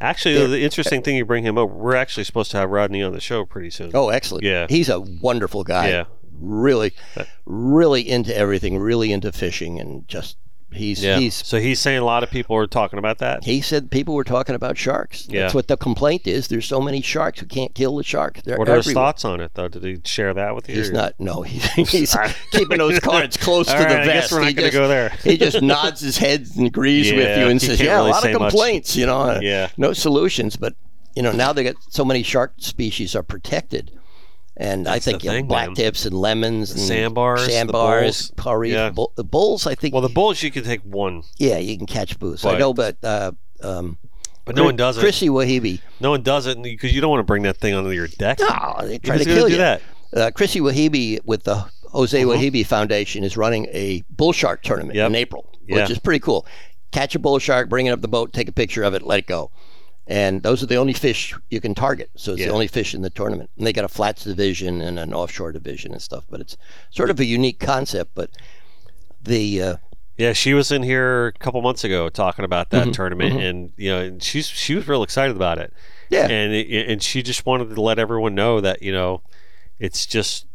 Actually, 0.00 0.46
the 0.46 0.62
interesting 0.62 1.02
thing 1.02 1.16
you 1.16 1.24
bring 1.24 1.44
him 1.44 1.56
up, 1.56 1.70
we're 1.70 1.94
actually 1.94 2.24
supposed 2.24 2.50
to 2.50 2.56
have 2.56 2.70
Rodney 2.70 3.02
on 3.02 3.12
the 3.12 3.20
show 3.20 3.44
pretty 3.44 3.70
soon. 3.70 3.90
Oh, 3.94 4.08
excellent. 4.08 4.44
Yeah. 4.44 4.66
He's 4.68 4.88
a 4.88 5.00
wonderful 5.00 5.64
guy. 5.64 5.88
Yeah. 5.88 6.04
Really, 6.40 6.92
uh, 7.16 7.24
really 7.46 8.08
into 8.08 8.36
everything, 8.36 8.78
really 8.78 9.12
into 9.12 9.30
fishing, 9.32 9.78
and 9.78 10.06
just 10.08 10.36
he's 10.74 11.02
yeah. 11.02 11.18
he's 11.18 11.34
so 11.34 11.58
he's 11.58 11.80
saying 11.80 11.98
a 11.98 12.04
lot 12.04 12.22
of 12.22 12.30
people 12.30 12.56
are 12.56 12.66
talking 12.66 12.98
about 12.98 13.18
that. 13.18 13.44
he 13.44 13.60
said 13.60 13.90
people 13.90 14.14
were 14.14 14.24
talking 14.24 14.54
about 14.54 14.76
sharks. 14.76 15.26
Yeah. 15.28 15.42
That's 15.42 15.54
what 15.54 15.68
the 15.68 15.76
complaint 15.76 16.26
is. 16.26 16.48
There's 16.48 16.66
so 16.66 16.80
many 16.80 17.00
sharks 17.00 17.40
who 17.40 17.46
can't 17.46 17.74
kill 17.74 17.96
the 17.96 18.04
shark. 18.04 18.42
They're 18.44 18.58
What 18.58 18.68
are 18.68 18.76
his 18.76 18.92
thoughts 18.92 19.24
on 19.24 19.40
it, 19.40 19.52
though? 19.54 19.68
Did 19.68 19.84
he 19.84 20.00
share 20.04 20.34
that 20.34 20.54
with 20.54 20.68
you? 20.68 20.76
He's 20.76 20.90
not. 20.90 21.14
No, 21.18 21.42
he's, 21.42 21.64
he's 21.90 22.16
keeping 22.50 22.78
those 22.78 23.00
cards 23.00 23.36
close 23.36 23.68
All 23.68 23.76
to 23.76 23.82
right, 23.84 23.88
the 23.88 24.00
I 24.00 24.04
vest. 24.04 24.30
guess 24.30 24.32
we're 24.32 24.40
not 24.40 24.48
he 24.48 24.54
going 24.54 24.70
to 24.70 24.70
just, 24.70 24.80
go 24.80 24.88
there. 24.88 25.08
he 25.24 25.36
just 25.36 25.62
nods 25.62 26.00
his 26.00 26.18
head 26.18 26.46
and 26.56 26.66
agrees 26.66 27.12
with 27.12 27.38
you 27.38 27.46
and 27.46 27.60
says, 27.60 27.80
"Yeah, 27.80 27.96
really 27.96 28.10
a 28.10 28.12
lot 28.12 28.22
say 28.22 28.32
of 28.32 28.40
much. 28.40 28.50
complaints. 28.50 28.96
You 28.96 29.06
know, 29.06 29.20
uh, 29.20 29.40
Yeah. 29.42 29.68
no 29.76 29.92
solutions." 29.92 30.56
But 30.56 30.74
you 31.14 31.22
know, 31.22 31.32
now 31.32 31.52
they 31.52 31.64
got 31.64 31.76
so 31.90 32.04
many 32.04 32.22
shark 32.22 32.54
species 32.58 33.14
are 33.14 33.22
protected, 33.22 33.92
and 34.56 34.86
I 34.88 34.94
That's 34.94 35.04
the 35.06 35.10
think 35.12 35.24
you 35.24 35.30
know, 35.30 35.34
thing, 35.36 35.44
man. 35.48 35.48
blacktips 35.48 36.06
and 36.06 36.14
lemons 36.16 36.70
and 36.70 36.80
sandbars, 36.80 37.46
sandbars, 37.46 38.28
bulls. 38.30 38.32
curry, 38.44 38.72
Yeah. 38.72 38.90
bull, 38.90 39.12
the 39.16 39.24
bulls. 39.24 39.66
I 39.66 39.74
think, 39.74 39.92
Well, 39.94 40.02
the 40.02 40.08
bulls 40.08 40.42
you 40.42 40.50
can 40.50 40.64
take 40.64 40.80
one, 40.82 41.22
yeah, 41.38 41.58
you 41.58 41.76
can 41.76 41.86
catch 41.86 42.18
booze. 42.18 42.44
I 42.44 42.56
know, 42.58 42.72
but 42.74 42.96
uh, 43.02 43.32
um, 43.62 43.98
but 44.44 44.56
no 44.56 44.64
one 44.64 44.76
does 44.76 44.96
it. 44.96 45.00
Chrissy 45.00 45.28
Wejebe. 45.28 45.80
No 46.00 46.10
one 46.10 46.22
does 46.22 46.46
it 46.46 46.62
because 46.62 46.94
you 46.94 47.00
don't 47.00 47.10
want 47.10 47.20
to 47.20 47.24
bring 47.24 47.42
that 47.44 47.56
thing 47.56 47.74
onto 47.74 47.90
your 47.90 48.08
deck. 48.08 48.38
No, 48.40 48.76
they 48.82 48.98
try 48.98 49.16
to 49.18 49.24
kill 49.24 49.46
do 49.46 49.52
you. 49.52 49.58
that? 49.58 49.82
Uh, 50.14 50.30
Chrissy 50.30 50.60
Wejebe 50.60 51.18
with 51.24 51.44
the 51.44 51.64
Jose 51.90 52.20
Wejebe 52.22 52.64
Foundation 52.66 53.24
is 53.24 53.36
running 53.36 53.66
a 53.72 54.02
bull 54.10 54.32
shark 54.32 54.62
tournament 54.62 54.98
Uh-huh. 54.98 55.04
Yep. 55.04 55.10
in 55.10 55.14
April, 55.16 55.50
Yeah. 55.66 55.76
which 55.82 55.90
is 55.90 55.98
pretty 55.98 56.20
cool. 56.20 56.46
Catch 56.92 57.14
a 57.16 57.18
bull 57.18 57.38
shark, 57.40 57.68
bring 57.68 57.86
it 57.86 57.90
up 57.90 58.02
the 58.02 58.08
boat, 58.08 58.32
take 58.32 58.48
a 58.48 58.52
picture 58.52 58.82
of 58.84 58.94
it, 58.94 59.02
let 59.02 59.18
it 59.18 59.26
go. 59.26 59.50
And 60.06 60.42
those 60.42 60.62
are 60.62 60.66
the 60.66 60.76
only 60.76 60.92
fish 60.92 61.34
you 61.50 61.60
can 61.60 61.74
target. 61.74 62.10
So 62.16 62.32
it's 62.32 62.40
Yeah. 62.40 62.48
the 62.48 62.52
only 62.52 62.66
fish 62.66 62.94
in 62.94 63.00
the 63.02 63.10
tournament. 63.10 63.48
And 63.56 63.66
they 63.66 63.72
got 63.72 63.84
a 63.84 63.88
flats 63.88 64.24
division 64.24 64.82
and 64.82 64.98
an 64.98 65.14
offshore 65.14 65.50
division 65.52 65.92
and 65.92 66.02
stuff. 66.02 66.24
But 66.28 66.40
it's 66.40 66.56
sort 66.90 67.08
of 67.10 67.18
a 67.20 67.24
unique 67.24 67.58
concept. 67.58 68.10
But 68.14 68.30
the 69.22 69.62
uh, 69.62 69.76
Yeah, 70.18 70.32
she 70.34 70.52
was 70.54 70.70
in 70.70 70.82
here 70.82 71.28
a 71.28 71.32
couple 71.32 71.60
months 71.62 71.84
ago 71.84 72.08
talking 72.10 72.44
about 72.44 72.70
that 72.70 72.82
Mm-hmm. 72.82 72.90
tournament, 72.92 73.40
and 73.40 73.72
you 73.76 73.90
know, 73.90 74.00
and 74.00 74.22
she's 74.22 74.46
she 74.46 74.74
was 74.74 74.86
real 74.86 75.02
excited 75.02 75.34
about 75.36 75.58
it. 75.58 75.72
Yeah. 76.10 76.26
and 76.28 76.52
it, 76.52 76.88
and 76.90 77.02
she 77.02 77.22
just 77.22 77.46
wanted 77.46 77.74
to 77.74 77.80
let 77.80 77.98
everyone 77.98 78.34
know 78.34 78.60
that 78.60 78.82
you 78.82 78.92
know, 78.92 79.22
it's 79.78 80.04
just 80.06 80.46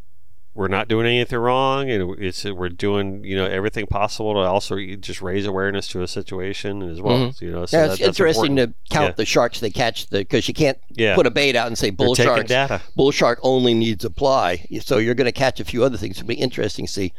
we're 0.60 0.68
not 0.68 0.90
doing 0.90 1.08
anything 1.08 1.40
wrong, 1.40 1.90
and 1.90 2.20
it's 2.22 2.46
uh, 2.46 2.54
we're 2.54 2.68
doing 2.68 3.24
you 3.24 3.34
know 3.38 3.46
everything 3.46 3.88
possible 3.88 4.34
to 4.34 4.40
also 4.42 4.76
just 4.98 5.22
raise 5.22 5.46
awareness 5.46 5.88
to 5.88 6.02
a 6.04 6.08
situation 6.08 6.82
as 6.84 7.02
well. 7.02 7.18
Mm-hmm. 7.30 7.46
You 7.46 7.52
know, 7.52 7.66
so 7.66 7.78
yeah, 7.78 7.84
that- 7.88 7.92
it's 7.94 8.02
that's 8.02 8.20
interesting 8.20 8.58
important. 8.58 8.76
to 8.90 8.94
count 8.94 9.08
Yeah. 9.12 9.14
the 9.14 9.26
sharks 9.26 9.62
they 9.62 9.70
catch 9.70 10.10
because 10.10 10.50
you 10.50 10.54
can't 10.54 10.78
Yeah. 10.90 11.16
put 11.16 11.26
a 11.26 11.32
bait 11.32 11.56
out 11.56 11.68
and 11.68 11.78
say 11.78 11.92
bull 11.92 12.14
sharks. 12.14 12.52
Bull 12.98 13.12
shark 13.12 13.40
only 13.42 13.74
needs 13.74 14.04
apply. 14.04 14.66
So 14.82 14.98
you're 14.98 15.16
going 15.16 15.26
to 15.26 15.32
catch 15.32 15.62
a 15.62 15.66
few 15.66 15.82
other 15.86 15.96
things. 15.96 16.18
It'll 16.18 16.28
be 16.28 16.36
interesting 16.36 16.88
to 16.88 16.92
see, 16.92 17.14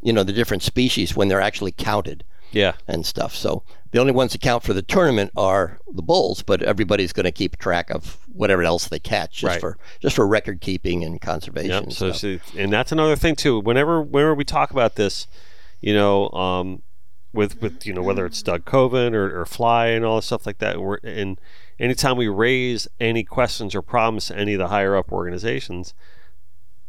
you 0.00 0.12
know, 0.12 0.22
the 0.22 0.32
different 0.32 0.62
species 0.62 1.16
when 1.16 1.26
they're 1.26 1.40
actually 1.40 1.72
counted 1.72 2.22
Yeah, 2.54 2.74
and 2.88 3.04
stuff. 3.04 3.34
So 3.34 3.62
the 3.90 3.98
only 4.00 4.12
ones 4.12 4.32
that 4.32 4.40
count 4.40 4.62
for 4.62 4.72
the 4.72 4.82
tournament 4.82 5.30
are 5.36 5.78
the 5.92 6.02
bulls, 6.02 6.42
but 6.42 6.62
everybody's 6.62 7.12
going 7.12 7.24
to 7.24 7.32
keep 7.32 7.56
track 7.58 7.90
of 7.90 8.18
whatever 8.32 8.62
else 8.62 8.88
they 8.88 8.98
catch 8.98 9.32
just 9.38 9.44
Right. 9.44 9.60
for 9.60 9.78
just 10.00 10.16
for 10.16 10.26
record 10.26 10.60
keeping 10.60 11.04
and 11.04 11.20
conservation. 11.20 11.70
Yep. 11.70 11.82
and 11.84 11.92
So, 11.92 12.38
and 12.56 12.72
that's 12.72 12.90
another 12.92 13.16
thing 13.16 13.36
too. 13.36 13.60
Whenever 13.60 14.00
whenever 14.02 14.34
we 14.34 14.44
talk 14.44 14.70
about 14.70 14.96
this, 14.96 15.26
you 15.80 15.94
know, 15.94 16.28
um, 16.30 16.82
with 17.32 17.60
with 17.60 17.84
you 17.86 17.92
know 17.92 18.02
whether 18.02 18.24
it's 18.26 18.42
Doug 18.42 18.64
Coven 18.64 19.14
or, 19.14 19.40
or 19.40 19.44
Fly 19.46 19.86
and 19.88 20.04
all 20.04 20.16
the 20.16 20.22
stuff 20.22 20.46
like 20.46 20.58
that, 20.58 20.80
we're, 20.80 20.98
and 21.02 21.40
anytime 21.78 22.16
we 22.16 22.28
raise 22.28 22.86
any 23.00 23.24
questions 23.24 23.74
or 23.74 23.82
problems 23.82 24.26
to 24.26 24.36
any 24.38 24.54
of 24.54 24.58
the 24.58 24.68
higher 24.68 24.96
up 24.96 25.10
organizations, 25.12 25.94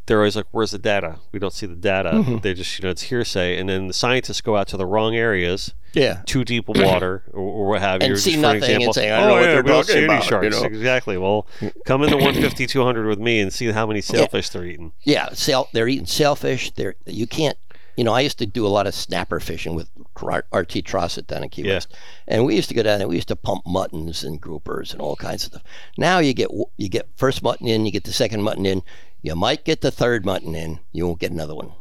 they're 0.05 0.17
always 0.19 0.35
like, 0.35 0.45
"Where's 0.51 0.71
the 0.71 0.77
data? 0.79 1.19
We 1.31 1.39
don't 1.39 1.53
see 1.53 1.65
the 1.65 1.75
data." 1.75 2.11
Mm-hmm. 2.11 2.37
They 2.39 2.53
just, 2.53 2.77
you 2.79 2.83
know, 2.83 2.89
it's 2.89 3.03
hearsay, 3.03 3.57
and 3.57 3.69
then 3.69 3.87
the 3.87 3.93
scientists 3.93 4.41
go 4.41 4.55
out 4.55 4.67
to 4.69 4.77
the 4.77 4.85
wrong 4.85 5.15
areas, 5.15 5.73
Yeah. 5.93 6.21
too 6.25 6.43
deep 6.43 6.69
of 6.69 6.77
water, 6.77 7.23
or, 7.33 7.39
or 7.41 7.67
what 7.69 7.81
have 7.81 8.01
you. 8.03 8.09
And 8.09 8.19
see 8.19 8.35
nothing 8.37 8.63
and 8.63 8.63
example, 8.63 8.93
say, 8.93 9.11
"I 9.11 9.19
don't 9.21 9.25
"Oh 9.25 9.27
know 9.29 9.33
what 9.35 9.41
yeah, 9.41 9.47
they're 9.53 9.63
we 9.63 9.67
don't 9.69 9.81
talking 9.81 9.93
see 9.93 9.97
any 10.03 10.05
about," 10.05 10.43
you 10.43 10.49
know? 10.49 10.63
Exactly. 10.63 11.17
Well, 11.17 11.47
come 11.85 12.03
in 12.03 12.09
the 12.09 12.17
150, 12.17 12.67
200 12.67 13.07
with 13.07 13.19
me 13.19 13.39
and 13.39 13.51
see 13.51 13.71
how 13.71 13.85
many 13.85 14.01
sailfish 14.01 14.49
they're 14.49 14.65
eating. 14.65 14.91
Yeah, 15.03 15.29
sail, 15.33 15.69
they're 15.73 15.87
eating 15.87 16.05
sailfish. 16.05 16.71
They're 16.71 16.95
you 17.05 17.27
can't. 17.27 17.57
You 17.97 18.03
know, 18.03 18.11
I 18.11 18.19
used 18.19 18.39
to 18.39 18.45
do 18.45 18.67
a 18.67 18.69
lot 18.69 18.87
of 18.87 18.93
snapper 18.93 19.39
fishing 19.39 19.73
with 19.73 19.89
RT 20.21 20.83
Trosset 20.83 21.27
down 21.27 21.43
in 21.43 21.49
Key 21.49 21.61
Yeah. 21.61 21.75
West, 21.75 21.95
and 22.27 22.43
we 22.45 22.53
used 22.53 22.67
to 22.67 22.75
go 22.75 22.83
down 22.83 22.99
and 22.99 23.09
we 23.09 23.15
used 23.15 23.29
to 23.29 23.37
pump 23.37 23.65
muttons 23.65 24.21
and 24.21 24.41
groupers 24.41 24.91
and 24.91 25.01
all 25.01 25.15
kinds 25.15 25.45
of 25.45 25.51
stuff. 25.53 25.63
Now 25.97 26.19
you 26.19 26.33
get 26.33 26.49
you 26.75 26.89
get 26.89 27.07
first 27.15 27.41
mutton 27.41 27.67
in, 27.69 27.85
you 27.85 27.93
get 27.93 28.03
the 28.03 28.11
second 28.11 28.41
mutton 28.43 28.65
in, 28.65 28.81
you 29.25 29.35
might 29.35 29.65
get 29.65 29.81
the 29.81 29.89
third 29.89 30.23
mutton 30.23 30.53
in, 30.53 30.79
you 30.91 31.07
won't 31.07 31.19
get 31.19 31.31
another 31.31 31.55
one. 31.55 31.73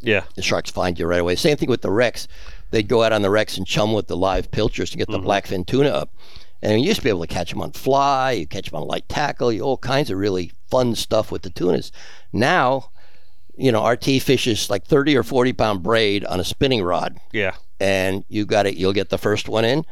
Yeah. 0.00 0.24
The 0.34 0.40
sharks 0.40 0.70
find 0.70 0.98
you 0.98 1.06
right 1.06 1.20
away. 1.20 1.36
Same 1.36 1.58
thing 1.58 1.68
with 1.68 1.82
the 1.82 1.90
wrecks. 1.90 2.26
They'd 2.70 2.88
go 2.88 3.02
out 3.02 3.12
on 3.12 3.20
the 3.20 3.28
wrecks 3.28 3.58
and 3.58 3.66
chum 3.66 3.92
with 3.92 4.06
the 4.06 4.16
live 4.16 4.50
pilchers 4.50 4.90
to 4.90 4.96
get 4.96 5.08
the 5.08 5.18
mm-hmm. 5.18 5.28
blackfin 5.28 5.66
tuna 5.66 5.90
up. 5.90 6.10
And 6.62 6.80
you 6.80 6.86
used 6.86 7.00
to 7.00 7.04
be 7.04 7.10
able 7.10 7.20
to 7.20 7.26
catch 7.26 7.50
them 7.50 7.60
on 7.60 7.72
fly, 7.72 8.32
you 8.32 8.46
catch 8.46 8.70
them 8.70 8.80
on 8.80 8.88
light 8.88 9.06
tackle, 9.10 9.52
you 9.52 9.60
all 9.60 9.76
kinds 9.76 10.10
of 10.10 10.16
really 10.16 10.52
fun 10.70 10.94
stuff 10.94 11.30
with 11.30 11.42
the 11.42 11.50
tunas. 11.50 11.92
Now, 12.32 12.88
you 13.58 13.70
know, 13.70 13.86
RT 13.86 14.22
fishes 14.22 14.70
like 14.70 14.86
30 14.86 15.18
or 15.18 15.22
40 15.22 15.52
pound 15.52 15.82
braid 15.82 16.24
on 16.24 16.40
a 16.40 16.44
spinning 16.44 16.82
rod, 16.82 17.20
Yeah. 17.30 17.56
and 17.78 18.24
you 18.28 18.46
got 18.46 18.64
it. 18.64 18.76
You'll 18.76 18.94
get 18.94 19.10
the 19.10 19.18
first 19.18 19.50
one 19.50 19.66
in, 19.66 19.84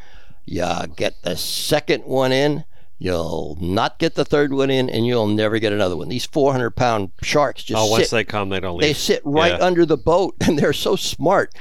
you 0.46 0.64
get 0.96 1.20
the 1.22 1.36
second 1.36 2.04
one 2.04 2.32
in, 2.32 2.64
you'll 3.04 3.56
not 3.60 3.98
get 3.98 4.14
the 4.14 4.24
third 4.24 4.52
one 4.52 4.70
in, 4.70 4.88
and 4.88 5.06
you'll 5.06 5.26
never 5.26 5.58
get 5.58 5.72
another 5.72 5.96
one. 5.96 6.08
These 6.08 6.26
400 6.26 6.70
pound 6.72 7.10
sharks 7.22 7.62
just 7.62 7.80
Oh, 7.80 7.86
once 7.90 8.08
sit 8.08 8.16
they 8.16 8.24
come, 8.24 8.48
they 8.48 8.60
don't 8.60 8.78
leave. 8.78 8.88
they 8.88 8.94
sit 8.94 9.20
right 9.24 9.52
Yeah. 9.58 9.64
under 9.66 9.84
the 9.86 9.96
boat, 9.96 10.34
and 10.40 10.58
they're 10.58 10.72
so 10.72 10.96
smart. 10.96 11.54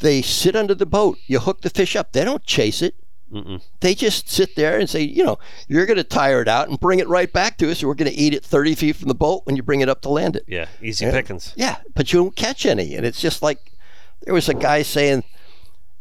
They 0.00 0.22
sit 0.22 0.56
under 0.56 0.74
the 0.74 0.86
boat. 0.86 1.18
You 1.26 1.40
hook 1.40 1.60
the 1.62 1.70
fish 1.70 1.96
up. 1.96 2.12
They 2.12 2.24
don't 2.24 2.44
chase 2.44 2.80
it. 2.82 2.94
Mm-mm. 3.32 3.60
They 3.80 3.94
just 3.94 4.28
sit 4.28 4.56
there 4.56 4.78
and 4.78 4.90
say, 4.90 5.02
you 5.02 5.22
know, 5.22 5.38
you're 5.68 5.86
going 5.86 5.96
to 5.98 6.02
tire 6.04 6.42
it 6.42 6.48
out 6.48 6.68
and 6.68 6.80
bring 6.80 6.98
it 6.98 7.06
right 7.08 7.32
back 7.32 7.58
to 7.58 7.70
us. 7.70 7.82
We're 7.84 7.94
going 7.94 8.10
to 8.10 8.16
eat 8.16 8.34
it 8.34 8.44
30 8.44 8.74
feet 8.74 8.96
from 8.96 9.06
the 9.08 9.14
boat 9.14 9.42
when 9.46 9.54
you 9.54 9.62
bring 9.62 9.80
it 9.82 9.88
up 9.88 10.00
to 10.02 10.08
land 10.08 10.34
it. 10.34 10.44
Yeah. 10.48 10.66
Easy 10.82 11.04
Yeah. 11.04 11.12
pickings. 11.12 11.52
Yeah, 11.56 11.76
but 11.94 12.12
you 12.12 12.18
don't 12.18 12.34
catch 12.34 12.66
any. 12.66 12.96
And 12.96 13.06
it's 13.06 13.20
just 13.20 13.40
like 13.40 13.58
there 14.24 14.34
was 14.34 14.48
a 14.48 14.54
guy 14.54 14.82
saying 14.82 15.22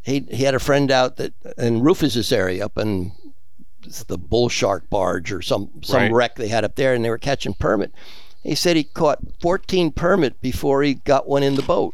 he 0.01 0.25
he 0.31 0.43
had 0.43 0.55
a 0.55 0.59
friend 0.59 0.89
out 0.89 1.17
that 1.17 1.33
in 1.57 1.81
Rufus's 1.83 2.31
area 2.31 2.65
up 2.65 2.77
in 2.79 3.11
the 4.07 4.17
bull 4.17 4.49
shark 4.49 4.89
barge 4.89 5.31
or 5.31 5.41
some 5.41 5.69
some 5.83 5.97
Right. 6.01 6.11
wreck 6.11 6.35
they 6.35 6.47
had 6.47 6.63
up 6.63 6.75
there, 6.75 6.93
and 6.93 7.03
they 7.03 7.09
were 7.09 7.17
catching 7.17 7.53
permit. 7.53 7.91
He 8.43 8.55
said 8.55 8.75
he 8.77 8.83
caught 8.85 9.19
14 9.41 9.91
permit 9.91 10.41
before 10.41 10.81
he 10.83 10.95
got 10.95 11.27
one 11.27 11.43
in 11.43 11.55
the 11.55 11.61
boat. 11.61 11.93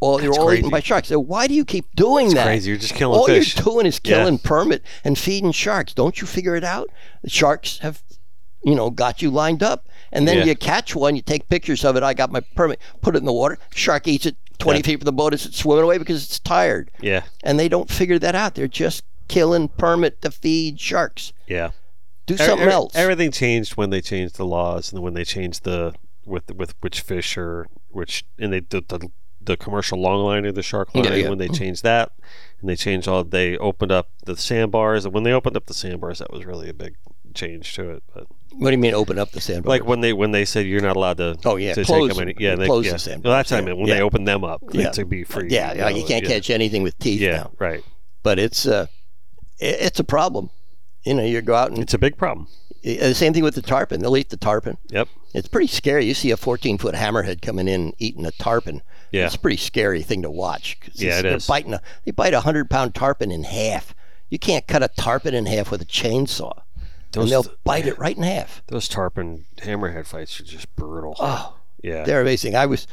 Well, 0.00 0.18
they 0.18 0.26
were 0.26 0.32
That's 0.34 0.42
all 0.44 0.52
eaten 0.52 0.70
by 0.70 0.80
sharks. 0.80 1.08
So 1.08 1.20
why 1.20 1.46
do 1.46 1.54
you 1.54 1.64
keep 1.64 1.86
doing 1.94 2.26
It's 2.26 2.34
that? 2.34 2.44
crazy. 2.46 2.70
You're 2.70 2.78
just 2.78 2.94
killing 2.94 3.18
all 3.20 3.26
fish. 3.26 3.54
you're 3.54 3.64
doing 3.64 3.86
is 3.86 4.00
Yeah. 4.02 4.16
killing 4.18 4.38
permit 4.38 4.82
and 5.04 5.16
feeding 5.16 5.52
sharks. 5.52 5.94
Don't 5.94 6.20
you 6.20 6.26
figure 6.26 6.56
it 6.56 6.64
out? 6.64 6.88
The 7.22 7.30
sharks 7.30 7.78
have, 7.78 8.02
you 8.64 8.74
know, 8.74 8.90
got 8.90 9.22
you 9.22 9.30
lined 9.30 9.62
up, 9.62 9.86
and 10.10 10.26
then 10.26 10.38
Yeah. 10.38 10.44
you 10.46 10.56
catch 10.56 10.96
one. 10.96 11.14
You 11.14 11.22
take 11.22 11.48
pictures 11.48 11.84
of 11.84 11.94
it. 11.96 12.02
I 12.02 12.14
got 12.14 12.32
my 12.32 12.40
permit. 12.56 12.80
Put 13.00 13.14
it 13.14 13.18
in 13.18 13.26
the 13.26 13.32
water. 13.32 13.58
Shark 13.74 14.08
eats 14.08 14.26
it 14.26 14.34
20 14.58 14.80
Yeah. 14.80 14.86
feet 14.86 14.96
from 15.00 15.04
the 15.04 15.12
boat 15.12 15.34
as 15.34 15.46
it's 15.46 15.58
swimming 15.58 15.84
away 15.84 15.98
because 15.98 16.24
it's 16.24 16.40
tired, 16.40 16.90
Yeah. 17.00 17.22
and 17.44 17.60
they 17.60 17.68
don't 17.68 17.88
figure 17.90 18.18
that 18.18 18.34
out. 18.34 18.54
They're 18.56 18.66
just 18.66 19.04
killing 19.32 19.68
permit 19.68 20.20
to 20.22 20.30
feed 20.30 20.78
sharks. 20.80 21.32
Yeah. 21.46 21.70
Do 22.26 22.36
something 22.36 22.68
e- 22.68 22.72
else. 22.72 22.94
Everything 22.94 23.30
changed 23.32 23.76
when 23.76 23.90
they 23.90 24.00
changed 24.00 24.36
the 24.36 24.46
laws 24.46 24.92
and 24.92 25.02
when 25.02 25.14
they 25.14 25.24
changed 25.24 25.64
the 25.64 25.94
with 26.24 26.54
with 26.54 26.74
which 26.80 27.00
fish 27.00 27.36
or 27.36 27.66
which 27.88 28.24
and 28.38 28.52
they 28.52 28.60
did 28.60 28.88
the 28.88 29.08
the 29.44 29.56
commercial 29.56 29.98
long 30.00 30.22
line 30.24 30.46
or 30.46 30.52
the 30.52 30.62
shark 30.62 30.94
line 30.94 31.04
Yeah, 31.04 31.14
yeah. 31.14 31.28
when 31.28 31.38
they 31.38 31.48
changed 31.48 31.82
that 31.82 32.12
and 32.60 32.70
they 32.70 32.76
changed 32.76 33.08
all 33.08 33.24
they 33.24 33.58
opened 33.58 33.90
up 33.90 34.08
the 34.24 34.36
sandbars 34.36 35.04
and 35.04 35.12
when 35.12 35.24
they 35.24 35.32
opened 35.32 35.56
up 35.56 35.66
the 35.66 35.74
sandbars 35.74 36.20
that 36.20 36.32
was 36.32 36.44
really 36.44 36.68
a 36.68 36.72
big 36.74 36.94
change 37.34 37.74
to 37.74 37.90
it 37.90 38.04
but 38.14 38.28
what 38.52 38.68
do 38.68 38.76
you 38.76 38.78
mean? 38.78 38.94
Open 38.94 39.18
up 39.18 39.32
the 39.32 39.40
sandbar? 39.40 39.68
like 39.68 39.84
when 39.84 40.00
they 40.00 40.12
when 40.12 40.30
they 40.30 40.44
said 40.44 40.64
you're 40.64 40.80
not 40.80 40.94
allowed 40.94 41.16
to 41.16 41.36
Oh, 41.44 41.56
yeah, 41.56 41.74
to 41.74 41.82
close 41.84 42.08
take 42.10 42.16
them 42.18 42.28
any, 42.28 42.34
yeah 42.38 42.54
they, 42.54 42.66
Close 42.66 42.86
yeah. 42.86 42.92
the 42.92 42.98
sandbars, 43.00 43.24
well, 43.30 43.36
that's 43.38 43.50
what 43.50 43.56
I 43.56 43.60
yeah, 43.62 43.66
mean 43.66 43.76
when 43.78 43.86
yeah. 43.88 43.94
they 43.96 44.02
opened 44.02 44.28
them 44.28 44.44
up 44.44 44.62
Yeah. 44.70 44.90
to 44.90 45.04
be 45.04 45.24
free 45.24 45.48
yeah, 45.50 45.72
yeah, 45.72 45.88
know, 45.88 45.96
you 45.96 46.04
can't 46.06 46.22
yeah. 46.22 46.28
catch 46.36 46.50
anything 46.50 46.84
with 46.84 46.96
teeth 47.00 47.20
yeah 47.20 47.36
now. 47.38 47.50
right 47.58 47.82
But 48.22 48.38
it's 48.38 48.64
uh, 48.64 48.86
it's 49.62 50.00
a 50.00 50.04
problem. 50.04 50.50
You 51.04 51.14
know, 51.14 51.22
you 51.24 51.40
go 51.42 51.54
out 51.54 51.70
and 51.70 51.78
it's 51.80 51.94
a 51.94 51.98
big 51.98 52.16
problem 52.16 52.46
Uh, 52.84 53.08
The 53.08 53.14
same 53.14 53.32
thing 53.34 53.42
with 53.42 53.54
the 53.56 53.62
tarpon. 53.62 54.00
They'll 54.00 54.16
eat 54.16 54.30
the 54.30 54.36
tarpon. 54.36 54.76
yep 54.88 55.08
It's 55.34 55.48
pretty 55.48 55.66
scary. 55.66 56.04
You 56.06 56.14
see 56.14 56.30
a 56.30 56.36
14 56.36 56.78
foot 56.78 56.94
hammerhead 56.94 57.42
coming 57.42 57.66
in 57.68 57.92
eating 57.98 58.24
a 58.26 58.30
tarpon. 58.32 58.82
Yeah. 59.10 59.26
It's 59.26 59.34
a 59.34 59.38
pretty 59.38 59.56
scary 59.58 60.02
thing 60.02 60.22
to 60.22 60.30
watch. 60.30 60.78
Yeah, 60.94 61.18
it 61.18 61.22
they're 61.22 61.36
is. 61.36 61.46
Biting 61.46 61.74
a, 61.74 61.80
they 62.04 62.12
bite 62.12 62.32
a 62.34 62.36
100 62.38 62.70
pound 62.70 62.94
tarpon 62.94 63.30
in 63.30 63.44
half. 63.44 63.94
You 64.30 64.38
can't 64.38 64.66
cut 64.66 64.82
a 64.82 64.88
tarpon 64.88 65.34
in 65.34 65.46
half 65.46 65.70
with 65.70 65.82
a 65.82 65.86
chainsaw. 65.86 66.62
Those- 67.12 67.24
and 67.24 67.32
they'll 67.32 67.52
bite 67.64 67.86
it 67.86 67.98
right 67.98 68.16
in 68.16 68.22
half. 68.22 68.62
those 68.68 68.88
tarpon 68.88 69.44
hammerhead 69.58 70.06
fights 70.06 70.40
are 70.40 70.44
just 70.44 70.74
brutal 70.76 71.14
Oh, 71.20 71.56
yeah 71.82 72.04
they're 72.04 72.22
amazing. 72.22 72.54
I 72.56 72.64
was, 72.66 72.86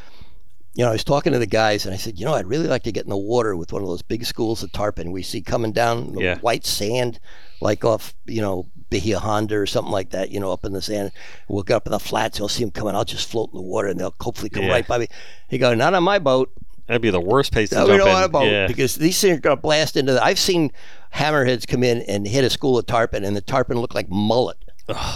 you 0.75 0.83
know, 0.83 0.89
I 0.89 0.93
was 0.93 1.03
talking 1.03 1.33
to 1.33 1.39
the 1.39 1.45
guys 1.47 1.85
and 1.85 1.93
I 1.93 1.97
said, 1.97 2.19
you 2.19 2.25
know, 2.25 2.33
I'd 2.35 2.45
really 2.45 2.67
like 2.67 2.83
to 2.83 2.91
get 2.91 3.03
in 3.03 3.09
the 3.09 3.17
water 3.17 3.55
with 3.55 3.73
one 3.73 3.81
of 3.81 3.87
those 3.87 4.01
big 4.01 4.25
schools 4.25 4.63
of 4.63 4.71
tarpon 4.71 5.11
we 5.11 5.23
see 5.23 5.41
coming 5.41 5.71
down 5.71 6.13
the 6.13 6.21
Yeah. 6.21 6.37
white 6.39 6.65
sand, 6.65 7.19
like 7.61 7.83
off, 7.83 8.13
you 8.25 8.41
know, 8.41 8.67
Bahia 8.91 9.19
Honda 9.19 9.55
or 9.57 9.65
something 9.65 9.91
like 9.91 10.11
that, 10.11 10.31
you 10.31 10.39
know, 10.39 10.51
up 10.51 10.65
in 10.65 10.73
the 10.73 10.81
sand. 10.81 11.11
We'll 11.47 11.63
get 11.63 11.75
up 11.75 11.85
in 11.87 11.91
the 11.91 11.99
flats, 11.99 12.39
you'll 12.39 12.47
see 12.49 12.63
them 12.63 12.71
coming. 12.71 12.95
I'll 12.95 13.03
just 13.05 13.29
float 13.29 13.49
in 13.51 13.57
the 13.57 13.63
water 13.63 13.87
and 13.89 13.99
they'll 13.99 14.15
hopefully 14.21 14.49
come 14.49 14.63
Yeah. 14.63 14.71
right 14.71 14.87
by 14.87 14.99
me. 14.99 15.07
He 15.49 15.57
go, 15.57 15.73
not 15.73 15.93
on 15.93 16.03
my 16.03 16.19
boat. 16.19 16.51
That'd 16.87 17.01
be 17.03 17.11
the 17.11 17.19
worst 17.21 17.51
place 17.51 17.69
to 17.69 17.75
No, 17.85 17.97
jump 17.97 18.33
in. 18.35 18.41
yeah. 18.51 18.65
because 18.67 18.95
these 18.95 19.19
things 19.21 19.37
are 19.37 19.41
going 19.41 19.55
to 19.55 19.61
blast 19.61 19.95
into 19.95 20.13
the. 20.13 20.23
I've 20.23 20.39
seen 20.39 20.71
hammerheads 21.13 21.67
come 21.67 21.83
in 21.83 22.01
and 22.03 22.27
hit 22.27 22.43
a 22.43 22.49
school 22.49 22.79
of 22.79 22.87
tarpon, 22.87 23.23
and 23.23 23.35
the 23.37 23.41
tarpon 23.41 23.77
look 23.77 23.93
like 23.93 24.09
mullet. 24.09 24.57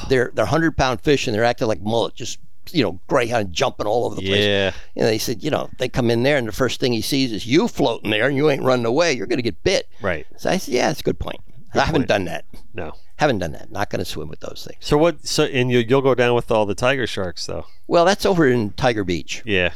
They're 0.08 0.30
they're 0.36 0.46
hundred 0.46 0.78
pound 0.78 1.02
fish 1.02 1.26
and 1.26 1.34
they're 1.36 1.44
acting 1.44 1.68
like 1.68 1.82
mullet, 1.82 2.14
just 2.14 2.38
you 2.72 2.84
know, 2.84 3.00
greyhound 3.08 3.52
jumping 3.54 3.86
all 3.86 4.06
over 4.06 4.16
the 4.16 4.22
place. 4.22 4.46
yeah. 4.46 4.72
And 4.96 5.06
they 5.08 5.18
said, 5.18 5.44
you 5.44 5.50
know, 5.50 5.70
they 5.80 5.90
come 5.90 6.10
in 6.10 6.24
there 6.24 6.38
and 6.38 6.48
the 6.48 6.52
first 6.52 6.80
thing 6.80 6.94
he 6.94 7.02
sees 7.02 7.32
is 7.32 7.46
you 7.46 7.68
floating 7.68 8.12
there 8.12 8.28
and 8.28 8.38
you 8.38 8.50
ain't 8.50 8.64
running 8.64 8.86
away. 8.86 9.14
You're 9.14 9.28
going 9.28 9.38
to 9.38 9.44
get 9.44 9.64
bit. 9.64 9.88
Right. 10.02 10.26
So 10.38 10.50
I 10.50 10.58
said, 10.58 10.74
yeah, 10.74 10.88
that's 10.88 11.02
a 11.02 11.04
good 11.04 11.20
point. 11.20 11.40
I 11.74 11.80
haven't 11.80 12.02
point. 12.02 12.08
done 12.08 12.26
that. 12.26 12.46
No. 12.74 12.94
Haven't 13.18 13.40
done 13.40 13.52
that. 13.54 13.72
Not 13.72 13.90
going 13.90 14.00
to 14.00 14.06
swim 14.06 14.28
with 14.30 14.40
those 14.42 14.66
things. 14.68 14.84
So 14.86 14.98
what? 14.98 15.26
So 15.26 15.44
and 15.46 15.72
you 15.72 15.80
you'll 15.80 16.02
go 16.02 16.14
down 16.16 16.36
with 16.36 16.52
all 16.52 16.66
the 16.66 16.76
tiger 16.76 17.08
sharks 17.08 17.46
though. 17.46 17.66
Well, 17.88 18.06
that's 18.06 18.26
over 18.26 18.48
in 18.48 18.72
Tiger 18.72 19.04
Beach, 19.04 19.42
Yeah. 19.46 19.74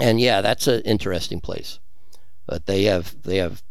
and 0.00 0.20
yeah, 0.20 0.40
that's 0.40 0.66
an 0.66 0.80
interesting 0.82 1.40
place. 1.40 1.78
But 2.46 2.66
they 2.66 2.84
have 2.84 3.14
they 3.22 3.36
have 3.38 3.62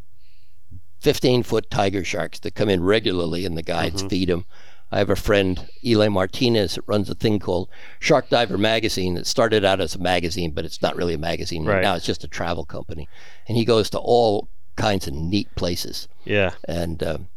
15 0.99 1.43
foot 1.43 1.69
tiger 1.69 2.03
sharks 2.03 2.39
that 2.39 2.55
come 2.55 2.69
in 2.69 2.83
regularly, 2.83 3.45
and 3.45 3.57
the 3.57 3.63
guides 3.63 4.01
Mm-hmm. 4.01 4.07
feed 4.09 4.29
them. 4.29 4.45
I 4.93 4.99
have 4.99 5.09
a 5.09 5.15
friend, 5.15 5.67
Eli 5.83 6.07
Martinez, 6.07 6.75
that 6.75 6.83
runs 6.87 7.09
a 7.09 7.15
thing 7.15 7.39
called 7.39 7.67
Shark 7.99 8.29
Diver 8.29 8.57
Magazine. 8.57 9.15
That 9.15 9.25
started 9.27 9.65
out 9.65 9.81
as 9.81 9.95
a 9.95 9.99
magazine, 9.99 10.51
but 10.51 10.65
it's 10.65 10.81
not 10.81 10.95
really 10.95 11.15
a 11.15 11.17
magazine 11.17 11.65
Right. 11.65 11.81
now. 11.81 11.95
It's 11.95 12.05
just 12.05 12.23
a 12.23 12.27
travel 12.27 12.63
company, 12.65 13.09
and 13.47 13.57
he 13.57 13.65
goes 13.65 13.89
to 13.91 13.97
all 13.99 14.49
kinds 14.75 15.07
of 15.07 15.13
neat 15.13 15.47
places. 15.55 16.07
Yeah. 16.25 16.51
And 16.67 17.01
um, 17.03 17.27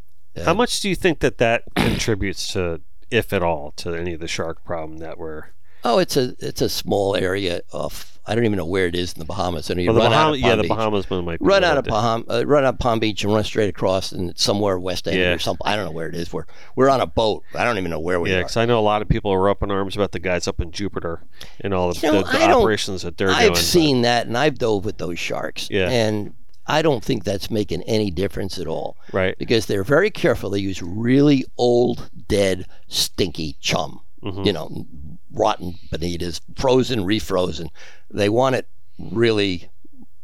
How 0.45 0.55
much 0.55 0.81
do 0.81 0.89
you 0.89 0.95
think 0.95 1.21
that 1.21 1.39
that 1.39 1.63
contributes 1.77 2.53
to, 2.53 2.81
if 3.11 3.33
at 3.33 3.43
all, 3.43 3.73
to 3.77 3.95
any 3.95 4.13
of 4.13 4.21
the 4.21 4.29
shark 4.29 4.65
problem 4.65 4.99
that 4.99 5.17
we're? 5.19 5.47
oh, 5.85 5.99
it's 5.99 6.17
a 6.17 6.35
it's 6.41 6.61
a 6.61 6.69
small 6.69 7.15
area 7.17 7.61
of 7.73 8.16
I 8.29 8.35
don't 8.35 8.45
even 8.45 8.57
know 8.57 8.65
where 8.67 8.87
it 8.87 8.95
is 8.97 9.13
in 9.13 9.21
the 9.21 9.25
Bahamas. 9.25 9.71
I 9.71 9.75
know 9.75 9.83
you 9.83 9.93
Well, 9.93 9.99
run 10.03 10.13
out 10.13 10.33
Bahamas, 10.33 10.39
of 10.39 10.43
Palm 10.43 10.51
yeah, 10.51 10.63
the 10.63 10.69
Bahamas 10.69 11.11
one 11.11 11.25
might 11.25 11.39
be 11.39 11.45
run 11.47 11.63
out 11.65 11.79
of 11.79 11.85
Palm, 11.85 12.25
uh, 12.29 12.45
run 12.47 12.65
out 12.65 12.75
of 12.75 12.79
Palm 12.81 12.99
Beach 12.99 13.23
and 13.25 13.33
run 13.33 13.45
straight 13.45 13.69
across 13.69 14.13
and 14.13 14.37
somewhere 14.39 14.79
West 14.79 15.07
End 15.07 15.17
Yeah. 15.19 15.33
or 15.33 15.39
something. 15.39 15.67
I 15.67 15.77
don't 15.77 15.85
know 15.85 15.93
where 15.93 16.09
it 16.09 16.15
is. 16.17 16.33
We're 16.33 16.45
we're 16.75 16.89
on 16.89 17.01
a 17.01 17.07
boat. 17.07 17.45
I 17.55 17.65
don't 17.65 17.79
even 17.79 17.91
know 17.91 18.01
where 18.01 18.21
we 18.21 18.31
Yeah, 18.31 18.37
are. 18.37 18.39
Yeah, 18.39 18.43
because 18.45 18.57
I 18.57 18.65
know 18.67 18.79
a 18.79 18.83
lot 18.83 19.01
of 19.03 19.09
people 19.09 19.33
are 19.33 19.49
up 19.49 19.63
in 19.63 19.71
arms 19.71 19.95
about 19.97 20.13
the 20.13 20.19
guys 20.19 20.49
up 20.49 20.61
in 20.61 20.73
Jupiter 20.73 21.23
and 21.61 21.73
all 21.73 21.93
the, 21.93 22.01
You 22.07 22.13
know, 22.13 22.23
the, 22.23 22.33
the 22.39 22.43
operations 22.51 23.03
that 23.03 23.17
they're 23.17 23.29
doing. 23.29 23.37
I've 23.39 23.43
doing. 23.45 23.55
but- 23.55 23.59
seen 23.63 24.03
that 24.03 24.27
and 24.27 24.37
I've 24.37 24.59
dove 24.59 24.85
with 24.85 24.99
those 24.99 25.19
sharks. 25.19 25.69
Yeah. 25.71 25.89
And 25.89 26.35
I 26.67 26.83
don't 26.83 27.05
think 27.05 27.23
that's 27.23 27.49
making 27.49 27.83
any 27.85 28.11
difference 28.11 28.59
at 28.59 28.67
all. 28.67 28.97
Right. 29.13 29.39
Because 29.39 29.67
they're 29.67 29.85
very 29.85 30.11
careful. 30.11 30.51
They 30.51 30.59
use 30.59 30.83
really 30.83 31.45
old, 31.57 32.11
dead, 32.27 32.67
stinky 32.89 33.57
chum. 33.61 34.01
Mm-hmm. 34.25 34.43
You 34.43 34.53
know, 34.53 34.87
rotten 35.33 35.75
bonitas, 35.93 36.41
frozen, 36.57 37.01
refrozen. 37.01 37.69
They 38.11 38.29
want 38.29 38.57
it 38.57 38.69
really 38.99 39.69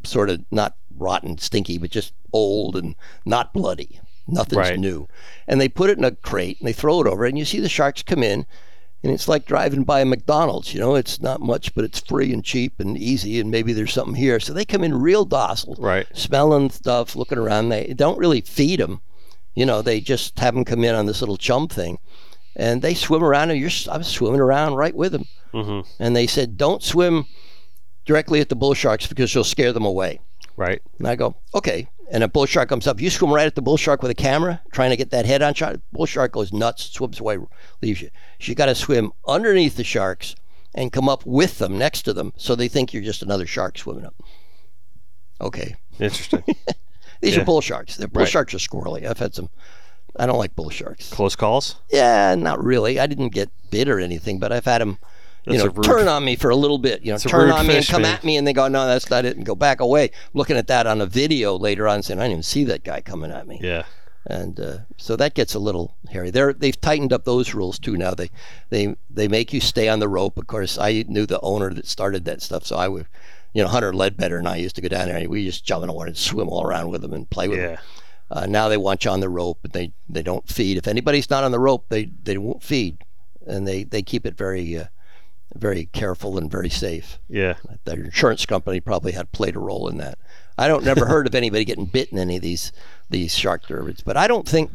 sort 0.05 0.31
of 0.31 0.45
not 0.51 0.75
rotten, 0.97 1.39
stinky, 1.39 1.79
but 1.79 1.91
just 1.91 2.13
old 2.33 2.77
and 2.77 2.95
not 3.25 3.53
bloody. 3.53 4.01
Nothing's 4.27 4.57
Right. 4.71 4.79
new. 4.79 5.09
And 5.49 5.61
they 5.61 5.69
put 5.69 5.91
it 5.91 5.99
in 5.99 6.05
a 6.05 6.13
crate 6.13 6.59
and 6.61 6.67
they 6.69 6.73
throw 6.73 7.01
it 7.01 7.07
over, 7.07 7.25
and 7.25 7.37
you 7.39 7.45
see 7.45 7.61
the 7.61 7.69
sharks 7.69 8.03
come 8.03 8.23
in, 8.23 8.47
and 9.03 9.13
it's 9.13 9.27
like 9.27 9.47
driving 9.47 9.83
by 9.83 10.01
a 10.01 10.05
McDonald's. 10.05 10.73
You 10.73 10.81
know, 10.81 10.95
it's 10.95 11.21
not 11.21 11.41
much, 11.41 11.75
but 11.75 11.85
it's 11.85 11.99
free 12.01 12.33
and 12.33 12.45
cheap 12.45 12.79
and 12.79 12.97
easy, 12.97 13.41
and 13.41 13.51
maybe 13.51 13.73
there's 13.73 13.93
something 13.93 14.15
here. 14.15 14.39
So 14.39 14.53
they 14.53 14.65
come 14.65 14.85
in 14.85 14.95
real 15.01 15.25
docile, 15.25 15.75
Right. 15.79 16.07
smelling 16.15 16.71
stuff, 16.71 17.17
looking 17.17 17.39
around. 17.39 17.71
They 17.71 17.93
don't 17.95 18.19
really 18.19 18.41
feed 18.41 18.79
them. 18.79 19.01
You 19.55 19.67
know, 19.67 19.83
they 19.83 20.01
just 20.01 20.39
have 20.39 20.55
them 20.55 20.65
come 20.65 20.85
in 20.85 20.95
on 20.95 21.07
this 21.07 21.21
little 21.21 21.37
chum 21.37 21.69
thing. 21.69 21.99
And 22.57 22.83
they 22.83 22.95
swim 22.95 23.23
around, 23.25 23.51
and 23.51 23.59
you're 23.61 23.71
I'm 23.91 24.03
swimming 24.03 24.41
around 24.41 24.75
right 24.75 24.95
with 24.95 25.13
them. 25.13 25.25
Mm-hmm. 25.55 25.89
And 26.03 26.17
they 26.17 26.27
said, 26.27 26.57
don't 26.57 26.83
swim 26.83 27.27
directly 28.05 28.41
at 28.41 28.49
the 28.49 28.57
bull 28.57 28.75
sharks 28.75 29.07
because 29.07 29.35
you'll 29.35 29.45
scare 29.45 29.73
them 29.73 29.85
away. 29.85 30.21
Right. 30.57 30.81
And 30.99 31.07
I 31.09 31.15
go, 31.17 31.37
okay. 31.55 31.89
And 32.11 32.23
a 32.23 32.29
bull 32.29 32.47
shark 32.47 32.69
comes 32.69 32.87
up. 32.87 33.01
You 33.01 33.09
swim 33.11 33.33
right 33.33 33.47
at 33.47 33.55
the 33.55 33.63
bull 33.63 33.77
shark 33.79 34.03
with 34.03 34.11
a 34.11 34.15
camera, 34.15 34.61
trying 34.73 34.91
to 34.91 34.97
get 34.97 35.11
that 35.11 35.25
head 35.25 35.41
on 35.41 35.55
shot. 35.55 35.77
Bull 35.93 36.05
shark 36.07 36.33
goes 36.33 36.53
nuts, 36.53 36.85
swims 36.91 37.21
away, 37.21 37.39
leaves 37.81 38.03
you. 38.03 38.11
So 38.41 38.49
you 38.49 38.55
got 38.55 38.67
to 38.67 38.75
swim 38.75 39.13
underneath 39.27 39.77
the 39.77 39.85
sharks 39.85 40.35
and 40.75 40.93
come 40.93 41.09
up 41.09 41.25
with 41.25 41.59
them, 41.59 41.79
next 41.79 42.03
to 42.03 42.13
them, 42.13 42.33
so 42.37 42.55
they 42.55 42.69
think 42.69 42.93
you're 42.93 43.03
just 43.03 43.23
another 43.23 43.47
shark 43.47 43.79
swimming 43.79 44.05
up. 44.07 44.15
Okay. 45.41 45.77
Interesting. 45.99 46.43
These 47.21 47.37
Yeah. 47.37 47.43
are 47.43 47.45
bull 47.45 47.61
sharks. 47.61 47.97
The 47.97 48.09
bull 48.09 48.21
Right. 48.23 48.29
sharks 48.29 48.55
are 48.55 48.59
squirrely. 48.59 49.07
I've 49.09 49.19
had 49.19 49.35
some. 49.35 49.49
I 50.19 50.27
don't 50.27 50.39
like 50.39 50.55
bull 50.55 50.71
sharks. 50.71 51.11
Close 51.11 51.35
calls. 51.37 51.77
Yeah, 51.91 52.35
not 52.35 52.63
really. 52.63 53.01
I 53.01 53.07
didn't 53.07 53.31
get 53.31 53.51
bit 53.71 53.89
or 53.89 53.99
anything, 53.99 54.39
but 54.39 54.53
I've 54.53 54.65
had 54.67 54.81
them, 54.83 54.99
you 55.47 55.53
That's 55.55 55.65
know, 55.65 55.71
rude- 55.71 55.85
turn 55.85 56.09
on 56.09 56.25
me 56.25 56.37
for 56.37 56.51
a 56.51 56.57
little 56.57 56.79
bit. 56.79 57.03
You 57.03 57.13
know, 57.13 57.19
turn 57.19 57.51
on 57.51 57.67
me 57.67 57.77
and 57.79 57.87
come 57.87 58.03
man. 58.03 58.15
at 58.17 58.25
me, 58.25 58.37
and 58.37 58.47
they 58.47 58.53
go, 58.53 58.69
"No, 58.69 58.87
that's 58.87 59.09
not 59.11 59.25
it," 59.25 59.37
and 59.37 59.47
go 59.47 59.55
back 59.55 59.81
away. 59.81 60.11
Looking 60.35 60.57
at 60.57 60.67
that 60.67 60.87
on 60.87 61.01
a 61.01 61.07
video 61.07 61.57
later 61.59 61.89
on, 61.89 62.03
saying, 62.03 62.21
"I 62.21 62.25
didn't 62.25 62.33
even 62.33 62.43
see 62.43 62.65
that 62.65 62.85
guy 62.85 63.01
coming 63.01 63.31
at 63.33 63.47
me." 63.49 63.59
Yeah. 63.63 63.85
and 64.27 64.61
uh, 64.61 64.77
so 64.99 65.17
that 65.17 65.35
gets 65.35 65.55
a 65.55 65.59
little 65.59 65.97
hairy. 66.11 66.31
They're 66.31 66.53
they've 66.53 66.81
tightened 66.81 67.13
up 67.13 67.25
those 67.25 67.55
rules 67.55 67.79
too 67.81 67.97
now. 67.97 68.13
They 68.15 68.31
they 68.71 68.95
they 69.11 69.27
make 69.27 69.53
you 69.53 69.61
stay 69.61 69.89
on 69.89 69.99
the 69.99 70.09
rope. 70.09 70.37
Of 70.39 70.47
course, 70.47 70.79
I 70.79 71.05
knew 71.09 71.27
the 71.27 71.41
owner 71.41 71.73
that 71.75 71.87
started 71.89 72.25
that 72.27 72.41
stuff, 72.43 72.65
so 72.65 72.77
I 72.77 72.87
would, 72.87 73.07
you 73.53 73.63
know, 73.63 73.69
Hunter 73.69 73.93
Ledbetter 73.93 74.37
and 74.39 74.47
I 74.47 74.57
used 74.57 74.77
to 74.77 74.81
go 74.83 74.87
down 74.89 75.09
there 75.09 75.17
and 75.17 75.27
we 75.29 75.45
just 75.45 75.65
jump 75.65 75.83
in 75.83 75.89
the 75.89 75.93
water 75.95 76.09
and 76.09 76.17
swim 76.17 76.49
all 76.49 76.63
around 76.65 76.91
with 76.91 77.03
them 77.03 77.13
and 77.15 77.29
play 77.31 77.49
with 77.49 77.59
them. 77.59 77.79
Yeah. 78.35 78.43
Uh, 78.43 78.47
now 78.47 78.69
they 78.69 78.77
want 78.77 79.05
you 79.05 79.11
on 79.11 79.21
the 79.21 79.29
rope, 79.29 79.59
but 79.63 79.73
they 79.73 79.93
they 80.09 80.23
don't 80.23 80.49
feed. 80.49 80.77
If 80.77 80.87
anybody's 80.89 81.29
not 81.31 81.45
on 81.45 81.53
the 81.53 81.59
rope, 81.61 81.87
they 81.89 82.07
they 82.23 82.39
won't 82.39 82.63
feed, 82.63 82.99
and 83.47 83.67
they 83.67 83.85
they 83.85 84.03
keep 84.03 84.27
it 84.27 84.37
very. 84.37 84.79
Uh, 84.79 84.85
very 85.55 85.85
careful 85.93 86.39
and 86.39 86.51
very 86.51 86.71
safe. 86.71 87.19
Yeah. 87.29 87.57
Their 87.85 88.03
insurance 88.05 88.47
company 88.47 88.81
probably 88.81 89.13
had 89.13 89.33
played 89.33 89.55
a 89.55 89.59
role 89.59 89.87
in 89.87 89.99
that. 89.99 90.17
I 90.57 90.67
don't 90.67 90.83
never 90.83 91.05
heard 91.05 91.27
of 91.27 91.35
anybody 91.35 91.67
getting 91.67 91.85
bit 91.85 92.11
in 92.11 92.17
any 92.19 92.37
of 92.37 92.43
these 92.43 92.73
these 93.11 93.35
shark 93.37 93.67
derbies, 93.67 94.01
but 94.03 94.17
I 94.17 94.27
don't 94.29 94.49
think, 94.49 94.71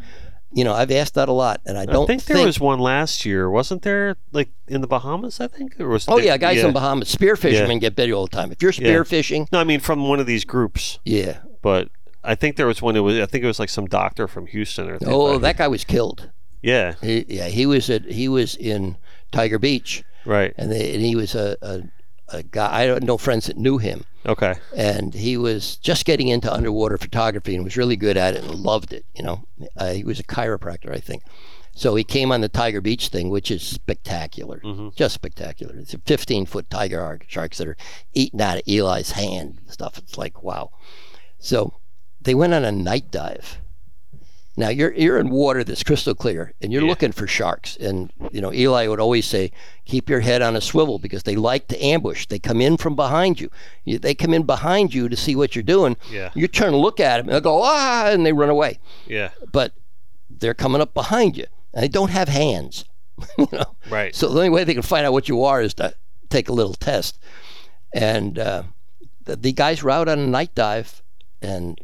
you 0.53 0.63
know, 0.63 0.75
I've 0.75 0.91
asked 0.91 1.15
that 1.15 1.29
a 1.29 1.31
lot, 1.31 1.61
and 1.65 1.79
I 1.79 1.81
I 1.81 1.85
don't 1.87 2.05
think 2.05 2.25
there 2.25 2.45
was 2.45 2.59
one 2.59 2.77
last 2.77 3.25
year, 3.25 3.49
wasn't 3.49 3.81
there? 3.81 4.17
Like 4.33 4.49
in 4.67 4.81
the 4.81 4.87
Bahamas, 4.87 5.39
I 5.39 5.47
think. 5.47 5.79
Or 5.79 5.89
was 5.89 6.05
Oh 6.07 6.17
there- 6.17 6.25
yeah, 6.25 6.37
guys 6.37 6.57
yeah. 6.57 6.67
in 6.67 6.73
Bahamas, 6.73 7.09
spear 7.09 7.35
fishermen 7.35 7.79
get 7.79 7.95
bit 7.95 8.11
all 8.11 8.27
the 8.27 8.35
time. 8.35 8.51
If 8.51 8.61
you're 8.61 8.71
spear 8.71 8.97
Yeah. 8.99 9.03
fishing, 9.03 9.47
No, 9.51 9.59
I 9.59 9.63
mean 9.63 9.79
from 9.79 10.07
one 10.07 10.19
of 10.19 10.27
these 10.27 10.45
groups. 10.45 10.99
yeah. 11.03 11.37
But 11.63 11.89
I 12.23 12.35
think 12.35 12.55
there 12.57 12.67
was 12.67 12.81
one. 12.81 12.95
It 12.95 13.01
was. 13.01 13.17
I 13.19 13.25
think 13.25 13.43
it 13.43 13.47
was 13.47 13.59
like 13.59 13.69
some 13.69 13.85
doctor 13.85 14.27
from 14.27 14.47
Houston 14.47 14.89
or. 14.89 14.97
Oh, 15.05 15.37
that 15.37 15.57
guy 15.57 15.67
was 15.67 15.83
killed. 15.83 16.29
Yeah. 16.61 16.95
He, 17.01 17.25
yeah, 17.29 17.47
he 17.47 17.65
was 17.65 17.89
at 17.89 18.05
he 18.05 18.27
was 18.27 18.55
in 18.55 18.97
Tiger 19.31 19.59
Beach, 19.59 20.03
Right. 20.25 20.53
and, 20.57 20.71
they, 20.71 20.93
and 20.95 21.03
he 21.03 21.15
was 21.15 21.35
a, 21.35 21.55
a 21.61 21.81
a 22.29 22.43
guy. 22.43 22.81
I 22.83 22.87
don't 22.87 23.03
know 23.03 23.17
friends 23.17 23.45
that 23.45 23.57
knew 23.57 23.77
him, 23.77 24.03
Okay. 24.25 24.55
and 24.75 25.13
he 25.13 25.37
was 25.37 25.77
just 25.77 26.03
getting 26.05 26.27
into 26.27 26.51
underwater 26.51 26.97
photography 26.97 27.55
and 27.55 27.63
was 27.63 27.77
really 27.77 27.95
good 27.95 28.17
at 28.17 28.33
it 28.33 28.43
and 28.43 28.55
loved 28.55 28.91
it. 28.91 29.05
You 29.15 29.23
know, 29.23 29.43
uh, 29.77 29.93
he 29.93 30.03
was 30.03 30.19
a 30.19 30.23
chiropractor, 30.23 30.91
I 30.93 30.99
think. 30.99 31.23
So 31.75 31.93
he 31.95 32.03
came 32.03 32.31
on 32.31 32.41
the 32.41 32.49
Tiger 32.49 32.81
Beach 32.81 33.09
thing, 33.09 33.29
which 33.29 33.51
is 33.51 33.61
spectacular, 33.61 34.59
just 34.95 35.13
spectacular. 35.13 35.75
It's 35.77 35.93
a 35.93 35.99
15 35.99 36.47
foot 36.47 36.69
tiger 36.71 37.19
sharks 37.27 37.59
that 37.59 37.67
are 37.67 37.77
eating 38.13 38.41
out 38.41 38.57
of 38.57 38.63
Eli's 38.67 39.11
hand 39.11 39.59
and 39.61 39.71
stuff. 39.71 39.97
It's 39.99 40.17
like 40.17 40.41
wow. 40.43 40.71
So 41.39 41.75
they 42.27 42.35
went 42.35 42.53
on 42.53 42.65
a 42.65 42.71
night 42.71 43.09
dive. 43.09 43.57
Now 44.59 44.69
you're 44.69 44.93
you're 44.93 45.19
in 45.19 45.29
water 45.29 45.63
that's 45.63 45.83
crystal 45.83 46.15
clear, 46.15 46.51
and 46.61 46.73
you're 46.73 46.81
Yeah. 46.81 46.89
looking 46.89 47.11
for 47.11 47.27
sharks. 47.27 47.77
And 47.77 48.11
you 48.31 48.41
know 48.41 48.51
Eli 48.51 48.87
would 48.87 48.99
always 48.99 49.25
say, 49.25 49.51
"Keep 49.85 50.09
your 50.09 50.19
head 50.21 50.41
on 50.41 50.55
a 50.55 50.61
swivel 50.61 50.97
because 50.99 51.23
they 51.23 51.35
like 51.35 51.67
to 51.69 51.79
ambush. 51.83 52.25
They 52.25 52.39
come 52.39 52.59
in 52.59 52.75
from 52.77 52.95
behind 52.95 53.39
you. 53.39 53.49
you 53.85 53.99
they 53.99 54.13
come 54.15 54.33
in 54.33 54.43
behind 54.43 54.93
you 54.95 55.07
to 55.09 55.15
see 55.15 55.35
what 55.35 55.55
you're 55.55 55.63
doing. 55.63 55.95
Yeah. 56.11 56.31
You 56.35 56.47
turn 56.47 56.71
to 56.71 56.77
look 56.77 56.99
at 56.99 57.17
them, 57.17 57.27
and 57.29 57.35
they 57.35 57.41
go 57.41 57.61
ah, 57.63 58.07
and 58.09 58.25
they 58.25 58.33
run 58.33 58.49
away. 58.49 58.79
Yeah. 59.05 59.29
But 59.51 59.73
they're 60.29 60.53
coming 60.55 60.81
up 60.81 60.93
behind 60.93 61.37
you, 61.37 61.45
and 61.73 61.83
they 61.83 61.87
don't 61.87 62.11
have 62.11 62.27
hands. 62.27 62.83
you 63.37 63.47
know, 63.51 63.75
Right. 63.89 64.13
so 64.15 64.27
the 64.27 64.35
only 64.37 64.49
way 64.49 64.63
they 64.63 64.73
can 64.73 64.83
find 64.83 65.05
out 65.05 65.13
what 65.13 65.29
you 65.29 65.43
are 65.43 65.61
is 65.61 65.73
to 65.75 65.93
take 66.29 66.49
a 66.49 66.53
little 66.53 66.73
test. 66.75 67.17
And 67.93 68.37
uh, 68.37 68.63
the, 69.23 69.35
the 69.35 69.51
guys 69.53 69.81
were 69.83 69.91
out 69.91 70.09
on 70.09 70.19
a 70.19 70.27
night 70.27 70.53
dive, 70.55 71.01
and 71.41 71.79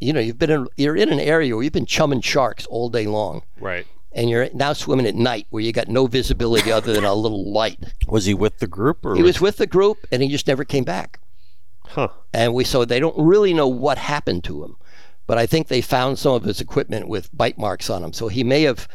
you 0.00 0.12
know 0.12 0.20
you've 0.20 0.38
been 0.38 0.50
in, 0.50 0.66
you're 0.76 0.96
in 0.96 1.10
an 1.10 1.20
area 1.20 1.54
where 1.54 1.62
you've 1.62 1.72
been 1.72 1.86
chumming 1.86 2.22
sharks 2.22 2.66
all 2.66 2.88
day 2.88 3.06
long, 3.06 3.42
right. 3.60 3.86
and 4.12 4.30
you're 4.30 4.48
now 4.54 4.72
swimming 4.72 5.06
at 5.06 5.14
night 5.14 5.46
where 5.50 5.62
you 5.62 5.72
got 5.72 5.88
no 5.88 6.06
visibility 6.06 6.72
other 6.72 6.92
than 6.92 7.04
a 7.04 7.14
little 7.14 7.52
light. 7.52 7.78
Was 8.08 8.24
he 8.24 8.34
with 8.34 8.58
the 8.58 8.66
group 8.66 9.04
or? 9.04 9.14
He 9.14 9.22
was 9.22 9.40
with 9.40 9.58
the 9.58 9.66
group, 9.66 9.98
and 10.10 10.22
he 10.22 10.28
just 10.28 10.46
never 10.46 10.64
came 10.64 10.84
back. 10.84 11.20
Huh. 11.86 12.08
And 12.32 12.54
we 12.54 12.64
so 12.64 12.84
they 12.84 13.00
don't 13.00 13.18
really 13.18 13.52
know 13.52 13.68
what 13.68 13.98
happened 13.98 14.44
to 14.44 14.64
him, 14.64 14.76
but 15.26 15.38
I 15.38 15.46
think 15.46 15.68
they 15.68 15.80
found 15.80 16.18
some 16.18 16.34
of 16.34 16.44
his 16.44 16.60
equipment 16.60 17.08
with 17.08 17.36
bite 17.36 17.58
marks 17.58 17.90
on 17.90 18.02
him. 18.02 18.12
So 18.12 18.28
he 18.28 18.42
may 18.42 18.62
have, 18.62 18.88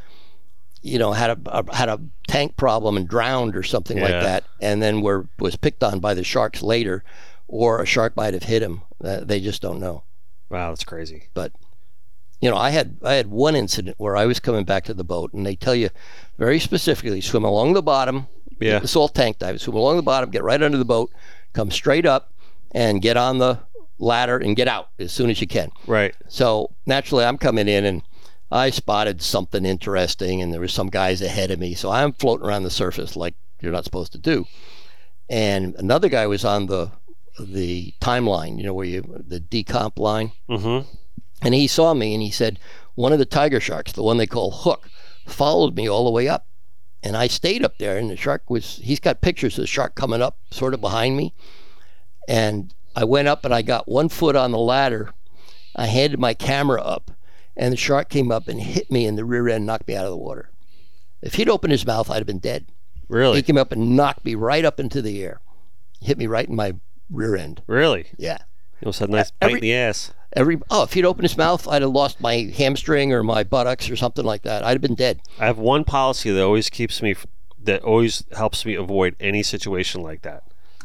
you 0.81 0.97
know, 0.97 1.11
had 1.11 1.29
a, 1.31 1.39
a 1.45 1.75
had 1.75 1.89
a 1.89 1.99
tank 2.27 2.57
problem 2.57 2.97
and 2.97 3.07
drowned 3.07 3.55
or 3.55 3.63
something 3.63 3.99
like 3.99 4.11
that, 4.11 4.43
and 4.59 4.81
then 4.81 5.01
were 5.01 5.27
was 5.39 5.55
picked 5.55 5.83
on 5.83 5.99
by 5.99 6.13
the 6.13 6.23
sharks 6.23 6.63
later, 6.63 7.03
or 7.47 7.81
a 7.81 7.85
shark 7.85 8.15
might 8.15 8.33
have 8.33 8.43
hit 8.43 8.63
him. 8.63 8.81
Uh, 9.03 9.19
they 9.19 9.39
just 9.39 9.61
don't 9.61 9.79
know. 9.79 10.03
Wow, 10.49 10.69
that's 10.69 10.83
crazy. 10.83 11.29
But 11.33 11.51
you 12.41 12.49
know, 12.49 12.57
I 12.57 12.69
had 12.69 12.97
I 13.03 13.13
had 13.13 13.27
one 13.27 13.55
incident 13.55 13.95
where 13.97 14.15
I 14.15 14.25
was 14.25 14.39
coming 14.39 14.65
back 14.65 14.85
to 14.85 14.93
the 14.93 15.03
boat, 15.03 15.33
and 15.33 15.45
they 15.45 15.55
tell 15.55 15.75
you 15.75 15.89
very 16.37 16.59
specifically 16.59 17.21
swim 17.21 17.43
along 17.43 17.73
the 17.73 17.81
bottom. 17.81 18.27
Yeah. 18.59 18.79
The 18.79 18.87
salt 18.87 19.15
tank 19.15 19.39
dive. 19.39 19.59
Swim 19.59 19.75
along 19.75 19.97
the 19.97 20.03
bottom, 20.03 20.29
get 20.29 20.43
right 20.43 20.61
under 20.61 20.77
the 20.77 20.85
boat, 20.85 21.11
come 21.53 21.71
straight 21.71 22.05
up, 22.05 22.31
and 22.71 23.01
get 23.01 23.17
on 23.17 23.37
the 23.37 23.59
ladder 23.97 24.37
and 24.37 24.55
get 24.55 24.67
out 24.67 24.89
as 24.99 25.11
soon 25.11 25.29
as 25.29 25.41
you 25.41 25.47
can. 25.47 25.71
Right. 25.87 26.15
So 26.27 26.71
naturally, 26.85 27.25
I'm 27.25 27.37
coming 27.37 27.67
in 27.67 27.85
and 27.85 28.01
I 28.51 28.69
spotted 28.69 29.21
something 29.21 29.65
interesting, 29.65 30.41
and 30.41 30.53
there 30.53 30.61
was 30.61 30.73
some 30.73 30.89
guys 30.89 31.21
ahead 31.21 31.51
of 31.51 31.59
me. 31.59 31.73
So 31.73 31.89
I'm 31.89 32.13
floating 32.13 32.45
around 32.45 32.63
the 32.63 32.69
surface 32.69 33.15
like 33.15 33.33
you're 33.59 33.71
not 33.71 33.83
supposed 33.83 34.11
to 34.13 34.17
do. 34.17 34.45
And 35.29 35.75
another 35.75 36.09
guy 36.09 36.27
was 36.27 36.45
on 36.45 36.67
the 36.67 36.91
the 37.39 37.93
timeline, 38.01 38.57
you 38.57 38.63
know, 38.63 38.73
where 38.73 38.85
you 38.85 39.01
the 39.27 39.39
decomp 39.39 39.99
line. 39.99 40.31
Mm-hmm. 40.49 40.87
And 41.41 41.53
he 41.53 41.67
saw 41.67 41.93
me 41.93 42.13
and 42.13 42.23
he 42.23 42.31
said, 42.31 42.59
one 42.95 43.13
of 43.13 43.19
the 43.19 43.25
tiger 43.25 43.59
sharks, 43.59 43.91
the 43.91 44.03
one 44.03 44.17
they 44.17 44.27
call 44.27 44.51
Hook, 44.51 44.89
followed 45.27 45.75
me 45.75 45.89
all 45.89 46.05
the 46.05 46.11
way 46.11 46.27
up. 46.27 46.47
And 47.03 47.15
I 47.15 47.27
stayed 47.27 47.63
up 47.63 47.77
there 47.77 47.97
and 47.97 48.09
the 48.09 48.17
shark 48.17 48.49
was, 48.49 48.77
he's 48.77 48.99
got 48.99 49.21
pictures 49.21 49.57
of 49.57 49.63
the 49.63 49.67
shark 49.67 49.95
coming 49.95 50.21
up 50.21 50.39
sort 50.49 50.73
of 50.73 50.81
behind 50.81 51.17
me. 51.17 51.33
And 52.27 52.73
I 52.95 53.03
went 53.03 53.27
up 53.27 53.45
and 53.45 53.53
I 53.53 53.61
got 53.61 53.87
one 53.87 54.09
foot 54.09 54.35
on 54.35 54.51
the 54.51 54.57
ladder. 54.57 55.11
I 55.75 55.87
handed 55.87 56.19
my 56.19 56.33
camera 56.33 56.81
up 56.81 57.11
and 57.55 57.71
the 57.71 57.77
shark 57.77 58.09
came 58.09 58.31
up 58.31 58.47
and 58.47 58.59
hit 58.59 58.89
me 58.89 59.05
in 59.05 59.15
the 59.15 59.25
rear 59.25 59.47
end, 59.49 59.65
knocked 59.65 59.87
me 59.87 59.95
out 59.95 60.05
of 60.05 60.11
the 60.11 60.17
water. 60.17 60.49
If 61.21 61.35
he'd 61.35 61.49
opened 61.49 61.71
his 61.71 61.85
mouth, 61.85 62.09
I'd 62.09 62.17
have 62.17 62.25
been 62.25 62.39
dead. 62.39 62.67
Really? 63.07 63.37
He 63.37 63.43
came 63.43 63.57
up 63.57 63.71
and 63.71 63.95
knocked 63.95 64.25
me 64.25 64.35
right 64.35 64.65
up 64.65 64.79
into 64.79 65.01
the 65.01 65.23
air, 65.23 65.41
hit 66.01 66.17
me 66.17 66.27
right 66.27 66.47
in 66.47 66.55
my 66.55 66.75
rear 67.09 67.35
end. 67.35 67.61
really? 67.67 68.07
Yeah. 68.17 68.39
It 68.81 68.85
was 68.87 68.99
a 69.01 69.07
nice 69.07 69.31
bite 69.31 69.53
in 69.53 69.59
the 69.61 69.73
ass. 69.73 70.11
Every 70.33 70.59
oh, 70.69 70.83
if 70.83 70.93
he'd 70.93 71.05
opened 71.05 71.23
his 71.23 71.37
mouth, 71.37 71.65
I'd 71.67 71.81
have 71.81 71.91
lost 71.91 72.19
my 72.19 72.51
hamstring 72.55 73.13
or 73.13 73.23
my 73.23 73.43
buttocks 73.43 73.89
or 73.89 73.95
something 73.95 74.25
like 74.25 74.41
that. 74.43 74.65
I'd 74.65 74.71
have 74.71 74.81
been 74.81 74.95
dead. 74.95 75.21
I 75.39 75.45
have 75.45 75.57
one 75.57 75.85
policy 75.85 76.29
that 76.31 76.43
always 76.43 76.69
keeps 76.69 77.01
me, 77.01 77.15
that 77.63 77.81
always 77.83 78.25
helps 78.35 78.65
me 78.65 78.75
avoid 78.75 79.15
any 79.19 79.43
situation 79.43 80.01
like 80.01 80.23
that. 80.23 80.43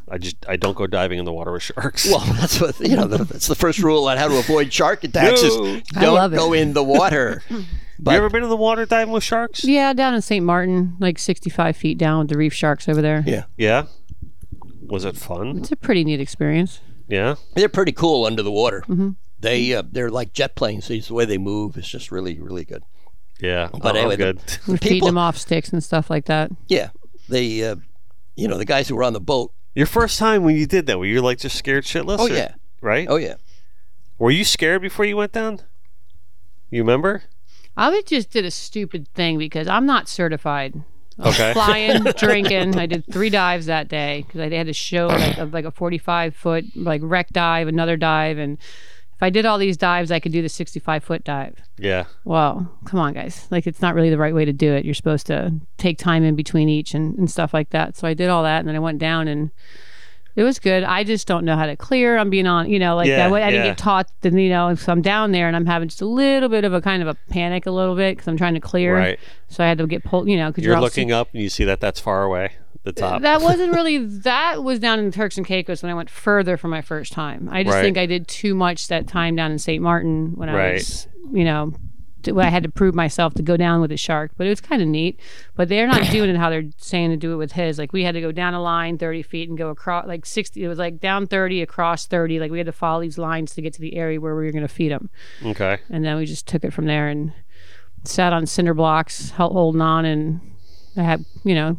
I 0.08 0.18
just 0.18 0.36
I 0.48 0.56
don't 0.56 0.76
go 0.76 0.86
diving 0.86 1.18
in 1.18 1.24
the 1.24 1.32
water 1.32 1.50
with 1.52 1.62
sharks. 1.64 2.06
Well, 2.08 2.20
that's 2.34 2.60
what 2.60 2.78
you 2.80 2.94
know. 2.96 3.06
the- 3.06 3.24
That's 3.24 3.48
the 3.48 3.54
first 3.56 3.80
rule 3.80 4.08
on 4.08 4.18
how 4.18 4.28
to 4.28 4.38
avoid 4.38 4.72
shark 4.72 5.02
attacks: 5.04 5.42
No. 5.42 5.64
is 5.64 5.82
I 5.96 6.00
don't 6.02 6.14
love 6.14 6.32
it. 6.32 6.36
go 6.36 6.52
in 6.52 6.72
the 6.72 6.84
water. 6.84 7.42
you 7.50 7.64
ever 8.06 8.30
been 8.30 8.42
in 8.44 8.48
the 8.48 8.56
water 8.56 8.86
diving 8.86 9.12
with 9.12 9.24
sharks? 9.24 9.64
Yeah, 9.64 9.92
down 9.92 10.14
in 10.14 10.22
St. 10.22 10.44
Martin, 10.44 10.96
like 11.00 11.18
65 11.18 11.76
feet 11.76 11.98
down 11.98 12.20
with 12.20 12.28
the 12.28 12.36
reef 12.36 12.54
sharks 12.54 12.88
over 12.88 13.02
there. 13.02 13.22
Yeah. 13.26 13.44
Yeah. 13.56 13.86
Was 14.90 15.04
it 15.04 15.16
fun? 15.16 15.58
It's 15.58 15.72
a 15.72 15.76
pretty 15.76 16.04
neat 16.04 16.20
experience. 16.20 16.80
Yeah. 17.08 17.36
They're 17.54 17.68
pretty 17.68 17.92
cool 17.92 18.24
under 18.26 18.42
the 18.42 18.50
water. 18.52 18.82
Mhm. 18.88 19.16
They 19.38 19.74
uh, 19.74 19.82
they're 19.90 20.10
like 20.10 20.32
jet 20.32 20.54
planes. 20.56 20.88
These 20.88 21.08
the 21.08 21.14
way 21.14 21.24
they 21.24 21.38
move 21.38 21.76
is 21.76 21.88
just 21.88 22.10
really 22.12 22.38
really 22.40 22.64
good. 22.64 22.82
Yeah. 23.40 23.68
But 23.72 23.96
oh, 23.96 23.98
anyway, 24.00 24.16
the- 24.16 24.24
good. 24.34 24.40
We 24.68 24.76
feed 24.76 24.88
People- 24.88 25.06
them 25.08 25.18
off 25.18 25.36
sticks 25.38 25.72
and 25.72 25.82
stuff 25.82 26.10
like 26.10 26.26
that. 26.26 26.50
Yeah, 26.68 26.90
they 27.28 27.64
uh, 27.64 27.76
you 28.36 28.48
know 28.48 28.58
the 28.58 28.64
guys 28.66 28.88
who 28.88 28.96
were 28.96 29.04
on 29.04 29.12
the 29.14 29.20
boat. 29.20 29.52
Your 29.74 29.86
first 29.86 30.18
time 30.18 30.42
when 30.44 30.56
you 30.56 30.66
did 30.66 30.86
that, 30.86 30.98
were 30.98 31.06
you 31.06 31.22
like 31.22 31.38
just 31.38 31.56
scared 31.56 31.84
shitless? 31.84 32.18
Oh 32.18 32.26
or- 32.26 32.30
yeah, 32.30 32.54
Right? 32.82 33.06
oh 33.08 33.16
yeah. 33.16 33.34
Were 34.18 34.30
you 34.30 34.44
scared 34.44 34.82
before 34.82 35.04
you 35.06 35.16
went 35.16 35.32
down? 35.32 35.60
You 36.70 36.82
remember? 36.82 37.22
I 37.76 38.02
just 38.04 38.30
did 38.30 38.44
a 38.44 38.50
stupid 38.50 39.08
thing 39.14 39.38
because 39.38 39.66
I'm 39.68 39.86
not 39.86 40.08
certified. 40.08 40.82
Okay. 41.20 41.52
Flying, 41.54 42.02
drinking. 42.16 42.76
I 42.76 42.86
did 42.86 43.04
three 43.12 43.30
dives 43.30 43.66
that 43.66 43.88
day 43.88 44.24
because 44.26 44.40
I 44.40 44.48
had 44.54 44.66
to 44.66 44.72
show 44.72 45.08
like 45.08 45.38
a, 45.38 45.44
like 45.44 45.64
a 45.64 45.70
45 45.70 46.34
foot 46.34 46.64
like 46.74 47.00
wreck 47.04 47.28
dive, 47.30 47.68
another 47.68 47.96
dive, 47.96 48.38
and 48.38 48.58
if 49.20 49.24
I 49.24 49.28
did 49.28 49.44
all 49.44 49.58
these 49.58 49.76
dives, 49.76 50.10
I 50.10 50.18
could 50.18 50.32
do 50.32 50.40
the 50.40 50.48
65 50.48 51.04
foot 51.04 51.24
dive. 51.24 51.58
Yeah. 51.76 52.06
Well, 52.24 52.74
come 52.86 52.98
on, 53.00 53.12
guys. 53.12 53.46
Like, 53.50 53.66
it's 53.66 53.82
not 53.82 53.94
really 53.94 54.08
the 54.08 54.16
right 54.16 54.34
way 54.34 54.46
to 54.46 54.52
do 54.54 54.72
it. 54.72 54.86
You're 54.86 54.94
supposed 54.94 55.26
to 55.26 55.52
take 55.76 55.98
time 55.98 56.24
in 56.24 56.36
between 56.36 56.70
each 56.70 56.94
and, 56.94 57.18
and 57.18 57.30
stuff 57.30 57.52
like 57.52 57.68
that. 57.68 57.98
So 57.98 58.08
I 58.08 58.14
did 58.14 58.30
all 58.30 58.42
that, 58.44 58.60
and 58.60 58.68
then 58.68 58.76
I 58.76 58.78
went 58.78 58.98
down, 58.98 59.28
and 59.28 59.50
it 60.40 60.44
was 60.44 60.58
good. 60.58 60.82
I 60.82 61.04
just 61.04 61.26
don't 61.26 61.44
know 61.44 61.54
how 61.54 61.66
to 61.66 61.76
clear. 61.76 62.16
I'm 62.16 62.30
being 62.30 62.46
on, 62.46 62.70
you 62.70 62.78
know, 62.78 62.96
like 62.96 63.08
Yeah, 63.08 63.28
I, 63.28 63.46
I 63.46 63.50
didn't 63.50 63.64
yeah. 63.66 63.70
get 63.72 63.78
taught. 63.78 64.10
Then 64.22 64.38
you 64.38 64.48
know, 64.48 64.74
so 64.74 64.90
I'm 64.90 65.02
down 65.02 65.32
there, 65.32 65.46
and 65.46 65.54
I'm 65.54 65.66
having 65.66 65.88
just 65.88 66.00
a 66.00 66.06
little 66.06 66.48
bit 66.48 66.64
of 66.64 66.72
a 66.72 66.80
kind 66.80 67.02
of 67.02 67.08
a 67.08 67.14
panic, 67.30 67.66
a 67.66 67.70
little 67.70 67.94
bit, 67.94 68.16
because 68.16 68.26
I'm 68.26 68.36
trying 68.38 68.54
to 68.54 68.60
clear. 68.60 68.96
Right. 68.96 69.20
So 69.48 69.62
I 69.62 69.68
had 69.68 69.78
to 69.78 69.86
get 69.86 70.02
pulled, 70.02 70.28
you 70.28 70.36
know, 70.38 70.48
because 70.50 70.64
You're 70.64 70.74
all 70.76 70.82
looking 70.82 71.12
up 71.12 71.28
and 71.34 71.42
you 71.42 71.48
see 71.50 71.64
that 71.64 71.80
that's 71.80 72.00
far 72.00 72.22
away. 72.24 72.52
The 72.82 72.92
top. 72.92 73.20
that 73.20 73.40
wasn't 73.42 73.74
really 73.74 73.98
that 74.20 74.64
was 74.64 74.78
down 74.78 74.98
in 75.00 75.12
Turks 75.12 75.36
and 75.36 75.46
Caicos 75.46 75.82
when 75.82 75.90
I 75.92 75.94
went 75.94 76.08
further 76.08 76.56
for 76.56 76.68
my 76.68 76.80
first 76.80 77.12
time. 77.12 77.46
I 77.52 77.62
just 77.62 77.74
Right. 77.74 77.82
think 77.82 77.98
I 77.98 78.06
did 78.06 78.26
too 78.26 78.54
much 78.54 78.88
that 78.88 79.06
time 79.06 79.36
down 79.36 79.52
in 79.52 79.58
St. 79.58 79.82
Martin 79.82 80.32
when 80.36 80.48
I 80.48 80.54
Right. 80.54 80.72
was, 80.74 81.06
you 81.30 81.44
know, 81.44 81.74
to, 82.24 82.40
I 82.40 82.46
had 82.46 82.62
to 82.62 82.68
prove 82.70 82.94
myself 82.94 83.34
to 83.34 83.42
go 83.42 83.56
down 83.56 83.80
with 83.80 83.92
a 83.92 83.96
shark. 83.96 84.32
But 84.36 84.46
it 84.46 84.50
was 84.50 84.60
kind 84.60 84.80
of 84.82 84.88
neat. 84.88 85.18
But 85.54 85.68
they're 85.68 85.86
not 85.86 86.02
doing 86.10 86.30
it 86.30 86.36
how 86.36 86.50
they're 86.50 86.70
saying 86.76 87.10
to 87.10 87.16
do 87.16 87.32
it 87.32 87.36
with 87.36 87.52
his. 87.52 87.78
Like 87.78 87.92
we 87.92 88.04
had 88.04 88.14
to 88.14 88.20
go 88.20 88.32
down 88.32 88.54
a 88.54 88.62
line 88.62 88.98
thirty 88.98 89.22
feet 89.22 89.48
and 89.48 89.58
go 89.58 89.68
across 89.70 90.06
like 90.06 90.26
sixty. 90.26 90.64
It 90.64 90.68
was 90.68 90.78
like 90.78 91.00
down 91.00 91.26
thirty 91.26 91.62
across 91.62 92.06
thirty. 92.06 92.38
Like 92.38 92.50
we 92.50 92.58
had 92.58 92.66
to 92.66 92.72
follow 92.72 93.00
these 93.00 93.18
lines 93.18 93.54
to 93.54 93.62
get 93.62 93.72
to 93.74 93.80
the 93.80 93.96
area 93.96 94.20
where 94.20 94.36
we 94.36 94.44
were 94.44 94.52
going 94.52 94.62
to 94.62 94.68
feed 94.68 94.92
them. 94.92 95.10
okay. 95.44 95.78
And 95.88 96.04
then 96.04 96.16
we 96.16 96.26
just 96.26 96.46
took 96.46 96.64
it 96.64 96.72
from 96.72 96.86
there 96.86 97.08
and 97.08 97.32
sat 98.04 98.32
on 98.32 98.46
cinder 98.46 98.74
blocks, 98.74 99.30
holding 99.30 99.80
on, 99.80 100.04
and 100.04 100.40
I 100.96 101.02
had 101.02 101.24
you 101.44 101.54
know. 101.54 101.78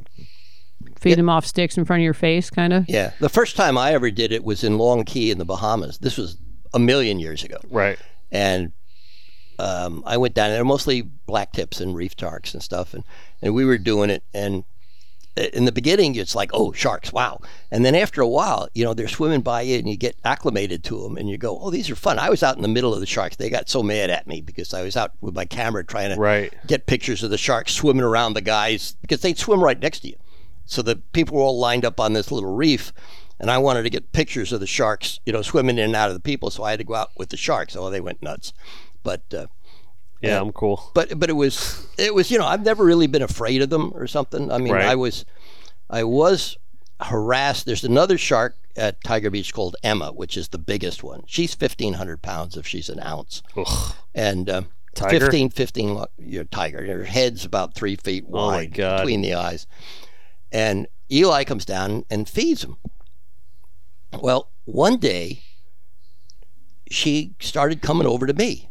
Feed 0.99 1.17
them 1.17 1.29
off 1.29 1.47
sticks 1.47 1.77
in 1.79 1.85
front 1.85 2.01
of 2.01 2.03
your 2.03 2.13
face, 2.13 2.51
kind 2.51 2.71
of. 2.73 2.85
Yeah. 2.87 3.13
The 3.19 3.29
first 3.29 3.55
time 3.55 3.75
I 3.75 3.93
ever 3.93 4.11
did 4.11 4.31
it 4.31 4.43
was 4.43 4.63
in 4.63 4.77
Long 4.77 5.03
Key 5.03 5.31
in 5.31 5.39
the 5.39 5.45
Bahamas. 5.45 5.97
This 5.97 6.15
was 6.15 6.37
a 6.75 6.79
million 6.79 7.19
years 7.19 7.43
ago. 7.43 7.57
Right. 7.71 7.97
and 8.31 8.71
um, 9.61 10.03
I 10.05 10.17
went 10.17 10.33
down 10.33 10.49
there, 10.49 10.63
mostly 10.65 11.01
black 11.01 11.51
tips 11.53 11.79
and 11.81 11.95
reef 11.95 12.13
sharks 12.17 12.53
and 12.53 12.63
stuff, 12.63 12.93
and, 12.93 13.03
and 13.41 13.53
we 13.53 13.65
were 13.65 13.77
doing 13.77 14.09
it. 14.09 14.23
And 14.33 14.63
in 15.53 15.65
the 15.65 15.71
beginning, 15.71 16.15
it's 16.15 16.35
like, 16.35 16.49
oh, 16.53 16.71
sharks, 16.73 17.13
wow. 17.13 17.39
And 17.71 17.85
then 17.85 17.95
after 17.95 18.21
a 18.21 18.27
while, 18.27 18.67
you 18.73 18.83
know, 18.83 18.93
they're 18.93 19.07
swimming 19.07 19.41
by 19.41 19.61
you, 19.61 19.77
and 19.77 19.87
you 19.87 19.95
get 19.95 20.15
acclimated 20.25 20.83
to 20.85 21.01
them, 21.03 21.15
and 21.17 21.29
you 21.29 21.37
go, 21.37 21.59
oh, 21.59 21.69
these 21.69 21.89
are 21.89 21.95
fun. 21.95 22.19
I 22.19 22.29
was 22.29 22.43
out 22.43 22.55
in 22.57 22.61
the 22.63 22.67
middle 22.67 22.93
of 22.93 22.99
the 22.99 23.05
sharks. 23.05 23.35
They 23.37 23.49
got 23.49 23.69
so 23.69 23.81
mad 23.81 24.09
at 24.09 24.27
me 24.27 24.41
because 24.41 24.73
I 24.73 24.81
was 24.81 24.97
out 24.97 25.11
with 25.21 25.35
my 25.35 25.45
camera 25.45 25.83
trying 25.85 26.13
to 26.13 26.19
Right. 26.19 26.53
get 26.67 26.85
pictures 26.85 27.23
of 27.23 27.29
the 27.29 27.37
sharks 27.37 27.73
swimming 27.73 28.03
around 28.03 28.33
the 28.33 28.41
guys 28.41 28.95
because 29.01 29.21
they'd 29.21 29.37
swim 29.37 29.63
right 29.63 29.79
next 29.79 30.01
to 30.01 30.09
you. 30.09 30.15
So 30.65 30.81
the 30.81 30.97
people 30.97 31.37
were 31.37 31.43
all 31.43 31.59
lined 31.59 31.85
up 31.85 31.99
on 31.99 32.13
this 32.13 32.31
little 32.31 32.53
reef, 32.53 32.91
and 33.39 33.49
I 33.49 33.57
wanted 33.57 33.83
to 33.83 33.89
get 33.89 34.11
pictures 34.11 34.51
of 34.51 34.59
the 34.59 34.67
sharks, 34.67 35.19
you 35.25 35.33
know, 35.33 35.41
swimming 35.41 35.77
in 35.77 35.85
and 35.85 35.95
out 35.95 36.09
of 36.09 36.13
the 36.13 36.19
people. 36.19 36.49
So 36.49 36.63
I 36.63 36.71
had 36.71 36.79
to 36.79 36.85
go 36.85 36.95
out 36.95 37.11
with 37.17 37.29
the 37.29 37.37
sharks. 37.37 37.75
Oh, 37.75 37.89
they 37.89 38.01
went 38.01 38.21
nuts. 38.21 38.53
But 39.03 39.21
uh, 39.33 39.47
Yeah, 40.21 40.39
I'm 40.39 40.51
cool. 40.51 40.91
but 40.93 41.17
but 41.19 41.29
it 41.29 41.33
was 41.33 41.87
it 41.97 42.13
was 42.13 42.29
you 42.31 42.37
know 42.37 42.45
I've 42.45 42.63
never 42.65 42.83
really 42.85 43.07
been 43.07 43.21
afraid 43.23 43.61
of 43.61 43.69
them 43.69 43.91
or 43.95 44.07
something. 44.07 44.51
I 44.51 44.57
mean 44.57 44.73
Right. 44.73 44.85
I 44.85 44.95
was 44.95 45.25
I 45.89 46.03
was 46.03 46.57
harassed. 47.01 47.65
There's 47.65 47.83
another 47.83 48.17
shark 48.17 48.57
at 48.77 49.03
Tiger 49.03 49.29
Beach 49.29 49.53
called 49.53 49.75
Emma, 49.83 50.11
which 50.11 50.37
is 50.37 50.49
the 50.49 50.57
biggest 50.57 51.03
one. 51.03 51.23
She's 51.27 51.53
1,500 51.59 52.21
pounds 52.21 52.55
if 52.55 52.65
she's 52.65 52.87
an 52.89 52.99
ounce, 53.01 53.41
Ugh. 53.57 53.95
and 54.15 54.49
uh, 54.49 54.61
Tiger? 54.95 55.19
15, 55.19 55.49
15 55.49 55.93
lo- 55.95 56.05
your 56.17 56.43
tiger. 56.45 56.85
Her 56.85 57.03
head's 57.03 57.43
about 57.43 57.73
three 57.75 57.95
feet 57.97 58.23
Oh, 58.31 58.47
wide 58.47 58.73
God. 58.73 58.97
between 58.99 59.21
the 59.21 59.33
eyes, 59.33 59.67
and 60.51 60.87
Eli 61.11 61.43
comes 61.43 61.65
down 61.65 62.05
and 62.09 62.29
feeds 62.29 62.63
him. 62.63 62.77
Well, 64.21 64.49
one 64.65 64.97
day 64.97 65.41
she 66.89 67.33
started 67.39 67.81
coming 67.81 68.07
over 68.07 68.25
to 68.27 68.33
me. 68.33 68.69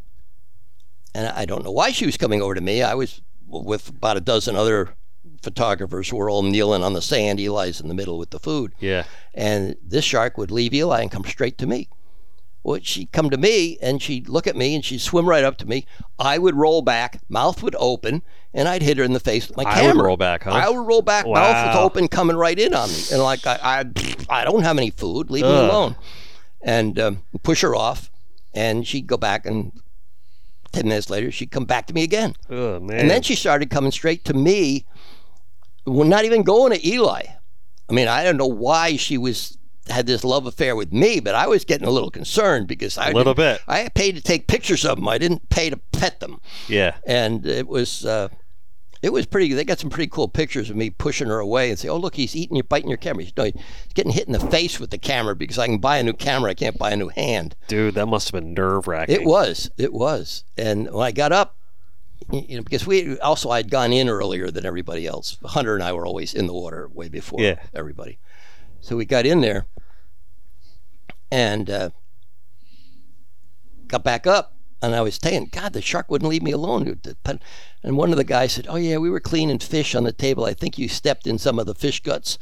And 1.15 1.27
I 1.29 1.45
don't 1.45 1.65
know 1.65 1.73
why 1.73 1.91
she 1.91 2.07
was 2.07 2.17
coming 2.17 2.41
over 2.41 2.55
to 2.55 2.61
me. 2.61 2.83
I 2.83 2.95
was 2.95 3.21
with 3.47 3.89
about 3.89 4.17
a 4.17 4.21
dozen 4.21 4.57
other 4.57 4.95
photographers 5.43 6.09
who 6.09 6.17
were 6.17 6.31
all 6.31 6.43
kneeling 6.43 6.83
on 6.83 6.93
the 6.93 7.03
sand. 7.03 7.41
Eli's 7.41 7.81
in 7.81 7.89
the 7.89 7.95
middle 7.95 8.19
with 8.19 8.31
the 8.31 8.39
food. 8.39 8.73
Yeah. 8.79 9.05
And 9.35 9.77
this 9.83 10.05
shark 10.05 10.39
would 10.39 10.51
leave 10.51 10.73
Eli 10.75 11.03
and 11.03 11.11
come 11.11 11.25
straight 11.25 11.59
to 11.59 11.67
me. 11.67 11.89
Well, 12.63 12.79
she'd 12.83 13.11
come 13.11 13.31
to 13.31 13.39
me 13.39 13.79
and 13.81 14.03
she'd 14.03 14.29
look 14.29 14.47
at 14.47 14.55
me 14.55 14.75
and 14.75 14.85
she'd 14.85 15.01
swim 15.01 15.27
right 15.27 15.45
up 15.45 15.57
to 15.59 15.67
me. 15.67 15.87
I 16.19 16.37
would 16.37 16.55
roll 16.55 16.83
back, 16.83 17.21
mouth 17.29 17.63
would 17.63 17.75
open, 17.79 18.23
and 18.53 18.69
I'd 18.69 18.83
hit 18.83 18.99
her 18.99 19.05
in 19.05 19.15
the 19.15 19.21
face 19.21 19.49
with 19.49 19.57
my 19.57 19.65
I 19.65 19.81
camera. 19.81 19.97
would 19.97 20.05
roll 20.05 20.17
back, 20.19 20.43
huh? 20.43 20.51
I 20.51 20.69
would 20.69 20.87
roll 20.87 21.01
back, 21.01 21.25
mouth 21.27 21.69
was 21.69 21.77
open, 21.77 22.07
coming 22.09 22.37
right 22.37 22.59
in 22.59 22.75
on 22.75 22.91
me. 22.91 23.01
And 23.13 23.23
like, 23.23 23.47
I, 23.47 23.59
I, 23.63 24.15
I 24.29 24.45
don't 24.45 24.63
have 24.63 24.77
any 24.77 24.91
food, 24.91 25.31
leave 25.31 25.45
me 25.45 25.51
alone. 25.51 25.97
And 26.61 26.99
um, 27.01 27.23
push 27.43 27.63
her 27.63 27.75
off, 27.75 28.11
and 28.53 28.87
she'd 28.87 29.07
go 29.07 29.17
back, 29.17 29.47
and 29.47 29.73
10 30.73 30.87
minutes 30.89 31.11
later, 31.11 31.31
she'd 31.31 31.51
come 31.51 31.65
back 31.65 31.87
to 31.87 31.95
me 31.95 32.03
again. 32.03 32.35
Oh 32.49 32.79
man. 32.81 32.99
And 33.01 33.11
then 33.11 33.23
she 33.23 33.35
started 33.35 33.71
coming 33.71 33.91
straight 33.93 34.25
to 34.27 34.35
me, 34.35 34.85
well, 35.87 36.07
not 36.07 36.25
even 36.25 36.43
going 36.43 36.73
to 36.73 36.87
Eli. 36.89 37.23
I 37.89 37.93
mean, 37.93 38.07
I 38.09 38.23
don't 38.23 38.37
know 38.37 38.47
why 38.47 38.97
she 38.97 39.19
was 39.19 39.57
had 39.89 40.07
this 40.07 40.23
love 40.23 40.47
affair 40.47 40.77
with 40.77 40.93
me, 40.93 41.19
but 41.19 41.35
I 41.35 41.49
was 41.49 41.65
getting 41.65 41.89
a 41.89 41.91
little 41.91 42.11
concerned 42.13 42.69
because 42.69 42.97
I 42.97 43.11
a 43.11 43.15
little 43.15 43.35
bit. 43.35 43.61
I 43.67 43.89
paid 43.89 44.15
to 44.15 44.21
take 44.23 44.47
pictures 44.47 44.85
of 44.85 44.97
them. 44.97 45.09
I 45.09 45.19
didn't 45.19 45.49
pay 45.49 45.71
to 45.71 45.77
pet 45.93 46.21
them, 46.21 46.41
Yeah. 46.69 46.95
and 47.07 47.45
it 47.45 47.67
was 47.67 48.05
uh, 48.05 48.29
it 49.03 49.13
was 49.13 49.27
pretty. 49.27 49.53
They 49.55 49.65
got 49.65 49.79
some 49.79 49.91
pretty 49.91 50.09
cool 50.11 50.29
pictures 50.29 50.69
of 50.71 50.77
me 50.77 50.91
pushing 50.91 51.29
her 51.29 51.39
away 51.39 51.71
and 51.71 51.79
say, 51.79 51.89
"Oh, 51.89 51.97
look, 51.97 52.15
he's 52.17 52.37
eating 52.37 52.57
you, 52.57 52.63
biting 52.63 52.89
your 52.91 52.99
camera. 52.99 53.25
He's, 53.25 53.37
no, 53.37 53.45
he's 53.45 53.55
getting 53.95 54.13
hit 54.13 54.27
in 54.27 54.33
the 54.33 54.41
face 54.41 54.79
with 54.79 54.91
the 54.91 54.99
camera 54.99 55.35
because 55.35 55.59
I 55.59 55.67
can 55.67 55.79
buy 55.79 55.99
a 55.99 56.03
new 56.03 56.13
camera. 56.13 56.51
I 56.51 56.55
can't 56.55 56.77
buy 56.79 56.91
a 56.91 56.97
new 56.97 57.09
hand." 57.09 57.57
Dude, 57.69 57.95
that 57.95 58.07
must 58.07 58.29
have 58.31 58.41
been 58.43 58.53
nerve 58.55 58.87
wracking. 58.87 59.15
It 59.15 59.25
was. 59.25 59.71
It 59.79 59.93
was. 59.93 60.45
And 60.59 60.91
when 60.93 61.07
I 61.07 61.13
got 61.13 61.33
up, 61.33 61.57
you 62.31 62.57
know, 62.59 62.63
because 62.63 62.87
we 62.87 63.19
also 63.21 63.51
I'd 63.51 63.71
gone 63.71 63.93
in 63.93 64.09
earlier 64.09 64.51
than 64.51 64.67
everybody 64.67 65.07
else. 65.07 65.39
Hunter 65.45 65.75
and 65.75 65.83
I 65.83 65.93
were 65.93 66.07
always 66.07 66.35
in 66.35 66.47
the 66.47 66.53
water 66.53 66.89
way 66.93 67.09
before 67.09 67.41
Yeah. 67.41 67.57
everybody. 67.75 68.19
So 68.83 68.97
we 68.97 69.05
got 69.07 69.25
in 69.27 69.41
there 69.41 69.67
and 71.31 71.71
uh, 71.71 71.91
got 73.87 74.05
back 74.05 74.27
up. 74.27 74.55
And 74.83 74.95
I 74.95 75.03
was 75.03 75.19
saying, 75.23 75.51
God, 75.53 75.73
the 75.73 75.83
shark 75.83 76.11
wouldn't 76.11 76.31
leave 76.31 76.43
me 76.43 76.53
alone. 76.53 77.01
And 77.83 77.97
one 77.97 78.11
of 78.11 78.17
the 78.17 78.25
guys 78.25 78.53
said, 78.53 78.67
Oh, 78.69 78.77
yeah, 78.77 78.97
we 78.97 79.11
were 79.11 79.21
cleaning 79.21 79.59
fish 79.59 79.95
on 79.95 80.05
the 80.05 80.13
table. 80.13 80.45
I 80.45 80.55
think 80.55 80.79
you 80.79 80.89
stepped 80.89 81.27
in 81.27 81.39
some 81.39 81.59
of 81.59 81.67
the 81.67 81.75
fish 81.75 82.01
guts 82.01 82.39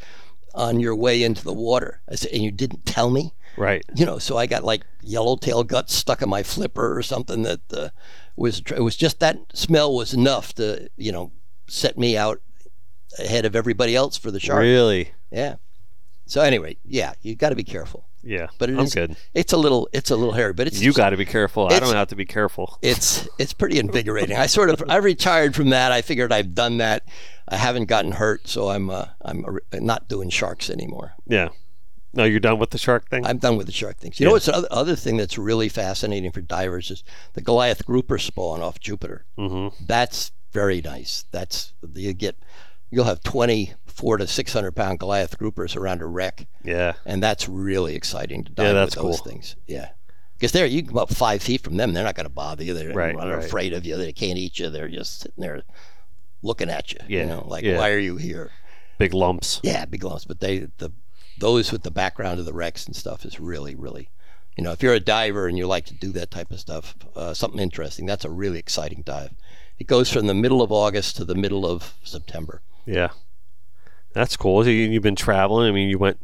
on 0.55 0.81
your 0.81 0.95
way 0.95 1.23
into 1.23 1.45
the 1.45 1.53
water. 1.53 2.01
I 2.09 2.15
said, 2.15 2.31
And 2.33 2.43
you 2.43 2.51
didn't 2.51 2.87
tell 2.87 3.11
me? 3.11 3.35
Right. 3.57 3.85
you 3.97 4.07
know, 4.07 4.19
so 4.19 4.37
I 4.37 4.47
got 4.47 4.63
like 4.63 4.83
yellowtail 5.03 5.65
guts 5.65 5.93
stuck 5.93 6.23
in 6.23 6.29
my 6.29 6.45
flipper 6.45 6.97
or 6.97 7.03
something 7.03 7.43
that 7.43 7.61
uh, 7.73 7.89
was 8.37 8.63
it 8.71 8.83
was 8.83 8.97
just 8.97 9.19
that 9.19 9.39
smell 9.53 9.93
was 9.93 10.15
enough 10.15 10.55
to 10.55 10.89
you 10.97 11.11
know 11.11 11.33
set 11.67 11.99
me 11.99 12.17
out 12.17 12.41
ahead 13.19 13.45
of 13.45 13.57
everybody 13.57 13.97
else 13.97 14.17
for 14.17 14.31
the 14.31 14.39
shark. 14.39 14.61
Really? 14.61 15.11
Yeah. 15.33 15.57
So 16.27 16.41
anyway, 16.41 16.77
yeah, 16.85 17.15
you 17.21 17.35
got 17.35 17.49
to 17.51 17.57
be 17.57 17.65
careful. 17.65 18.08
Yeah. 18.23 18.49
But 18.59 18.71
it 18.71 18.75
I'm 18.79 18.85
is- 18.87 18.95
good. 18.95 19.17
It's 19.35 19.53
a 19.53 19.57
little 19.57 19.89
it's 19.93 20.11
a 20.11 20.17
little 20.17 20.35
hairy, 20.35 20.53
but 20.53 20.67
it's 20.67 20.81
You 20.81 20.93
got 20.93 21.11
to 21.11 21.17
be 21.17 21.25
careful. 21.25 21.69
I 21.71 21.79
don't 21.81 21.95
have 21.95 22.09
to 22.09 22.17
be 22.17 22.25
careful. 22.25 22.79
it's 22.83 23.29
it's 23.39 23.53
pretty 23.53 23.79
invigorating. 23.79 24.37
I 24.37 24.47
sort 24.47 24.71
of 24.71 24.83
I 24.89 24.97
retired 24.97 25.55
from 25.55 25.71
that. 25.71 25.93
I 25.93 26.03
figured 26.03 26.33
I've 26.33 26.55
done 26.55 26.79
that. 26.79 27.05
I 27.49 27.57
haven't 27.57 27.87
gotten 27.87 28.13
hurt, 28.13 28.47
so 28.49 28.69
I'm 28.69 28.91
uh, 28.91 29.07
I'm 29.23 29.45
not 29.73 30.09
doing 30.09 30.31
sharks 30.31 30.69
anymore. 30.69 31.13
Yeah. 31.27 31.49
No, 32.15 32.25
you're 32.25 32.41
done 32.41 32.59
with 32.59 32.71
the 32.71 32.79
shark 32.79 33.09
thing? 33.11 33.25
I'm 33.27 33.37
done 33.39 33.57
with 33.59 33.67
the 33.67 33.73
shark 33.73 33.99
things. 33.99 34.19
You 34.19 34.27
know 34.27 34.33
what's 34.33 34.47
the 34.47 34.55
other, 34.57 34.69
other 34.71 34.97
thing 34.97 35.19
that's 35.19 35.37
really 35.39 35.69
fascinating 35.69 36.33
for 36.33 36.41
divers 36.41 36.91
is 36.91 37.05
the 37.35 37.43
Goliath 37.43 37.85
grouper 37.85 38.19
spawn 38.19 38.63
off 38.63 38.81
Jupiter. 38.81 39.25
mm-hmm. 39.39 39.75
That's 39.87 40.33
very 40.53 40.81
nice. 40.81 41.27
That's 41.31 41.75
you 41.95 42.15
get 42.15 42.37
you'll 42.91 43.05
have 43.05 43.23
24 43.99 44.19
to 44.19 44.27
600 44.27 44.73
pound 44.73 44.99
Goliath 44.99 45.39
groupers 45.39 45.77
around 45.77 46.01
a 46.03 46.07
wreck, 46.07 46.47
Yeah. 46.65 46.95
and 47.05 47.23
that's 47.23 47.49
really 47.49 47.95
exciting 47.95 48.45
to 48.45 48.53
dive 48.53 48.67
Yeah, 48.67 48.73
that's 48.73 48.97
with 48.97 49.05
those 49.05 49.21
cool. 49.21 49.31
things. 49.33 49.57
Yeah. 49.67 49.91
Because 50.35 50.53
there, 50.53 50.67
you 50.67 50.83
can 50.83 50.91
come 50.91 50.99
up 50.99 51.11
five 51.13 51.43
feet 51.43 51.63
from 51.63 51.77
them. 51.77 51.93
They're 51.93 52.05
not 52.05 52.15
going 52.15 52.27
to 52.27 52.33
bother 52.33 52.63
you. 52.63 52.73
They're 52.75 52.95
Right, 52.95 53.17
not 53.17 53.29
right. 53.29 53.45
afraid 53.45 53.73
of 53.73 53.85
you. 53.85 53.97
They 53.97 54.13
can't 54.13 54.39
eat 54.39 54.59
you. 54.61 54.71
They're 54.71 54.89
just 54.89 55.21
sitting 55.21 55.43
there 55.43 55.63
looking 56.43 56.71
at 56.71 56.93
you. 56.93 56.99
Yeah, 57.09 57.21
You 57.23 57.27
know, 57.27 57.45
like, 57.49 57.65
yeah. 57.65 57.77
why 57.79 57.91
are 57.91 57.99
you 57.99 58.17
here? 58.17 58.53
Big 58.99 59.15
lumps. 59.15 59.61
Yeah, 59.65 59.85
big 59.85 60.05
lumps. 60.05 60.25
But 60.25 60.39
they, 60.39 60.69
the, 60.79 60.93
those 61.39 61.73
with 61.73 61.83
the 61.83 61.91
background 61.91 62.39
of 62.39 62.47
the 62.47 62.53
wrecks 62.53 62.87
and 62.87 62.95
stuff 62.95 63.25
is 63.25 63.41
really, 63.41 63.75
really, 63.75 64.11
you 64.57 64.63
know, 64.63 64.71
if 64.71 64.81
you're 64.83 64.95
a 64.95 65.01
diver 65.01 65.49
and 65.49 65.59
you 65.59 65.67
like 65.67 65.87
to 65.87 65.95
do 65.95 66.13
that 66.13 66.31
type 66.31 66.53
of 66.53 66.61
stuff, 66.61 66.95
uh, 67.17 67.35
something 67.35 67.61
interesting, 67.61 68.07
that's 68.07 68.25
a 68.25 68.31
really 68.31 68.59
exciting 68.61 69.03
dive. 69.05 69.33
It 69.81 69.89
goes 69.89 70.09
from 70.13 70.27
the 70.29 70.35
middle 70.35 70.63
of 70.63 70.71
August 70.71 71.17
to 71.17 71.25
the 71.25 71.35
middle 71.37 71.67
of 71.67 71.95
September. 72.05 72.63
Yeah. 72.87 73.09
That's 74.13 74.37
cool. 74.37 74.67
You- 74.67 74.73
You've 74.91 75.03
been 75.03 75.17
traveling. 75.17 75.69
I 75.69 75.73
mean, 75.73 75.89
you 75.89 75.99
went 75.99 76.19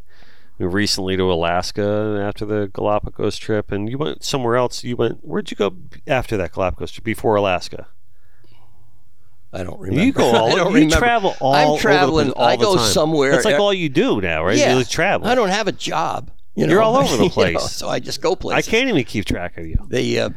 recently 0.59 1.17
to 1.17 1.31
Alaska 1.33 2.21
after 2.25 2.45
the 2.45 2.69
Galapagos 2.73 3.37
trip, 3.39 3.71
and 3.73 3.89
you 3.91 3.99
went 3.99 4.25
somewhere 4.25 4.57
else. 4.57 4.85
You 4.85 4.97
went. 4.97 5.19
Where'd 5.23 5.51
you 5.51 5.57
go 5.57 5.75
after 6.07 6.37
that 6.37 6.53
Galapagos 6.53 6.93
trip? 6.93 7.05
Before 7.05 7.35
Alaska? 7.37 7.87
I 9.53 9.63
don't 9.63 9.79
remember. 9.79 10.05
You 10.05 10.13
go 10.13 10.25
all. 10.35 10.47
I 10.53 10.57
don't 10.57 10.69
you 10.73 10.75
remember. 10.75 10.97
travel 10.97 11.37
all. 11.41 11.55
I'm 11.55 11.79
traveling. 11.79 12.27
over 12.27 12.31
the 12.31 12.35
place 12.35 12.43
all 12.45 12.49
I 12.49 12.57
the 12.57 12.63
go 12.65 12.77
time. 12.77 12.87
somewhere. 12.87 13.31
That's 13.33 13.45
like 13.45 13.59
all 13.61 13.73
you 13.73 13.89
do 13.89 14.21
now, 14.21 14.45
right? 14.45 14.57
Yeah. 14.59 14.77
You 14.79 14.85
travel. 14.85 15.29
I 15.29 15.35
don't 15.35 15.51
have 15.51 15.69
a 15.69 15.73
job. 15.73 16.31
You 16.57 16.67
know, 16.67 16.73
You're 16.73 16.83
all 16.83 16.97
over 16.97 17.17
the 17.17 17.23
you 17.25 17.29
know, 17.29 17.35
place. 17.35 17.73
so 17.73 17.89
I 17.89 17.99
just 18.01 18.21
go 18.21 18.37
places. 18.37 18.67
I 18.67 18.71
can't 18.71 18.89
even 18.89 19.05
keep 19.05 19.25
track 19.25 19.57
of 19.59 19.67
you. 19.67 19.77
The 19.89 20.21
uh, 20.21 20.29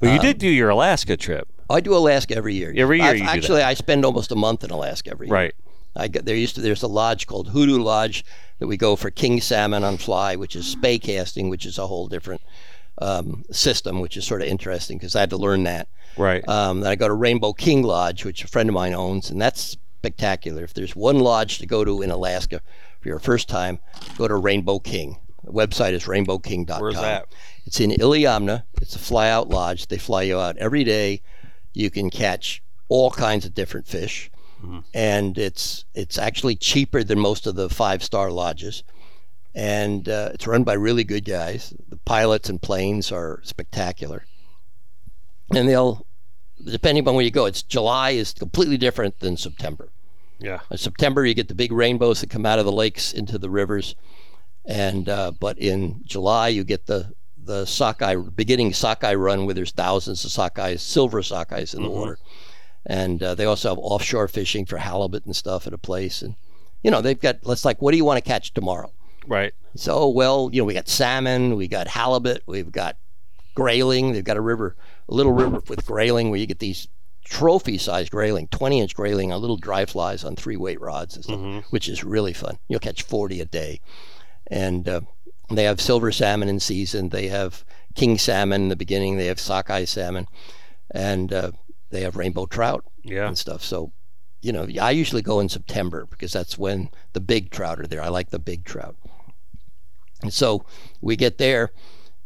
But 0.00 0.12
you 0.12 0.18
did 0.18 0.38
do 0.38 0.48
your 0.48 0.68
Alaska 0.70 1.16
trip, 1.16 1.48
I 1.70 1.80
do 1.80 1.96
Alaska 1.96 2.36
every 2.36 2.54
year. 2.54 2.72
Every 2.76 2.98
year 3.00 3.06
I've- 3.08 3.18
you 3.18 3.24
do 3.24 3.26
that. 3.30 3.36
actually, 3.38 3.62
I 3.62 3.72
spend 3.74 4.04
almost 4.04 4.30
a 4.30 4.36
month 4.36 4.62
in 4.64 4.70
Alaska 4.70 5.10
every 5.10 5.28
year. 5.28 5.34
right? 5.34 5.54
I 5.96 6.08
get 6.08 6.24
there 6.24 6.36
used 6.36 6.56
to 6.56 6.60
there's 6.60 6.82
a 6.82 6.88
lodge 6.88 7.26
called 7.26 7.48
Hoodoo 7.48 7.78
Lodge 7.78 8.24
that 8.58 8.66
we 8.66 8.76
go 8.76 8.96
for 8.96 9.10
king 9.10 9.40
salmon 9.40 9.84
on 9.84 9.96
fly, 9.96 10.36
which 10.36 10.56
is 10.56 10.66
spey 10.66 10.98
casting, 10.98 11.48
which 11.48 11.66
is 11.66 11.78
a 11.78 11.86
whole 11.86 12.08
different 12.08 12.42
um, 12.98 13.44
system, 13.50 14.00
which 14.00 14.16
is 14.16 14.26
sort 14.26 14.42
of 14.42 14.48
interesting 14.48 14.98
because 14.98 15.16
I 15.16 15.20
had 15.20 15.30
to 15.30 15.36
learn 15.36 15.64
that. 15.64 15.88
Right. 16.16 16.46
Um, 16.48 16.80
then 16.80 16.90
I 16.90 16.94
go 16.94 17.08
to 17.08 17.14
Rainbow 17.14 17.52
King 17.52 17.82
Lodge, 17.82 18.24
which 18.24 18.44
a 18.44 18.48
friend 18.48 18.68
of 18.68 18.74
mine 18.74 18.94
owns, 18.94 19.30
and 19.30 19.40
that's 19.40 19.76
spectacular. 19.98 20.62
If 20.64 20.74
there's 20.74 20.94
one 20.94 21.20
lodge 21.20 21.58
to 21.58 21.66
go 21.66 21.84
to 21.84 22.02
in 22.02 22.10
Alaska 22.10 22.60
for 23.00 23.08
your 23.08 23.18
first 23.18 23.48
time, 23.48 23.78
go 24.16 24.28
to 24.28 24.36
Rainbow 24.36 24.78
King. 24.78 25.18
The 25.42 25.52
website 25.52 25.92
is 25.92 26.04
rainbowking.com. 26.04 26.80
Where's 26.80 26.94
that? 26.94 27.26
It's 27.66 27.80
in 27.80 27.90
Iliamna. 27.90 28.64
It's 28.80 28.96
a 28.96 28.98
fly 28.98 29.28
out 29.28 29.48
lodge. 29.48 29.88
They 29.88 29.98
fly 29.98 30.22
you 30.22 30.38
out 30.38 30.56
every 30.58 30.84
day. 30.84 31.22
You 31.72 31.90
can 31.90 32.10
catch 32.10 32.62
all 32.88 33.10
kinds 33.10 33.44
of 33.44 33.54
different 33.54 33.86
fish. 33.86 34.30
And 34.92 35.38
it's 35.38 35.84
it's 35.94 36.18
actually 36.18 36.56
cheaper 36.56 37.04
than 37.04 37.18
most 37.18 37.46
of 37.46 37.54
the 37.54 37.68
five 37.68 38.02
star 38.02 38.30
lodges. 38.30 38.82
And 39.54 40.08
uh, 40.08 40.30
it's 40.34 40.46
run 40.46 40.64
by 40.64 40.72
really 40.74 41.04
good 41.04 41.24
guys. 41.24 41.72
The 41.88 41.96
pilots 41.98 42.48
and 42.48 42.60
planes 42.60 43.12
are 43.12 43.40
spectacular. 43.44 44.24
And 45.54 45.68
they'll, 45.68 46.06
depending 46.64 47.06
on 47.06 47.14
where 47.14 47.24
you 47.24 47.30
go, 47.30 47.46
it's 47.46 47.62
July 47.62 48.10
is 48.10 48.32
completely 48.32 48.76
different 48.76 49.20
than 49.20 49.36
September. 49.36 49.90
yeah. 50.40 50.60
In 50.70 50.78
September, 50.78 51.24
you 51.24 51.34
get 51.34 51.48
the 51.48 51.54
big 51.54 51.70
rainbows 51.70 52.20
that 52.20 52.30
come 52.30 52.46
out 52.46 52.58
of 52.58 52.64
the 52.64 52.72
lakes 52.72 53.12
into 53.12 53.38
the 53.38 53.48
rivers, 53.50 53.94
and 54.64 55.08
uh, 55.08 55.30
but 55.38 55.58
in 55.58 56.00
July, 56.04 56.48
you 56.48 56.64
get 56.64 56.86
the 56.86 57.12
the 57.36 57.66
sockeye 57.66 58.16
beginning 58.16 58.72
sockeye 58.72 59.14
run 59.14 59.44
where 59.44 59.54
there's 59.54 59.70
thousands 59.72 60.24
of 60.24 60.30
sockeyes, 60.30 60.80
silver 60.80 61.20
sockeyes 61.20 61.74
in 61.74 61.82
the 61.82 61.90
water, 61.90 62.18
and 62.86 63.22
uh, 63.22 63.34
they 63.34 63.44
also 63.44 63.70
have 63.70 63.78
offshore 63.78 64.28
fishing 64.28 64.66
for 64.66 64.78
halibut 64.78 65.24
and 65.24 65.34
stuff 65.34 65.66
at 65.66 65.72
a 65.72 65.78
place, 65.78 66.22
and 66.22 66.34
you 66.82 66.90
know 66.90 67.00
they've 67.00 67.20
got 67.20 67.38
let's 67.42 67.64
like 67.64 67.80
what 67.80 67.90
do 67.92 67.96
you 67.96 68.04
want 68.04 68.22
to 68.22 68.28
catch 68.28 68.52
tomorrow? 68.52 68.92
Right. 69.26 69.54
So 69.76 70.08
well, 70.08 70.50
you 70.52 70.60
know 70.60 70.66
we 70.66 70.74
got 70.74 70.88
salmon, 70.88 71.56
we 71.56 71.68
got 71.68 71.88
halibut, 71.88 72.42
we've 72.46 72.72
got 72.72 72.96
grayling. 73.54 74.12
They've 74.12 74.24
got 74.24 74.36
a 74.36 74.40
river, 74.42 74.76
a 75.08 75.14
little 75.14 75.32
river 75.32 75.60
with 75.68 75.86
grayling 75.86 76.30
where 76.30 76.40
you 76.40 76.46
get 76.46 76.58
these 76.58 76.88
trophy-sized 77.24 78.10
grayling, 78.10 78.48
20-inch 78.48 78.94
grayling 78.94 79.32
on 79.32 79.40
little 79.40 79.56
dry 79.56 79.86
flies 79.86 80.24
on 80.24 80.36
three-weight 80.36 80.80
rods, 80.80 81.14
and 81.14 81.24
stuff, 81.24 81.40
which 81.70 81.88
is 81.88 82.04
really 82.04 82.32
fun. 82.34 82.58
You'll 82.68 82.80
catch 82.80 83.02
40 83.02 83.40
a 83.40 83.44
day, 83.46 83.80
and 84.48 84.86
uh, 84.88 85.00
they 85.50 85.64
have 85.64 85.80
silver 85.80 86.12
salmon 86.12 86.48
in 86.48 86.60
season. 86.60 87.08
They 87.08 87.28
have 87.28 87.64
king 87.94 88.18
salmon 88.18 88.62
in 88.62 88.68
the 88.68 88.76
beginning. 88.76 89.16
They 89.16 89.26
have 89.26 89.40
sockeye 89.40 89.84
salmon, 89.84 90.26
and 90.90 91.32
uh, 91.32 91.52
they 91.94 92.02
have 92.02 92.16
rainbow 92.16 92.46
trout 92.46 92.84
Yeah. 93.02 93.26
and 93.28 93.38
stuff. 93.38 93.62
So. 93.62 93.92
You 94.42 94.52
know, 94.52 94.68
I 94.78 94.90
usually 94.90 95.22
go 95.22 95.40
in 95.40 95.48
September 95.48 96.04
because 96.04 96.30
that's 96.30 96.58
when 96.58 96.90
the 97.14 97.20
big 97.20 97.50
trout 97.50 97.80
are 97.80 97.86
there. 97.86 98.02
I 98.02 98.08
like 98.08 98.28
the 98.28 98.38
big 98.38 98.66
trout. 98.66 98.94
And 100.20 100.32
so 100.32 100.66
we 101.00 101.16
get 101.16 101.38
there, 101.38 101.70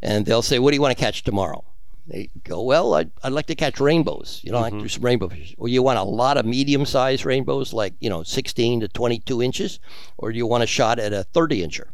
and 0.03 0.27
they'll 0.27 0.43
say, 0.43 0.59
"What 0.59 0.71
do 0.71 0.77
you 0.77 0.81
want 0.81 0.97
to 0.97 1.05
catch 1.05 1.23
tomorrow?" 1.23 1.65
They 2.07 2.31
go, 2.43 2.63
"Well, 2.63 2.95
I'd, 2.95 3.11
I'd 3.23 3.33
like 3.33 3.47
to 3.47 3.55
catch 3.55 3.79
rainbows. 3.79 4.41
You 4.43 4.53
know, 4.53 4.59
I 4.59 4.63
like 4.63 4.73
to 4.73 4.77
mm-hmm. 4.77 4.83
do 4.85 4.89
some 4.89 5.05
rainbow 5.05 5.29
fish. 5.29 5.55
Well, 5.59 5.69
you 5.69 5.83
want 5.83 5.99
a 5.99 6.03
lot 6.03 6.39
of 6.39 6.47
medium-sized 6.47 7.25
rainbows, 7.25 7.73
like 7.73 7.95
you 8.01 8.09
know, 8.09 8.23
16 8.23 8.81
to 8.81 8.89
22 8.89 9.43
inches, 9.43 9.79
or 10.17 10.33
do 10.33 10.39
you 10.39 10.47
want 10.47 10.65
a 10.65 10.67
shot 10.67 10.99
at 10.99 11.13
a 11.13 11.25
30 11.25 11.67
incher? 11.67 11.89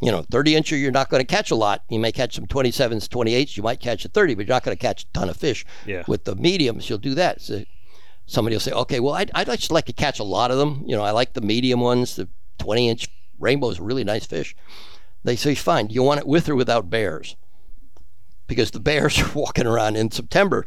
You 0.00 0.12
know, 0.12 0.24
30 0.30 0.54
incher, 0.54 0.78
you're 0.78 0.90
not 0.90 1.08
going 1.08 1.20
to 1.20 1.26
catch 1.26 1.50
a 1.50 1.54
lot. 1.54 1.82
You 1.88 1.98
may 1.98 2.12
catch 2.12 2.34
some 2.34 2.46
27s, 2.46 3.08
28s. 3.08 3.56
You 3.56 3.62
might 3.62 3.80
catch 3.80 4.04
a 4.04 4.08
30, 4.08 4.34
but 4.34 4.46
you're 4.46 4.54
not 4.54 4.62
going 4.62 4.76
to 4.76 4.80
catch 4.80 5.04
a 5.04 5.06
ton 5.14 5.30
of 5.30 5.36
fish. 5.36 5.64
Yeah. 5.86 6.04
With 6.06 6.24
the 6.24 6.36
mediums, 6.36 6.88
you'll 6.90 6.98
do 6.98 7.14
that. 7.14 7.40
So 7.40 7.64
somebody 8.26 8.54
will 8.54 8.60
say, 8.60 8.72
"Okay, 8.72 9.00
well, 9.00 9.14
I'd, 9.14 9.30
I'd 9.34 9.46
just 9.46 9.70
like 9.70 9.86
to 9.86 9.94
catch 9.94 10.18
a 10.18 10.24
lot 10.24 10.50
of 10.50 10.58
them. 10.58 10.82
You 10.86 10.96
know, 10.96 11.02
I 11.02 11.12
like 11.12 11.32
the 11.32 11.40
medium 11.40 11.80
ones. 11.80 12.16
The 12.16 12.28
20-inch 12.58 13.08
rainbows 13.38 13.80
are 13.80 13.84
really 13.84 14.04
nice 14.04 14.26
fish." 14.26 14.54
They 15.26 15.34
say, 15.34 15.56
fine, 15.56 15.90
you 15.90 16.04
want 16.04 16.20
it 16.20 16.26
with 16.26 16.48
or 16.48 16.54
without 16.54 16.88
bears? 16.88 17.34
Because 18.46 18.70
the 18.70 18.80
bears 18.88 19.18
are 19.18 19.32
walking 19.34 19.66
around 19.66 19.96
in 19.96 20.10
September. 20.12 20.66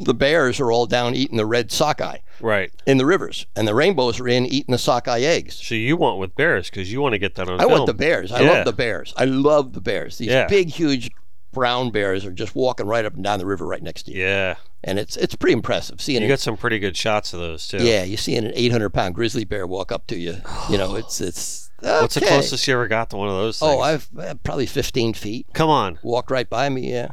The 0.00 0.14
bears 0.14 0.58
are 0.60 0.72
all 0.72 0.86
down 0.86 1.14
eating 1.14 1.36
the 1.36 1.46
red 1.46 1.70
sockeye 1.70 2.18
Right. 2.40 2.72
in 2.86 2.98
the 2.98 3.06
rivers, 3.06 3.46
and 3.54 3.66
the 3.68 3.74
rainbows 3.74 4.18
are 4.20 4.26
in 4.28 4.44
eating 4.46 4.72
the 4.72 4.78
sockeye 4.78 5.20
eggs. 5.20 5.54
So 5.54 5.74
you 5.74 5.96
want 5.96 6.18
with 6.18 6.34
bears 6.34 6.68
because 6.70 6.90
you 6.90 7.00
want 7.00 7.12
to 7.12 7.18
get 7.18 7.36
that 7.36 7.48
on 7.48 7.60
I 7.60 7.64
film. 7.64 7.72
want 7.72 7.86
the 7.86 7.94
bears. 7.94 8.32
I 8.32 8.40
Yeah. 8.40 8.50
love 8.50 8.64
the 8.64 8.72
bears. 8.72 9.14
I 9.16 9.24
love 9.24 9.72
the 9.72 9.80
bears. 9.80 10.18
These 10.18 10.28
Yeah. 10.28 10.46
big, 10.46 10.70
huge 10.70 11.10
brown 11.52 11.90
bears 11.90 12.24
are 12.24 12.32
just 12.32 12.56
walking 12.56 12.86
right 12.86 13.04
up 13.04 13.14
and 13.14 13.22
down 13.22 13.38
the 13.38 13.46
river 13.46 13.64
right 13.64 13.82
next 13.82 14.02
to 14.04 14.12
you, 14.12 14.22
Yeah. 14.22 14.56
and 14.82 14.98
it's 14.98 15.16
it's 15.16 15.36
pretty 15.36 15.52
impressive 15.52 16.00
seeing 16.00 16.20
You 16.22 16.26
it. 16.26 16.30
got 16.30 16.40
some 16.40 16.56
pretty 16.56 16.80
good 16.80 16.96
shots 16.96 17.32
of 17.32 17.38
those 17.38 17.68
too. 17.68 17.78
Yeah, 17.84 18.02
you 18.02 18.16
see 18.16 18.34
an 18.34 18.50
800 18.56 18.90
pound 18.90 19.14
grizzly 19.14 19.44
bear 19.44 19.64
walk 19.64 19.92
up 19.92 20.08
to 20.08 20.16
you. 20.18 20.38
You 20.68 20.78
know, 20.78 20.96
it's 20.96 21.20
it's. 21.20 21.70
What's 21.78 22.14
the 22.14 22.22
okay. 22.22 22.28
closest 22.30 22.66
you 22.66 22.72
ever 22.74 22.88
got 22.88 23.10
to 23.10 23.16
one 23.16 23.28
of 23.28 23.34
those 23.34 23.58
things? 23.58 23.70
Oh, 23.72 23.80
I've 23.80 24.08
uh, 24.18 24.34
probably 24.42 24.64
15 24.66 25.12
feet. 25.12 25.46
Come 25.52 25.68
on. 25.68 25.98
Walked 26.02 26.30
right 26.30 26.48
by 26.48 26.68
me. 26.70 26.90
Yeah, 26.90 27.08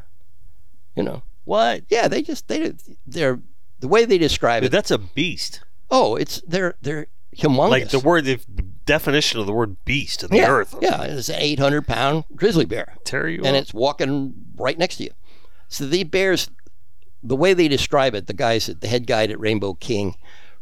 you 0.95 1.03
know. 1.03 1.21
What? 1.43 1.83
Yeah, 1.89 2.07
they 2.07 2.21
just 2.21 2.47
they 2.47 2.73
they're 3.05 3.39
the 3.79 3.87
way 3.87 4.05
they 4.05 4.17
describe 4.17 4.63
it. 4.63 4.71
that's 4.71 4.91
a 4.91 4.97
beast. 4.97 5.61
Oh, 5.89 6.15
it's 6.15 6.41
they're 6.47 6.75
they're 6.81 7.07
humongous. 7.35 7.69
Like 7.69 7.89
the 7.89 7.99
word, 7.99 8.25
the 8.25 8.39
definition 8.85 9.39
of 9.39 9.45
the 9.45 9.53
word 9.53 9.83
beast 9.85 10.23
in 10.23 10.29
the 10.29 10.37
yeah, 10.37 10.49
earth. 10.49 10.75
Yeah, 10.81 11.03
it's 11.03 11.29
an 11.29 11.35
800 11.39 11.87
pound 11.87 12.25
grizzly 12.35 12.65
bear, 12.65 12.95
Tear 13.03 13.27
you 13.27 13.43
and 13.43 13.55
up. 13.55 13.61
it's 13.61 13.73
walking 13.73 14.33
right 14.55 14.77
next 14.77 14.97
to 14.97 15.03
you. 15.05 15.11
So 15.67 15.85
the 15.85 16.03
bears, 16.03 16.49
the 17.23 17.35
way 17.35 17.53
they 17.53 17.67
describe 17.67 18.13
it, 18.15 18.27
the 18.27 18.33
guys, 18.33 18.67
at 18.69 18.81
the 18.81 18.87
head 18.87 19.07
guide 19.07 19.31
at 19.31 19.39
Rainbow 19.39 19.73
King, 19.75 20.15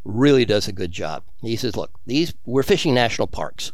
really 0.04 0.46
does 0.46 0.68
a 0.68 0.72
good 0.72 0.92
job. 0.92 1.24
He 1.42 1.56
says, 1.56 1.76
"Look, 1.76 1.92
these 2.06 2.34
we're 2.46 2.64
fishing 2.64 2.94
national 2.94 3.28
parks, 3.28 3.72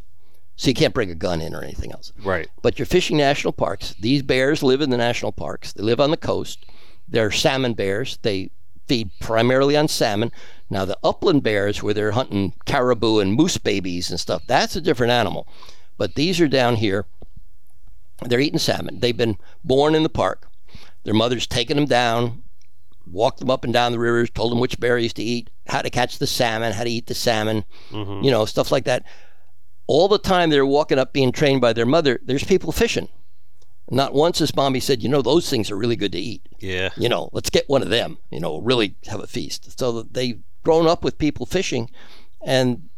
so 0.56 0.69
you 0.69 0.73
can't 0.73 0.94
bring 0.94 1.11
a 1.11 1.15
gun 1.15 1.41
in 1.41 1.53
or 1.53 1.64
anything 1.64 1.91
else." 1.91 2.11
Right. 2.23 2.48
But 2.61 2.80
you're 2.80 2.86
fishing 2.86 3.18
national 3.18 3.53
parks. 3.53 3.95
These 3.99 4.23
bears 4.23 4.64
live 4.64 4.82
in 4.82 4.90
the 4.90 4.98
national 4.98 5.34
parks. 5.34 5.73
They 5.73 5.84
live 5.84 5.99
on 5.99 6.11
the 6.11 6.18
coast. 6.18 6.65
They're 7.07 7.32
salmon 7.32 7.73
bears. 7.73 8.18
They 8.22 8.49
feed 8.88 9.10
primarily 9.19 9.76
on 9.76 9.88
salmon. 9.88 10.32
Now, 10.69 10.86
the 10.86 10.98
upland 11.03 11.44
bears, 11.44 11.82
where 11.84 11.94
they're 11.94 12.11
hunting 12.11 12.53
caribou 12.65 13.19
and 13.19 13.34
moose 13.34 13.57
babies 13.57 14.10
and 14.10 14.19
stuff, 14.19 14.44
that's 14.48 14.76
a 14.76 14.82
different 14.82 15.11
animal. 15.11 15.48
But 15.98 16.15
these 16.15 16.41
are 16.41 16.48
down 16.48 16.76
here. 16.77 17.06
They're 18.23 18.40
eating 18.40 18.60
salmon. 18.60 18.99
They've 18.99 19.15
been 19.15 19.38
born 19.64 19.95
in 19.95 20.03
the 20.03 20.10
park. 20.10 20.48
Their 21.03 21.14
mother's 21.14 21.45
taken 21.45 21.77
them 21.77 21.86
down, 21.86 22.44
walked 23.10 23.40
them 23.40 23.52
up 23.52 23.64
and 23.64 23.73
down 23.73 23.91
the 23.91 23.99
rivers, 23.99 24.30
told 24.32 24.52
them 24.52 24.60
which 24.60 24.80
berries 24.80 25.14
to 25.14 25.23
eat, 25.23 25.49
how 25.68 25.82
to 25.82 25.90
catch 25.90 26.18
the 26.18 26.27
salmon, 26.27 26.73
how 26.73 26.84
to 26.84 26.90
eat 26.90 27.07
the 27.07 27.14
salmon, 27.14 27.64
mm-hmm. 27.91 28.23
you 28.23 28.32
know, 28.32 28.45
stuff 28.45 28.72
like 28.72 28.86
that 28.86 29.06
all 29.88 30.07
the 30.07 30.18
time 30.18 30.49
they're 30.49 30.65
walking 30.65 30.99
up 30.99 31.14
being 31.14 31.32
trained 31.32 31.61
by 31.61 31.73
their 31.73 31.86
mother, 31.86 32.19
there's 32.23 32.44
people 32.44 32.72
fishing. 32.72 33.07
Not 33.90 34.14
once 34.14 34.40
has 34.40 34.56
mommy 34.56 34.80
said, 34.80 35.03
you 35.03 35.10
know, 35.10 35.22
those 35.22 35.49
things 35.49 35.70
are 35.70 35.78
really 35.78 35.95
good 35.95 36.12
to 36.14 36.20
eat. 36.20 36.41
Yeah. 36.60 36.90
You 36.98 37.07
know, 37.07 37.30
let's 37.34 37.49
get 37.49 37.70
one 37.70 37.84
of 37.84 37.90
them, 37.90 38.18
you 38.32 38.40
know, 38.40 38.60
really 38.60 38.95
have 39.07 39.20
a 39.20 39.28
feast. 39.28 39.80
So 39.80 40.02
they've 40.03 40.41
grown 40.64 40.88
up 40.88 41.03
with 41.03 41.20
people 41.20 41.45
fishing 41.45 41.90
and, 42.44 42.90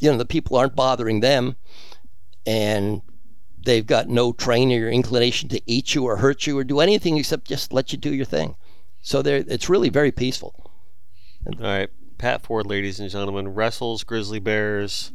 you 0.00 0.10
know, 0.10 0.18
the 0.18 0.24
people 0.24 0.56
aren't 0.56 0.74
bothering 0.74 1.20
them 1.20 1.54
and 2.44 3.02
they've 3.64 3.86
got 3.86 4.08
no 4.08 4.32
training 4.32 4.82
or 4.82 4.88
inclination 4.88 5.48
to 5.50 5.62
eat 5.66 5.94
you 5.94 6.04
or 6.04 6.16
hurt 6.16 6.46
you 6.46 6.58
or 6.58 6.64
do 6.64 6.80
anything 6.80 7.16
except 7.16 7.46
just 7.46 7.72
let 7.72 7.92
you 7.92 7.98
do 7.98 8.12
your 8.12 8.26
thing. 8.26 8.56
So 9.02 9.22
they're, 9.22 9.44
it's 9.46 9.68
really 9.68 9.88
very 9.88 10.10
peaceful. 10.10 10.70
All 11.46 11.64
right. 11.64 11.90
Pat 12.18 12.42
Ford, 12.42 12.66
ladies 12.66 13.00
and 13.00 13.10
gentlemen, 13.10 13.48
wrestles 13.48 14.02
grizzly 14.02 14.40
bears, 14.40 15.12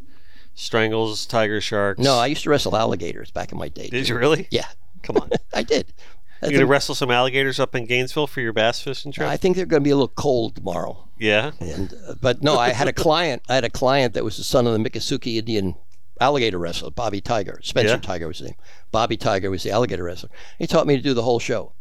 strangles 0.53 1.25
tiger 1.25 1.59
sharks. 1.59 1.99
No, 1.99 2.15
I 2.15 2.27
used 2.27 2.43
to 2.43 2.49
wrestle 2.49 2.75
alligators 2.75 3.31
back 3.31 3.51
in 3.51 3.57
my 3.57 3.69
day. 3.69 3.89
Did 3.89 4.05
too. 4.05 4.13
you 4.13 4.19
really? 4.19 4.47
Yeah, 4.51 4.67
Come 5.03 5.17
on. 5.17 5.29
I 5.53 5.63
did. 5.63 5.93
You 6.41 6.51
gonna 6.51 6.65
wrestle 6.67 6.95
some 6.95 7.11
alligators 7.11 7.59
up 7.59 7.75
in 7.75 7.85
Gainesville 7.85 8.27
for 8.27 8.39
your 8.39 8.53
bass 8.53 8.79
fishing 8.81 9.11
trip? 9.11 9.27
I 9.27 9.35
think 9.35 9.57
they're 9.57 9.65
going 9.65 9.81
to 9.81 9.85
be 9.85 9.89
a 9.89 9.95
little 9.95 10.07
cold 10.07 10.55
tomorrow. 10.55 11.09
yeah. 11.17 11.51
And 11.59 11.93
uh, 12.07 12.13
but 12.21 12.41
no, 12.41 12.57
I 12.57 12.69
had 12.69 12.87
a 12.87 12.93
client. 12.93 13.41
I 13.49 13.55
had 13.55 13.65
a 13.65 13.69
client 13.69 14.13
that 14.13 14.23
was 14.23 14.37
the 14.37 14.43
son 14.45 14.65
of 14.65 14.71
the 14.71 14.79
Miccosukee 14.79 15.35
Indian 15.35 15.75
alligator 16.21 16.57
wrestler, 16.57 16.91
Bobby 16.91 17.19
Tiger. 17.19 17.59
Spencer 17.61 17.95
Yeah. 17.95 17.99
Tiger 17.99 18.27
was 18.29 18.37
his 18.39 18.47
name. 18.47 18.55
Bobby 18.91 19.17
Tiger 19.17 19.49
was 19.51 19.63
the 19.63 19.71
alligator 19.71 20.03
wrestler. 20.05 20.29
He 20.57 20.65
taught 20.65 20.87
me 20.87 20.95
to 20.95 21.01
do 21.01 21.13
the 21.13 21.23
whole 21.23 21.39
show. 21.39 21.73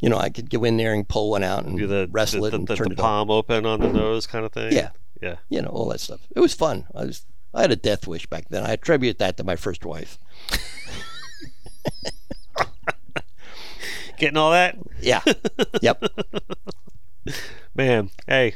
You 0.00 0.10
know, 0.10 0.18
I 0.18 0.28
could 0.28 0.48
go 0.48 0.62
in 0.62 0.76
there 0.76 0.94
and 0.94 1.08
pull 1.08 1.30
one 1.30 1.42
out 1.42 1.64
and 1.64 1.76
Do 1.76 1.86
the 1.88 2.06
wrestle 2.12 2.42
the, 2.42 2.46
it 2.48 2.50
the, 2.50 2.56
and 2.58 2.68
the, 2.68 2.76
turn 2.76 2.88
the 2.88 2.92
it 2.92 2.98
on. 3.00 3.04
palm 3.04 3.30
open 3.32 3.66
on 3.66 3.80
the 3.80 3.92
nose 3.92 4.28
kind 4.28 4.44
of 4.46 4.52
thing. 4.52 4.72
Yeah. 4.72 4.90
Yeah. 5.20 5.36
You 5.48 5.62
know, 5.62 5.70
all 5.70 5.88
that 5.88 5.98
stuff. 6.00 6.20
It 6.36 6.38
was 6.40 6.54
fun. 6.54 6.86
I 6.94 7.06
was. 7.06 7.24
I 7.54 7.62
had 7.62 7.72
a 7.72 7.76
death 7.76 8.06
wish 8.06 8.26
back 8.26 8.48
then. 8.50 8.62
I 8.62 8.72
attribute 8.74 9.18
that 9.18 9.38
to 9.38 9.44
my 9.44 9.56
first 9.56 9.84
wife. 9.84 10.18
Getting 14.18 14.36
all 14.38 14.52
that, 14.52 14.76
Yeah. 15.00 15.20
yep. 15.82 16.02
man. 17.74 18.10
Hey, 18.26 18.54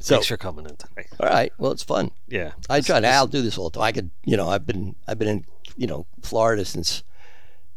So, 0.00 0.14
thanks 0.16 0.28
for 0.28 0.36
coming 0.36 0.64
in 0.66 0.76
today. 0.76 1.06
all 1.18 1.28
right. 1.28 1.52
Well, 1.58 1.72
it's 1.72 1.82
fun. 1.82 2.12
Yeah. 2.28 2.52
I 2.70 2.80
try 2.80 3.00
to. 3.00 3.08
I'll 3.08 3.26
do 3.26 3.42
this 3.42 3.58
all 3.58 3.70
the 3.70 3.78
time. 3.80 3.86
I 3.88 3.92
could, 3.92 4.10
you 4.24 4.36
know, 4.36 4.48
I've 4.48 4.64
been, 4.66 4.94
I've 5.08 5.18
been 5.18 5.28
in 5.28 5.44
you 5.76 5.86
know 5.88 6.06
Florida 6.22 6.64
since 6.64 7.02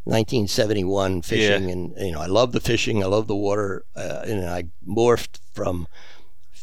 1971 0.03 1.23
fishing, 1.23 1.65
Yeah. 1.68 1.73
and 1.73 1.93
you 1.97 2.11
know 2.11 2.22
I 2.22 2.27
love 2.27 2.51
the 2.51 2.60
fishing, 2.60 3.01
I 3.03 3.07
love 3.07 3.26
the 3.27 3.35
water, 3.35 3.85
uh, 3.95 4.22
and 4.26 4.45
I 4.47 4.65
morphed 4.88 5.39
from 5.53 5.88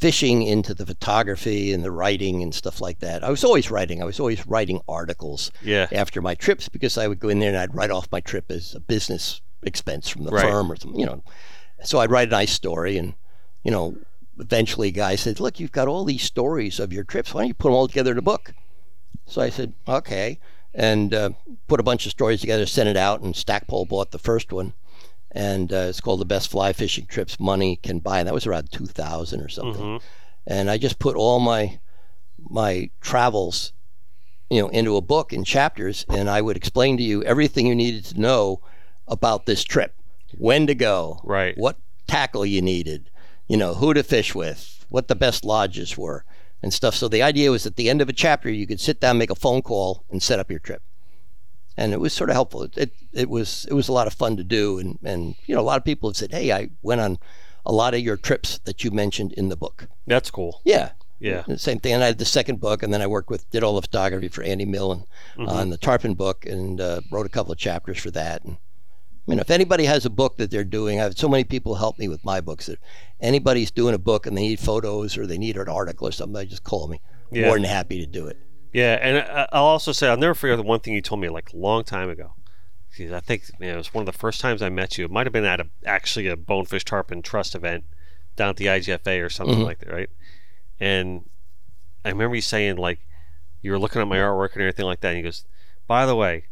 fishing 0.00 0.42
into 0.42 0.74
the 0.74 0.84
photography 0.84 1.72
and 1.72 1.82
the 1.82 1.90
writing 1.90 2.42
and 2.42 2.54
stuff 2.54 2.80
like 2.82 2.98
that. 3.00 3.24
I 3.24 3.30
was 3.30 3.42
always 3.44 3.70
writing. 3.70 4.02
I 4.02 4.04
was 4.04 4.20
always 4.20 4.46
writing 4.46 4.80
articles 4.86 5.50
Yeah. 5.62 5.86
after 5.90 6.20
my 6.20 6.34
trips 6.34 6.68
because 6.68 6.98
I 6.98 7.08
would 7.08 7.18
go 7.18 7.30
in 7.30 7.38
there 7.38 7.48
and 7.48 7.56
I'd 7.58 7.74
write 7.74 7.90
off 7.90 8.08
my 8.12 8.20
trip 8.20 8.50
as 8.50 8.74
a 8.74 8.80
business 8.80 9.40
expense 9.62 10.08
from 10.10 10.24
the 10.24 10.30
Right. 10.32 10.42
firm 10.44 10.70
or 10.70 10.76
something, 10.76 11.00
you 11.00 11.06
know. 11.06 11.22
So 11.82 11.98
I'd 11.98 12.10
write 12.10 12.28
a 12.28 12.30
nice 12.30 12.52
story 12.52 12.98
and, 12.98 13.14
you 13.64 13.70
know, 13.70 13.96
eventually 14.38 14.88
a 14.88 14.92
guy 14.92 15.16
said, 15.16 15.40
Look, 15.40 15.58
you've 15.58 15.72
got 15.72 15.88
all 15.88 16.04
these 16.04 16.22
stories 16.22 16.78
of 16.78 16.92
your 16.92 17.04
trips. 17.04 17.32
Why 17.32 17.40
don't 17.42 17.48
you 17.48 17.54
put 17.54 17.68
them 17.68 17.74
all 17.74 17.88
together 17.88 18.12
in 18.12 18.18
a 18.18 18.22
book? 18.22 18.52
So 19.24 19.40
I 19.40 19.48
said, 19.48 19.72
Okay. 19.88 20.38
And 20.74 21.14
uh, 21.14 21.30
put 21.68 21.80
a 21.80 21.82
bunch 21.82 22.04
of 22.04 22.12
stories 22.12 22.42
together, 22.42 22.66
sent 22.66 22.90
it 22.90 22.98
out, 22.98 23.22
and 23.22 23.34
Stackpole 23.34 23.86
bought 23.86 24.10
the 24.10 24.18
first 24.18 24.52
one. 24.52 24.74
And 25.36 25.70
uh, 25.72 25.86
it's 25.90 26.00
called 26.00 26.20
The 26.20 26.24
Best 26.24 26.50
Fly 26.50 26.72
Fishing 26.72 27.04
Trips 27.06 27.38
Money 27.38 27.76
Can 27.82 27.98
Buy. 27.98 28.20
And 28.20 28.26
that 28.26 28.32
was 28.34 28.46
around 28.46 28.72
2000 28.72 29.40
or 29.42 29.48
something 29.50 29.82
Mhm. 29.82 30.02
and 30.46 30.70
I 30.70 30.78
just 30.78 30.98
put 30.98 31.14
all 31.16 31.38
my 31.40 31.78
my 32.38 32.90
travels, 33.00 33.72
you 34.50 34.60
know, 34.62 34.68
into 34.68 34.96
a 34.96 35.00
book 35.00 35.32
in 35.32 35.42
chapters, 35.44 36.04
and 36.08 36.30
I 36.30 36.40
would 36.40 36.56
explain 36.56 36.96
to 36.96 37.02
you 37.02 37.22
everything 37.24 37.66
you 37.66 37.74
needed 37.74 38.04
to 38.06 38.20
know 38.20 38.60
about 39.08 39.46
this 39.46 39.64
trip, 39.64 39.94
when 40.38 40.66
to 40.68 40.74
go, 40.74 41.18
Right. 41.24 41.56
what 41.58 41.76
tackle 42.06 42.46
you 42.46 42.62
needed, 42.62 43.10
you 43.48 43.56
know, 43.56 43.74
who 43.74 43.92
to 43.94 44.02
fish 44.02 44.34
with, 44.34 44.84
what 44.88 45.08
the 45.08 45.14
best 45.16 45.44
lodges 45.44 45.96
were, 45.98 46.24
and 46.62 46.72
stuff. 46.72 46.94
So 46.94 47.08
the 47.08 47.22
idea 47.22 47.50
was 47.50 47.66
at 47.66 47.76
the 47.76 47.90
end 47.90 48.00
of 48.00 48.08
a 48.08 48.12
chapter, 48.12 48.50
you 48.50 48.66
could 48.66 48.80
sit 48.80 49.00
down, 49.00 49.18
make 49.18 49.30
a 49.30 49.34
phone 49.34 49.62
call, 49.62 50.04
and 50.10 50.22
set 50.22 50.38
up 50.38 50.50
your 50.50 50.60
trip. 50.60 50.82
And 51.76 51.92
it 51.92 52.00
was 52.00 52.12
sort 52.12 52.30
of 52.30 52.34
helpful. 52.34 52.62
It, 52.62 52.76
it, 52.78 52.92
it 53.12 53.28
was 53.28 53.66
it 53.70 53.74
was 53.74 53.88
a 53.88 53.92
lot 53.92 54.06
of 54.06 54.14
fun 54.14 54.36
to 54.38 54.44
do, 54.44 54.78
and, 54.78 54.98
and 55.04 55.34
you 55.46 55.54
know 55.54 55.60
a 55.60 55.68
lot 55.70 55.76
of 55.78 55.84
people 55.84 56.08
have 56.08 56.16
said, 56.16 56.32
"Hey, 56.32 56.50
I 56.52 56.70
went 56.82 57.00
on 57.02 57.18
a 57.66 57.72
lot 57.72 57.92
of 57.94 58.00
your 58.00 58.16
trips 58.16 58.58
that 58.64 58.82
you 58.84 58.90
mentioned 58.90 59.32
in 59.34 59.48
the 59.50 59.56
book." 59.56 59.86
That's 60.06 60.30
cool. 60.30 60.62
Yeah, 60.64 60.90
Yeah. 61.18 61.44
same 61.56 61.78
thing. 61.80 61.92
And 61.94 62.02
I 62.02 62.06
had 62.06 62.18
the 62.18 62.24
second 62.24 62.60
book, 62.60 62.82
and 62.82 62.94
then 62.94 63.02
I 63.02 63.06
worked 63.06 63.28
with, 63.28 63.50
did 63.50 63.62
all 63.62 63.74
the 63.74 63.82
photography 63.82 64.28
for 64.28 64.42
Andy 64.42 64.64
Millen 64.64 65.04
Mm-hmm. 65.36 65.48
on 65.50 65.68
the 65.70 65.76
Tarpon 65.76 66.14
book, 66.14 66.46
and 66.46 66.80
uh, 66.80 67.00
wrote 67.10 67.26
a 67.26 67.30
couple 67.30 67.52
of 67.52 67.58
chapters 67.58 67.98
for 67.98 68.10
that. 68.12 68.42
And 68.44 68.56
I 68.56 69.30
mean, 69.30 69.38
if 69.40 69.50
anybody 69.50 69.84
has 69.84 70.06
a 70.06 70.10
book 70.10 70.38
that 70.38 70.50
they're 70.50 70.64
doing, 70.64 70.98
I 70.98 71.02
have 71.02 71.18
so 71.18 71.28
many 71.28 71.44
people 71.44 71.74
help 71.74 71.98
me 71.98 72.08
with 72.08 72.24
my 72.24 72.40
books. 72.40 72.66
That 72.66 72.78
anybody's 73.20 73.70
doing 73.70 73.94
a 73.94 73.98
book 73.98 74.24
and 74.26 74.34
they 74.34 74.42
need 74.48 74.60
photos 74.60 75.18
or 75.18 75.26
they 75.26 75.36
need 75.36 75.56
an 75.58 75.68
article 75.68 76.08
or 76.08 76.12
something, 76.12 76.32
they 76.34 76.46
just 76.46 76.64
call 76.64 76.88
me. 76.88 77.00
Yeah. 77.32 77.46
More 77.48 77.56
than 77.56 77.64
happy 77.64 77.98
to 78.00 78.06
do 78.06 78.28
it. 78.28 78.38
Yeah, 78.76 78.98
and 79.00 79.18
I- 79.18 79.48
I'll 79.52 79.64
also 79.64 79.90
say 79.92 80.06
I'll 80.08 80.18
never 80.18 80.34
forget 80.34 80.56
the 80.58 80.62
one 80.62 80.80
thing 80.80 80.92
you 80.92 81.00
told 81.00 81.20
me 81.20 81.28
like 81.30 81.52
a 81.52 81.56
long 81.56 81.82
time 81.82 82.10
ago. 82.10 82.34
I 82.98 83.20
think 83.20 83.44
it 83.60 83.76
was 83.76 83.92
one 83.94 84.02
of 84.02 84.06
the 84.06 84.18
first 84.18 84.40
times 84.40 84.60
I 84.62 84.68
met 84.68 84.96
you. 84.98 85.04
It 85.06 85.10
might 85.10 85.26
have 85.26 85.32
been 85.32 85.44
at 85.44 85.60
a, 85.60 85.68
actually 85.84 86.26
a 86.28 86.36
Bonefish 86.36 86.84
Tarpon 86.84 87.22
Trust 87.22 87.54
event 87.54 87.84
down 88.36 88.50
at 88.50 88.56
the 88.56 88.66
IGFA 88.68 89.22
or 89.24 89.28
something 89.30 89.58
Mhm. 89.60 89.64
like 89.64 89.78
that, 89.80 89.90
right? 89.92 90.10
And 90.80 91.28
I 92.04 92.10
remember 92.10 92.36
you 92.36 92.42
saying 92.42 92.76
like 92.76 93.00
you 93.62 93.70
were 93.70 93.78
looking 93.78 94.00
at 94.02 94.08
my 94.08 94.16
artwork 94.18 94.52
and 94.52 94.62
everything 94.62 94.84
like 94.86 95.00
that. 95.00 95.08
And 95.08 95.16
he 95.18 95.22
goes, 95.22 95.44
"By 95.86 96.04
the 96.06 96.14
way, 96.16 96.44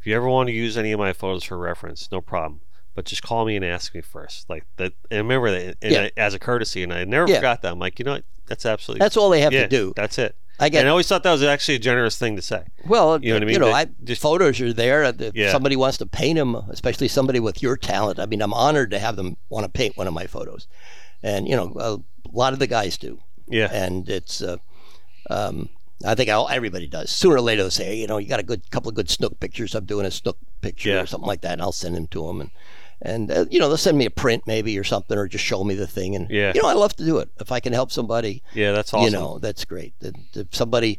if 0.00 0.06
you 0.06 0.14
ever 0.16 0.28
want 0.28 0.48
to 0.48 0.52
use 0.54 0.76
any 0.78 0.92
of 0.92 0.98
my 0.98 1.12
photos 1.12 1.44
for 1.44 1.58
reference, 1.58 2.10
no 2.10 2.20
problem. 2.22 2.60
But 2.94 3.04
just 3.04 3.22
call 3.22 3.44
me 3.44 3.56
and 3.56 3.64
ask 3.64 3.94
me 3.94 4.00
first. 4.00 4.48
Like 4.48 4.64
that. 4.76 4.92
And 5.10 5.18
remember 5.28 5.50
that 5.50 5.76
and 5.82 5.92
Yeah. 5.92 6.00
I, 6.04 6.10
as 6.16 6.32
a 6.34 6.38
courtesy. 6.38 6.82
And 6.82 6.92
I 6.92 7.04
never 7.04 7.28
Yeah. 7.30 7.36
forgot 7.36 7.60
that. 7.62 7.72
I'm 7.72 7.78
like, 7.78 7.98
you 7.98 8.04
know 8.06 8.12
what? 8.14 8.24
That's 8.46 8.64
absolutely 8.64 9.00
That's 9.04 9.16
all 9.18 9.28
they 9.30 9.40
have 9.42 9.52
yeah, 9.52 9.62
to 9.62 9.68
do. 9.68 9.92
That's 9.96 10.18
it. 10.18 10.36
I 10.58 10.66
And 10.68 10.76
I 10.76 10.88
always 10.88 11.06
thought 11.06 11.22
that 11.22 11.32
was 11.32 11.42
actually 11.42 11.74
a 11.74 11.78
generous 11.78 12.16
thing 12.16 12.36
to 12.36 12.42
say. 12.42 12.62
Well, 12.86 13.22
You 13.22 13.30
know 13.30 13.36
what 13.36 13.42
I 13.42 13.46
mean? 13.46 13.52
You 13.54 13.58
know, 13.60 13.72
I, 13.72 13.86
just- 14.04 14.22
photos 14.22 14.60
are 14.60 14.72
there. 14.72 15.02
If 15.04 15.34
Yeah. 15.34 15.52
somebody 15.52 15.76
wants 15.76 15.98
to 15.98 16.06
paint 16.06 16.38
them, 16.38 16.54
especially 16.70 17.08
somebody 17.08 17.40
with 17.40 17.62
your 17.62 17.76
talent. 17.76 18.18
I 18.18 18.26
mean, 18.26 18.40
I'm 18.40 18.54
honored 18.54 18.90
to 18.92 18.98
have 18.98 19.16
them 19.16 19.36
want 19.50 19.64
to 19.64 19.70
paint 19.70 19.96
one 19.98 20.06
of 20.06 20.14
my 20.14 20.26
photos, 20.26 20.66
and 21.22 21.46
you 21.46 21.56
know, 21.56 21.72
a 21.78 21.98
lot 22.36 22.52
of 22.54 22.58
the 22.58 22.66
guys 22.66 22.96
do, 22.96 23.18
Yeah. 23.48 23.68
and 23.72 24.08
it's. 24.08 24.40
Uh, 24.42 24.56
um, 25.30 25.68
I 26.04 26.14
think 26.14 26.28
all, 26.30 26.48
everybody 26.50 26.86
does. 26.86 27.10
Sooner 27.10 27.36
or 27.36 27.40
later, 27.40 27.62
they'll 27.62 27.70
say, 27.70 27.86
hey, 27.86 27.96
you 27.96 28.06
know, 28.06 28.18
you 28.18 28.28
got 28.28 28.38
a 28.38 28.42
good 28.42 28.70
couple 28.70 28.90
of 28.90 28.94
good 28.94 29.08
snook 29.10 29.40
pictures. 29.40 29.74
I'm 29.74 29.86
doing 29.86 30.04
a 30.04 30.10
snook 30.10 30.36
picture 30.60 30.90
Yeah. 30.90 31.00
or 31.02 31.06
something 31.06 31.26
like 31.26 31.40
that, 31.40 31.52
and 31.54 31.62
I'll 31.62 31.72
send 31.72 31.96
them 31.96 32.06
to 32.08 32.26
them, 32.26 32.40
and 32.42 32.50
and 33.02 33.30
uh, 33.30 33.44
you 33.50 33.58
know, 33.58 33.68
they'll 33.68 33.76
send 33.76 33.98
me 33.98 34.06
a 34.06 34.10
print 34.10 34.44
maybe 34.46 34.78
or 34.78 34.84
something, 34.84 35.16
or 35.18 35.28
just 35.28 35.44
show 35.44 35.62
me 35.64 35.74
the 35.74 35.86
thing, 35.86 36.14
and 36.16 36.30
Yeah. 36.30 36.52
you 36.54 36.62
know, 36.62 36.68
I 36.68 36.72
love 36.74 36.94
to 36.96 37.04
do 37.04 37.18
it 37.18 37.28
if 37.40 37.52
I 37.52 37.60
can 37.60 37.72
help 37.72 37.90
somebody 37.92 38.42
Yeah, 38.54 38.72
that's 38.72 38.92
awesome. 38.94 39.04
you 39.04 39.10
know 39.10 39.38
that's 39.38 39.64
great 39.64 39.94
that 40.00 40.14
somebody 40.54 40.98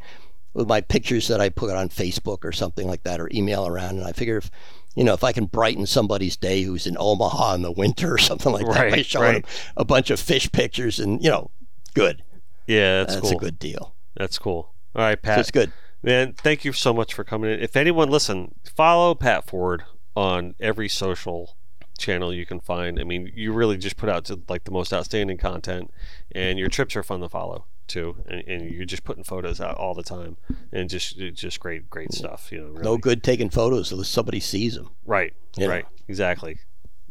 with 0.54 0.68
my 0.68 0.82
pictures 0.82 1.28
that 1.28 1.40
i 1.40 1.50
put 1.50 1.70
on 1.70 1.88
facebook 1.88 2.44
or 2.44 2.52
something 2.52 2.88
like 2.88 3.04
that 3.04 3.20
or 3.20 3.30
email 3.32 3.68
around 3.68 3.98
and 3.98 4.04
i 4.08 4.12
figure 4.12 4.38
if 4.38 4.50
you 4.96 5.04
know 5.04 5.14
if 5.14 5.24
i 5.24 5.32
can 5.32 5.46
brighten 5.46 5.86
somebody's 5.86 6.36
day 6.36 6.64
who's 6.64 6.88
in 6.88 6.96
omaha 7.00 7.54
in 7.54 7.62
the 7.62 7.72
winter 7.72 8.14
or 8.16 8.18
something 8.30 8.52
like 8.52 8.66
that 8.66 8.90
by 8.90 9.02
showing 9.04 9.34
right. 9.34 9.44
them 9.46 9.52
a 9.76 9.86
bunch 9.86 10.10
of 10.10 10.20
fish 10.20 10.52
pictures 10.52 11.00
and 11.00 11.24
you 11.24 11.30
know 11.30 11.52
good 11.94 12.24
yeah, 12.66 13.00
that's, 13.00 13.16
that's 13.16 13.30
cool. 13.30 13.38
a 13.38 13.40
good 13.40 13.60
deal 13.60 13.94
That's 14.16 14.40
cool. 14.40 14.74
All 14.96 15.02
right, 15.04 15.18
so 15.18 15.22
Pat. 15.22 15.40
it's 15.40 15.52
good 15.52 15.72
Man, 16.02 16.34
thank 16.34 16.64
you 16.66 16.74
so 16.74 16.94
much 16.94 17.14
for 17.14 17.24
coming 17.24 17.52
in. 17.52 17.60
If 17.60 17.76
anyone 17.76 18.10
listen, 18.10 18.56
follow 18.76 19.14
Pat 19.16 19.46
Ford 19.48 19.84
on 20.16 20.56
every 20.60 20.88
social 20.90 21.57
channel 21.98 22.34
you 22.34 22.46
can 22.46 22.60
find. 22.60 23.00
I 23.00 23.04
mean, 23.04 23.32
you 23.36 23.52
really 23.54 23.78
just 23.78 23.98
put 23.98 24.10
out 24.10 24.26
to, 24.26 24.42
like 24.48 24.64
the 24.66 24.72
most 24.72 24.94
outstanding 24.94 25.38
content, 25.38 25.92
and 26.32 26.58
your 26.60 26.70
trips 26.70 26.96
are 26.96 27.04
fun 27.04 27.20
to 27.22 27.30
follow 27.30 27.66
too. 27.88 28.18
And, 28.28 28.44
and 28.48 28.70
you're 28.72 28.86
just 28.86 29.04
putting 29.04 29.24
photos 29.24 29.60
out 29.62 29.76
all 29.78 29.94
the 29.94 30.04
time, 30.04 30.38
and 30.72 30.90
just 30.90 31.18
just 31.34 31.60
great, 31.60 31.90
great 31.90 32.14
stuff. 32.14 32.52
You 32.52 32.60
know, 32.62 32.68
really. 32.68 32.84
no 32.84 32.98
good 32.98 33.24
taking 33.24 33.50
photos 33.50 33.92
unless 33.92 34.10
somebody 34.10 34.40
sees 34.40 34.76
them 34.76 34.90
Right, 35.06 35.34
right, 35.60 35.86
exactly, 36.08 36.60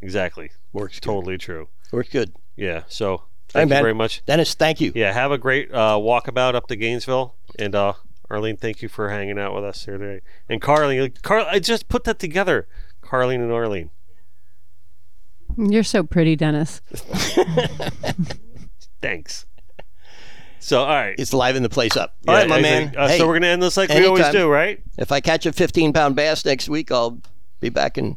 exactly, 0.03 0.51
works 0.73 1.01
good. 1.01 1.07
totally 1.07 1.39
true. 1.39 1.69
works 1.93 2.09
good 2.11 2.33
Yeah. 2.57 2.83
So 2.89 3.23
Hey, 3.53 3.61
thank 3.61 3.69
you 3.69 3.75
man. 3.75 3.83
very 3.83 3.95
much. 3.95 4.23
dennis 4.27 4.55
thank 4.55 4.81
you 4.81 4.93
Yeah, 4.95 5.13
have 5.13 5.31
a 5.33 5.39
great 5.39 5.73
uh, 5.73 5.97
walkabout 5.99 6.55
up 6.55 6.67
to 6.69 6.77
Gainesville, 6.77 7.37
and 7.59 7.75
uh, 7.75 7.93
Arlene, 8.29 8.57
thank 8.57 8.83
you 8.83 8.89
for 8.89 9.09
hanging 9.11 9.39
out 9.39 9.55
with 9.55 9.65
us 9.65 9.85
here 9.85 9.97
today. 9.99 10.21
And 10.49 10.61
Carlene, 10.61 11.23
Carl, 11.23 11.47
I 11.49 11.61
just 11.61 11.89
put 11.89 12.03
that 12.05 12.19
together. 12.19 12.67
Carlene 13.03 13.37
and 13.37 13.53
Arlene. 13.53 13.91
You're 15.57 15.85
so 15.85 16.03
pretty, 16.03 16.37
Dennis. 16.37 16.81
Thanks. 19.01 19.47
So, 20.59 20.81
all 20.81 20.87
right. 20.89 21.15
it's 21.19 21.33
liven 21.33 21.63
the 21.63 21.69
place 21.69 21.97
up 21.97 22.17
all 22.27 22.35
Yeah, 22.35 22.41
right 22.41 22.49
my 22.49 22.59
exactly. 22.59 22.87
man 22.97 22.97
Uh, 23.05 23.09
hey, 23.09 23.19
so 23.19 23.27
we're 23.29 23.35
gonna 23.35 23.47
end 23.47 23.63
this 23.63 23.77
like 23.77 23.89
we 23.91 24.05
always 24.07 24.29
do, 24.31 24.49
right? 24.49 24.83
if 24.99 25.13
i 25.13 25.21
catch 25.21 25.47
a 25.47 25.53
15 25.53 25.93
pound 25.93 26.17
bass 26.17 26.45
next 26.45 26.69
week 26.69 26.91
i'll 26.91 27.21
be 27.61 27.69
back 27.69 27.97
and 27.97 28.17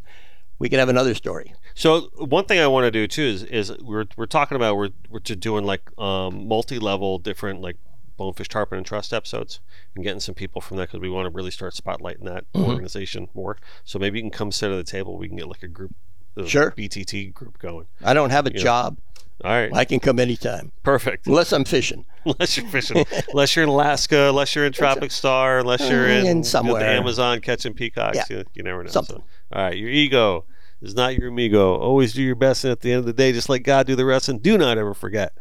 we 0.58 0.68
can 0.68 0.80
have 0.80 0.90
another 0.90 1.14
story 1.14 1.54
So 1.76 2.10
one 2.18 2.46
thing 2.46 2.60
I 2.60 2.66
want 2.68 2.86
to 2.86 2.92
do 2.92 3.08
too 3.08 3.22
is 3.24 3.44
is 3.44 3.72
we're 3.82 4.06
we're 4.18 4.26
talking 4.26 4.56
about 4.56 4.78
we're 4.78 4.90
we're 5.10 5.20
just 5.20 5.40
doing 5.42 5.64
like 5.64 5.84
um, 6.00 6.48
multi 6.48 6.80
level 6.80 7.20
different 7.20 7.62
like 7.62 7.78
bonefish 8.18 8.50
tarpon 8.50 8.78
and 8.80 8.86
trust 8.88 9.14
episodes 9.14 9.60
and 9.96 10.04
getting 10.04 10.20
some 10.20 10.34
people 10.36 10.60
from 10.60 10.78
that 10.78 10.88
because 10.90 11.00
we 11.02 11.10
want 11.10 11.26
to 11.28 11.30
really 11.30 11.52
start 11.52 11.74
spotlighting 11.76 12.24
that 12.26 12.46
Mm-hmm. 12.54 12.66
organization 12.70 13.30
more. 13.36 13.58
So 13.86 14.00
maybe 14.00 14.18
you 14.18 14.24
can 14.24 14.32
come 14.32 14.52
sit 14.52 14.72
at 14.72 14.76
the 14.76 14.84
table. 14.92 15.18
We 15.18 15.28
can 15.30 15.38
get 15.38 15.48
like 15.48 15.64
a 15.64 15.68
group, 15.70 15.94
a 16.38 16.48
Sure. 16.48 16.72
BTT 16.72 17.34
group 17.34 17.60
going. 17.60 17.86
i 18.04 18.14
don't 18.14 18.30
have 18.30 18.46
a 18.46 18.50
job 18.50 18.98
All 19.44 19.52
right, 19.52 19.74
I 19.74 19.86
can 19.86 20.00
come 20.00 20.20
anytime, 20.20 20.72
perfect. 20.84 21.28
unless 21.28 21.52
I'm 21.54 21.66
fishing. 21.66 22.06
unless 22.26 22.58
you're 22.58 22.68
fishing, 22.68 23.06
unless 23.32 23.56
you're 23.56 23.64
in 23.64 23.70
Alaska, 23.70 24.28
unless 24.30 24.54
you're 24.56 24.66
in 24.66 24.74
Tropic 24.74 25.12
Star, 25.12 25.60
unless 25.60 25.80
you're 25.90 26.08
mm, 26.08 26.20
in, 26.20 26.20
in 26.20 26.26
you 26.28 26.34
know, 26.36 26.42
somewhere. 26.44 26.80
the 26.82 26.88
Amazon 26.90 27.40
catching 27.40 27.74
peacocks. 27.74 28.18
Yeah. 28.18 28.26
You, 28.30 28.44
you 28.54 28.64
never 28.64 28.84
know. 28.84 28.90
Something. 28.90 29.18
So, 29.18 29.24
all 29.54 29.64
right, 29.64 29.78
your 29.78 29.90
ego 29.90 30.44
is 30.82 30.94
not 30.96 31.18
your 31.18 31.30
amigo. 31.30 31.76
Always 31.78 32.12
do 32.14 32.22
your 32.22 32.36
best, 32.36 32.64
and 32.66 32.72
at 32.72 32.82
the 32.82 32.92
end 32.92 33.00
of 33.00 33.06
the 33.06 33.14
day, 33.14 33.32
just 33.32 33.48
let 33.50 33.60
God 33.60 33.88
do 33.88 33.96
the 33.96 34.06
rest. 34.06 34.28
And 34.28 34.42
do 34.44 34.58
not 34.58 34.78
ever 34.78 34.94
forget 34.94 35.32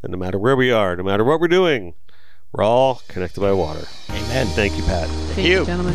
that 0.00 0.10
no 0.10 0.16
matter 0.16 0.38
where 0.38 0.56
we 0.56 0.70
are, 0.72 0.96
no 0.96 1.02
matter 1.02 1.24
what 1.24 1.38
we're 1.40 1.48
doing, 1.48 1.92
we're 2.52 2.64
all 2.64 3.02
connected 3.08 3.40
by 3.40 3.52
water. 3.52 3.86
Amen. 4.08 4.46
Thank 4.48 4.76
you, 4.78 4.82
Pat. 4.84 5.08
Thank 5.08 5.46
you. 5.46 5.66
gentlemen. 5.66 5.94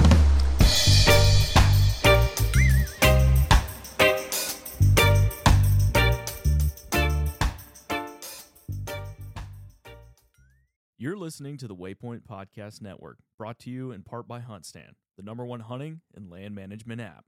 You're 11.01 11.15
listening 11.15 11.55
to 11.59 11.67
the 11.69 11.75
Waypoint 11.77 12.23
Podcast 12.29 12.81
Network, 12.81 13.19
brought 13.37 13.57
to 13.59 13.69
you 13.69 13.93
in 13.93 14.03
part 14.03 14.27
by 14.27 14.41
HuntStand, 14.41 14.95
the 15.15 15.23
number 15.23 15.45
one 15.45 15.61
hunting 15.61 16.01
and 16.13 16.29
land 16.29 16.53
management 16.53 16.99
app. 16.99 17.23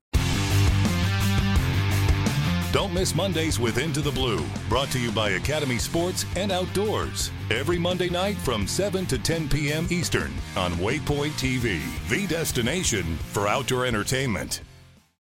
Don't 2.74 2.94
miss 2.94 3.16
Mondays 3.16 3.60
with 3.60 3.78
Into 3.78 4.02
the 4.02 4.12
Blue, 4.12 4.46
brought 4.68 4.90
to 4.90 5.00
you 5.00 5.10
by 5.10 5.30
Academy 5.30 5.78
Sports 5.78 6.26
and 6.36 6.52
Outdoors. 6.52 7.32
Every 7.50 7.80
Monday 7.80 8.10
night 8.10 8.36
from 8.36 8.68
7 8.68 9.06
to 9.06 9.18
10 9.18 9.48
p.m. 9.48 9.88
Eastern 9.90 10.34
on 10.58 10.74
Waypoint 10.74 11.32
TV, 11.40 11.80
the 12.10 12.28
destination 12.28 13.16
for 13.32 13.48
outdoor 13.48 13.86
entertainment. 13.86 14.64